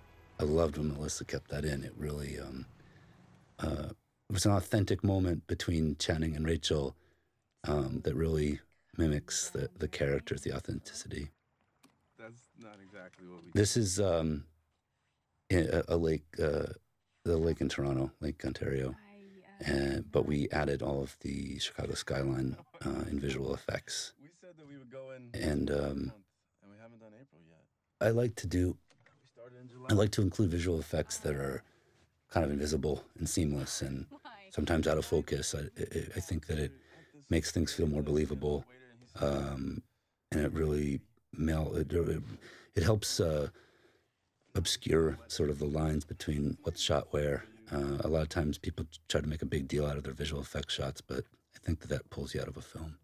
I 0.41 0.45
loved 0.45 0.79
when 0.79 0.93
Melissa 0.93 1.25
kept 1.25 1.51
that 1.51 1.65
in. 1.65 1.85
It 1.85 1.95
really 1.97 2.39
um, 2.39 2.67
uh, 3.61 3.89
it 4.29 4.33
was 4.33 4.47
an 4.47 4.53
authentic 4.53 5.05
moment 5.05 5.47
between 5.47 5.97
Channing 5.99 6.35
and 6.37 6.47
Rachel 6.47 6.95
um, 7.67 8.01
that 8.05 8.15
really 8.15 8.61
mimics 8.97 9.51
the 9.51 9.71
the 9.79 9.89
characters, 9.89 10.43
the 10.43 10.53
authenticity. 10.53 11.31
That's 12.19 12.49
not 12.59 12.79
exactly 12.83 13.27
what 13.29 13.45
we. 13.45 13.51
This 13.55 13.77
is 13.77 14.01
um, 14.01 14.45
a, 15.51 15.83
a 15.89 15.97
lake, 15.97 16.27
uh, 16.43 16.73
the 17.25 17.37
lake 17.37 17.61
in 17.61 17.69
Toronto, 17.69 18.11
Lake 18.21 18.45
Ontario, 18.45 18.97
and 19.61 20.11
but 20.11 20.27
we 20.27 20.49
added 20.51 20.83
all 20.83 21.03
of 21.03 21.17
the 21.21 21.59
Chicago 21.59 21.95
skyline 21.95 22.57
uh, 22.85 23.05
in 23.11 23.21
visual 23.21 23.55
effects. 23.55 24.13
We 24.21 24.29
said 24.41 24.57
that 24.59 24.69
we 24.69 24.77
would 24.79 24.91
go 24.91 25.13
in. 25.13 25.31
And 25.41 25.71
um, 25.71 26.13
and 26.63 26.71
we 26.71 26.77
haven't 26.81 27.01
done 27.01 27.13
April 27.21 27.43
yet. 27.49 28.07
I 28.07 28.11
like 28.11 28.35
to 28.37 28.47
do. 28.47 28.77
We 29.23 29.29
started 29.29 29.61
in 29.61 29.69
July. 29.69 29.89
I 29.91 29.95
like 29.95 30.11
to 30.13 30.23
include 30.23 30.51
visual 30.51 30.79
effects 30.81 31.19
that 31.19 31.35
are 31.35 31.63
kind 32.31 32.45
of 32.45 32.51
invisible 32.51 33.05
and 33.19 33.29
seamless, 33.29 33.83
and 33.83 34.07
sometimes 34.51 34.87
out 34.89 34.99
of 34.99 35.05
focus. 35.05 35.55
I, 35.55 35.69
I, 35.81 35.99
I 36.17 36.21
think 36.21 36.47
that 36.47 36.59
it 36.59 36.73
makes 37.29 37.51
things 37.51 37.73
feel 37.73 37.87
more 37.87 38.03
believable, 38.03 38.65
um, 39.21 39.83
and 40.33 40.41
it 40.41 40.53
really 40.53 41.01
mel- 41.33 41.75
it, 41.77 41.93
it, 42.75 42.83
helps 42.83 43.21
uh, 43.21 43.49
obscure 44.55 45.19
sort 45.29 45.51
of 45.51 45.59
the 45.59 45.67
lines 45.67 46.05
between 46.05 46.57
what's 46.63 46.81
shot 46.81 47.09
where. 47.11 47.45
Uh, 47.73 47.99
a 48.05 48.07
lot 48.07 48.23
of 48.23 48.29
times 48.29 48.59
people 48.59 48.87
try 49.09 49.21
to 49.21 49.27
make 49.27 49.43
a 49.43 49.47
big 49.47 49.67
deal 49.67 49.85
out 49.85 49.97
of 49.97 50.05
their 50.05 50.13
visual 50.13 50.41
effects 50.41 50.73
shots, 50.73 51.01
but 51.01 51.25
I 51.57 51.59
think 51.67 51.81
that 51.81 51.89
that 51.89 52.09
pulls 52.11 52.33
you 52.33 52.41
out 52.41 52.47
of 52.47 52.57
a 52.57 52.63
film. 52.63 52.97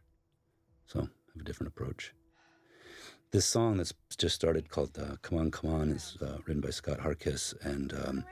So 0.86 1.00
I 1.00 1.02
have 1.02 1.40
a 1.40 1.44
different 1.44 1.72
approach. 1.72 2.14
This 3.32 3.46
song 3.46 3.78
that's 3.78 3.94
just 4.18 4.34
started 4.34 4.68
called 4.68 4.96
uh, 4.98 5.16
"Come 5.22 5.38
On, 5.38 5.50
Come 5.50 5.70
On" 5.70 5.90
is 5.90 6.16
uh, 6.20 6.36
written 6.46 6.60
by 6.60 6.70
Scott 6.70 6.98
Harkis 7.00 7.54
and 7.64 7.92
um, 8.06 8.24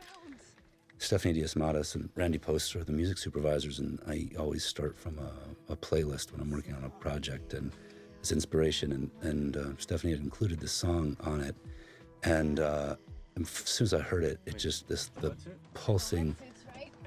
Stephanie 1.00 1.32
Diaz-Matos 1.34 1.94
and 1.94 2.10
Randy 2.14 2.38
Post 2.38 2.76
are 2.76 2.84
the 2.84 2.92
music 2.92 3.16
supervisors. 3.16 3.78
And 3.78 3.98
I 4.06 4.28
always 4.38 4.64
start 4.64 4.98
from 4.98 5.18
a, 5.18 5.72
a 5.72 5.76
playlist 5.76 6.30
when 6.30 6.40
I'm 6.40 6.50
working 6.50 6.74
on 6.74 6.84
a 6.84 6.90
project 6.90 7.54
and 7.54 7.72
it's 8.20 8.32
inspiration. 8.32 8.92
And, 8.92 9.10
and 9.22 9.56
uh, 9.56 9.76
Stephanie 9.78 10.12
had 10.12 10.20
included 10.20 10.60
this 10.60 10.72
song 10.72 11.16
on 11.20 11.40
it, 11.40 11.56
and 12.22 12.60
uh, 12.60 12.96
as 13.40 13.48
soon 13.48 13.86
as 13.86 13.94
I 13.94 14.00
heard 14.00 14.24
it, 14.24 14.40
it 14.44 14.58
just 14.58 14.88
this 14.88 15.10
the 15.20 15.34
pulsing 15.72 16.36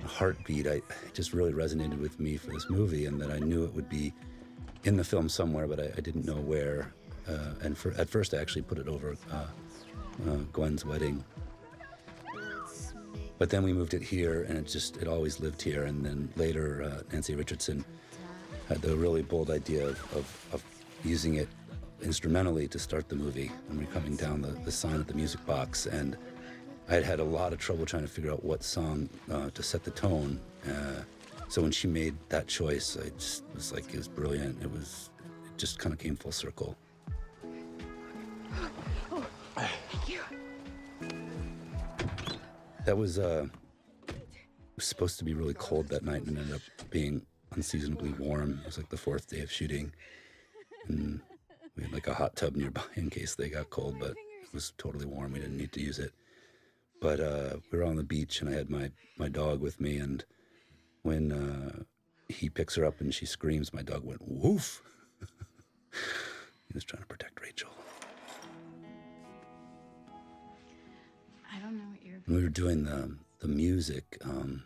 heartbeat. 0.06 0.66
I 0.66 0.82
it 0.82 1.14
just 1.14 1.34
really 1.34 1.54
resonated 1.54 2.00
with 2.00 2.20
me 2.20 2.36
for 2.38 2.52
this 2.52 2.70
movie, 2.70 3.06
and 3.06 3.22
that 3.22 3.32
I 3.32 3.38
knew 3.38 3.64
it 3.64 3.74
would 3.76 3.90
be 3.90 4.12
in 4.86 4.98
the 4.98 5.04
film 5.04 5.30
somewhere, 5.30 5.68
but 5.68 5.80
I, 5.80 5.92
I 5.96 6.02
didn't 6.02 6.26
know 6.26 6.42
where. 6.42 6.94
Uh, 7.28 7.54
and 7.62 7.78
for 7.78 7.92
at 7.92 8.10
first, 8.10 8.34
I 8.34 8.38
actually 8.38 8.64
put 8.64 8.80
it 8.80 8.88
over 8.88 9.16
uh, 9.32 9.46
uh, 10.28 10.38
Gwen's 10.52 10.84
wedding. 10.84 11.24
But 13.38 13.50
then 13.50 13.64
we 13.64 13.74
moved 13.74 13.94
it 13.94 14.02
here, 14.02 14.44
and 14.44 14.58
it 14.58 14.68
just 14.68 14.98
it 14.98 15.08
always 15.08 15.40
lived 15.40 15.62
here. 15.62 15.84
And 15.84 16.06
then 16.06 16.32
later, 16.36 16.84
uh, 16.84 17.04
Nancy 17.12 17.36
Richardson 17.36 17.84
had 18.70 18.82
the 18.82 18.96
really 18.96 19.22
bold 19.22 19.50
idea 19.50 19.88
of, 19.88 20.16
of, 20.16 20.48
of 20.54 20.64
using 21.04 21.36
it 21.36 21.50
instrumentally 22.02 22.68
to 22.68 22.80
start 22.80 23.10
the 23.10 23.16
movie. 23.16 23.52
And 23.70 23.80
we're 23.80 23.92
coming 23.92 24.16
down 24.16 24.42
the, 24.42 24.50
the 24.50 24.72
sign 24.72 25.00
at 25.00 25.08
the 25.08 25.14
music 25.14 25.46
box, 25.46 25.86
and 25.86 26.18
I 26.90 26.96
had 26.96 27.04
had 27.04 27.20
a 27.20 27.24
lot 27.24 27.54
of 27.54 27.60
trouble 27.60 27.86
trying 27.86 28.04
to 28.04 28.10
figure 28.10 28.32
out 28.32 28.44
what 28.44 28.64
song 28.64 29.10
uh, 29.32 29.50
to 29.52 29.64
set 29.64 29.84
the 29.84 29.92
tone. 29.92 30.40
Uh, 30.68 31.04
so 31.48 31.62
when 31.62 31.72
she 31.72 31.88
made 31.88 32.16
that 32.30 32.48
choice, 32.48 32.98
I 32.98 33.10
just 33.10 33.44
was 33.54 33.72
like, 33.72 33.94
it 33.94 33.98
was 33.98 34.08
brilliant. 34.08 34.62
It 34.62 34.72
was, 34.72 35.10
it 35.46 35.58
just 35.58 35.80
kind 35.80 35.94
of 35.94 36.00
came 36.00 36.16
full 36.16 36.32
circle. 36.32 36.76
That 42.86 42.98
was 42.98 43.18
uh, 43.18 43.48
was 44.76 44.86
supposed 44.86 45.18
to 45.20 45.26
be 45.26 45.34
really 45.34 45.54
cold 45.54 45.88
that 45.90 46.04
night, 46.04 46.24
and 46.26 46.38
ended 46.38 46.56
up 46.56 46.90
being 46.90 47.26
unseasonably 47.52 48.12
warm. 48.14 48.60
It 48.62 48.66
was 48.66 48.78
like 48.78 48.90
the 48.90 48.98
fourth 48.98 49.30
day 49.30 49.40
of 49.40 49.52
shooting, 49.52 49.94
and 50.88 51.22
we 51.78 51.84
had 51.84 51.94
like 51.94 52.08
a 52.08 52.14
hot 52.14 52.36
tub 52.36 52.56
nearby 52.56 52.84
in 52.96 53.10
case 53.10 53.36
they 53.36 53.50
got 53.50 53.70
cold, 53.70 53.96
but 54.00 54.12
it 54.12 54.54
was 54.54 54.74
totally 54.78 55.06
warm. 55.06 55.32
We 55.32 55.40
didn't 55.40 55.58
need 55.58 55.72
to 55.74 55.82
use 55.82 56.00
it. 56.00 56.12
But 57.02 57.20
uh, 57.20 57.58
we 57.72 57.78
were 57.78 57.86
on 57.86 57.96
the 57.96 58.04
beach, 58.04 58.42
and 58.42 58.50
I 58.50 58.54
had 58.54 58.70
my 58.70 58.92
my 59.18 59.30
dog 59.30 59.62
with 59.62 59.80
me, 59.80 59.98
and 59.98 60.26
when 61.04 61.32
uh, 61.32 61.84
he 62.28 62.50
picks 62.50 62.76
her 62.76 62.86
up 62.86 63.00
and 63.00 63.14
she 63.14 63.26
screams, 63.26 63.74
my 63.74 63.82
dog 63.82 64.04
went 64.04 64.22
woof. 64.26 64.82
he 65.22 66.74
was 66.74 66.84
trying 66.84 67.02
to 67.02 67.08
protect 67.08 67.42
Rachel. 67.42 67.70
I 71.54 71.60
don't 71.60 71.78
know 71.78 71.86
what 71.90 72.04
you're. 72.04 72.22
We 72.28 72.44
were 72.44 72.50
doing 72.50 72.84
the 72.84 73.16
the 73.40 73.48
music, 73.48 74.18
um, 74.24 74.64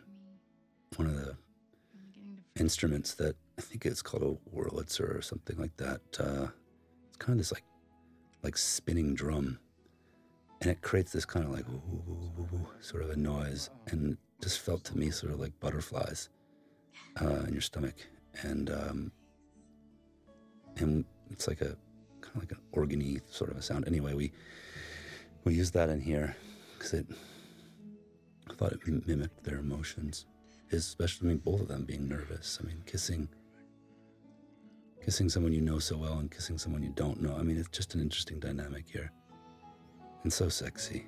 one 0.96 1.08
of 1.08 1.16
the 1.16 1.36
instruments 2.58 3.14
that 3.14 3.36
I 3.58 3.62
think 3.62 3.84
it's 3.84 4.02
called 4.02 4.22
a 4.22 4.56
Wurlitzer 4.56 5.16
or 5.16 5.22
something 5.22 5.58
like 5.58 5.76
that. 5.76 6.00
Uh, 6.18 6.48
it's 7.08 7.16
kind 7.18 7.32
of 7.32 7.38
this 7.38 7.52
like 7.52 7.64
like 8.42 8.56
spinning 8.56 9.14
drum, 9.14 9.58
and 10.60 10.70
it 10.70 10.80
creates 10.80 11.12
this 11.12 11.24
kind 11.24 11.44
of 11.44 11.52
like 11.52 11.68
ooh, 11.68 12.02
ooh, 12.08 12.48
ooh, 12.54 12.68
sort 12.80 13.02
of 13.02 13.10
a 13.10 13.16
noise, 13.16 13.70
and 13.88 14.16
just 14.42 14.60
felt 14.60 14.84
to 14.84 14.96
me 14.96 15.10
sort 15.10 15.32
of 15.32 15.40
like 15.40 15.58
butterflies 15.60 16.30
uh, 17.20 17.44
in 17.46 17.52
your 17.52 17.62
stomach, 17.62 17.96
and 18.42 18.70
um, 18.70 19.12
and 20.76 21.04
it's 21.30 21.48
like 21.48 21.60
a 21.60 21.76
kind 22.20 22.36
of 22.36 22.42
like 22.42 22.52
an 22.52 22.58
organy 22.72 23.20
sort 23.30 23.50
of 23.50 23.56
a 23.58 23.62
sound. 23.62 23.86
Anyway, 23.86 24.14
we 24.14 24.32
we 25.44 25.54
used 25.54 25.74
that 25.74 25.90
in 25.90 26.00
here 26.00 26.34
because 26.78 26.94
it 26.94 27.06
I 28.50 28.54
thought 28.54 28.72
it 28.72 29.06
mimicked 29.06 29.44
their 29.44 29.58
emotions, 29.58 30.26
especially 30.72 31.28
I 31.28 31.32
mean, 31.32 31.38
both 31.38 31.60
of 31.60 31.68
them 31.68 31.84
being 31.84 32.08
nervous. 32.08 32.58
I 32.62 32.66
mean, 32.66 32.82
kissing, 32.86 33.28
kissing 35.04 35.28
someone 35.28 35.52
you 35.52 35.60
know 35.60 35.78
so 35.78 35.96
well 35.96 36.18
and 36.18 36.30
kissing 36.30 36.56
someone 36.56 36.82
you 36.82 36.92
don't 36.94 37.20
know. 37.20 37.36
I 37.36 37.42
mean, 37.42 37.58
it's 37.58 37.68
just 37.68 37.94
an 37.94 38.00
interesting 38.00 38.40
dynamic 38.40 38.88
here, 38.88 39.12
and 40.22 40.32
so 40.32 40.48
sexy. 40.48 41.06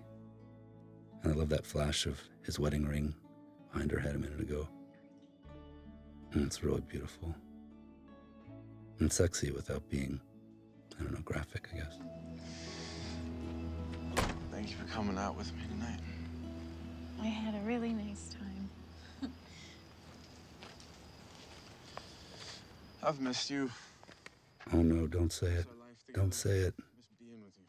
And 1.23 1.33
I 1.33 1.37
love 1.37 1.49
that 1.51 1.67
flash 1.67 2.07
of 2.07 2.21
his 2.45 2.59
wedding 2.59 2.87
ring 2.87 3.15
behind 3.73 3.91
her 3.91 3.99
head 3.99 4.15
a 4.15 4.19
minute 4.19 4.41
ago. 4.41 4.69
And 6.33 6.47
it's 6.47 6.63
really 6.63 6.81
beautiful 6.81 7.35
and 9.01 9.13
sexy 9.13 9.51
without 9.51 9.89
being, 9.91 10.21
I 10.99 11.03
don't 11.03 11.13
know, 11.13 11.21
graphic, 11.25 11.69
I 11.73 11.79
guess. 11.79 11.99
Thank 14.61 14.73
you 14.73 14.77
for 14.77 14.93
coming 14.93 15.17
out 15.17 15.39
with 15.39 15.51
me 15.57 15.63
tonight. 15.73 16.01
I 17.23 17.29
had 17.29 17.55
a 17.55 17.65
really 17.65 17.95
nice 17.95 18.29
time. 18.29 19.33
I've 23.03 23.23
missed 23.23 23.49
you. 23.49 23.71
Oh 24.75 24.83
no, 24.83 25.07
don't 25.07 25.33
say 25.33 25.47
it. 25.47 25.67
Don't 26.13 26.35
say 26.35 26.59
it. 26.59 26.75
Miss 26.95 27.07
being 27.19 27.43
with 27.43 27.55
you. 27.57 27.65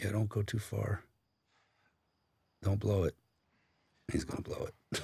Yeah, 0.00 0.12
don't 0.12 0.28
go 0.28 0.42
too 0.42 0.60
far. 0.60 1.02
Don't 2.62 2.78
blow 2.78 3.02
it. 3.02 3.16
He's 4.12 4.22
gonna 4.22 4.42
blow 4.42 4.68
it. 4.92 5.02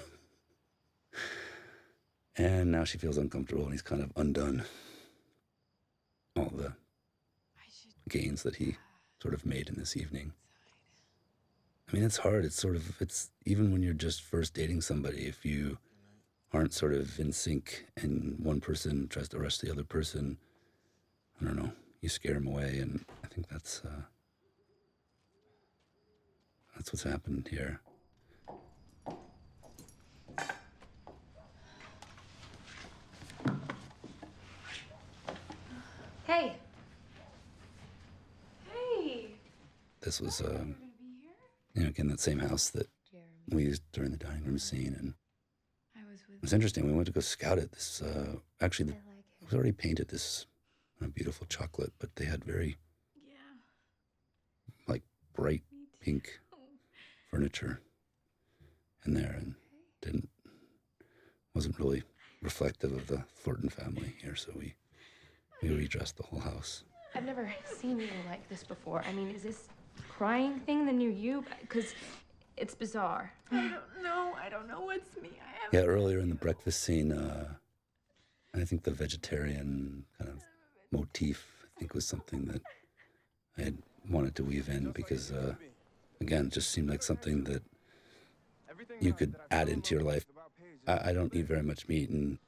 and 2.36 2.70
now 2.70 2.84
she 2.84 2.96
feels 2.96 3.18
uncomfortable 3.18 3.64
and 3.64 3.72
he's 3.72 3.82
kind 3.82 4.04
of 4.04 4.12
undone 4.14 4.62
all 6.36 6.52
the 6.54 6.74
gains 8.08 8.44
that 8.44 8.54
he 8.54 8.70
uh, 8.70 9.20
sort 9.20 9.34
of 9.34 9.44
made 9.44 9.68
in 9.68 9.74
this 9.74 9.96
evening. 9.96 10.32
I 11.94 11.96
mean, 11.96 12.06
it's 12.06 12.16
hard. 12.16 12.44
It's 12.44 12.60
sort 12.60 12.74
of, 12.74 13.00
it's 13.00 13.30
even 13.44 13.70
when 13.70 13.80
you're 13.80 13.94
just 13.94 14.20
first 14.20 14.52
dating 14.52 14.80
somebody, 14.80 15.26
if 15.28 15.46
you 15.46 15.78
aren't 16.52 16.72
sort 16.72 16.92
of 16.92 17.20
in 17.20 17.30
sync 17.30 17.86
and 17.96 18.34
one 18.40 18.60
person 18.60 19.06
tries 19.06 19.28
to 19.28 19.38
rush 19.38 19.58
the 19.58 19.70
other 19.70 19.84
person, 19.84 20.38
I 21.40 21.44
don't 21.44 21.54
know, 21.54 21.70
you 22.00 22.08
scare 22.08 22.34
them 22.34 22.48
away. 22.48 22.78
And 22.80 23.04
I 23.22 23.28
think 23.28 23.48
that's, 23.48 23.82
uh, 23.84 24.02
that's 26.74 26.92
what's 26.92 27.04
happened 27.04 27.46
here. 27.48 27.80
Hey. 36.26 36.56
Hey. 38.72 39.26
This 40.00 40.20
was, 40.20 40.40
um, 40.40 40.74
you 41.74 41.82
know, 41.82 41.88
again, 41.88 42.08
that 42.08 42.20
same 42.20 42.38
house 42.38 42.70
that 42.70 42.88
we 43.48 43.64
used 43.64 43.82
during 43.92 44.10
the 44.10 44.16
dining 44.16 44.44
room 44.44 44.58
scene. 44.58 44.94
And 44.98 45.14
I 45.96 46.10
was 46.10 46.20
with 46.28 46.36
it 46.36 46.42
was 46.42 46.52
interesting. 46.52 46.86
We 46.86 46.92
went 46.92 47.06
to 47.06 47.12
go 47.12 47.20
scout 47.20 47.58
it. 47.58 47.72
This, 47.72 48.00
uh, 48.00 48.36
actually, 48.60 48.86
the, 48.86 48.92
it 48.92 49.44
was 49.44 49.54
already 49.54 49.72
painted 49.72 50.08
this 50.08 50.46
uh, 51.02 51.08
beautiful 51.08 51.46
chocolate, 51.48 51.92
but 51.98 52.14
they 52.16 52.24
had 52.24 52.44
very, 52.44 52.76
Yeah. 53.26 53.34
like, 54.86 55.02
bright 55.34 55.62
pink 56.00 56.40
furniture 57.30 57.80
in 59.04 59.14
there 59.14 59.34
and 59.36 59.54
didn't, 60.00 60.28
wasn't 61.54 61.78
really 61.78 62.04
reflective 62.40 62.92
of 62.92 63.06
the 63.08 63.24
Thornton 63.34 63.68
family 63.68 64.14
here. 64.22 64.36
So 64.36 64.52
we, 64.56 64.74
we 65.62 65.70
redressed 65.70 66.16
the 66.16 66.22
whole 66.22 66.40
house. 66.40 66.84
I've 67.14 67.24
never 67.24 67.52
seen 67.64 67.98
you 68.00 68.08
like 68.28 68.48
this 68.48 68.64
before. 68.64 69.04
I 69.06 69.12
mean, 69.12 69.30
is 69.30 69.42
this 69.42 69.68
crying 70.08 70.60
thing 70.60 70.86
the 70.86 70.92
new 70.92 71.10
you? 71.10 71.44
Because 71.60 71.94
it's 72.56 72.74
bizarre. 72.74 73.32
I 73.50 73.68
don't 73.68 74.02
know. 74.02 74.32
I 74.40 74.48
don't 74.48 74.68
know 74.68 74.82
what's 74.82 75.16
me. 75.20 75.30
I 75.40 75.76
Yeah, 75.76 75.82
earlier 75.82 76.18
in 76.20 76.28
the 76.28 76.34
breakfast 76.34 76.82
scene, 76.82 77.12
uh, 77.12 77.54
I 78.54 78.64
think 78.64 78.84
the 78.84 78.92
vegetarian 78.92 80.04
kind 80.18 80.30
of 80.30 80.44
motif, 80.92 81.44
I 81.64 81.80
think, 81.80 81.94
was 81.94 82.06
something 82.06 82.44
that 82.46 82.62
I 83.58 83.62
had 83.62 83.78
wanted 84.08 84.34
to 84.36 84.44
weave 84.44 84.68
in 84.68 84.92
because, 84.92 85.32
uh, 85.32 85.54
again, 86.20 86.46
it 86.46 86.52
just 86.52 86.70
seemed 86.70 86.88
like 86.88 87.02
something 87.02 87.44
that 87.44 87.62
you 89.00 89.12
could 89.12 89.34
add 89.50 89.68
into 89.68 89.94
your 89.94 90.04
life. 90.04 90.24
I, 90.86 91.10
I 91.10 91.12
don't 91.12 91.34
eat 91.34 91.46
very 91.46 91.62
much 91.62 91.88
meat 91.88 92.10
and 92.10 92.38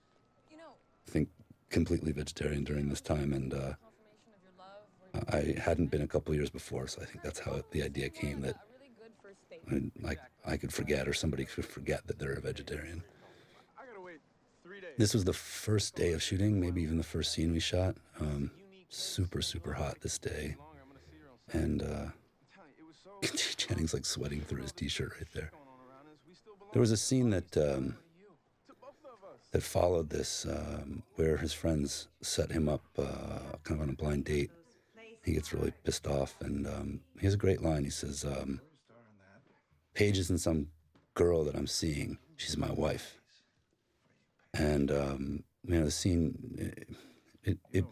think 1.06 1.28
completely 1.70 2.12
vegetarian 2.12 2.64
during 2.64 2.88
this 2.88 3.00
time, 3.00 3.32
and 3.32 3.52
uh, 3.52 3.72
I 5.28 5.54
hadn't 5.60 5.90
been 5.90 6.02
a 6.02 6.06
couple 6.06 6.34
years 6.34 6.50
before, 6.50 6.86
so 6.88 7.02
I 7.02 7.04
think 7.04 7.22
that's 7.22 7.38
how 7.38 7.62
the 7.70 7.82
idea 7.82 8.08
came 8.08 8.40
that 8.42 8.56
I, 10.06 10.16
I 10.46 10.56
could 10.56 10.72
forget 10.72 11.08
or 11.08 11.12
somebody 11.12 11.44
could 11.44 11.66
forget 11.66 12.06
that 12.06 12.18
they're 12.18 12.32
a 12.32 12.40
vegetarian. 12.40 13.02
This 14.96 15.12
was 15.12 15.24
the 15.24 15.32
first 15.32 15.94
day 15.94 16.12
of 16.12 16.22
shooting, 16.22 16.60
maybe 16.60 16.82
even 16.82 16.96
the 16.96 17.04
first 17.04 17.32
scene 17.32 17.52
we 17.52 17.60
shot. 17.60 17.96
Um, 18.20 18.50
super, 18.88 19.42
super 19.42 19.74
hot 19.74 20.00
this 20.00 20.18
day. 20.18 20.56
And 21.52 21.82
uh, 21.82 22.06
Channing's 23.56 23.94
like 23.94 24.04
sweating 24.04 24.40
through 24.40 24.62
his 24.62 24.72
t-shirt 24.72 25.12
right 25.16 25.28
there. 25.34 25.50
There 26.72 26.80
was 26.80 26.92
a 26.92 26.96
scene 26.96 27.30
that 27.30 27.56
um, 27.56 27.96
that 29.52 29.62
followed 29.62 30.10
this 30.10 30.46
um, 30.46 31.02
where 31.14 31.36
his 31.36 31.52
friends 31.52 32.08
set 32.20 32.50
him 32.50 32.68
up 32.68 32.82
uh, 32.98 33.56
kind 33.62 33.80
of 33.80 33.82
on 33.82 33.90
a 33.90 33.94
blind 33.94 34.24
date. 34.24 34.50
He 35.26 35.32
gets 35.32 35.52
really 35.52 35.72
pissed 35.82 36.06
off, 36.06 36.36
and 36.40 36.68
um, 36.68 37.00
he 37.18 37.26
has 37.26 37.34
a 37.34 37.36
great 37.36 37.60
line. 37.60 37.82
He 37.82 37.90
says, 37.90 38.24
um, 38.24 38.60
"Paige 39.92 40.18
isn't 40.18 40.38
some 40.38 40.68
girl 41.14 41.44
that 41.44 41.56
I'm 41.56 41.66
seeing. 41.66 42.18
She's 42.36 42.56
my 42.56 42.70
wife." 42.70 43.20
And 44.54 44.92
um, 44.92 45.42
you 45.64 45.74
know, 45.74 45.84
the 45.84 45.90
scene 45.90 46.54
it, 46.56 46.88
it, 47.42 47.58
it 47.72 47.84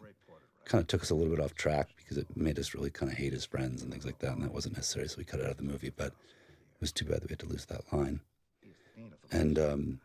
kind 0.64 0.80
of 0.80 0.86
took 0.86 1.02
us 1.02 1.10
a 1.10 1.14
little 1.16 1.34
bit 1.34 1.44
off 1.44 1.54
track 1.54 1.88
because 1.96 2.16
it 2.16 2.28
made 2.36 2.58
us 2.58 2.72
really 2.72 2.90
kind 2.90 3.10
of 3.10 3.18
hate 3.18 3.32
his 3.32 3.44
friends 3.44 3.82
and 3.82 3.90
things 3.90 4.06
like 4.06 4.20
that, 4.20 4.34
and 4.34 4.44
that 4.44 4.54
wasn't 4.54 4.76
necessary, 4.76 5.08
so 5.08 5.16
we 5.18 5.24
cut 5.24 5.40
it 5.40 5.46
out 5.46 5.52
of 5.52 5.56
the 5.56 5.64
movie. 5.64 5.90
But 5.94 6.12
it 6.12 6.80
was 6.80 6.92
too 6.92 7.04
bad 7.04 7.16
that 7.16 7.28
we 7.28 7.32
had 7.32 7.40
to 7.40 7.46
lose 7.46 7.64
that 7.66 7.92
line. 7.92 8.20
And 9.32 9.58
um, 9.58 10.00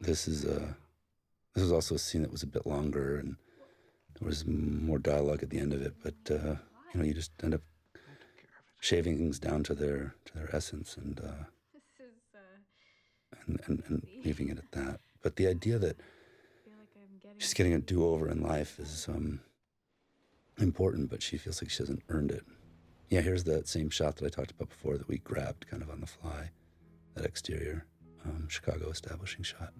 this 0.00 0.26
is 0.26 0.44
a 0.44 0.76
this 1.54 1.62
was 1.62 1.72
also 1.72 1.94
a 1.94 1.98
scene 1.98 2.22
that 2.22 2.32
was 2.32 2.42
a 2.42 2.48
bit 2.48 2.66
longer, 2.66 3.18
and 3.18 3.36
there 4.18 4.28
was 4.28 4.46
more 4.46 4.98
dialogue 4.98 5.42
at 5.42 5.50
the 5.50 5.58
end 5.58 5.72
of 5.72 5.82
it. 5.82 5.94
But 6.02 6.14
uh, 6.30 6.56
you 6.92 7.00
know, 7.00 7.04
you 7.04 7.14
just 7.14 7.32
end 7.42 7.54
up 7.54 7.62
shaving 8.80 9.18
things 9.18 9.38
down 9.38 9.62
to 9.64 9.74
their 9.74 10.14
to 10.26 10.34
their 10.34 10.54
essence, 10.54 10.96
and 10.96 11.20
uh, 11.20 11.44
and, 13.46 13.60
and, 13.66 13.82
and 13.86 14.06
leaving 14.24 14.48
it 14.48 14.58
at 14.58 14.72
that. 14.72 15.00
But 15.22 15.36
the 15.36 15.46
idea 15.48 15.78
that 15.78 15.96
she's 17.38 17.54
getting 17.54 17.72
a 17.72 17.78
do 17.78 18.04
over 18.06 18.28
in 18.28 18.42
life 18.42 18.78
is 18.78 19.06
um, 19.08 19.40
important, 20.58 21.10
but 21.10 21.22
she 21.22 21.36
feels 21.36 21.62
like 21.62 21.70
she 21.70 21.78
hasn't 21.78 22.02
earned 22.08 22.30
it. 22.30 22.44
Yeah, 23.08 23.22
here's 23.22 23.44
that 23.44 23.68
same 23.68 23.90
shot 23.90 24.16
that 24.16 24.26
I 24.26 24.28
talked 24.28 24.50
about 24.50 24.68
before 24.68 24.98
that 24.98 25.08
we 25.08 25.18
grabbed 25.18 25.66
kind 25.68 25.82
of 25.82 25.90
on 25.90 26.00
the 26.00 26.06
fly, 26.06 26.50
that 27.14 27.24
exterior 27.24 27.86
um, 28.24 28.48
Chicago 28.48 28.90
establishing 28.90 29.42
shot. 29.42 29.72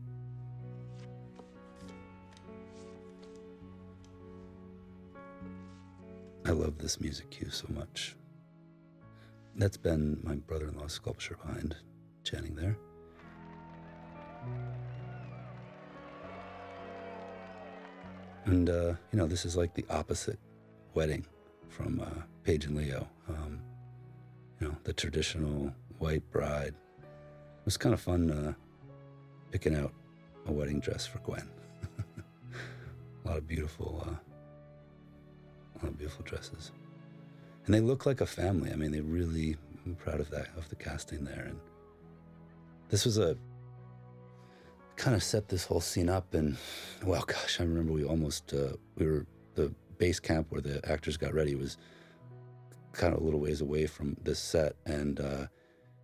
I 6.49 6.53
love 6.53 6.79
this 6.79 6.99
music 6.99 7.29
cue 7.29 7.51
so 7.51 7.67
much. 7.69 8.17
That's 9.57 9.77
been 9.77 10.19
my 10.23 10.37
brother 10.37 10.69
in 10.69 10.79
law's 10.79 10.95
sculpture 10.95 11.37
behind 11.37 11.77
Channing 12.25 12.55
there. 12.55 12.75
And, 18.47 18.71
uh, 18.71 18.95
you 19.13 19.19
know, 19.19 19.27
this 19.27 19.45
is 19.45 19.59
like 19.59 19.75
the 19.75 19.85
opposite 19.91 20.39
wedding 20.95 21.27
from 21.69 22.01
uh, 22.01 22.23
Paige 22.45 22.65
and 22.65 22.79
Leo. 22.79 23.07
Um, 23.29 23.61
you 24.59 24.69
know, 24.69 24.77
the 24.85 24.95
traditional 24.95 25.71
white 25.99 26.29
bride. 26.31 26.73
It 27.03 27.67
was 27.67 27.77
kind 27.77 27.93
of 27.93 28.01
fun 28.01 28.31
uh, 28.31 28.55
picking 29.51 29.75
out 29.75 29.93
a 30.47 30.53
wedding 30.53 30.81
dress 30.81 31.07
for 31.07 31.19
Gwen. 31.19 31.47
a 33.25 33.29
lot 33.29 33.37
of 33.37 33.47
beautiful, 33.47 34.03
uh, 34.09 34.28
beautiful 35.87 36.25
dresses, 36.25 36.73
and 37.67 37.75
they 37.75 37.81
look 37.81 38.07
like 38.07 38.21
a 38.21 38.27
family. 38.27 38.71
I 38.73 38.77
mean, 38.77 38.93
they 38.93 39.01
really. 39.01 39.57
I'm 39.87 39.95
proud 39.95 40.21
of 40.21 40.29
that 40.31 40.49
of 40.57 40.69
the 40.69 40.77
casting 40.77 41.25
there, 41.25 41.47
and 41.49 41.59
this 42.89 43.05
was 43.05 43.19
a 43.19 43.37
kind 44.97 45.15
of 45.15 45.23
set 45.23 45.49
this 45.49 45.65
whole 45.65 45.81
scene 45.81 46.09
up. 46.09 46.35
And 46.35 46.57
well, 47.05 47.25
gosh, 47.27 47.61
I 47.61 47.65
remember 47.65 47.93
we 47.93 48.05
almost 48.05 48.53
uh, 48.53 48.73
we 48.97 49.07
were 49.07 49.27
the 49.55 49.73
base 49.99 50.21
camp 50.21 50.49
where 50.51 50.61
the 50.61 50.81
actors 50.91 51.17
got 51.17 51.35
ready 51.35 51.55
was 51.55 51.79
kind 52.93 53.15
of 53.15 53.21
a 53.21 53.25
little 53.25 53.41
ways 53.41 53.61
away 53.61 53.87
from 53.87 54.17
this 54.23 54.39
set, 54.39 54.75
and 54.87 55.21
uh, 55.21 55.47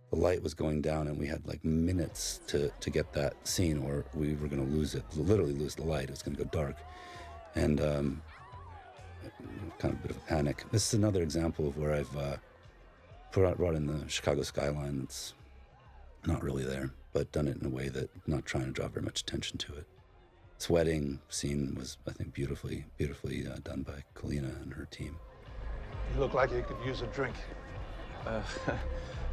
the 0.09 0.15
light 0.15 0.41
was 0.41 0.53
going 0.53 0.81
down, 0.81 1.07
and 1.07 1.19
we 1.19 1.27
had 1.27 1.45
like 1.45 1.63
minutes 1.63 2.39
to 2.47 2.71
to 2.79 2.89
get 2.89 3.13
that 3.13 3.35
scene, 3.47 3.79
or 3.79 4.05
we 4.13 4.33
were 4.35 4.47
going 4.47 4.65
to 4.65 4.73
lose 4.75 4.95
it, 4.95 5.03
literally 5.15 5.53
lose 5.53 5.75
the 5.75 5.83
light. 5.83 6.05
It 6.05 6.11
was 6.11 6.23
going 6.23 6.37
to 6.37 6.43
go 6.43 6.49
dark, 6.49 6.77
and 7.55 7.81
um, 7.81 8.21
kind 9.77 9.93
of 9.93 9.99
a 9.99 10.01
bit 10.03 10.11
of 10.11 10.17
a 10.17 10.27
panic. 10.27 10.63
This 10.71 10.87
is 10.87 10.93
another 10.93 11.21
example 11.21 11.67
of 11.67 11.77
where 11.77 11.93
I've 11.93 12.17
uh, 12.17 12.37
put 13.31 13.45
out, 13.45 13.57
brought 13.57 13.75
in 13.75 13.87
the 13.87 14.07
Chicago 14.09 14.43
skyline 14.43 14.99
that's 14.99 15.33
not 16.25 16.43
really 16.43 16.63
there, 16.63 16.91
but 17.13 17.31
done 17.31 17.47
it 17.47 17.57
in 17.57 17.65
a 17.65 17.69
way 17.69 17.89
that 17.89 18.09
not 18.27 18.45
trying 18.45 18.65
to 18.65 18.71
draw 18.71 18.87
very 18.87 19.05
much 19.05 19.21
attention 19.21 19.57
to 19.59 19.73
it. 19.75 19.85
This 20.57 20.69
wedding 20.69 21.19
scene 21.29 21.75
was, 21.77 21.97
I 22.07 22.11
think, 22.11 22.33
beautifully, 22.33 22.85
beautifully 22.97 23.45
uh, 23.45 23.57
done 23.63 23.83
by 23.83 24.03
Kalina 24.15 24.61
and 24.61 24.73
her 24.73 24.85
team. 24.85 25.17
You 26.13 26.21
look 26.21 26.33
like 26.33 26.51
you 26.51 26.63
could 26.67 26.77
use 26.85 27.01
a 27.01 27.07
drink. 27.07 27.35
Uh, 28.25 28.41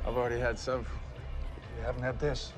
I've 0.07 0.17
already 0.17 0.41
had 0.41 0.59
several. 0.59 0.87
You 1.79 1.85
haven't 1.85 2.03
had 2.03 2.19
this. 2.19 2.53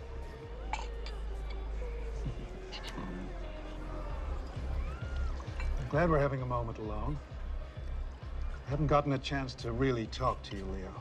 Glad 5.95 6.11
we're 6.11 6.19
having 6.19 6.43
a 6.43 6.47
moment 6.47 6.79
alone. 6.79 7.17
I 8.67 8.71
haven't 8.71 8.89
gotten 8.89 9.13
a 9.13 9.19
chance 9.19 9.55
to 9.55 9.71
really 9.71 10.07
talk 10.09 10.43
to 10.43 10.57
you, 10.57 10.65
Leo. 10.65 10.93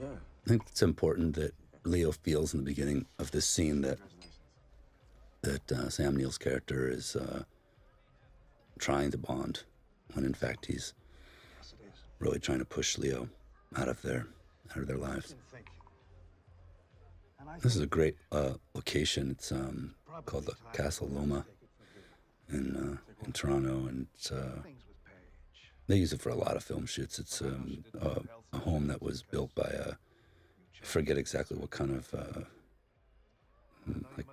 Yeah. 0.00 0.06
I 0.46 0.48
think 0.48 0.62
it's 0.68 0.80
important 0.80 1.34
that 1.34 1.54
Leo 1.82 2.12
feels 2.12 2.54
in 2.54 2.60
the 2.60 2.64
beginning 2.64 3.06
of 3.18 3.32
this 3.32 3.46
scene 3.46 3.80
that 3.80 3.98
that 5.42 5.72
uh, 5.72 5.88
Sam 5.88 6.14
Neill's 6.14 6.38
character 6.38 6.88
is 6.88 7.16
uh, 7.16 7.42
trying 8.78 9.10
to 9.10 9.18
bond, 9.18 9.64
when 10.14 10.24
in 10.24 10.34
fact 10.34 10.66
he's 10.66 10.94
really 12.20 12.38
trying 12.38 12.60
to 12.60 12.64
push 12.64 12.96
Leo 12.96 13.28
out 13.74 13.88
of 13.88 14.00
their 14.02 14.28
out 14.70 14.82
of 14.82 14.86
their 14.86 14.98
lives. 14.98 15.34
This 17.60 17.74
is 17.74 17.82
a 17.82 17.88
great 17.88 18.14
uh, 18.30 18.52
location. 18.74 19.32
It's 19.32 19.50
um, 19.50 19.96
called 20.26 20.46
the 20.46 20.54
Casa 20.72 21.04
Loma 21.06 21.44
in 22.50 22.76
uh, 22.76 23.14
in 23.24 23.32
Toronto, 23.32 23.86
and 23.86 24.06
uh, 24.32 24.62
they 25.86 25.96
use 25.96 26.12
it 26.12 26.20
for 26.20 26.30
a 26.30 26.34
lot 26.34 26.56
of 26.56 26.62
film 26.62 26.86
shoots. 26.86 27.18
It's 27.18 27.40
um, 27.40 27.84
a, 28.00 28.20
a 28.52 28.58
home 28.58 28.86
that 28.88 29.02
was 29.02 29.22
built 29.22 29.54
by 29.54 29.68
a 29.68 29.92
I 30.80 30.86
forget 30.86 31.18
exactly 31.18 31.56
what 31.56 31.70
kind 31.70 31.90
of 31.96 32.14
uh, 32.14 32.40
like 34.16 34.26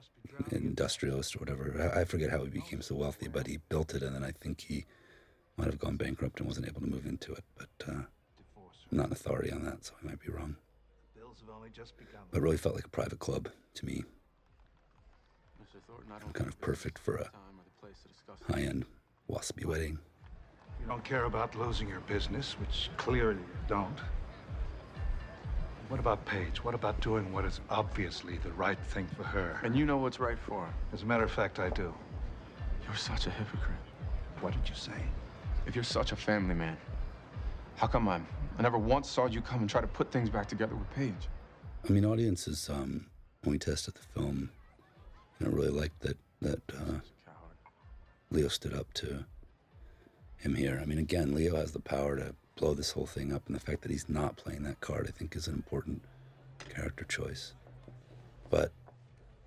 industrialist 0.51 1.35
or 1.35 1.39
whatever. 1.39 1.91
I 1.95 2.01
I 2.01 2.05
forget 2.05 2.29
how 2.29 2.43
he 2.43 2.49
became 2.49 2.81
so 2.81 2.95
wealthy, 2.95 3.27
but 3.27 3.47
he 3.47 3.59
built 3.69 3.93
it, 3.93 4.03
and 4.03 4.15
then 4.15 4.23
I 4.23 4.31
think 4.31 4.61
he 4.61 4.85
might 5.57 5.67
have 5.67 5.79
gone 5.79 5.95
bankrupt 5.95 6.39
and 6.39 6.47
wasn't 6.47 6.67
able 6.67 6.81
to 6.81 6.87
move 6.87 7.05
into 7.05 7.33
it. 7.33 7.43
But 7.57 7.87
uh, 7.87 8.03
I'm 8.91 8.97
not 8.97 9.07
an 9.07 9.13
authority 9.13 9.51
on 9.51 9.63
that, 9.63 9.85
so 9.85 9.93
I 10.01 10.07
might 10.07 10.19
be 10.19 10.31
wrong. 10.31 10.57
Bills 11.15 11.37
have 11.39 11.55
only 11.55 11.69
just 11.69 11.97
begun. 11.97 12.21
But 12.31 12.39
it 12.39 12.41
really 12.41 12.57
felt 12.57 12.75
like 12.75 12.85
a 12.85 12.89
private 12.89 13.19
club 13.19 13.49
to 13.75 13.85
me, 13.85 14.03
Mr. 15.61 15.81
Thornton, 15.87 16.31
kind 16.33 16.49
of 16.49 16.59
perfect 16.61 16.99
for 16.99 17.15
a 17.15 17.31
time 18.03 18.35
or 18.35 18.55
the 18.55 18.55
place 18.55 18.55
to 18.55 18.55
discuss 18.55 18.55
high-end 18.55 18.85
waspy 19.29 19.65
wedding. 19.65 19.99
You 20.81 20.87
don't 20.87 21.03
care 21.03 21.25
about 21.25 21.55
losing 21.55 21.89
your 21.89 22.01
business, 22.01 22.53
which 22.59 22.89
clearly 22.97 23.35
you 23.35 23.57
don't. 23.67 23.99
What 25.87 25.99
about 25.99 26.25
Paige? 26.25 26.63
What 26.63 26.73
about 26.73 26.99
doing 26.99 27.31
what 27.31 27.45
is 27.45 27.61
obviously 27.69 28.37
the 28.39 28.51
right 28.53 28.79
thing 28.79 29.07
for 29.15 29.23
her? 29.23 29.59
And 29.63 29.75
you 29.75 29.85
know 29.85 29.97
what's 29.97 30.19
right 30.19 30.37
for 30.39 30.65
her. 30.65 30.73
As 30.93 31.03
a 31.03 31.05
matter 31.05 31.23
of 31.23 31.31
fact, 31.31 31.59
I 31.59 31.69
do. 31.69 31.93
You're 32.85 32.95
such 32.95 33.27
a 33.27 33.29
hypocrite. 33.29 33.77
What 34.41 34.53
did 34.53 34.67
you 34.67 34.75
say? 34.75 34.91
If 35.67 35.75
you're 35.75 35.83
such 35.83 36.11
a 36.11 36.15
family 36.15 36.55
man, 36.55 36.77
how 37.75 37.87
come 37.87 38.07
I, 38.07 38.19
I 38.57 38.61
never 38.61 38.77
once 38.77 39.09
saw 39.09 39.27
you 39.27 39.41
come 39.41 39.61
and 39.61 39.69
try 39.69 39.81
to 39.81 39.87
put 39.87 40.11
things 40.11 40.29
back 40.29 40.47
together 40.47 40.75
with 40.75 40.89
Paige? 40.91 41.29
I 41.87 41.91
mean, 41.91 42.05
audiences, 42.05 42.69
um, 42.69 43.07
when 43.43 43.51
we 43.51 43.59
tested 43.59 43.95
the 43.95 44.19
film, 44.19 44.49
you 45.39 45.45
know, 45.45 45.51
really 45.51 45.69
liked 45.69 45.99
that 46.01 46.17
that 46.41 46.61
uh, 46.73 46.99
Leo 48.31 48.47
stood 48.47 48.73
up 48.73 48.93
to 48.93 49.25
him 50.37 50.55
here. 50.55 50.79
I 50.81 50.85
mean, 50.85 50.97
again, 50.97 51.33
Leo 51.33 51.55
has 51.55 51.71
the 51.71 51.79
power 51.79 52.17
to 52.17 52.35
blow 52.55 52.73
this 52.73 52.91
whole 52.91 53.05
thing 53.05 53.33
up, 53.33 53.43
and 53.47 53.55
the 53.55 53.59
fact 53.59 53.81
that 53.81 53.91
he's 53.91 54.09
not 54.09 54.37
playing 54.37 54.63
that 54.63 54.79
card, 54.81 55.05
I 55.07 55.11
think, 55.11 55.35
is 55.35 55.47
an 55.47 55.53
important 55.53 56.01
character 56.69 57.05
choice. 57.05 57.53
But 58.49 58.71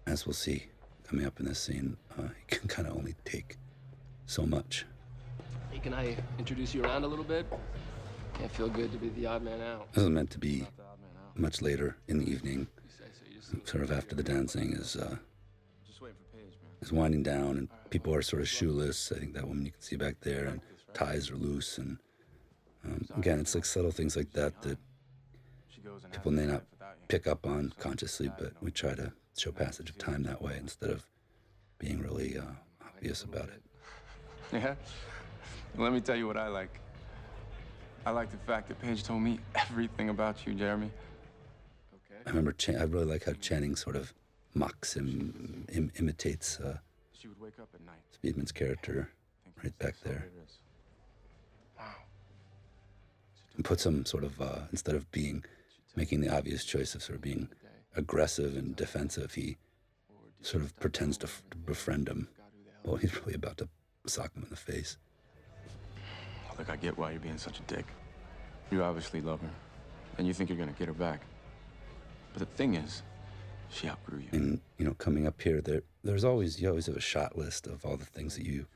as 0.07 0.27
we'll 0.27 0.35
see 0.35 0.67
coming 1.05 1.27
up 1.27 1.41
in 1.41 1.47
this 1.47 1.59
scene, 1.59 1.97
uh, 2.19 2.29
he 2.37 2.57
can 2.57 2.69
kind 2.77 2.89
of 2.89 2.97
only 2.97 3.15
take 3.25 3.57
so 4.27 4.45
much. 4.45 4.85
Hey, 5.71 5.79
can 5.79 5.95
I 5.95 6.17
introduce 6.39 6.75
you 6.75 6.85
around 6.85 7.05
a 7.05 7.09
little 7.09 7.25
bit? 7.25 7.47
Can't 8.35 8.53
feel 8.53 8.69
good 8.69 8.93
to 8.93 8.99
be 8.99 9.09
the 9.11 9.27
odd 9.27 9.43
man 9.43 9.61
out. 9.61 9.93
This 9.93 10.05
is 10.05 10.11
meant 10.11 10.31
to 10.31 10.39
be 10.39 10.67
much 11.35 11.63
later 11.63 11.97
in 12.09 12.19
the 12.19 12.31
evening, 12.31 12.67
sort 13.65 13.83
of 13.83 13.91
after 13.91 14.15
the 14.15 14.23
dancing 14.23 14.73
is 14.73 14.97
uh, 14.97 15.17
is 16.81 16.93
winding 16.93 17.23
down, 17.23 17.57
and 17.57 17.69
people 17.91 18.15
are 18.15 18.23
sort 18.23 18.43
of 18.43 18.49
shoeless. 18.49 19.13
I 19.15 19.19
think 19.19 19.35
that 19.35 19.47
woman 19.47 19.65
you 19.65 19.73
can 19.73 19.81
see 19.81 19.97
back 19.97 20.17
there, 20.21 20.47
and 20.47 20.61
ties 20.95 21.31
are 21.31 21.37
loose, 21.37 21.79
and 21.79 21.99
um, 22.85 23.07
again, 23.17 23.41
it's 23.41 23.55
like 23.55 23.65
subtle 23.65 23.91
things 23.91 24.17
like 24.17 24.33
that 24.33 24.63
that 24.63 24.79
people 26.13 26.33
may 26.33 26.47
not 26.47 26.63
pick 27.09 27.27
up 27.27 27.47
on 27.47 27.73
consciously, 27.79 28.31
but 28.39 28.53
we 28.61 28.71
try 28.71 28.95
to 28.95 29.13
show 29.37 29.53
passage 29.53 29.91
of 29.91 29.99
time 29.99 30.23
that 30.25 30.43
way 30.43 30.57
instead 30.59 30.91
of 30.91 31.05
being 31.79 32.01
really 32.01 32.37
uh, 32.39 32.43
obvious 32.87 33.23
about 33.23 33.49
it. 33.49 33.63
Yeah? 34.53 34.75
Let 35.77 35.93
me 35.93 36.01
tell 36.01 36.17
you 36.17 36.27
what 36.27 36.37
I 36.37 36.49
like. 36.49 36.81
I 38.07 38.11
like 38.11 38.31
the 38.31 38.39
fact 38.39 38.69
that 38.69 38.81
Paige 38.81 39.03
told 39.03 39.23
me 39.23 39.39
everything 39.55 40.09
about 40.09 40.47
you, 40.47 40.55
Jeremy. 40.55 40.91
I 42.27 42.31
remember 42.31 42.53
Chan- 42.53 42.77
I 42.77 42.85
really 42.85 43.05
like 43.05 43.25
how 43.25 43.33
Channing 43.33 43.77
sort 43.77 43.97
of 43.97 44.13
mocks 44.59 44.97
him, 44.97 45.67
Im- 45.73 45.93
imitates 45.97 46.59
uh, 46.61 46.79
She 47.13 47.29
would 47.29 47.41
wake 47.41 47.59
up 47.61 47.69
at 47.75 47.81
night. 47.83 48.03
Speedman's 48.13 48.53
character 48.53 49.11
right 49.63 49.77
back 49.79 49.95
there. 50.03 50.29
And 53.57 53.65
puts 53.65 53.85
him 53.85 54.05
sort 54.05 54.25
of, 54.25 54.41
uh, 54.41 54.61
instead 54.71 54.95
of 54.95 55.11
being, 55.11 55.45
making 55.97 56.21
the 56.21 56.35
obvious 56.35 56.65
choice 56.65 56.95
of 56.95 57.03
sort 57.03 57.17
of 57.17 57.23
being 57.23 57.49
aggressive 57.97 58.57
and 58.57 58.77
defensive, 58.77 59.35
he 59.35 59.57
sort 60.43 60.63
of 60.63 60.79
pretends 60.79 61.19
to, 61.19 61.27
f- 61.27 61.43
to 61.51 61.57
befriend 61.57 62.09
him. 62.09 62.29
Well, 62.85 62.97
he's 62.97 63.15
really 63.21 63.35
about 63.35 63.57
to 63.59 63.69
sock 64.07 64.33
him 64.35 64.45
in 64.45 64.51
the 64.51 64.57
face. 64.57 64.97
Look, 66.57 66.71
I 66.71 66.77
get 66.77 66.97
why 66.97 67.11
you're 67.13 67.21
being 67.21 67.39
such 67.39 67.59
a 67.59 67.63
dick. 67.63 67.87
You 68.71 68.83
obviously 68.83 69.21
love 69.21 69.41
her, 69.41 69.51
and 70.19 70.27
you 70.27 70.33
think 70.35 70.51
you're 70.51 70.59
gonna 70.59 70.73
get 70.73 70.89
her 70.89 70.95
back. 70.95 71.23
But 72.33 72.41
the 72.41 72.47
thing 72.57 72.75
is, 72.75 73.03
she 73.71 73.89
outgrew 73.89 74.21
you. 74.21 74.29
And 74.33 74.61
you 74.79 74.85
know, 74.85 74.95
coming 74.95 75.27
up 75.27 75.41
here, 75.41 75.61
there 75.61 75.83
there's 76.03 76.25
always 76.25 76.61
you 76.61 76.69
always 76.69 76.87
have 76.87 76.97
a 76.97 77.01
shot 77.01 77.37
list 77.37 77.67
of 77.67 77.85
all 77.85 77.97
the 77.97 78.05
things 78.05 78.37
that 78.37 78.47
you 78.47 78.67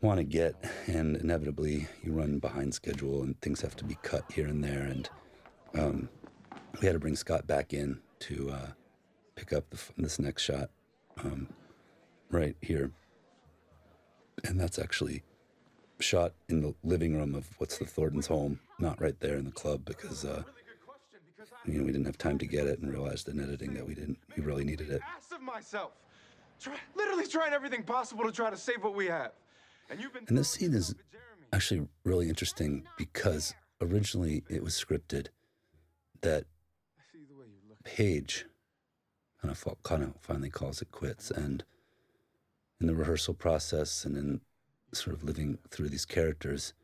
want 0.00 0.18
to 0.18 0.24
get, 0.24 0.54
and 0.86 1.16
inevitably 1.16 1.88
you 2.02 2.12
run 2.12 2.38
behind 2.38 2.74
schedule, 2.74 3.22
and 3.22 3.40
things 3.40 3.60
have 3.60 3.76
to 3.76 3.84
be 3.84 3.96
cut 4.02 4.30
here 4.32 4.46
and 4.46 4.62
there. 4.62 4.82
And 4.82 5.10
um, 5.74 6.08
we 6.80 6.86
had 6.86 6.92
to 6.92 6.98
bring 6.98 7.16
Scott 7.16 7.46
back 7.46 7.72
in 7.72 8.00
to 8.20 8.50
uh, 8.50 8.68
pick 9.34 9.52
up 9.52 9.68
the, 9.70 9.80
this 9.96 10.18
next 10.18 10.42
shot 10.42 10.70
um, 11.24 11.48
right 12.30 12.56
here, 12.60 12.92
and 14.44 14.60
that's 14.60 14.78
actually 14.78 15.22
shot 16.00 16.32
in 16.48 16.60
the 16.60 16.74
living 16.84 17.16
room 17.16 17.34
of 17.34 17.48
what's 17.58 17.78
the 17.78 17.84
Thornton's 17.84 18.28
home, 18.28 18.60
not 18.78 19.00
right 19.00 19.18
there 19.20 19.36
in 19.36 19.44
the 19.44 19.52
club 19.52 19.84
because. 19.84 20.24
Uh, 20.24 20.42
you 21.72 21.78
know, 21.78 21.84
we 21.84 21.92
didn't 21.92 22.06
have 22.06 22.18
time 22.18 22.38
to 22.38 22.46
get 22.46 22.66
it 22.66 22.80
and 22.80 22.90
realized 22.90 23.28
in 23.28 23.40
editing 23.40 23.74
that 23.74 23.86
we 23.86 23.94
didn't, 23.94 24.18
we 24.36 24.42
really 24.42 24.64
needed 24.64 24.90
it. 24.90 25.00
Ass 25.16 25.32
of 25.32 25.42
myself. 25.42 25.92
Try, 26.60 26.74
literally 26.96 27.26
trying 27.26 27.52
everything 27.52 27.82
possible 27.82 28.24
to 28.24 28.32
try 28.32 28.50
to 28.50 28.56
save 28.56 28.82
what 28.82 28.94
we 28.94 29.06
have. 29.06 29.32
And 29.90 30.00
you've 30.00 30.12
been. 30.12 30.24
And 30.28 30.36
this 30.36 30.50
scene 30.50 30.74
is 30.74 30.94
actually 31.52 31.86
really 32.04 32.28
interesting 32.28 32.86
because 32.96 33.54
originally 33.80 34.42
it 34.48 34.62
was 34.62 34.74
scripted 34.74 35.28
that 36.20 36.44
Paige 37.84 38.44
kind 39.40 39.52
of, 39.52 39.82
kind 39.82 40.02
of 40.02 40.14
finally 40.20 40.50
calls 40.50 40.82
it 40.82 40.90
quits. 40.90 41.30
And 41.30 41.64
in 42.80 42.86
the 42.86 42.94
rehearsal 42.94 43.34
process 43.34 44.04
and 44.04 44.16
in 44.16 44.40
sort 44.92 45.14
of 45.14 45.24
living 45.24 45.58
through 45.70 45.88
these 45.88 46.04
characters, 46.04 46.74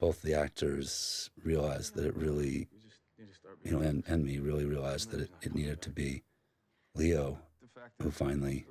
both 0.00 0.22
the 0.22 0.34
actors 0.34 1.30
realized 1.42 1.94
that 1.94 2.04
it 2.04 2.16
really, 2.16 2.68
you 3.62 3.72
know, 3.72 3.80
and, 3.80 4.04
and 4.06 4.24
me 4.24 4.38
really 4.38 4.64
realized 4.64 5.10
that 5.10 5.20
it, 5.20 5.30
it 5.42 5.54
needed 5.54 5.82
to 5.82 5.90
be 5.90 6.22
Leo 6.94 7.38
who 8.02 8.10
finally 8.10 8.66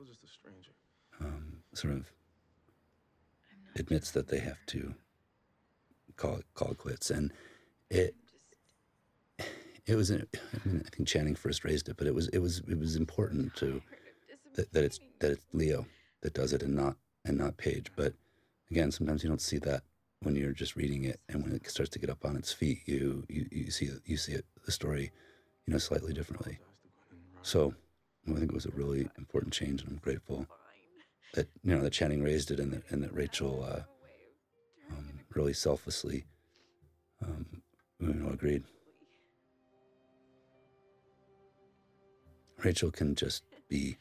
um, 1.19 1.57
sort 1.73 1.93
of 1.93 2.11
admits 3.76 4.11
that 4.11 4.27
they 4.27 4.39
have 4.39 4.65
to 4.68 4.93
call 6.15 6.39
call 6.53 6.72
it 6.72 6.77
quits, 6.77 7.09
and 7.09 7.31
it 7.89 8.15
it 9.85 9.95
was. 9.95 10.11
I, 10.11 10.23
mean, 10.65 10.84
I 10.85 10.89
think 10.95 11.07
Channing 11.07 11.35
first 11.35 11.64
raised 11.64 11.89
it, 11.89 11.97
but 11.97 12.07
it 12.07 12.15
was 12.15 12.27
it 12.30 12.39
was 12.39 12.59
it 12.68 12.77
was 12.77 12.95
important 12.95 13.55
to 13.57 13.81
that, 14.55 14.73
that 14.73 14.84
it's 14.84 14.99
that 15.19 15.31
it's 15.31 15.45
Leo 15.53 15.85
that 16.22 16.34
does 16.34 16.53
it 16.53 16.64
and 16.64 16.76
not 16.76 16.97
and 17.26 17.38
not 17.38 17.57
Paige. 17.57 17.91
But 17.95 18.14
again, 18.69 18.91
sometimes 18.91 19.23
you 19.23 19.30
don't 19.30 19.41
see 19.41 19.59
that 19.59 19.84
when 20.22 20.35
you're 20.35 20.52
just 20.52 20.76
reading 20.76 21.03
it, 21.03 21.19
and 21.30 21.44
when 21.44 21.53
it 21.53 21.69
starts 21.69 21.91
to 21.91 21.99
get 21.99 22.10
up 22.10 22.26
on 22.26 22.35
its 22.35 22.52
feet, 22.52 22.81
you 22.85 23.23
you, 23.30 23.48
you 23.52 23.72
see 23.72 23.89
you 24.06 24.18
see 24.18 24.34
it 24.34 24.45
the 24.65 24.72
story, 24.72 25.11
you 25.65 25.73
know, 25.73 25.77
slightly 25.77 26.14
differently. 26.14 26.60
So 27.41 27.73
I 28.27 28.34
think 28.34 28.52
it 28.52 28.53
was 28.53 28.65
a 28.65 28.72
really 28.72 29.10
important 29.18 29.53
change, 29.53 29.81
and 29.81 29.91
I'm 29.91 29.98
grateful 29.98 30.48
that 31.34 31.48
you 31.64 31.76
know 31.76 31.81
that 31.81 31.94
Channing 31.94 32.23
raised 32.23 32.52
it, 32.52 32.60
and 32.60 32.73
that 32.73 32.84
and 32.89 33.03
that 33.03 33.14
Rachel 33.14 33.64
uh, 33.64 33.81
um, 34.91 35.19
really 35.35 35.53
selflessly, 35.53 36.26
um, 37.23 37.45
you 37.99 38.14
know, 38.14 38.30
agreed. 38.30 38.64
Rachel 42.64 42.89
can 42.89 43.14
just 43.14 43.44
be 43.69 43.98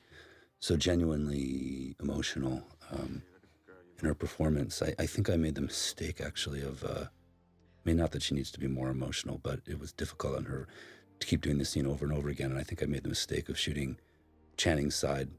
so 0.61 0.77
genuinely 0.77 1.95
emotional 2.01 2.63
um, 2.91 3.23
in 4.01 4.07
her 4.07 4.15
performance. 4.15 4.83
I, 4.83 4.95
I 4.99 5.07
think 5.07 5.31
I 5.31 5.37
made 5.37 5.55
the 5.55 5.61
mistake 5.61 6.21
actually 6.21 6.63
of, 6.63 6.85
uh, 6.85 7.05
I 7.05 7.09
mean, 7.85 7.97
not 7.97 8.13
that 8.13 8.23
she 8.23 8.35
needs 8.35 8.51
to 8.53 8.61
be 8.61 8.67
more 8.67 8.91
emotional, 8.91 9.41
but 9.43 9.61
it 9.67 9.79
was 9.79 9.93
difficult 9.93 10.37
on 10.37 10.45
her 10.45 10.69
to 11.21 11.27
keep 11.27 11.41
doing 11.41 11.59
the 11.59 11.65
scene 11.65 11.87
over 11.87 12.05
and 12.05 12.15
over 12.15 12.29
again. 12.29 12.51
And 12.51 12.61
I 12.61 12.63
think 12.63 12.83
I 12.83 12.87
made 12.87 13.03
the 13.03 13.09
mistake 13.09 13.49
of 13.49 13.59
shooting 13.59 13.99
Channing's 14.57 14.95
side, 14.95 15.31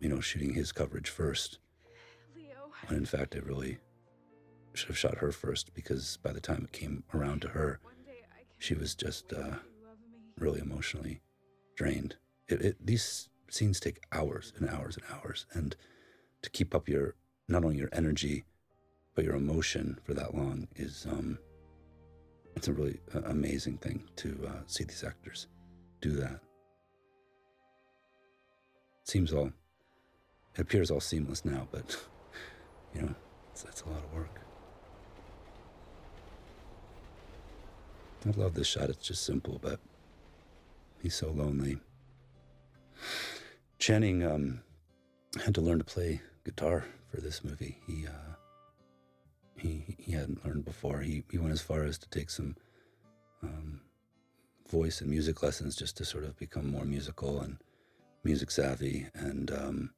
you 0.00 0.08
know, 0.08 0.20
shooting 0.20 0.54
his 0.54 0.72
coverage 0.72 1.08
first. 1.08 1.58
Leo. 2.34 2.70
When 2.86 2.98
in 2.98 3.06
fact, 3.06 3.34
I 3.34 3.38
really 3.40 3.78
should 4.74 4.88
have 4.88 4.98
shot 4.98 5.18
her 5.18 5.32
first 5.32 5.74
because 5.74 6.18
by 6.22 6.32
the 6.32 6.40
time 6.40 6.64
it 6.64 6.72
came 6.72 7.04
around 7.14 7.42
to 7.42 7.48
her, 7.48 7.80
she 8.58 8.74
was 8.74 8.94
just 8.94 9.32
uh, 9.32 9.56
really 10.38 10.60
emotionally 10.60 11.20
drained. 11.76 12.16
It, 12.48 12.62
it, 12.62 12.86
these 12.86 13.28
scenes 13.50 13.80
take 13.80 14.04
hours 14.12 14.52
and 14.56 14.68
hours 14.68 14.96
and 14.96 15.04
hours, 15.12 15.46
and 15.52 15.76
to 16.42 16.50
keep 16.50 16.74
up 16.74 16.88
your 16.88 17.14
not 17.48 17.64
only 17.64 17.76
your 17.76 17.88
energy 17.92 18.44
but 19.14 19.24
your 19.24 19.36
emotion 19.36 19.98
for 20.04 20.14
that 20.14 20.34
long 20.34 20.66
is 20.76 21.06
um, 21.10 21.38
it's 22.56 22.68
a 22.68 22.72
really 22.72 22.98
uh, 23.14 23.20
amazing 23.26 23.78
thing 23.78 24.02
to 24.16 24.38
uh, 24.48 24.62
see 24.66 24.84
these 24.84 25.04
actors 25.04 25.48
do 26.00 26.12
that. 26.12 26.40
It 29.02 29.08
seems 29.08 29.32
all 29.32 29.52
it 30.54 30.60
appears 30.60 30.90
all 30.90 31.00
seamless 31.00 31.44
now, 31.44 31.66
but 31.70 31.96
you 32.94 33.02
know 33.02 33.14
it's 33.52 33.64
a 33.82 33.88
lot 33.88 34.02
of 34.02 34.12
work. 34.12 34.40
I 38.26 38.30
love 38.40 38.54
this 38.54 38.68
shot. 38.68 38.88
It's 38.88 39.06
just 39.06 39.24
simple, 39.24 39.58
but 39.60 39.80
he's 41.02 41.14
so 41.14 41.30
lonely. 41.30 41.78
Channing 43.78 44.24
um, 44.24 44.60
had 45.44 45.54
to 45.56 45.60
learn 45.60 45.78
to 45.78 45.84
play 45.84 46.20
guitar 46.44 46.84
for 47.12 47.20
this 47.20 47.44
movie. 47.44 47.78
He 47.86 48.06
uh, 48.06 48.34
he 49.56 49.96
he 49.98 50.12
hadn't 50.12 50.44
learned 50.44 50.64
before. 50.64 51.00
He 51.00 51.22
he 51.30 51.38
went 51.38 51.52
as 51.52 51.60
far 51.60 51.84
as 51.84 51.98
to 51.98 52.08
take 52.08 52.30
some 52.30 52.56
um, 53.42 53.82
voice 54.70 55.00
and 55.00 55.10
music 55.10 55.42
lessons 55.42 55.76
just 55.76 55.96
to 55.98 56.04
sort 56.04 56.24
of 56.24 56.38
become 56.38 56.70
more 56.70 56.84
musical 56.84 57.40
and 57.40 57.58
music 58.24 58.50
savvy. 58.50 59.06
And 59.14 59.50
um, 59.50 59.90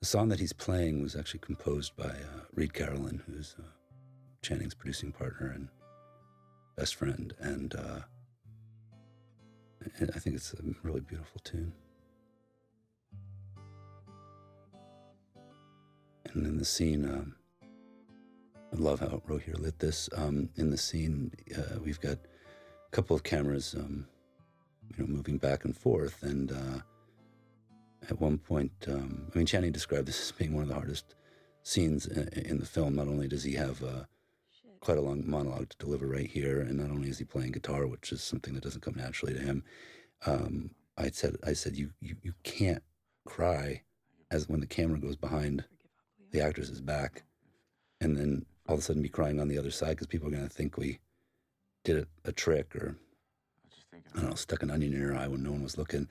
the 0.00 0.06
song 0.06 0.28
that 0.28 0.40
he's 0.40 0.52
playing 0.52 1.02
was 1.02 1.16
actually 1.16 1.40
composed 1.40 1.96
by 1.96 2.10
uh, 2.10 2.44
Reid 2.54 2.74
Carolin, 2.74 3.22
who's 3.26 3.56
uh, 3.58 3.62
Channing's 4.42 4.74
producing 4.74 5.12
partner 5.12 5.50
and 5.54 5.68
best 6.76 6.96
friend. 6.96 7.32
And 7.40 7.74
uh, 7.74 8.00
I 10.14 10.18
think 10.18 10.36
it's 10.36 10.52
a 10.52 10.58
really 10.82 11.00
beautiful 11.00 11.40
tune. 11.44 11.72
And 16.32 16.46
in 16.46 16.58
the 16.58 16.64
scene, 16.64 17.04
um, 17.04 17.34
I 18.72 18.76
love 18.76 19.00
how 19.00 19.20
Rogier 19.26 19.54
lit 19.54 19.78
this. 19.78 20.08
Um, 20.16 20.48
in 20.56 20.70
the 20.70 20.76
scene, 20.76 21.32
uh, 21.56 21.78
we've 21.84 22.00
got 22.00 22.18
a 22.18 22.90
couple 22.92 23.16
of 23.16 23.24
cameras, 23.24 23.74
um, 23.76 24.06
you 24.88 25.02
know, 25.02 25.12
moving 25.12 25.38
back 25.38 25.64
and 25.64 25.76
forth. 25.76 26.22
And 26.22 26.52
uh, 26.52 26.80
at 28.08 28.20
one 28.20 28.38
point, 28.38 28.72
um, 28.86 29.26
I 29.34 29.38
mean, 29.38 29.46
Channing 29.46 29.72
described 29.72 30.06
this 30.06 30.20
as 30.30 30.32
being 30.32 30.54
one 30.54 30.62
of 30.62 30.68
the 30.68 30.74
hardest 30.74 31.14
scenes 31.62 32.06
in, 32.06 32.28
in 32.28 32.58
the 32.58 32.66
film. 32.66 32.94
Not 32.94 33.08
only 33.08 33.26
does 33.26 33.42
he 33.42 33.54
have 33.54 33.82
uh, 33.82 34.04
quite 34.80 34.98
a 34.98 35.02
long 35.02 35.28
monologue 35.28 35.70
to 35.70 35.78
deliver 35.78 36.06
right 36.06 36.30
here, 36.30 36.60
and 36.60 36.78
not 36.78 36.90
only 36.90 37.08
is 37.08 37.18
he 37.18 37.24
playing 37.24 37.52
guitar, 37.52 37.86
which 37.86 38.12
is 38.12 38.22
something 38.22 38.54
that 38.54 38.62
doesn't 38.62 38.82
come 38.82 38.94
naturally 38.96 39.34
to 39.34 39.40
him. 39.40 39.64
Um, 40.26 40.70
I 40.96 41.10
said, 41.10 41.36
I 41.44 41.54
said, 41.54 41.76
you, 41.76 41.90
you, 42.00 42.16
you 42.22 42.34
can't 42.44 42.82
cry 43.26 43.82
as 44.30 44.48
when 44.48 44.60
the 44.60 44.66
camera 44.66 44.98
goes 44.98 45.16
behind 45.16 45.64
the 46.30 46.40
actress 46.40 46.70
is 46.70 46.80
back, 46.80 47.24
and 48.00 48.16
then 48.16 48.46
all 48.68 48.74
of 48.74 48.80
a 48.80 48.82
sudden 48.82 49.02
be 49.02 49.08
crying 49.08 49.40
on 49.40 49.48
the 49.48 49.58
other 49.58 49.70
side 49.70 49.90
because 49.90 50.06
people 50.06 50.28
are 50.28 50.32
going 50.32 50.48
to 50.48 50.54
think 50.54 50.76
we 50.76 50.98
did 51.84 51.96
a, 51.96 52.28
a 52.28 52.32
trick 52.32 52.76
or 52.76 52.96
I 54.14 54.20
don't 54.20 54.30
know, 54.30 54.36
stuck 54.36 54.62
an 54.62 54.70
onion 54.70 54.92
in 54.92 55.00
your 55.00 55.16
eye 55.16 55.28
when 55.28 55.42
no 55.42 55.52
one 55.52 55.62
was 55.62 55.78
looking. 55.78 56.08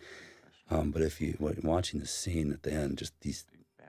Um, 0.72 0.92
but 0.92 1.02
if 1.02 1.20
you 1.20 1.36
watching 1.40 2.00
the 2.00 2.08
scene 2.08 2.52
at 2.52 2.64
the 2.64 2.72
end, 2.72 2.98
just 2.98 3.14
these 3.22 3.46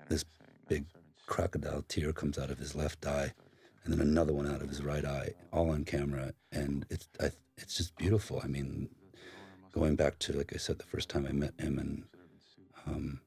this 0.09 0.24
big 0.69 0.86
crocodile 1.27 1.85
tear 1.89 2.12
comes 2.12 2.39
out 2.39 2.51
of 2.51 2.59
his 2.59 2.74
left 2.74 3.07
eye, 3.07 3.32
and 3.85 3.93
then 3.93 4.01
another 4.01 4.32
one 4.32 4.51
out 4.51 4.62
of 4.62 4.69
his 4.69 4.82
right 4.82 5.05
eye, 5.05 5.31
all 5.52 5.70
on 5.70 5.85
camera, 5.85 6.32
and 6.52 6.86
it's 6.90 7.09
I, 7.20 7.31
it's 7.57 7.77
just 7.77 7.97
beautiful. 7.97 8.40
I 8.43 8.47
mean, 8.47 8.89
going 9.73 9.94
back 9.97 10.19
to 10.20 10.32
like 10.32 10.52
I 10.55 10.59
said, 10.59 10.78
the 10.78 10.85
first 10.85 11.09
time 11.09 11.27
I 11.27 11.32
met 11.32 11.55
him, 11.61 11.78
and 11.78 12.05
um, 12.86 13.20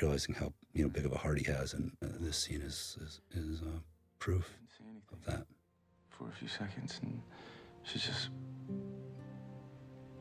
realizing 0.00 0.34
how 0.34 0.52
you 0.72 0.82
know 0.82 0.88
big 0.88 1.06
of 1.06 1.12
a 1.12 1.18
heart 1.18 1.38
he 1.38 1.44
has, 1.50 1.72
and 1.74 1.92
uh, 2.02 2.08
this 2.20 2.36
scene 2.36 2.62
is 2.62 2.98
is, 3.00 3.20
is 3.32 3.62
uh, 3.62 3.78
proof 4.18 4.58
of 5.12 5.24
that. 5.24 5.46
For 6.10 6.28
a 6.28 6.32
few 6.32 6.48
seconds, 6.48 7.00
and 7.02 7.20
she 7.82 7.98
just. 7.98 8.30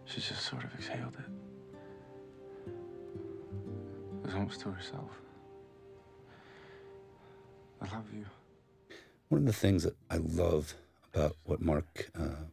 She 0.07 0.21
just 0.21 0.43
sort 0.43 0.63
of 0.63 0.71
exhaled 0.75 1.15
it. 1.15 1.25
It 4.23 4.25
was 4.25 4.35
almost 4.35 4.61
to 4.61 4.69
herself. 4.69 5.09
I 7.81 7.93
love 7.93 8.05
you. 8.13 8.25
One 9.29 9.41
of 9.41 9.47
the 9.47 9.53
things 9.53 9.83
that 9.83 9.95
I 10.11 10.17
love 10.17 10.75
about 11.11 11.35
what 11.43 11.59
Marc 11.59 12.11
uh, 12.17 12.45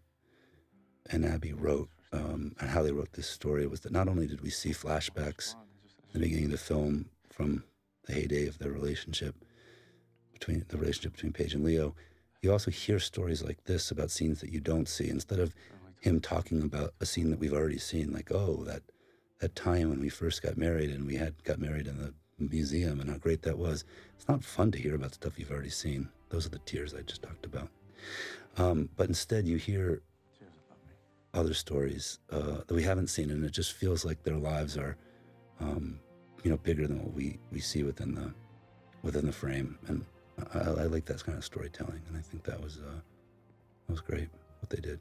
and 1.10 1.26
Abby 1.26 1.52
wrote 1.52 1.90
um, 2.12 2.54
and 2.58 2.70
how 2.70 2.82
they 2.82 2.92
wrote 2.92 3.12
this 3.12 3.28
story 3.28 3.66
was 3.66 3.80
that 3.80 3.92
not 3.92 4.08
only 4.08 4.26
did 4.26 4.40
we 4.40 4.50
see 4.50 4.70
flashbacks 4.70 5.54
the 6.12 6.18
beginning 6.18 6.46
of 6.46 6.50
the 6.52 6.58
film 6.58 7.06
from 7.30 7.64
the 8.06 8.12
heyday 8.12 8.46
of 8.46 8.58
their 8.58 8.72
relationship, 8.72 9.34
between 10.32 10.64
the 10.68 10.76
relationship 10.76 11.12
between 11.12 11.32
Paige 11.32 11.54
and 11.54 11.64
Leo, 11.64 11.94
you 12.40 12.50
also 12.50 12.70
hear 12.70 12.98
stories 12.98 13.42
like 13.42 13.64
this 13.64 13.90
about 13.90 14.10
scenes 14.10 14.40
that 14.40 14.50
you 14.50 14.60
don't 14.60 14.88
see. 14.88 15.08
Instead 15.08 15.38
of 15.38 15.54
him 16.00 16.20
talking 16.20 16.62
about 16.62 16.94
a 17.00 17.06
scene 17.06 17.30
that 17.30 17.38
we've 17.38 17.52
already 17.52 17.78
seen, 17.78 18.12
like 18.12 18.32
oh 18.32 18.64
that 18.64 18.82
that 19.40 19.54
time 19.54 19.90
when 19.90 20.00
we 20.00 20.08
first 20.08 20.42
got 20.42 20.56
married 20.56 20.90
and 20.90 21.06
we 21.06 21.16
had 21.16 21.42
got 21.44 21.58
married 21.58 21.86
in 21.86 21.98
the 21.98 22.12
museum 22.38 23.00
and 23.00 23.10
how 23.10 23.16
great 23.16 23.42
that 23.42 23.58
was. 23.58 23.84
It's 24.16 24.28
not 24.28 24.44
fun 24.44 24.70
to 24.72 24.78
hear 24.78 24.94
about 24.94 25.14
stuff 25.14 25.38
you've 25.38 25.50
already 25.50 25.70
seen. 25.70 26.08
Those 26.28 26.46
are 26.46 26.50
the 26.50 26.58
tears 26.60 26.94
I 26.94 27.02
just 27.02 27.22
talked 27.22 27.44
about. 27.44 27.68
Um, 28.56 28.88
but 28.96 29.08
instead, 29.08 29.46
you 29.46 29.56
hear 29.56 30.02
other 31.34 31.54
stories 31.54 32.18
uh, 32.30 32.58
that 32.66 32.74
we 32.74 32.82
haven't 32.82 33.08
seen, 33.08 33.30
and 33.30 33.44
it 33.44 33.52
just 33.52 33.72
feels 33.72 34.04
like 34.04 34.22
their 34.22 34.36
lives 34.36 34.76
are, 34.76 34.96
um, 35.60 35.98
you 36.42 36.50
know, 36.50 36.56
bigger 36.56 36.86
than 36.86 37.02
what 37.02 37.12
we, 37.12 37.38
we 37.50 37.60
see 37.60 37.82
within 37.82 38.14
the 38.14 38.32
within 39.02 39.26
the 39.26 39.32
frame. 39.32 39.78
And 39.88 40.04
I, 40.54 40.58
I 40.58 40.84
like 40.84 41.04
that 41.06 41.24
kind 41.24 41.36
of 41.36 41.44
storytelling, 41.44 42.00
and 42.08 42.16
I 42.16 42.20
think 42.20 42.44
that 42.44 42.60
was 42.60 42.78
uh, 42.78 43.00
that 43.86 43.92
was 43.92 44.00
great 44.00 44.28
what 44.60 44.70
they 44.70 44.80
did. 44.80 45.00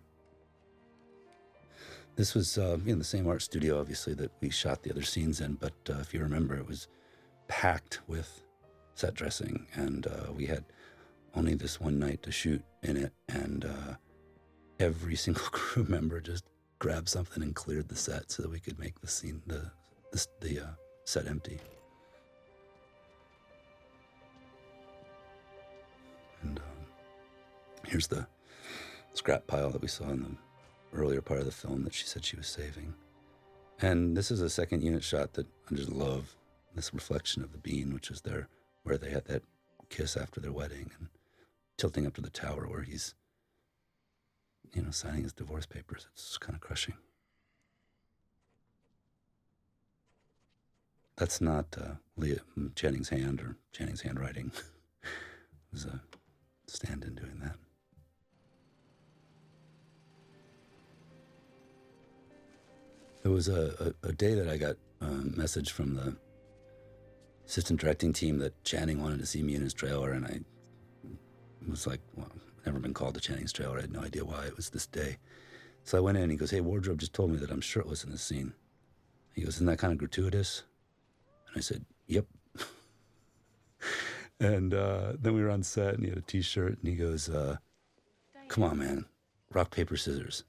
This 2.16 2.36
was 2.36 2.58
uh, 2.58 2.78
know 2.86 2.96
the 2.96 3.04
same 3.04 3.28
art 3.28 3.42
studio, 3.42 3.80
obviously, 3.80 4.14
that 4.16 4.32
we 4.42 4.50
shot 4.50 4.84
the 4.84 4.92
other 4.92 5.04
scenes 5.04 5.42
in. 5.42 5.56
But 5.56 5.74
uh, 5.90 6.00
if 6.00 6.14
you 6.14 6.22
remember, 6.22 6.56
it 6.56 6.68
was 6.68 6.88
packed 7.48 8.02
with 8.08 8.44
set 8.96 9.14
dressing, 9.14 9.68
and 9.74 10.08
uh, 10.08 10.32
we 10.36 10.46
had 10.46 10.66
only 11.34 11.56
this 11.56 11.80
one 11.80 11.98
night 11.98 12.22
to 12.24 12.32
shoot 12.32 12.64
in 12.84 12.98
it, 12.98 13.14
and 13.30 13.66
uh, 13.66 13.96
every 14.80 15.16
single 15.26 15.46
crew 15.46 15.86
member 15.88 16.20
just 16.20 16.46
grabbed 16.80 17.10
something 17.10 17.44
and 17.44 17.56
cleared 17.56 17.88
the 17.88 17.96
set 17.96 18.32
so 18.32 18.42
that 18.42 18.50
we 18.50 18.60
could 18.60 18.80
make 18.80 19.00
the 19.02 19.08
scene 19.08 19.42
the 19.46 19.72
the, 20.12 20.28
the 20.42 20.60
uh, 20.60 20.70
set 21.06 21.28
empty. 21.28 21.60
And 26.44 26.60
um, 26.60 26.86
here's 27.88 28.08
the 28.08 28.28
scrap 29.14 29.48
pile 29.48 29.70
that 29.70 29.82
we 29.82 29.88
saw 29.88 30.06
in 30.10 30.24
the 30.24 30.98
earlier 30.98 31.22
part 31.22 31.40
of 31.40 31.46
the 31.46 31.52
film 31.52 31.84
that 31.84 31.94
she 31.94 32.06
said 32.06 32.26
she 32.26 32.36
was 32.36 32.48
saving. 32.48 32.94
And 33.82 34.16
this 34.16 34.32
is 34.32 34.42
a 34.42 34.50
second 34.50 34.84
unit 34.84 35.04
shot 35.04 35.34
that 35.34 35.48
I 35.72 35.76
just 35.76 35.92
love. 35.92 36.36
This 36.74 36.94
reflection 36.94 37.44
of 37.44 37.52
the 37.52 37.58
bean, 37.58 37.94
which 37.94 38.10
is 38.10 38.22
there 38.22 38.48
where 38.84 38.98
they 38.98 39.10
had 39.10 39.26
that 39.26 39.44
kiss 39.90 40.16
after 40.16 40.40
their 40.40 40.54
wedding, 40.54 40.90
and 40.98 41.10
tilting 41.78 42.08
up 42.08 42.14
to 42.14 42.22
the 42.22 42.30
tower 42.30 42.66
where 42.66 42.84
he's, 42.84 43.14
you 44.74 44.82
know, 44.82 44.92
signing 44.92 45.24
his 45.24 45.34
divorce 45.34 45.66
papers. 45.66 46.08
It's 46.14 46.38
kind 46.38 46.56
of 46.56 46.62
crushing. 46.62 46.96
That's 51.22 51.40
not 51.40 51.68
uh, 51.80 51.98
Leah 52.18 52.40
Channing's 52.74 53.10
hand 53.10 53.42
or 53.42 53.56
Channing's 53.72 54.02
handwriting. 54.02 54.52
it 55.04 55.72
was 55.72 55.86
a 55.86 56.02
stand-in 56.66 57.14
doing 57.14 57.40
that. 57.44 57.58
There 63.22 63.32
was 63.32 63.48
a, 63.50 63.94
a, 64.04 64.08
a 64.08 64.14
day 64.14 64.34
that 64.34 64.50
I 64.50 64.58
got 64.58 64.78
a 65.00 65.06
message 65.06 65.72
from 65.72 65.94
the 65.94 66.18
assistant 67.46 67.80
directing 67.80 68.14
team 68.14 68.40
that 68.40 68.64
Channing 68.64 69.00
wanted 69.00 69.20
to 69.20 69.28
see 69.28 69.44
me 69.44 69.54
in 69.54 69.62
his 69.62 69.76
trailer, 69.76 70.14
and 70.14 70.26
I 70.26 70.40
was 71.70 71.86
like, 71.86 72.02
well, 72.16 72.32
I've 72.34 72.66
never 72.66 72.80
been 72.80 72.96
called 72.96 73.14
to 73.14 73.22
Channing's 73.22 73.54
trailer. 73.54 73.78
I 73.78 73.82
had 73.82 73.94
no 73.94 74.02
idea 74.02 74.26
why 74.26 74.46
it 74.46 74.56
was 74.56 74.72
this 74.72 74.88
day. 74.88 75.20
So 75.84 76.00
I 76.00 76.02
went 76.02 76.18
in 76.18 76.24
and 76.24 76.32
he 76.32 76.38
goes, 76.40 76.50
Hey, 76.50 76.62
wardrobe 76.62 76.98
just 76.98 77.14
told 77.14 77.30
me 77.30 77.38
that 77.38 77.52
I'm 77.52 77.62
shirtless 77.62 78.04
in 78.04 78.10
this 78.10 78.24
scene. 78.24 78.54
He 79.36 79.44
goes, 79.44 79.58
Isn't 79.58 79.68
that 79.68 79.78
kind 79.78 79.94
of 79.94 80.00
gratuitous? 80.00 80.64
And 81.52 81.58
I 81.58 81.62
said, 81.62 81.86
Yep. 82.08 82.26
and 84.40 84.74
uh, 84.74 85.14
then 85.20 85.34
we 85.34 85.42
were 85.44 85.50
on 85.50 85.64
set 85.64 85.96
and 85.96 86.04
he 86.04 86.10
had 86.10 86.18
a 86.18 86.22
t 86.22 86.42
shirt 86.42 86.78
and 86.80 86.88
he 86.88 86.96
goes, 86.96 87.30
uh, 87.30 87.58
Come 88.48 88.64
on, 88.64 88.80
man, 88.80 89.06
rock, 89.54 89.72
paper, 89.72 89.98
scissors. 89.98 90.44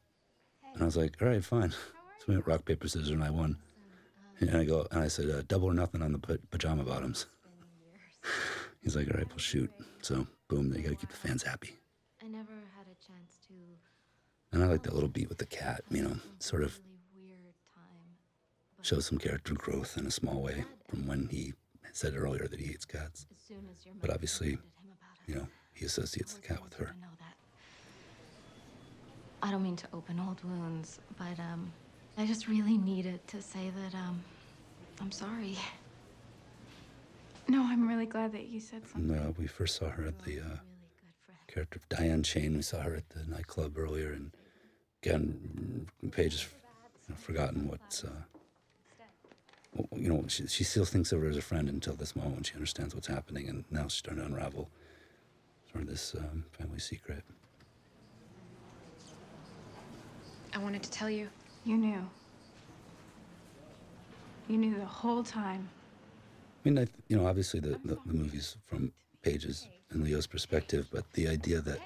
And 0.75 0.83
I 0.83 0.87
was 0.87 0.97
like, 0.97 1.21
All 1.21 1.29
right, 1.29 1.45
fine. 1.45 1.73
So 2.19 2.27
we 2.29 2.35
went 2.37 2.47
rock, 2.47 2.65
paper, 2.65 2.87
scissors, 2.87 3.11
and 3.11 3.25
I 3.25 3.31
won. 3.31 3.57
And 4.39 4.57
I 4.57 4.65
go, 4.65 4.87
and 4.93 5.03
I 5.03 5.09
said, 5.09 5.29
uh, 5.29 5.43
double 5.49 5.67
or 5.69 5.75
nothing 5.75 6.03
on 6.03 6.13
the 6.13 6.21
pa- 6.21 6.37
pajama 6.53 6.85
bottoms. 6.85 7.27
He's 8.81 8.95
like, 8.95 9.09
all 9.11 9.17
right, 9.19 9.29
we'll 9.29 9.39
shoot. 9.39 9.73
So, 10.03 10.29
boom, 10.49 10.71
they 10.71 10.83
got 10.83 10.91
to 10.91 10.95
keep 10.95 11.11
the 11.11 11.17
fans 11.17 11.43
happy. 11.43 11.77
I 12.23 12.29
never 12.29 12.53
had 12.77 12.87
a 12.87 12.95
chance 13.05 13.39
to. 13.49 13.55
And 14.53 14.63
I 14.63 14.67
like 14.69 14.85
that 14.85 14.95
little 14.95 15.09
beat 15.09 15.29
with 15.29 15.39
the 15.39 15.47
cat, 15.47 15.83
you 15.91 16.03
know, 16.03 16.17
sort 16.39 16.63
of 16.63 16.79
shows 18.83 19.07
some 19.07 19.19
character 19.19 19.55
growth 19.55 19.97
in 19.97 20.07
a 20.07 20.11
small 20.11 20.43
way 20.43 20.65
from 20.89 21.07
when 21.07 21.29
he 21.31 21.55
said 21.93 22.15
earlier 22.17 22.47
that 22.49 22.59
he 22.61 22.67
hates 22.67 22.85
cats. 22.85 23.27
As 23.31 23.43
soon 23.47 23.69
as 23.71 23.85
your 23.85 23.95
But 24.01 24.11
obviously, 24.11 24.49
reminded 24.49 24.65
him 24.83 24.93
about 25.01 25.17
it, 25.17 25.33
you 25.33 25.35
know, 25.37 25.49
he 25.73 25.85
associates 25.87 26.35
the 26.35 26.41
cat 26.41 26.63
with 26.63 26.75
her. 26.75 26.95
I 29.43 29.51
don't 29.51 29.63
mean 29.63 29.77
to 29.77 29.89
open 29.93 30.21
old 30.21 30.43
wounds, 30.45 31.01
but 31.19 31.39
um, 31.41 31.73
I 32.17 32.27
just 32.27 32.47
really 32.47 32.79
needed 32.79 33.27
to 33.29 33.43
say 33.43 33.71
that 33.77 33.95
um, 33.97 34.23
I'm 35.01 35.11
sorry. 35.11 35.59
No, 37.49 37.63
I'm 37.65 37.89
really 37.89 38.07
glad 38.07 38.33
that 38.33 38.49
you 38.49 38.61
said 38.61 38.87
something. 38.87 39.17
And 39.17 39.29
uh, 39.29 39.33
we 39.37 39.47
first 39.49 39.77
saw 39.77 39.89
her 39.91 40.05
at 40.07 40.23
the 40.25 40.39
uh, 40.41 40.57
character 41.49 41.79
of 41.79 41.89
Diane 41.89 42.23
Chain. 42.23 42.55
We 42.55 42.63
saw 42.63 42.83
her 42.83 42.95
at 42.95 43.09
the 43.11 43.25
nightclub 43.25 43.77
earlier, 43.77 44.13
and 44.13 44.31
again, 45.03 45.89
Paige 46.13 46.33
has 46.35 46.43
you 47.09 47.15
know, 47.15 47.17
forgotten 47.17 47.69
what's. 47.69 48.05
Uh, 48.05 48.09
w- 48.09 48.25
you 49.95 50.09
know, 50.09 50.25
she, 50.29 50.47
she 50.47 50.65
still 50.65 50.85
thinks 50.85 51.13
of 51.13 51.21
her 51.21 51.29
as 51.29 51.37
a 51.37 51.43
friend 51.43 51.69
until 51.69 51.95
this 51.95 52.15
moment 52.15 52.35
when 52.35 52.43
she 52.45 52.55
understands 52.55 52.95
what's 52.95 53.07
happening, 53.07 53.49
and 53.49 53.65
now 53.71 53.85
she's 53.85 53.95
starting 53.95 54.23
to 54.23 54.27
unravel 54.27 54.69
sort 55.71 55.83
of 55.85 55.89
this 55.91 56.15
um, 56.19 56.45
family 56.53 56.79
secret. 56.79 57.23
I 60.55 60.59
wanted 60.59 60.83
to 60.83 60.91
tell 60.91 61.09
you. 61.09 61.29
You 61.65 61.77
knew. 61.77 62.09
You 64.49 64.59
knew 64.59 64.79
the 64.79 64.85
whole 64.85 65.23
time. 65.23 65.69
I 66.65 66.69
mean, 66.69 66.79
I, 66.79 66.87
you 67.09 67.17
know, 67.17 67.27
obviously 67.27 67.61
the, 67.61 67.79
the, 67.85 67.97
the 68.05 68.13
movie's 68.13 68.57
from 68.67 68.93
Paige's 69.23 69.69
and 69.91 70.05
Leo's 70.05 70.27
perspective, 70.27 70.89
but 70.93 71.11
the 71.13 71.29
idea 71.29 71.61
that 71.61 71.81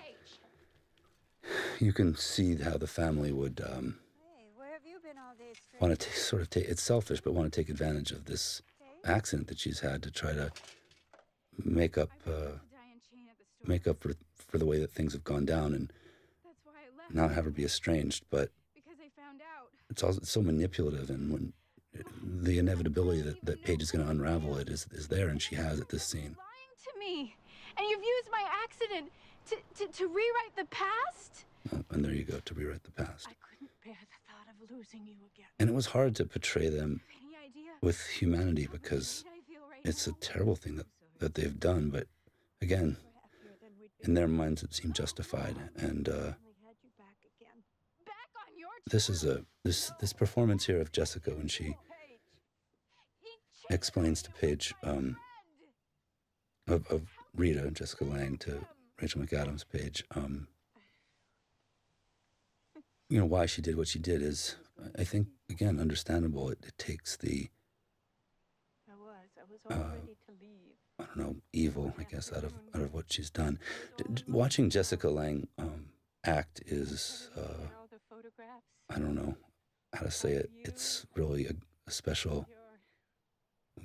you 1.79 1.93
can 1.93 2.17
see 2.17 2.57
how 2.57 2.77
the 2.77 2.87
family 2.87 3.33
would 3.33 3.63
um, 3.65 3.99
want 5.81 5.99
to 5.99 6.11
sort 6.13 6.43
of 6.43 6.51
take, 6.51 6.65
it's 6.65 6.83
selfish, 6.83 7.21
but 7.21 7.35
want 7.35 7.53
to 7.53 7.61
take 7.61 7.69
advantage 7.69 8.11
of 8.11 8.25
this 8.25 8.63
accident 9.05 9.49
that 9.49 9.59
she's 9.59 9.81
had 9.81 10.03
to 10.03 10.11
try 10.11 10.33
to 10.33 10.51
make 11.65 11.97
up, 11.99 12.11
uh, 12.27 12.59
make 13.67 13.87
up 13.87 14.01
for, 14.01 14.15
for 14.37 14.59
the 14.59 14.67
way 14.67 14.79
that 14.81 14.91
things 14.91 15.13
have 15.13 15.25
gone 15.25 15.45
down 15.45 15.75
and 15.75 15.93
not 17.11 17.33
have 17.33 17.45
her 17.45 17.51
be 17.51 17.65
estranged. 17.65 18.25
But 18.31 18.51
it's 19.89 20.03
also 20.03 20.21
it's 20.21 20.31
so 20.31 20.43
manipulative, 20.43 21.11
and 21.11 21.33
when 21.33 21.53
the 22.23 22.59
inevitability 22.59 23.23
that, 23.23 23.45
that 23.45 23.63
Paige 23.65 23.83
is 23.83 23.91
going 23.91 24.05
to 24.05 24.11
unravel 24.11 24.57
it 24.59 24.69
is, 24.69 24.87
is 24.93 25.09
there, 25.09 25.29
and 25.29 25.41
she 25.41 25.55
has 25.55 25.81
at 25.81 25.89
this 25.89 26.03
scene. 26.03 26.37
Lying 26.37 26.75
To 26.85 26.99
me. 26.99 27.37
And 27.79 27.87
you've 27.89 28.03
used 28.03 28.29
my 28.31 28.45
accident 28.65 29.13
to, 29.49 29.57
to, 29.79 29.93
to 29.93 30.07
rewrite 30.07 30.57
the 30.57 30.65
past? 30.67 31.45
Oh, 31.73 31.85
and 31.91 32.05
there 32.05 32.13
you 32.13 32.25
go, 32.25 32.39
to 32.45 32.55
rewrite 32.55 32.85
the 32.85 32.91
past. 32.91 33.29
couldn't 33.49 33.71
bear 33.85 33.97
thought 34.67 34.73
of 34.73 34.79
losing 34.79 35.07
you 35.07 35.15
again. 35.35 35.47
And 35.59 35.69
it 35.69 35.75
was 35.75 35.87
hard 35.87 36.15
to 36.17 36.25
portray 36.25 36.69
them 36.69 37.01
with 37.83 38.07
humanity 38.07 38.69
because 38.71 39.25
it's 39.85 40.07
a 40.07 40.13
terrible 40.13 40.57
thing 40.57 40.77
that, 40.77 40.87
that 41.19 41.35
they've 41.35 41.59
done. 41.59 41.91
But 41.91 42.07
again, 42.61 42.97
in 44.01 44.15
their 44.15 44.29
minds, 44.29 44.63
it 44.63 44.75
seemed 44.75 44.95
justified. 44.95 45.57
And 45.77 46.09
uh, 46.09 46.33
this 48.91 49.09
is 49.09 49.25
a 49.25 49.45
this 49.65 49.91
this 50.01 50.13
performance 50.13 50.67
here 50.67 50.81
of 50.81 50.93
Jessica 50.93 51.31
when 51.31 51.49
she 51.49 51.77
explains 53.69 54.23
to 54.23 54.31
Paige 54.31 54.75
um, 54.85 55.17
of, 56.69 56.87
of 56.87 57.03
Rita, 57.35 57.71
Jessica 57.73 58.05
Lange, 58.05 58.39
to 58.39 58.65
Rachel 59.01 59.23
McAdams, 59.23 59.65
Paige, 59.71 60.05
um, 60.15 60.47
you 63.09 63.19
know, 63.19 63.25
why 63.27 63.47
she 63.47 63.63
did 63.63 63.77
what 63.77 63.89
she 63.89 63.99
did 63.99 64.23
is, 64.23 64.57
I 64.99 65.05
think, 65.05 65.29
again, 65.51 65.79
understandable. 65.79 66.51
It, 66.51 66.59
it 66.67 66.79
takes 66.79 67.17
the, 67.17 67.49
I 68.89 68.95
was. 68.95 69.29
I 69.39 69.43
was 69.51 69.61
Uh, 69.71 69.91
ready 69.95 70.17
to 70.27 70.33
leave. 70.41 70.77
I 70.99 71.05
don't 71.05 71.17
know, 71.19 71.37
evil, 71.53 71.95
I 71.99 72.05
guess, 72.05 72.33
out 72.33 72.45
of 72.45 72.55
out 72.75 72.81
of 72.83 72.95
what 72.95 73.13
she's 73.13 73.31
done. 73.31 73.59
D- 73.99 74.25
watching 74.27 74.71
Jessica 74.71 75.11
Lange 75.11 75.47
um, 75.59 75.91
act 76.25 76.63
is, 76.67 77.29
uh, 77.37 77.69
I 78.89 78.99
don't 78.99 79.15
know 79.15 79.37
how 79.93 80.01
to 80.07 80.11
say 80.11 80.33
it. 80.33 80.51
It's 80.65 81.07
really 81.15 81.47
a, 81.47 81.53
a 81.87 81.91
special 81.91 82.49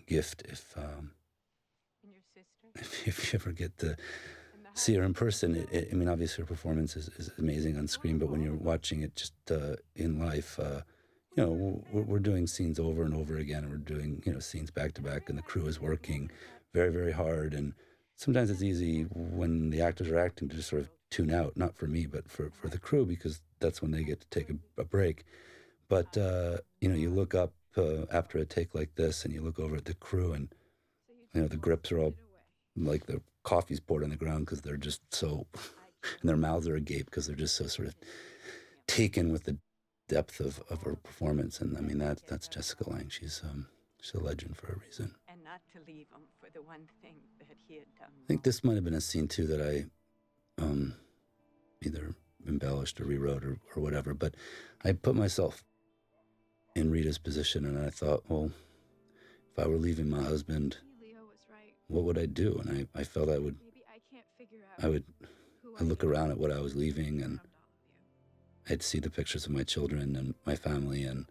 gift 0.08 0.44
if 0.48 0.74
um, 0.78 1.12
if, 2.76 3.08
if 3.08 3.34
you 3.34 3.40
ever 3.40 3.52
get 3.52 3.78
to 3.80 3.98
see 4.74 4.96
her 4.96 5.04
in 5.04 5.14
person. 5.14 5.56
It, 5.56 5.70
it, 5.72 5.90
I 5.92 5.96
mean, 5.96 6.08
obviously 6.08 6.44
her 6.44 6.48
performance 6.48 6.96
is, 6.96 7.10
is 7.18 7.32
amazing 7.38 7.78
on 7.78 7.88
screen, 7.88 8.18
but 8.18 8.30
when 8.30 8.42
you're 8.42 8.56
watching 8.56 9.02
it 9.02 9.16
just 9.16 9.34
uh, 9.52 9.76
in 9.96 10.20
life, 10.20 10.60
uh, 10.60 10.82
you 11.36 11.44
know, 11.44 11.84
we're, 11.92 12.02
we're 12.04 12.20
doing 12.20 12.48
scenes 12.48 12.80
over 12.80 13.04
and 13.04 13.14
over 13.14 13.38
again. 13.38 13.64
and 13.64 13.72
We're 13.72 13.78
doing 13.78 14.22
you 14.26 14.34
know 14.34 14.40
scenes 14.40 14.72
back 14.72 14.94
to 14.94 15.02
back, 15.02 15.30
and 15.30 15.38
the 15.38 15.44
crew 15.44 15.68
is 15.68 15.80
working 15.80 16.32
very 16.74 16.92
very 16.92 17.12
hard. 17.12 17.54
And 17.54 17.74
sometimes 18.16 18.50
it's 18.50 18.64
easy 18.64 19.04
when 19.04 19.70
the 19.70 19.82
actors 19.82 20.10
are 20.10 20.20
acting 20.20 20.50
to 20.50 20.56
just 20.56 20.70
sort 20.70 20.82
of 20.84 20.90
tune 21.10 21.32
out. 21.32 21.56
Not 21.56 21.76
for 21.76 21.88
me, 21.88 22.06
but 22.06 22.30
for 22.30 22.52
for 22.52 22.68
the 22.68 22.80
crew 22.80 23.06
because 23.06 23.42
that's 23.60 23.82
when 23.82 23.92
they 23.92 24.04
get 24.04 24.22
to 24.22 24.28
take 24.30 24.50
a, 24.50 24.82
a 24.82 24.86
break. 24.86 25.24
But 25.88 26.18
uh, 26.18 26.58
you 26.80 26.90
know, 26.90 26.96
you 26.96 27.10
look 27.10 27.36
up 27.36 27.54
uh, 27.78 28.06
after 28.12 28.38
a 28.38 28.46
take 28.46 28.76
like 28.76 28.96
this, 28.96 29.24
and 29.24 29.34
you 29.34 29.42
look 29.42 29.60
over 29.60 29.76
at 29.78 29.86
the 29.86 29.94
crew, 29.94 30.34
and 30.34 30.50
you 31.34 31.42
know 31.42 31.48
the 31.48 31.58
grips 31.58 31.92
are 31.92 32.00
all 32.00 32.16
like 32.76 33.06
the 33.06 33.22
coffee's 33.44 33.80
poured 33.80 34.04
on 34.04 34.10
the 34.10 34.16
ground 34.16 34.46
because 34.46 34.62
they're 34.62 34.78
just 34.78 35.02
so, 35.14 35.48
and 36.22 36.30
their 36.30 36.38
mouths 36.38 36.68
are 36.68 36.76
agape 36.76 37.06
because 37.06 37.28
they're 37.28 37.36
just 37.36 37.56
so 37.56 37.68
sort 37.68 37.88
of 37.88 37.96
taken 38.88 39.32
with 39.32 39.44
the 39.46 39.58
depth 40.08 40.40
of, 40.40 40.62
of 40.70 40.82
her 40.84 40.96
performance. 40.96 41.62
And 41.62 41.78
I 41.78 41.82
mean 41.82 42.00
that 42.00 42.28
that's 42.28 42.48
Jessica 42.48 42.90
Lange. 42.90 43.10
She's 43.10 43.42
um 43.44 43.68
she's 44.02 44.14
a 44.14 44.20
legend 44.20 44.58
for 44.58 44.74
a 44.74 44.80
reason. 44.86 45.16
And 45.28 45.44
not 45.44 45.62
to 45.74 45.80
leave 45.88 46.08
him 46.14 46.24
for 46.40 46.50
the 46.54 46.62
one 46.62 46.88
thing 47.02 47.16
that 47.40 47.58
he 47.68 47.76
had 47.76 47.96
done. 48.00 48.10
I 48.24 48.28
think 48.28 48.44
this 48.44 48.64
might 48.64 48.76
have 48.76 48.84
been 48.84 48.94
a 48.94 49.02
scene 49.02 49.28
too 49.28 49.48
that 49.48 49.62
I 49.62 49.86
um, 50.62 50.96
either 51.84 52.16
embellished 52.48 53.00
or 53.00 53.06
rewrote 53.06 53.44
or, 53.44 53.58
or 53.76 53.82
whatever. 53.82 54.14
But 54.14 54.36
I 54.84 54.92
put 54.92 55.16
myself 55.16 55.64
in 56.76 56.92
Rita's 56.92 57.18
position 57.18 57.66
and 57.66 57.78
I 57.80 57.90
thought, 57.90 58.24
well, 58.28 58.52
if 59.52 59.64
I 59.64 59.68
were 59.68 59.78
leaving 59.78 60.10
my 60.10 60.24
husband, 60.24 60.78
what 61.92 62.04
would 62.06 62.18
I 62.18 62.26
do? 62.26 62.58
And 62.64 62.88
I, 62.96 63.00
I 63.00 63.04
felt 63.04 63.30
I 63.30 63.38
would, 63.38 63.56
I 64.82 64.88
would, 64.88 65.04
I'd 65.80 65.86
look 65.86 66.04
around 66.04 66.32
at 66.32 66.38
what 66.38 66.52
I 66.52 66.60
was 66.60 66.76
leaving 66.76 67.22
and 67.22 67.40
I'd 68.70 68.82
see 68.82 69.00
the 69.00 69.10
pictures 69.10 69.46
of 69.46 69.52
my 69.52 69.64
children 69.64 70.16
and 70.16 70.34
my 70.46 70.56
family 70.56 71.04
and 71.04 71.26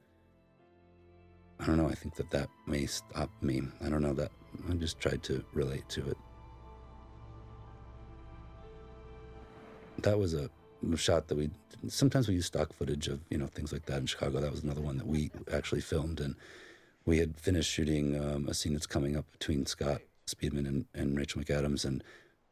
I 1.59 1.67
don't 1.67 1.77
know. 1.77 1.89
I 1.89 1.95
think 1.95 2.15
that 2.17 2.31
that 2.31 2.49
may 2.67 2.87
stop 2.87 3.31
me. 3.43 3.63
I 3.85 3.91
don't 3.91 4.03
know 4.03 4.15
that. 4.15 4.33
I 4.69 4.75
just 4.75 4.99
tried 4.99 5.23
to 5.25 5.45
relate 5.53 5.89
to 5.91 6.09
it. 6.09 6.17
That 9.99 10.19
was 10.19 10.33
a 10.33 10.49
shot 10.97 11.29
that 11.29 11.37
we. 11.37 11.51
Sometimes 11.89 12.29
we 12.29 12.35
use 12.35 12.47
stock 12.47 12.73
footage 12.73 13.09
of 13.09 13.21
you 13.29 13.37
know 13.37 13.47
things 13.47 13.75
like 13.75 13.85
that 13.87 13.99
in 13.99 14.07
Chicago. 14.07 14.41
That 14.41 14.51
was 14.51 14.63
another 14.63 14.81
one 14.81 14.97
that 14.97 15.07
we 15.07 15.31
actually 15.53 15.83
filmed, 15.83 16.19
and 16.21 16.35
we 17.05 17.19
had 17.19 17.39
finished 17.39 17.71
shooting 17.71 18.19
um, 18.19 18.49
a 18.49 18.55
scene 18.55 18.73
that's 18.73 18.87
coming 18.87 19.15
up 19.15 19.31
between 19.31 19.67
Scott 19.67 20.01
Speedman 20.35 20.67
and, 20.67 20.87
and 20.95 21.17
Rachel 21.17 21.43
McAdams, 21.43 21.85
and 21.85 22.03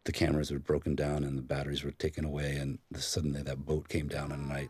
the 0.05 0.12
cameras 0.12 0.50
were 0.50 0.59
broken 0.59 0.94
down 0.94 1.24
and 1.24 1.36
the 1.36 1.42
batteries 1.42 1.84
were 1.84 1.90
taken 1.92 2.24
away, 2.24 2.56
and 2.56 2.78
suddenly 2.96 3.42
that 3.42 3.66
boat 3.66 3.88
came 3.88 4.09
down, 4.09 4.32
and 4.32 4.52
I 4.52 4.68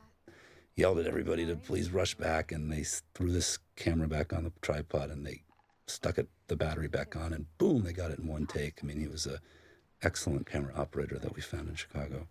yelled 0.76 0.98
at 0.98 1.06
everybody 1.06 1.46
to 1.46 1.56
please 1.56 1.90
rush 1.90 2.14
back, 2.14 2.52
and 2.52 2.72
they 2.72 2.84
threw 3.14 3.30
this 3.30 3.58
camera 3.76 4.08
back 4.08 4.32
on 4.32 4.44
the 4.44 4.52
tripod, 4.62 5.10
and 5.10 5.26
they 5.26 5.42
stuck 5.86 6.18
it 6.18 6.28
the 6.48 6.56
battery 6.56 6.88
back 6.88 7.16
on, 7.16 7.32
and 7.32 7.46
boom, 7.58 7.82
they 7.82 7.92
got 7.92 8.10
it 8.10 8.18
in 8.18 8.26
one 8.26 8.46
take. 8.46 8.80
I 8.82 8.86
mean, 8.86 9.00
he 9.00 9.08
was 9.08 9.26
a 9.26 9.40
excellent 10.02 10.46
camera 10.46 10.72
operator 10.76 11.18
that 11.18 11.34
we 11.34 11.40
found 11.40 11.68
in 11.68 11.74
Chicago. 11.74 12.26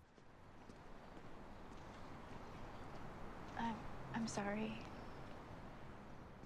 I'm, 3.58 3.74
I'm 4.14 4.26
sorry. 4.26 4.72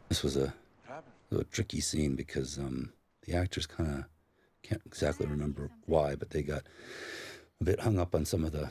This 0.08 0.22
was 0.22 0.36
a, 0.36 0.52
a 1.30 1.44
tricky 1.44 1.80
scene 1.80 2.16
because 2.16 2.58
um, 2.58 2.92
the 3.26 3.34
actors 3.34 3.66
kind 3.66 3.90
of 3.90 4.04
can't 4.62 4.82
exactly 4.86 5.26
remember 5.26 5.70
why, 5.86 6.14
but 6.14 6.30
they 6.30 6.42
got 6.42 6.62
a 7.60 7.64
bit 7.64 7.80
hung 7.80 7.98
up 7.98 8.14
on 8.14 8.24
some 8.24 8.44
of 8.44 8.52
the 8.52 8.70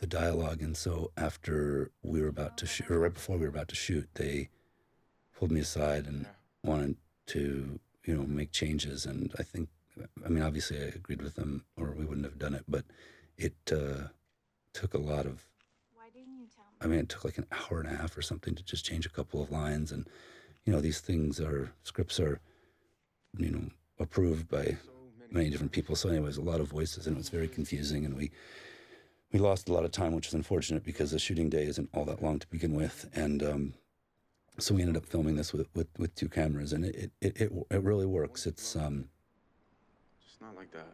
the 0.00 0.06
dialogue, 0.06 0.62
and 0.62 0.76
so 0.76 1.10
after 1.18 1.90
we 2.02 2.22
were 2.22 2.28
about 2.28 2.56
to 2.56 2.66
shoot, 2.66 2.90
or 2.90 3.00
right 3.00 3.12
before 3.12 3.36
we 3.36 3.42
were 3.42 3.50
about 3.50 3.68
to 3.68 3.74
shoot, 3.74 4.08
they 4.14 4.48
pulled 5.38 5.52
me 5.52 5.60
aside 5.60 6.06
and 6.06 6.24
wanted 6.64 6.96
to, 7.26 7.78
you 8.06 8.16
know, 8.16 8.22
make 8.22 8.50
changes. 8.50 9.04
And 9.04 9.30
I 9.38 9.42
think, 9.42 9.68
I 10.24 10.28
mean, 10.30 10.42
obviously, 10.42 10.78
I 10.78 10.86
agreed 10.86 11.20
with 11.20 11.34
them, 11.34 11.66
or 11.76 11.92
we 11.92 12.06
wouldn't 12.06 12.24
have 12.24 12.38
done 12.38 12.54
it. 12.54 12.64
But 12.66 12.86
it 13.36 13.56
uh, 13.70 14.08
took 14.72 14.94
a 14.94 14.98
lot 14.98 15.26
of 15.26 15.44
Why 15.94 16.08
didn't 16.12 16.38
you 16.38 16.46
tell 16.46 16.64
me? 16.64 16.78
I 16.80 16.86
mean, 16.86 17.00
it 17.00 17.10
took 17.10 17.26
like 17.26 17.36
an 17.36 17.46
hour 17.52 17.80
and 17.80 17.88
a 17.90 17.96
half 17.96 18.16
or 18.16 18.22
something 18.22 18.54
to 18.54 18.64
just 18.64 18.86
change 18.86 19.04
a 19.04 19.10
couple 19.10 19.42
of 19.42 19.50
lines. 19.50 19.92
And, 19.92 20.06
you 20.64 20.72
know, 20.72 20.80
these 20.80 21.00
things 21.00 21.40
are, 21.40 21.72
scripts 21.82 22.18
are, 22.18 22.40
you 23.36 23.50
know, 23.50 23.68
approved 23.98 24.48
by 24.48 24.78
many 25.30 25.50
different 25.50 25.72
people. 25.72 25.96
So, 25.96 26.08
anyways, 26.08 26.36
a 26.36 26.42
lot 26.42 26.60
of 26.60 26.68
voices, 26.68 27.06
and 27.06 27.16
it 27.16 27.18
was 27.18 27.28
very 27.28 27.48
confusing. 27.48 28.04
And 28.04 28.16
we, 28.16 28.30
we 29.32 29.38
lost 29.38 29.68
a 29.68 29.72
lot 29.72 29.84
of 29.84 29.92
time, 29.92 30.12
which 30.12 30.28
is 30.28 30.34
unfortunate 30.34 30.84
because 30.84 31.10
the 31.10 31.18
shooting 31.18 31.48
day 31.48 31.64
isn't 31.64 31.88
all 31.94 32.04
that 32.06 32.22
long 32.22 32.38
to 32.38 32.46
begin 32.48 32.74
with. 32.74 33.08
And, 33.14 33.42
um, 33.42 33.74
so 34.58 34.74
we 34.74 34.82
ended 34.82 34.96
up 34.96 35.06
filming 35.06 35.36
this 35.36 35.52
with, 35.52 35.68
with, 35.74 35.86
with 35.98 36.14
two 36.14 36.28
cameras, 36.28 36.72
and 36.72 36.84
it, 36.84 37.10
it, 37.20 37.40
it, 37.40 37.52
it 37.70 37.82
really 37.82 38.06
works. 38.06 38.46
It's, 38.46 38.76
um, 38.76 39.08
Just 40.22 40.40
not 40.40 40.54
like 40.56 40.70
that. 40.72 40.88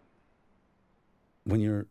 when 1.45 1.61
you're 1.61 1.87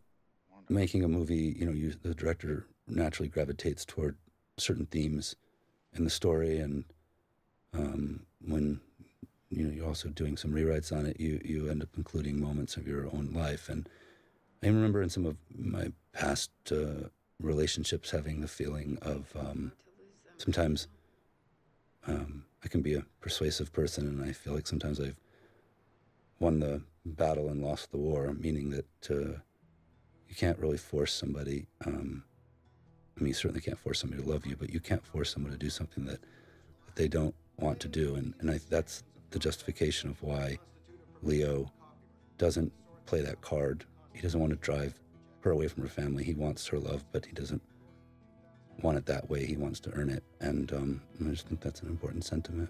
making 0.70 1.04
a 1.04 1.08
movie, 1.08 1.56
you 1.60 1.66
know, 1.66 1.72
you, 1.74 1.94
the 2.02 2.14
director 2.14 2.68
naturally 2.88 3.28
gravitates 3.28 3.84
toward 3.84 4.16
certain 4.58 4.86
themes 4.86 5.36
in 5.94 6.04
the 6.04 6.10
story, 6.10 6.60
and 6.60 6.86
um, 7.74 8.22
when 8.46 8.80
you 9.56 9.65
know 9.65 9.73
you're 9.73 9.88
also 9.88 10.10
doing 10.10 10.38
some 10.38 10.52
rewrites 10.52 10.91
on 10.91 11.06
it, 11.06 11.19
you 11.19 11.41
you 11.44 11.69
end 11.69 11.82
up 11.82 11.90
including 11.98 12.41
moments 12.41 12.76
of 12.77 12.88
your 12.88 13.06
own 13.07 13.32
life. 13.34 13.69
And 13.69 13.88
I 14.64 14.68
remember 14.68 15.02
in 15.02 15.10
some 15.10 15.26
of 15.26 15.38
my 15.56 15.91
past 16.14 16.52
uh, 16.72 17.10
relationships 17.40 18.11
having 18.11 18.41
the 18.41 18.48
feeling 18.48 18.98
of 19.02 19.32
um, 19.38 19.72
sometimes 20.38 20.88
um, 22.07 22.45
I 22.64 22.68
can 22.68 22.82
be 22.82 22.95
a 22.95 23.06
persuasive 23.22 23.72
person, 23.72 24.07
and 24.07 24.23
I 24.23 24.32
feel 24.34 24.53
like 24.53 24.68
sometimes 24.68 24.99
I've 24.99 25.19
won 26.40 26.60
the 26.60 26.82
battle 27.06 27.49
and 27.49 27.64
lost 27.64 27.91
the 27.91 27.98
war, 27.98 28.34
meaning 28.34 28.69
that 28.72 29.10
uh, 29.10 29.40
you 30.27 30.36
can't 30.36 30.60
really 30.60 30.77
force 30.77 31.14
somebody. 31.14 31.68
Um, 31.86 32.23
I 33.18 33.22
mean, 33.22 33.30
you 33.30 33.34
certainly 33.34 33.61
can't 33.61 33.80
force 33.80 33.99
somebody 33.99 34.22
to 34.22 34.30
love 34.30 34.45
you, 34.45 34.56
but 34.56 34.72
you 34.72 34.80
can't 34.80 35.06
force 35.06 35.32
someone 35.32 35.52
to 35.52 35.57
do 35.57 35.69
something 35.69 36.06
that, 36.06 36.19
that 36.19 36.95
they 36.95 37.07
don't 37.07 37.36
want 37.57 37.80
to 37.82 37.88
do. 37.88 38.15
And, 38.15 38.34
and 38.40 38.52
I, 38.52 38.60
that's 38.69 39.03
the 39.36 39.40
justification 39.40 40.10
of 40.10 40.24
why 40.24 40.57
Leo 41.22 41.70
doesn't 42.38 42.72
play 43.06 43.20
that 43.20 43.41
card. 43.41 43.84
He 44.14 44.22
doesn't 44.22 44.40
want 44.40 44.53
to 44.53 44.60
drive 44.60 44.98
her 45.41 45.52
away 45.52 45.68
from 45.68 45.84
her 45.84 45.90
family. 45.90 46.24
He 46.24 46.34
wants 46.34 46.66
her 46.68 46.80
love, 46.80 47.03
but 47.12 47.26
he 47.26 47.34
doesn't 47.34 47.62
want 48.82 48.98
it 48.98 49.06
that 49.07 49.30
way. 49.30 49.45
He 49.45 49.57
wants 49.57 49.82
to 49.82 49.91
earn 49.91 50.10
it. 50.10 50.24
And 50.40 50.72
um, 50.72 51.02
I 51.20 51.32
just 51.32 51.49
think 51.49 51.60
that's 51.60 51.82
an 51.82 51.90
important 51.90 52.24
sentiment. 52.24 52.70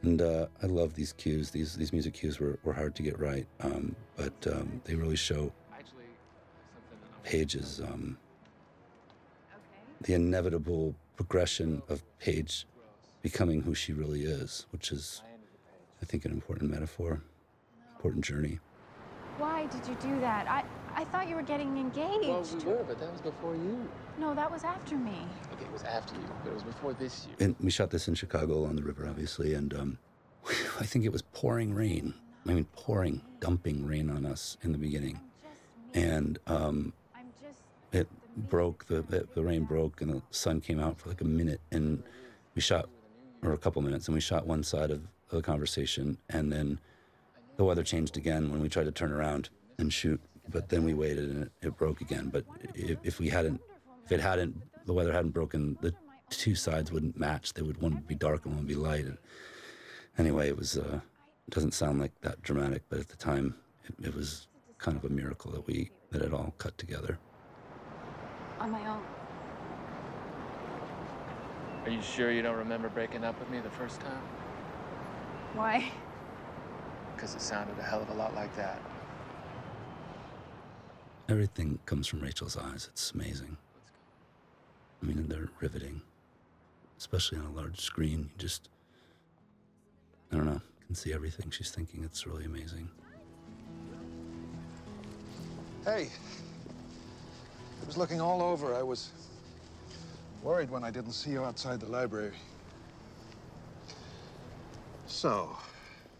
And 0.00 0.22
uh, 0.22 0.46
I 0.62 0.66
love 0.68 0.94
these 0.94 1.12
cues. 1.12 1.50
These 1.50 1.76
these 1.76 1.92
music 1.92 2.14
cues 2.14 2.40
were, 2.40 2.58
were 2.64 2.72
hard 2.72 2.94
to 2.94 3.02
get 3.02 3.18
right, 3.18 3.46
um, 3.60 3.94
but 4.16 4.46
um, 4.50 4.80
they 4.84 4.94
really 4.94 5.16
show 5.16 5.52
Paige's 7.24 7.82
um, 7.82 8.16
the 10.00 10.14
inevitable 10.14 10.94
progression 11.16 11.82
of 11.90 12.02
Paige 12.18 12.64
becoming 13.22 13.62
who 13.62 13.74
she 13.74 13.92
really 13.92 14.22
is, 14.24 14.66
which 14.70 14.92
is, 14.92 15.22
I 16.02 16.04
think, 16.04 16.24
an 16.24 16.32
important 16.32 16.70
metaphor, 16.70 17.22
important 17.96 18.24
journey. 18.24 18.58
Why 19.38 19.66
did 19.66 19.86
you 19.86 19.96
do 20.00 20.20
that? 20.20 20.48
I 20.48 20.64
I 20.94 21.04
thought 21.04 21.28
you 21.28 21.36
were 21.36 21.42
getting 21.42 21.76
engaged. 21.76 22.26
Well, 22.26 22.44
we 22.66 22.72
were, 22.72 22.84
but 22.84 22.98
that 23.00 23.10
was 23.12 23.20
before 23.20 23.54
you. 23.54 23.88
No, 24.18 24.34
that 24.34 24.50
was 24.50 24.64
after 24.64 24.96
me. 24.96 25.16
Okay, 25.52 25.64
it 25.64 25.72
was 25.72 25.82
after 25.84 26.14
you, 26.14 26.24
but 26.42 26.50
it 26.50 26.54
was 26.54 26.62
before 26.62 26.92
this 26.94 27.26
year. 27.26 27.36
And 27.40 27.56
we 27.60 27.70
shot 27.70 27.90
this 27.90 28.08
in 28.08 28.14
Chicago 28.14 28.64
on 28.64 28.76
the 28.76 28.82
river, 28.82 29.06
obviously, 29.08 29.54
and 29.54 29.72
um, 29.72 29.98
I 30.80 30.84
think 30.84 31.04
it 31.04 31.12
was 31.12 31.22
pouring 31.22 31.72
rain. 31.72 32.14
I 32.46 32.54
mean, 32.54 32.66
pouring, 32.72 33.22
dumping 33.40 33.86
rain 33.86 34.10
on 34.10 34.26
us 34.26 34.56
in 34.62 34.72
the 34.72 34.78
beginning, 34.78 35.20
and 35.94 36.38
um, 36.46 36.92
it 37.92 38.08
broke. 38.36 38.86
The, 38.86 39.02
the 39.02 39.28
the 39.34 39.42
rain 39.42 39.64
broke, 39.64 40.00
and 40.00 40.10
the 40.10 40.22
sun 40.30 40.60
came 40.60 40.80
out 40.80 40.98
for 40.98 41.10
like 41.10 41.20
a 41.20 41.26
minute, 41.26 41.60
and 41.70 42.02
we 42.54 42.62
shot, 42.62 42.88
or 43.42 43.52
a 43.52 43.58
couple 43.58 43.82
minutes, 43.82 44.08
and 44.08 44.14
we 44.14 44.20
shot 44.20 44.46
one 44.46 44.62
side 44.62 44.90
of 44.90 45.02
the 45.30 45.42
conversation, 45.42 46.18
and 46.28 46.52
then 46.52 46.78
the 47.56 47.64
weather 47.64 47.82
changed 47.82 48.16
again 48.16 48.50
when 48.50 48.60
we 48.60 48.68
tried 48.68 48.84
to 48.84 48.92
turn 48.92 49.12
around 49.12 49.48
and 49.78 49.92
shoot. 49.92 50.20
But 50.48 50.68
then 50.68 50.84
we 50.84 50.94
waited, 50.94 51.30
and 51.30 51.42
it, 51.44 51.52
it 51.62 51.76
broke 51.76 52.00
again. 52.00 52.28
But 52.28 52.44
if, 52.74 52.98
if 53.02 53.20
we 53.20 53.28
hadn't, 53.28 53.60
if 54.04 54.12
it 54.12 54.20
hadn't, 54.20 54.60
the 54.86 54.92
weather 54.92 55.12
hadn't 55.12 55.30
broken, 55.30 55.78
the 55.80 55.94
two 56.30 56.54
sides 56.54 56.90
wouldn't 56.90 57.18
match. 57.18 57.54
They 57.54 57.62
would 57.62 57.80
one 57.80 57.94
would 57.94 58.08
be 58.08 58.14
dark 58.14 58.44
and 58.44 58.54
one 58.54 58.64
would 58.64 58.68
be 58.68 58.74
light. 58.74 59.04
And 59.04 59.18
anyway, 60.18 60.48
it 60.48 60.56
was. 60.56 60.76
Uh, 60.78 61.00
it 61.46 61.54
doesn't 61.54 61.74
sound 61.74 62.00
like 62.00 62.12
that 62.20 62.42
dramatic, 62.42 62.82
but 62.88 63.00
at 63.00 63.08
the 63.08 63.16
time, 63.16 63.56
it, 63.84 64.06
it 64.06 64.14
was 64.14 64.46
kind 64.78 64.96
of 64.96 65.04
a 65.04 65.08
miracle 65.08 65.50
that 65.52 65.66
we 65.66 65.90
that 66.10 66.22
it 66.22 66.32
all 66.32 66.54
cut 66.58 66.76
together. 66.78 67.18
On 68.58 68.70
my 68.70 68.86
own. 68.88 69.02
Are 71.84 71.90
you 71.90 72.02
sure 72.02 72.30
you 72.30 72.42
don't 72.42 72.58
remember 72.58 72.88
breaking 72.88 73.24
up 73.24 73.38
with 73.38 73.48
me 73.50 73.60
the 73.60 73.70
first 73.70 74.00
time? 74.00 74.22
Why? 75.54 75.90
Because 77.14 77.34
it 77.34 77.40
sounded 77.40 77.78
a 77.78 77.82
hell 77.82 78.02
of 78.02 78.08
a 78.10 78.14
lot 78.14 78.34
like 78.34 78.54
that. 78.56 78.80
Everything 81.28 81.78
comes 81.86 82.06
from 82.06 82.20
Rachel's 82.20 82.56
eyes. 82.56 82.88
It's 82.92 83.12
amazing. 83.12 83.56
I 85.02 85.06
mean, 85.06 85.26
they're 85.28 85.48
riveting, 85.60 86.02
especially 86.98 87.38
on 87.38 87.46
a 87.46 87.52
large 87.52 87.80
screen. 87.80 88.30
You 88.32 88.38
just, 88.38 88.68
I 90.30 90.36
don't 90.36 90.46
know, 90.46 90.60
can 90.90 90.96
see 90.96 91.12
everything 91.12 91.50
she's 91.50 91.70
thinking. 91.70 92.02
It's 92.02 92.26
really 92.26 92.44
amazing. 92.44 92.90
Hey, 95.84 96.08
I 97.80 97.86
was 97.86 97.96
looking 97.96 98.20
all 98.20 98.42
over. 98.42 98.74
I 98.74 98.82
was 98.82 99.10
worried 100.42 100.70
when 100.70 100.84
I 100.84 100.90
didn't 100.90 101.12
see 101.12 101.30
you 101.30 101.44
outside 101.44 101.80
the 101.80 101.86
library. 101.86 102.32
So, 105.06 105.56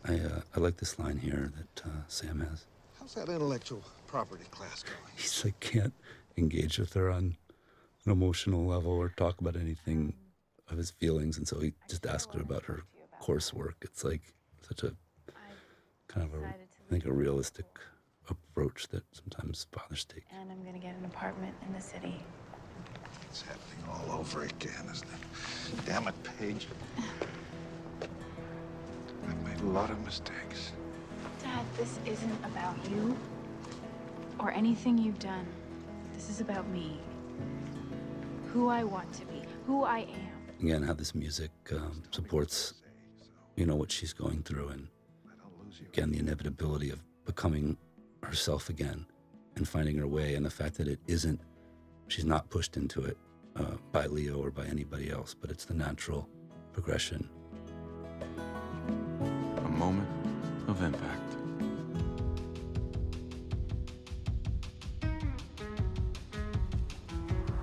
I 0.05 0.15
uh, 0.15 0.41
I 0.57 0.61
like 0.61 0.77
this 0.77 0.99
line 0.99 1.17
here 1.19 1.53
that 1.57 1.87
uh, 1.87 2.03
Sam 2.09 2.41
has. 2.41 2.67
how's 2.99 3.15
that 3.15 3.29
intellectual 3.29 3.83
property 4.07 4.45
class 4.51 4.83
going? 4.83 4.97
He's 5.17 5.45
like 5.45 5.61
can't 5.61 5.95
engage 6.37 6.79
with 6.79 6.93
her 6.95 7.11
on 7.11 7.37
an 8.05 8.13
emotional 8.13 8.65
level 8.67 8.93
or 8.93 9.11
talk 9.11 9.41
about 9.41 9.57
anything 9.57 10.15
of 10.69 10.77
his 10.79 10.91
feelings, 10.91 11.39
and 11.39 11.47
so 11.47 11.61
he 11.61 11.73
just 11.89 12.07
asks 12.07 12.35
her 12.35 12.41
about 12.41 12.65
her 12.65 12.83
coursework. 13.23 13.75
It's 13.83 14.05
like 14.05 14.23
such 14.63 14.83
a 14.83 14.93
kind 16.09 16.27
of 16.27 16.35
a 16.35 16.47
I 16.47 16.55
think 16.91 17.05
a 17.07 17.13
realistic 17.13 17.67
approach 18.29 18.89
that 18.89 19.05
sometimes 19.13 19.67
fathers 19.73 20.05
take. 20.05 20.25
And 20.33 20.51
I'm 20.51 20.65
gonna 20.65 20.79
get 20.79 20.97
an 20.97 21.05
apartment 21.05 21.55
in 21.67 21.73
the 21.73 21.81
city. 21.81 22.21
It's 23.31 23.43
happening 23.43 23.85
all 23.89 24.19
over 24.19 24.43
again, 24.43 24.89
isn't 24.91 25.09
it? 25.09 25.87
Damn 25.87 26.09
it, 26.09 26.15
Paige. 26.25 26.67
I've 29.29 29.47
made 29.47 29.61
a 29.61 29.71
lot 29.71 29.91
of 29.91 30.05
mistakes. 30.05 30.73
Dad, 31.41 31.65
this 31.79 32.01
isn't 32.07 32.45
about 32.45 32.75
you 32.91 33.17
or 34.41 34.51
anything 34.51 34.99
you've 34.99 35.21
done. 35.21 35.47
This 36.13 36.29
is 36.29 36.41
about 36.41 36.67
me. 36.71 36.99
Who 38.53 38.69
I 38.69 38.83
want 38.83 39.13
to 39.13 39.25
be, 39.27 39.43
who 39.65 39.85
I 39.85 40.01
am. 40.01 40.59
Again, 40.61 40.83
how 40.83 40.95
this 40.95 41.15
music 41.15 41.53
um, 41.73 42.03
supports, 42.11 42.75
you 43.55 43.65
know, 43.65 43.77
what 43.77 43.93
she's 43.93 44.13
going 44.13 44.43
through, 44.43 44.69
and 44.69 44.89
again, 45.87 46.11
the 46.11 46.19
inevitability 46.19 46.91
of 46.91 46.99
becoming 47.25 47.77
herself 48.25 48.69
again 48.69 49.07
and 49.55 49.69
finding 49.69 49.97
her 49.99 50.09
way, 50.09 50.35
and 50.35 50.45
the 50.45 50.51
fact 50.51 50.77
that 50.79 50.89
it 50.89 50.99
isn't, 51.07 51.41
she's 52.11 52.25
not 52.25 52.51
pushed 52.51 52.77
into 52.77 53.03
it 53.05 53.17
uh, 53.57 53.77
by 53.93 54.07
Leo 54.07 54.43
or 54.43 54.51
by 54.51 54.67
anybody 54.67 55.11
else, 55.11 55.35
but 55.35 55.51
it's 55.51 55.65
the 55.65 55.75
natural 55.75 56.29
progression. 56.73 57.29
A 59.65 59.69
moment 59.69 60.09
of 60.67 60.83
impact. 60.83 61.37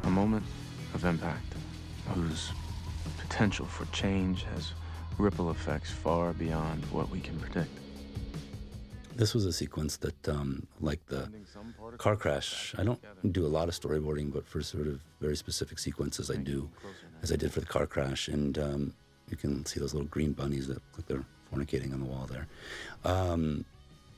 A 0.03 0.09
moment 0.09 0.45
of 0.93 1.03
impact 1.03 1.53
whose 2.13 2.51
potential 3.17 3.65
for 3.65 3.85
change 3.93 4.43
has 4.43 4.71
ripple 5.17 5.51
effects 5.51 5.91
far 5.91 6.31
beyond 6.33 6.85
what 6.85 7.09
we 7.09 7.19
can 7.19 7.37
predict. 7.39 7.86
This 9.17 9.33
was 9.33 9.45
a 9.45 9.51
sequence 9.51 9.97
that, 9.97 10.29
um, 10.29 10.67
like 10.79 11.03
the 11.07 11.29
car 11.97 12.15
crash, 12.15 12.75
I 12.77 12.83
don't 12.83 13.01
do 13.33 13.45
a 13.45 13.51
lot 13.57 13.67
of 13.67 13.73
storyboarding, 13.73 14.31
but 14.31 14.47
for 14.47 14.61
sort 14.61 14.87
of 14.87 14.99
very 15.19 15.35
specific 15.35 15.79
sequences, 15.79 16.29
I 16.29 16.35
do, 16.35 16.69
as 17.23 17.31
I 17.31 17.35
did 17.35 17.51
for 17.51 17.59
the 17.59 17.65
car 17.65 17.87
crash. 17.87 18.27
And 18.27 18.57
um, 18.59 18.93
you 19.29 19.37
can 19.37 19.65
see 19.65 19.79
those 19.79 19.93
little 19.95 20.07
green 20.07 20.33
bunnies 20.33 20.67
that 20.67 20.75
look 20.75 20.97
like 20.97 21.07
they're 21.07 21.25
fornicating 21.51 21.93
on 21.93 21.99
the 21.99 22.05
wall 22.05 22.27
there. 22.29 22.47
Um, 23.03 23.65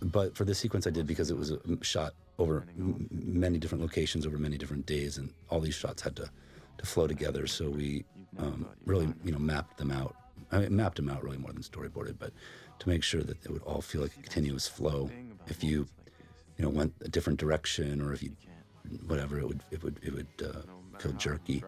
but 0.01 0.35
for 0.35 0.43
this 0.43 0.59
sequence, 0.59 0.85
I 0.85 0.89
did 0.89 1.07
because 1.07 1.31
it 1.31 1.37
was 1.37 1.53
shot 1.81 2.13
over 2.37 2.65
m- 2.77 3.07
many 3.09 3.57
different 3.57 3.81
locations 3.81 4.27
over 4.27 4.37
many 4.37 4.57
different 4.57 4.85
days, 4.85 5.17
and 5.17 5.29
all 5.49 5.61
these 5.61 5.75
shots 5.75 6.01
had 6.01 6.15
to, 6.17 6.29
to 6.77 6.85
flow 6.85 7.07
together. 7.07 7.47
So 7.47 7.69
we 7.69 8.03
um, 8.37 8.67
really, 8.85 9.13
you 9.23 9.31
know, 9.31 9.39
mapped 9.39 9.77
them 9.77 9.91
out. 9.91 10.15
I 10.51 10.59
mean, 10.59 10.75
mapped 10.75 10.95
them 10.97 11.09
out 11.09 11.23
really 11.23 11.37
more 11.37 11.51
than 11.51 11.61
storyboarded, 11.61 12.17
but 12.17 12.31
to 12.79 12.89
make 12.89 13.03
sure 13.03 13.21
that 13.21 13.43
it 13.43 13.51
would 13.51 13.63
all 13.63 13.81
feel 13.81 14.01
like 14.01 14.15
a 14.17 14.21
continuous 14.21 14.67
flow. 14.67 15.09
If 15.47 15.63
you, 15.63 15.87
you 16.57 16.63
know, 16.63 16.69
went 16.69 16.93
a 17.01 17.09
different 17.09 17.39
direction, 17.39 18.01
or 18.01 18.13
if 18.13 18.23
you 18.23 18.31
whatever, 19.07 19.39
it 19.39 19.47
would 19.47 19.63
it 19.71 19.83
would 19.83 19.99
it 20.01 20.13
would 20.13 20.27
uh, 20.43 20.61
feel 20.99 21.11
jerky. 21.13 21.63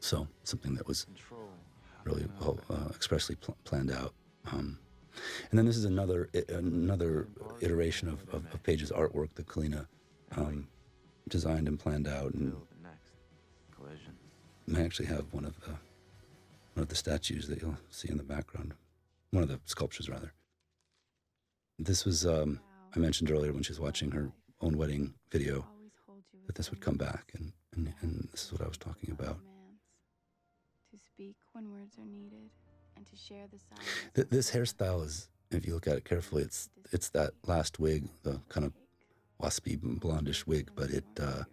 So 0.00 0.26
something 0.44 0.74
that 0.74 0.86
was 0.86 1.06
really 2.04 2.26
well, 2.40 2.58
uh, 2.70 2.88
expressly 2.90 3.36
pl- 3.36 3.56
planned 3.64 3.90
out. 3.90 4.12
Um, 4.52 4.78
and 5.50 5.58
then 5.58 5.66
this 5.66 5.76
is 5.76 5.84
another 5.84 6.28
another 6.48 7.28
iteration 7.60 8.08
of, 8.08 8.22
of, 8.32 8.44
of 8.52 8.62
Paige's 8.62 8.90
artwork 8.90 9.28
that 9.34 9.46
Kalina 9.46 9.86
um, 10.36 10.66
designed 11.28 11.68
and 11.68 11.78
planned 11.78 12.08
out, 12.08 12.34
and 12.34 12.56
I 14.76 14.80
actually 14.82 15.06
have 15.06 15.26
one 15.32 15.44
of 15.44 15.58
the 15.60 15.70
one 16.74 16.82
of 16.82 16.88
the 16.88 16.94
statues 16.96 17.46
that 17.48 17.60
you'll 17.60 17.76
see 17.90 18.08
in 18.08 18.16
the 18.16 18.22
background, 18.22 18.74
one 19.32 19.42
of 19.42 19.48
the 19.48 19.58
sculptures 19.64 20.08
rather. 20.08 20.32
This 21.78 22.04
was 22.04 22.24
um, 22.24 22.60
I 22.94 22.98
mentioned 22.98 23.30
earlier 23.30 23.52
when 23.52 23.62
she 23.62 23.72
was 23.72 23.80
watching 23.80 24.12
her 24.12 24.30
own 24.60 24.76
wedding 24.76 25.14
video 25.32 25.66
that 26.46 26.54
this 26.54 26.70
would 26.70 26.80
come 26.80 26.96
back, 26.96 27.32
and, 27.34 27.52
and, 27.74 27.92
and 28.00 28.28
this 28.30 28.44
is 28.44 28.52
what 28.52 28.62
I 28.62 28.68
was 28.68 28.76
talking 28.76 29.10
about. 29.10 29.38
To 30.90 30.98
speak 30.98 31.36
when 31.52 31.70
words 31.70 31.96
are 31.98 32.04
needed 32.04 32.50
and 32.96 33.06
to 33.06 33.16
share 33.16 33.46
the 33.50 33.58
silence. 33.58 33.88
Th- 34.14 34.28
this 34.28 34.50
hairstyle 34.50 35.04
is, 35.04 35.28
if 35.50 35.66
you 35.66 35.74
look 35.74 35.86
at 35.86 35.96
it 35.96 36.04
carefully, 36.04 36.42
it's 36.42 36.68
it's 36.92 37.08
that 37.10 37.32
last 37.46 37.80
wig, 37.80 38.08
the 38.22 38.40
kind 38.48 38.66
of 38.66 38.72
waspy 39.40 39.78
blondish 39.78 40.46
wig, 40.46 40.70
but 40.74 40.90
it 40.90 41.04
uh, 41.18 41.44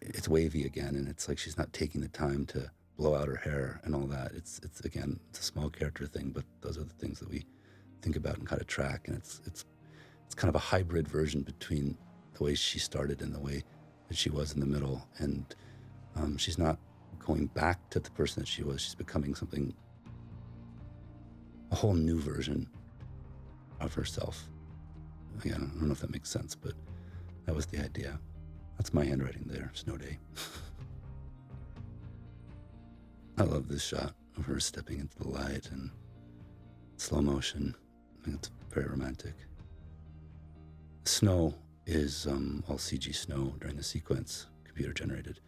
it's 0.00 0.28
wavy 0.28 0.64
again, 0.64 0.94
and 0.96 1.06
it's 1.08 1.28
like 1.28 1.38
she's 1.38 1.58
not 1.58 1.72
taking 1.74 2.00
the 2.00 2.08
time 2.08 2.46
to 2.46 2.70
blow 2.96 3.14
out 3.14 3.28
her 3.28 3.36
hair 3.36 3.80
and 3.84 3.94
all 3.94 4.06
that. 4.06 4.32
It's 4.34 4.60
it's 4.62 4.80
again 4.80 5.18
it's 5.30 5.40
a 5.40 5.42
small 5.42 5.70
character 5.70 6.06
thing, 6.06 6.30
but 6.30 6.44
those 6.60 6.78
are 6.78 6.84
the 6.84 6.94
things 6.94 7.20
that 7.20 7.30
we 7.30 7.44
think 8.02 8.16
about 8.16 8.38
and 8.38 8.46
kind 8.46 8.60
of 8.60 8.66
track, 8.66 9.08
and 9.08 9.16
it's 9.16 9.40
it's 9.46 9.64
it's 10.26 10.34
kind 10.34 10.48
of 10.48 10.54
a 10.54 10.64
hybrid 10.64 11.08
version 11.08 11.42
between 11.42 11.96
the 12.34 12.44
way 12.44 12.54
she 12.54 12.78
started 12.78 13.22
and 13.22 13.34
the 13.34 13.40
way 13.40 13.62
that 14.08 14.16
she 14.16 14.30
was 14.30 14.52
in 14.52 14.60
the 14.60 14.66
middle, 14.66 15.06
and 15.18 15.54
um, 16.16 16.36
she's 16.36 16.58
not 16.58 16.78
going 17.18 17.46
back 17.46 17.88
to 17.90 18.00
the 18.00 18.10
person 18.10 18.42
that 18.42 18.48
she 18.48 18.62
was. 18.62 18.80
She's 18.80 18.94
becoming 18.94 19.34
something 19.34 19.74
a 21.70 21.74
whole 21.74 21.94
new 21.94 22.20
version 22.20 22.68
of 23.80 23.94
herself. 23.94 24.48
Again, 25.40 25.72
I 25.74 25.78
don't 25.78 25.88
know 25.88 25.92
if 25.92 26.00
that 26.00 26.12
makes 26.12 26.30
sense, 26.30 26.54
but 26.54 26.74
that 27.46 27.54
was 27.54 27.66
the 27.66 27.78
idea. 27.82 28.18
That's 28.78 28.94
my 28.94 29.04
handwriting 29.04 29.44
there, 29.46 29.70
Snow 29.74 29.96
Day. 29.96 30.18
I 33.36 33.42
love 33.42 33.68
this 33.68 33.82
shot 33.82 34.14
of 34.36 34.46
her 34.46 34.60
stepping 34.60 35.00
into 35.00 35.18
the 35.18 35.28
light 35.28 35.68
and 35.72 35.90
slow 36.96 37.20
motion. 37.20 37.74
I 38.20 38.24
think 38.24 38.36
it's 38.36 38.50
very 38.70 38.86
romantic. 38.86 39.34
Snow 41.04 41.54
is 41.84 42.28
um, 42.28 42.62
all 42.68 42.76
CG 42.76 43.12
snow 43.12 43.54
during 43.60 43.76
the 43.76 43.82
sequence, 43.82 44.46
computer 44.62 44.92
generated, 44.92 45.40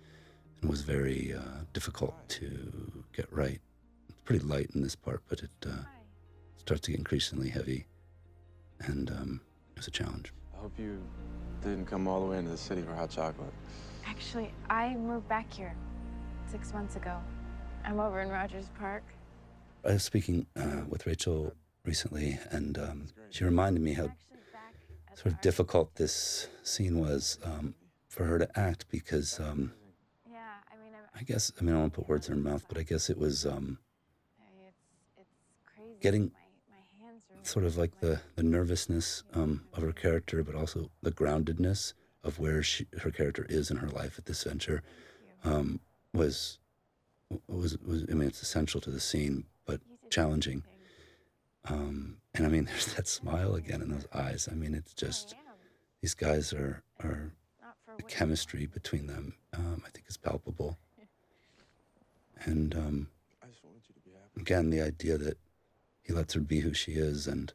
and 0.61 0.69
was 0.69 0.83
very 0.83 1.33
uh, 1.33 1.63
difficult 1.73 2.15
to 2.31 3.05
get 3.13 3.33
right. 3.33 3.61
It's 4.09 4.21
pretty 4.25 4.45
light 4.45 4.71
in 4.75 4.83
this 4.83 4.97
part, 4.97 5.23
but 5.29 5.41
it 5.41 5.51
uh, 5.65 5.85
starts 6.57 6.83
to 6.83 6.91
get 6.91 6.99
increasingly 6.99 7.51
heavy, 7.51 7.87
and 8.81 9.11
um, 9.11 9.41
it 9.71 9.79
was 9.79 9.87
a 9.87 9.93
challenge. 9.93 10.33
I 10.55 10.61
hope 10.63 10.73
you 10.77 11.01
didn't 11.63 11.87
come 11.87 12.09
all 12.09 12.21
the 12.21 12.27
way 12.27 12.39
into 12.39 12.51
the 12.51 12.57
city 12.57 12.83
for 12.83 12.95
hot 12.95 13.11
chocolate. 13.11 13.53
Actually, 14.05 14.51
I 14.69 14.95
moved 14.97 15.29
back 15.29 15.53
here 15.53 15.75
six 16.49 16.73
months 16.75 16.97
ago. 16.97 17.17
I'm 17.87 18.01
over 18.01 18.21
in 18.21 18.29
Rogers 18.29 18.69
Park. 18.81 19.05
I 19.85 19.93
was 19.93 20.03
speaking 20.03 20.47
uh, 20.57 20.83
with 20.89 21.07
Rachel 21.07 21.53
recently, 21.85 22.37
and 22.51 22.77
um, 22.77 23.07
she 23.31 23.45
reminded 23.45 23.81
me 23.81 23.93
how 23.93 24.11
sort 25.15 25.27
of 25.27 25.41
difficult 25.41 25.95
this 25.95 26.49
scene 26.65 26.99
was 26.99 27.39
um, 27.45 27.75
for 28.09 28.25
her 28.25 28.41
to 28.41 28.59
act 28.59 28.87
because 28.91 29.39
um, 29.39 29.73
Yeah, 30.29 30.39
I 31.15 31.23
guess 31.23 31.53
I 31.61 31.63
mean 31.63 31.71
I 31.71 31.73
don't 31.75 31.83
want 31.83 31.95
to 31.95 32.01
put 32.01 32.09
words 32.09 32.29
in 32.29 32.35
her 32.35 32.41
mouth, 32.41 32.65
but 32.69 32.77
I 32.77 32.83
guess 32.83 33.09
it 33.09 33.19
was 33.19 33.47
um, 33.47 33.79
it's 34.67 34.77
it's 35.17 35.37
crazy. 35.65 35.97
getting 36.01 36.33
My, 36.69 36.77
my 36.77 37.07
hands 37.07 37.23
sort 37.45 37.65
of 37.65 37.79
like 37.79 38.01
the 38.01 38.21
the 38.35 38.43
nervousness 38.43 39.23
um, 39.33 39.63
of 39.73 39.85
her 39.85 39.93
character, 39.93 40.43
but 40.43 40.57
also 40.57 40.91
the 41.03 41.13
groundedness 41.13 41.95
of 42.25 42.41
where 42.41 42.65
she, 42.65 42.89
her 43.03 43.13
character 43.13 43.47
is 43.49 43.71
in 43.71 43.77
her 43.77 43.89
life 43.89 44.19
at 44.19 44.25
this 44.27 44.43
venture 44.43 44.83
um, 45.45 45.79
was 46.13 46.59
was 47.49 47.77
was 47.79 48.05
I 48.11 48.15
mean 48.15 48.29
it's 48.29 48.43
essential 48.43 48.81
to 48.83 48.91
the 48.91 49.01
scene, 49.01 49.45
but 49.67 49.81
challenging. 50.11 50.65
Um, 51.69 52.19
and 52.35 52.47
I 52.47 52.49
mean, 52.49 52.65
there's 52.71 52.95
that 52.95 53.09
smile 53.09 53.55
again 53.55 53.83
in 53.83 53.91
those 53.91 54.07
eyes. 54.15 54.49
I 54.51 54.55
mean, 54.55 54.75
it's 54.75 54.95
just 54.95 55.35
these 56.01 56.15
guys 56.15 56.53
are 56.53 56.83
are 57.01 57.33
the 57.97 58.03
chemistry 58.03 58.67
between 58.67 59.07
them. 59.07 59.35
Um, 59.53 59.83
I 59.87 59.91
think 59.91 60.07
is 60.09 60.17
palpable. 60.17 60.79
And 62.45 62.75
um, 62.75 63.09
again, 64.37 64.69
the 64.69 64.83
idea 64.83 65.17
that 65.17 65.39
he 66.03 66.13
lets 66.13 66.35
her 66.35 66.41
be 66.41 66.61
who 66.61 66.75
she 66.75 66.93
is 66.93 67.27
and 67.27 67.51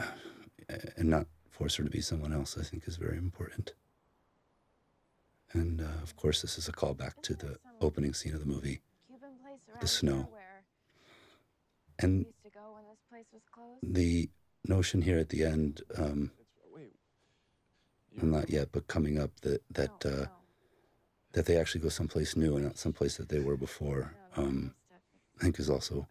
and 0.68 1.08
not 1.08 1.28
force 1.48 1.76
her 1.76 1.84
to 1.84 1.90
be 1.90 2.00
someone 2.00 2.32
else, 2.32 2.58
I 2.58 2.64
think 2.64 2.88
is 2.88 2.96
very 2.96 3.16
important. 3.16 3.72
And 5.52 5.80
uh, 5.80 6.02
of 6.02 6.16
course, 6.16 6.42
this 6.42 6.56
is 6.58 6.68
a 6.68 6.72
callback 6.72 7.20
to 7.22 7.34
the 7.34 7.58
opening 7.80 8.14
scene 8.14 8.34
of 8.34 8.40
the 8.40 8.46
movie, 8.46 8.80
Cuban 9.06 9.30
place 9.42 9.60
around 9.68 9.80
the 9.80 9.86
snow. 9.86 10.28
And 11.98 12.12
we 12.12 12.24
used 12.24 12.42
to 12.44 12.50
go 12.50 12.74
when 12.74 12.84
this 12.88 12.98
place 13.10 13.26
was 13.32 13.42
closed. 13.52 13.94
the 13.94 14.30
notion 14.66 15.02
here 15.02 15.18
at 15.18 15.28
the 15.28 15.44
end, 15.44 15.82
um, 15.96 16.30
well, 18.16 18.26
not 18.26 18.50
yet, 18.50 18.68
but 18.72 18.86
coming 18.86 19.18
up 19.18 19.30
that 19.40 19.62
that 19.70 20.06
uh, 20.06 20.26
that 21.32 21.46
they 21.46 21.56
actually 21.56 21.80
go 21.80 21.88
someplace 21.88 22.36
new 22.36 22.56
and 22.56 22.64
not 22.64 22.78
someplace 22.78 23.16
that 23.16 23.28
they 23.28 23.40
were 23.40 23.56
before, 23.56 24.14
um, 24.36 24.74
I 25.40 25.44
think 25.44 25.58
is 25.58 25.70
also 25.70 26.06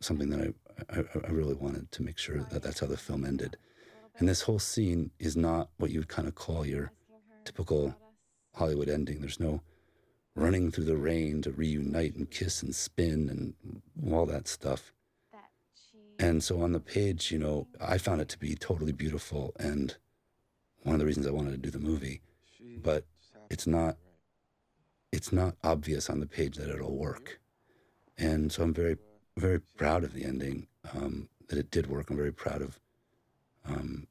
something 0.00 0.30
that 0.30 0.54
I, 0.90 0.98
I 0.98 1.04
I 1.26 1.30
really 1.30 1.54
wanted 1.54 1.90
to 1.92 2.02
make 2.02 2.18
sure 2.18 2.46
that 2.50 2.62
that's 2.62 2.80
how 2.80 2.86
the 2.86 2.96
film 2.96 3.24
ended. 3.24 3.56
And 4.18 4.28
this 4.28 4.42
whole 4.42 4.58
scene 4.58 5.10
is 5.18 5.36
not 5.36 5.70
what 5.78 5.90
you 5.90 6.00
would 6.00 6.08
kind 6.08 6.28
of 6.28 6.34
call 6.34 6.66
your 6.66 6.92
typical 7.44 7.94
Hollywood 8.54 8.88
ending. 8.88 9.20
There's 9.20 9.40
no 9.40 9.62
running 10.34 10.70
through 10.70 10.84
the 10.84 10.96
rain 10.96 11.42
to 11.42 11.52
reunite 11.52 12.14
and 12.14 12.30
kiss 12.30 12.62
and 12.62 12.74
spin 12.74 13.28
and 13.28 14.12
all 14.12 14.26
that 14.26 14.48
stuff. 14.48 14.92
And 16.18 16.42
so 16.42 16.62
on 16.62 16.72
the 16.72 16.80
page, 16.80 17.30
you 17.32 17.38
know, 17.38 17.66
I 17.80 17.98
found 17.98 18.20
it 18.20 18.28
to 18.30 18.38
be 18.38 18.54
totally 18.54 18.92
beautiful 18.92 19.52
and 19.58 19.96
one 20.82 20.94
of 20.94 21.00
the 21.00 21.06
reasons 21.06 21.26
I 21.26 21.30
wanted 21.30 21.52
to 21.52 21.56
do 21.58 21.70
the 21.70 21.78
movie. 21.78 22.20
But 22.82 23.04
it's 23.50 23.66
not 23.66 23.96
it's 25.12 25.32
not 25.32 25.56
obvious 25.62 26.08
on 26.08 26.20
the 26.20 26.26
page 26.26 26.56
that 26.56 26.70
it'll 26.70 26.96
work. 26.96 27.40
And 28.16 28.50
so 28.50 28.62
I'm 28.62 28.72
very 28.72 28.96
very 29.36 29.60
proud 29.60 30.04
of 30.04 30.12
the 30.12 30.24
ending, 30.24 30.66
um, 30.94 31.28
that 31.48 31.58
it 31.58 31.70
did 31.70 31.86
work. 31.86 32.10
I'm 32.10 32.16
very 32.16 32.32
proud 32.32 32.62
of 32.62 32.78
um, 33.66 34.06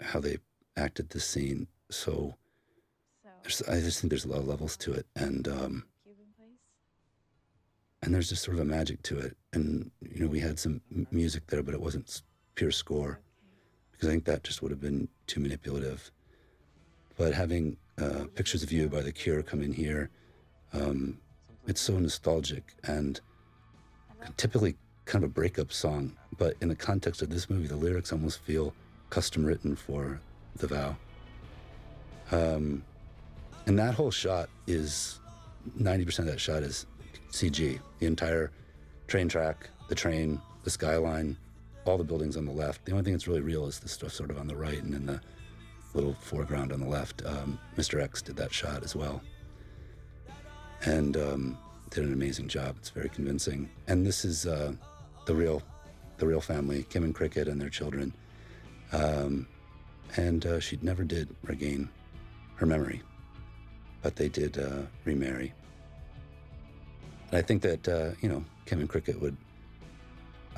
how 0.00 0.20
they 0.20 0.38
acted 0.76 1.10
the 1.10 1.20
scene. 1.20 1.68
So 1.92 2.34
there's, 3.42 3.62
I 3.62 3.80
just 3.80 4.00
think 4.00 4.10
there's 4.10 4.24
a 4.24 4.28
lot 4.28 4.38
of 4.38 4.48
levels 4.48 4.76
to 4.78 4.92
it, 4.92 5.06
and 5.14 5.46
um, 5.46 5.84
and 8.02 8.14
there's 8.14 8.28
just 8.28 8.42
sort 8.42 8.56
of 8.56 8.62
a 8.62 8.64
magic 8.64 9.02
to 9.04 9.18
it. 9.18 9.36
And 9.52 9.90
you 10.00 10.22
know, 10.22 10.28
we 10.28 10.40
had 10.40 10.58
some 10.58 10.80
music 11.10 11.46
there, 11.48 11.62
but 11.62 11.74
it 11.74 11.80
wasn't 11.80 12.22
pure 12.54 12.70
score 12.70 13.20
because 13.92 14.08
I 14.08 14.12
think 14.12 14.24
that 14.24 14.42
just 14.42 14.62
would 14.62 14.70
have 14.70 14.80
been 14.80 15.08
too 15.26 15.40
manipulative. 15.40 16.10
But 17.16 17.34
having 17.34 17.76
uh, 17.98 18.24
pictures 18.34 18.62
of 18.62 18.72
you 18.72 18.88
by 18.88 19.02
The 19.02 19.12
Cure 19.12 19.42
come 19.42 19.62
in 19.62 19.72
here, 19.72 20.10
um, 20.72 21.18
it's 21.66 21.80
so 21.80 21.98
nostalgic 21.98 22.74
and 22.84 23.20
typically 24.36 24.76
kind 25.04 25.24
of 25.24 25.30
a 25.30 25.32
breakup 25.34 25.72
song. 25.72 26.16
But 26.38 26.56
in 26.60 26.68
the 26.68 26.74
context 26.74 27.20
of 27.22 27.28
this 27.28 27.50
movie, 27.50 27.66
the 27.66 27.76
lyrics 27.76 28.12
almost 28.12 28.40
feel 28.40 28.74
custom 29.10 29.44
written 29.44 29.76
for 29.76 30.20
The 30.56 30.66
Vow. 30.66 30.96
Um, 32.32 32.82
and 33.66 33.78
that 33.78 33.94
whole 33.94 34.10
shot 34.10 34.48
is 34.66 35.20
90% 35.78 36.20
of 36.20 36.26
that 36.26 36.40
shot 36.40 36.62
is 36.62 36.86
CG. 37.30 37.78
The 38.00 38.06
entire 38.06 38.50
train 39.06 39.28
track, 39.28 39.68
the 39.88 39.94
train, 39.94 40.40
the 40.64 40.70
skyline, 40.70 41.36
all 41.84 41.98
the 41.98 42.04
buildings 42.04 42.36
on 42.36 42.44
the 42.44 42.52
left. 42.52 42.84
The 42.84 42.92
only 42.92 43.04
thing 43.04 43.12
that's 43.12 43.28
really 43.28 43.40
real 43.40 43.66
is 43.66 43.78
the 43.78 43.88
stuff 43.88 44.12
sort 44.12 44.30
of 44.30 44.38
on 44.38 44.48
the 44.48 44.56
right 44.56 44.82
and 44.82 44.94
in 44.94 45.06
the 45.06 45.20
little 45.94 46.14
foreground 46.14 46.72
on 46.72 46.80
the 46.80 46.88
left. 46.88 47.22
Um, 47.24 47.58
Mr. 47.76 48.00
X 48.02 48.22
did 48.22 48.36
that 48.36 48.52
shot 48.52 48.82
as 48.82 48.96
well. 48.96 49.20
And 50.84 51.16
um, 51.16 51.58
did 51.90 52.04
an 52.04 52.12
amazing 52.12 52.48
job. 52.48 52.76
It's 52.78 52.90
very 52.90 53.08
convincing. 53.08 53.68
And 53.86 54.04
this 54.04 54.24
is 54.24 54.46
uh, 54.46 54.72
the 55.26 55.34
real, 55.34 55.62
the 56.16 56.26
real 56.26 56.40
family, 56.40 56.84
Kim 56.88 57.04
and 57.04 57.14
Krickitt 57.14 57.48
and 57.48 57.60
their 57.60 57.68
children. 57.68 58.14
Um, 58.92 59.46
and 60.16 60.44
uh, 60.44 60.60
she 60.60 60.78
never 60.82 61.04
did 61.04 61.28
regain 61.44 61.88
her 62.62 62.66
memory, 62.66 63.02
but 64.02 64.14
they 64.14 64.28
did 64.28 64.56
uh, 64.56 64.82
remarry. 65.04 65.52
And 67.28 67.38
I 67.38 67.42
think 67.42 67.60
that 67.62 67.88
uh, 67.88 68.10
you 68.20 68.28
know 68.28 68.44
Kevin 68.66 68.86
Krickitt 68.86 69.20
would 69.20 69.36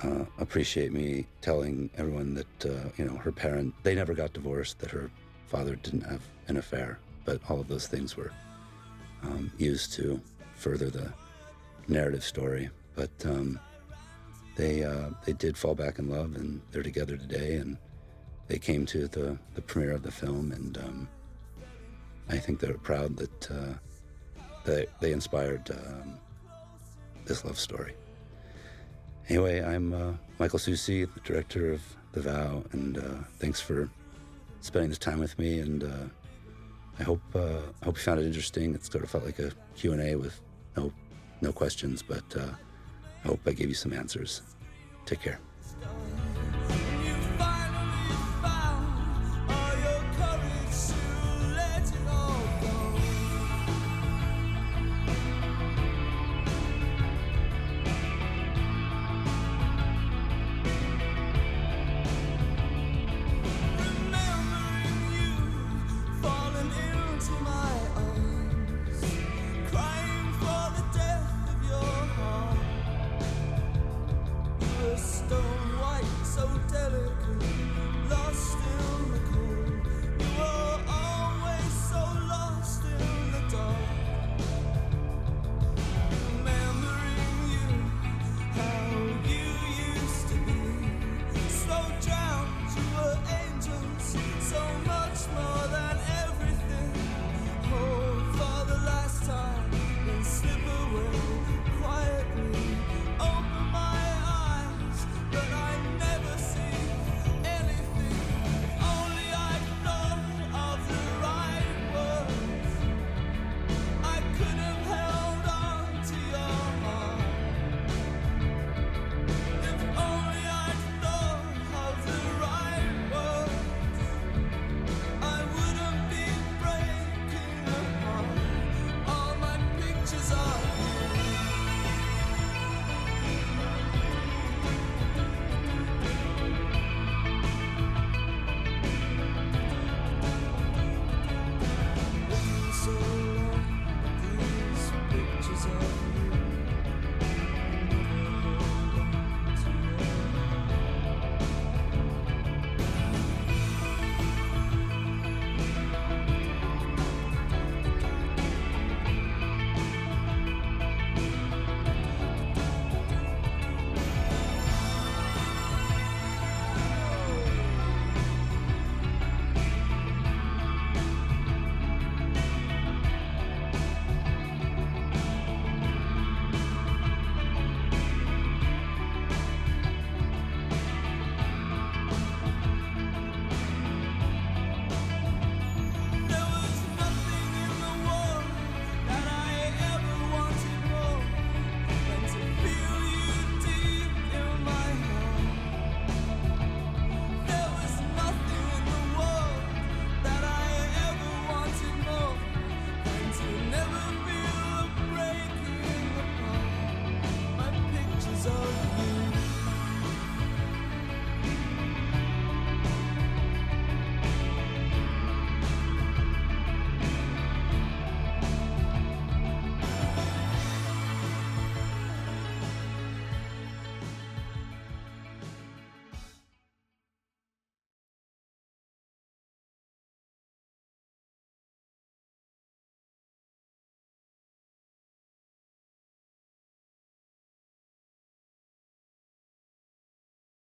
uh, 0.03 0.27
appreciate 0.39 0.93
me 0.93 1.27
telling 1.41 1.89
everyone 1.97 2.35
that 2.35 2.67
uh, 2.67 2.91
you 2.99 3.07
know 3.07 3.17
her 3.17 3.33
parent 3.33 3.75
they 3.85 3.95
never 3.95 4.13
got 4.13 4.35
divorced, 4.35 4.81
that 4.81 4.91
her 4.91 5.11
father 5.47 5.77
didn't 5.77 6.03
have 6.03 6.21
an 6.49 6.59
affair, 6.59 6.99
but 7.25 7.41
all 7.49 7.59
of 7.59 7.69
those 7.69 7.87
things 7.87 8.19
were 8.19 8.33
um, 9.23 9.51
used 9.57 9.95
to 9.95 10.21
further 10.57 10.91
the 10.91 11.11
narrative 11.89 12.23
story. 12.23 12.69
But 12.95 13.15
um, 13.25 13.59
they 14.57 14.85
uh, 14.85 15.09
they 15.25 15.33
did 15.33 15.57
fall 15.57 15.75
back 15.75 15.99
in 15.99 16.11
love, 16.11 16.37
and 16.37 16.61
they're 16.71 16.83
together 16.83 17.17
today, 17.17 17.55
and 17.55 17.79
they 18.49 18.59
came 18.59 18.85
to 18.87 19.09
the 19.09 19.39
the 19.55 19.63
premiere 19.63 19.93
of 19.93 20.03
the 20.03 20.13
film, 20.13 20.53
and 20.53 20.77
um, 20.77 21.09
I 22.29 22.39
think 22.39 22.61
they're 22.61 22.79
proud 22.79 23.17
that 23.17 23.51
uh, 23.51 23.75
they 24.65 24.87
they 25.01 25.13
inspired 25.13 25.71
um, 25.71 26.19
this 27.25 27.45
love 27.45 27.59
story. 27.59 27.95
Anyway, 29.29 29.63
I'm 29.63 29.93
uh, 29.93 30.13
Michael 30.39 30.59
Sucsy, 30.59 31.09
the 31.13 31.21
director 31.21 31.73
of 31.73 31.81
The 32.13 32.23
Vow, 32.23 32.63
and 32.73 32.99
uh, 32.99 33.23
thanks 33.39 33.61
for 33.61 33.89
spending 34.61 34.91
this 34.91 34.99
time 34.99 35.19
with 35.19 35.39
me. 35.39 35.61
And 35.61 35.85
uh, 35.85 36.07
I 36.99 37.03
hope 37.03 37.23
uh, 37.35 37.61
I 37.81 37.85
hope 37.85 37.97
you 37.97 38.03
found 38.03 38.21
it 38.21 38.27
interesting. 38.27 38.75
It 38.75 38.85
sort 38.85 39.05
of 39.05 39.11
felt 39.11 39.25
like 39.25 39.39
a 39.39 39.53
Q 39.77 39.93
and 39.93 40.03
A 40.03 40.17
with 40.17 40.41
no 40.77 40.93
no 41.41 41.53
questions, 41.53 42.03
but 42.03 42.25
uh, 42.37 42.51
I 43.25 43.29
hope 43.29 43.41
I 43.47 43.53
gave 43.53 43.69
you 43.69 43.75
some 43.75 43.93
answers. 43.93 44.43
Take 45.07 45.21
care. 45.21 45.41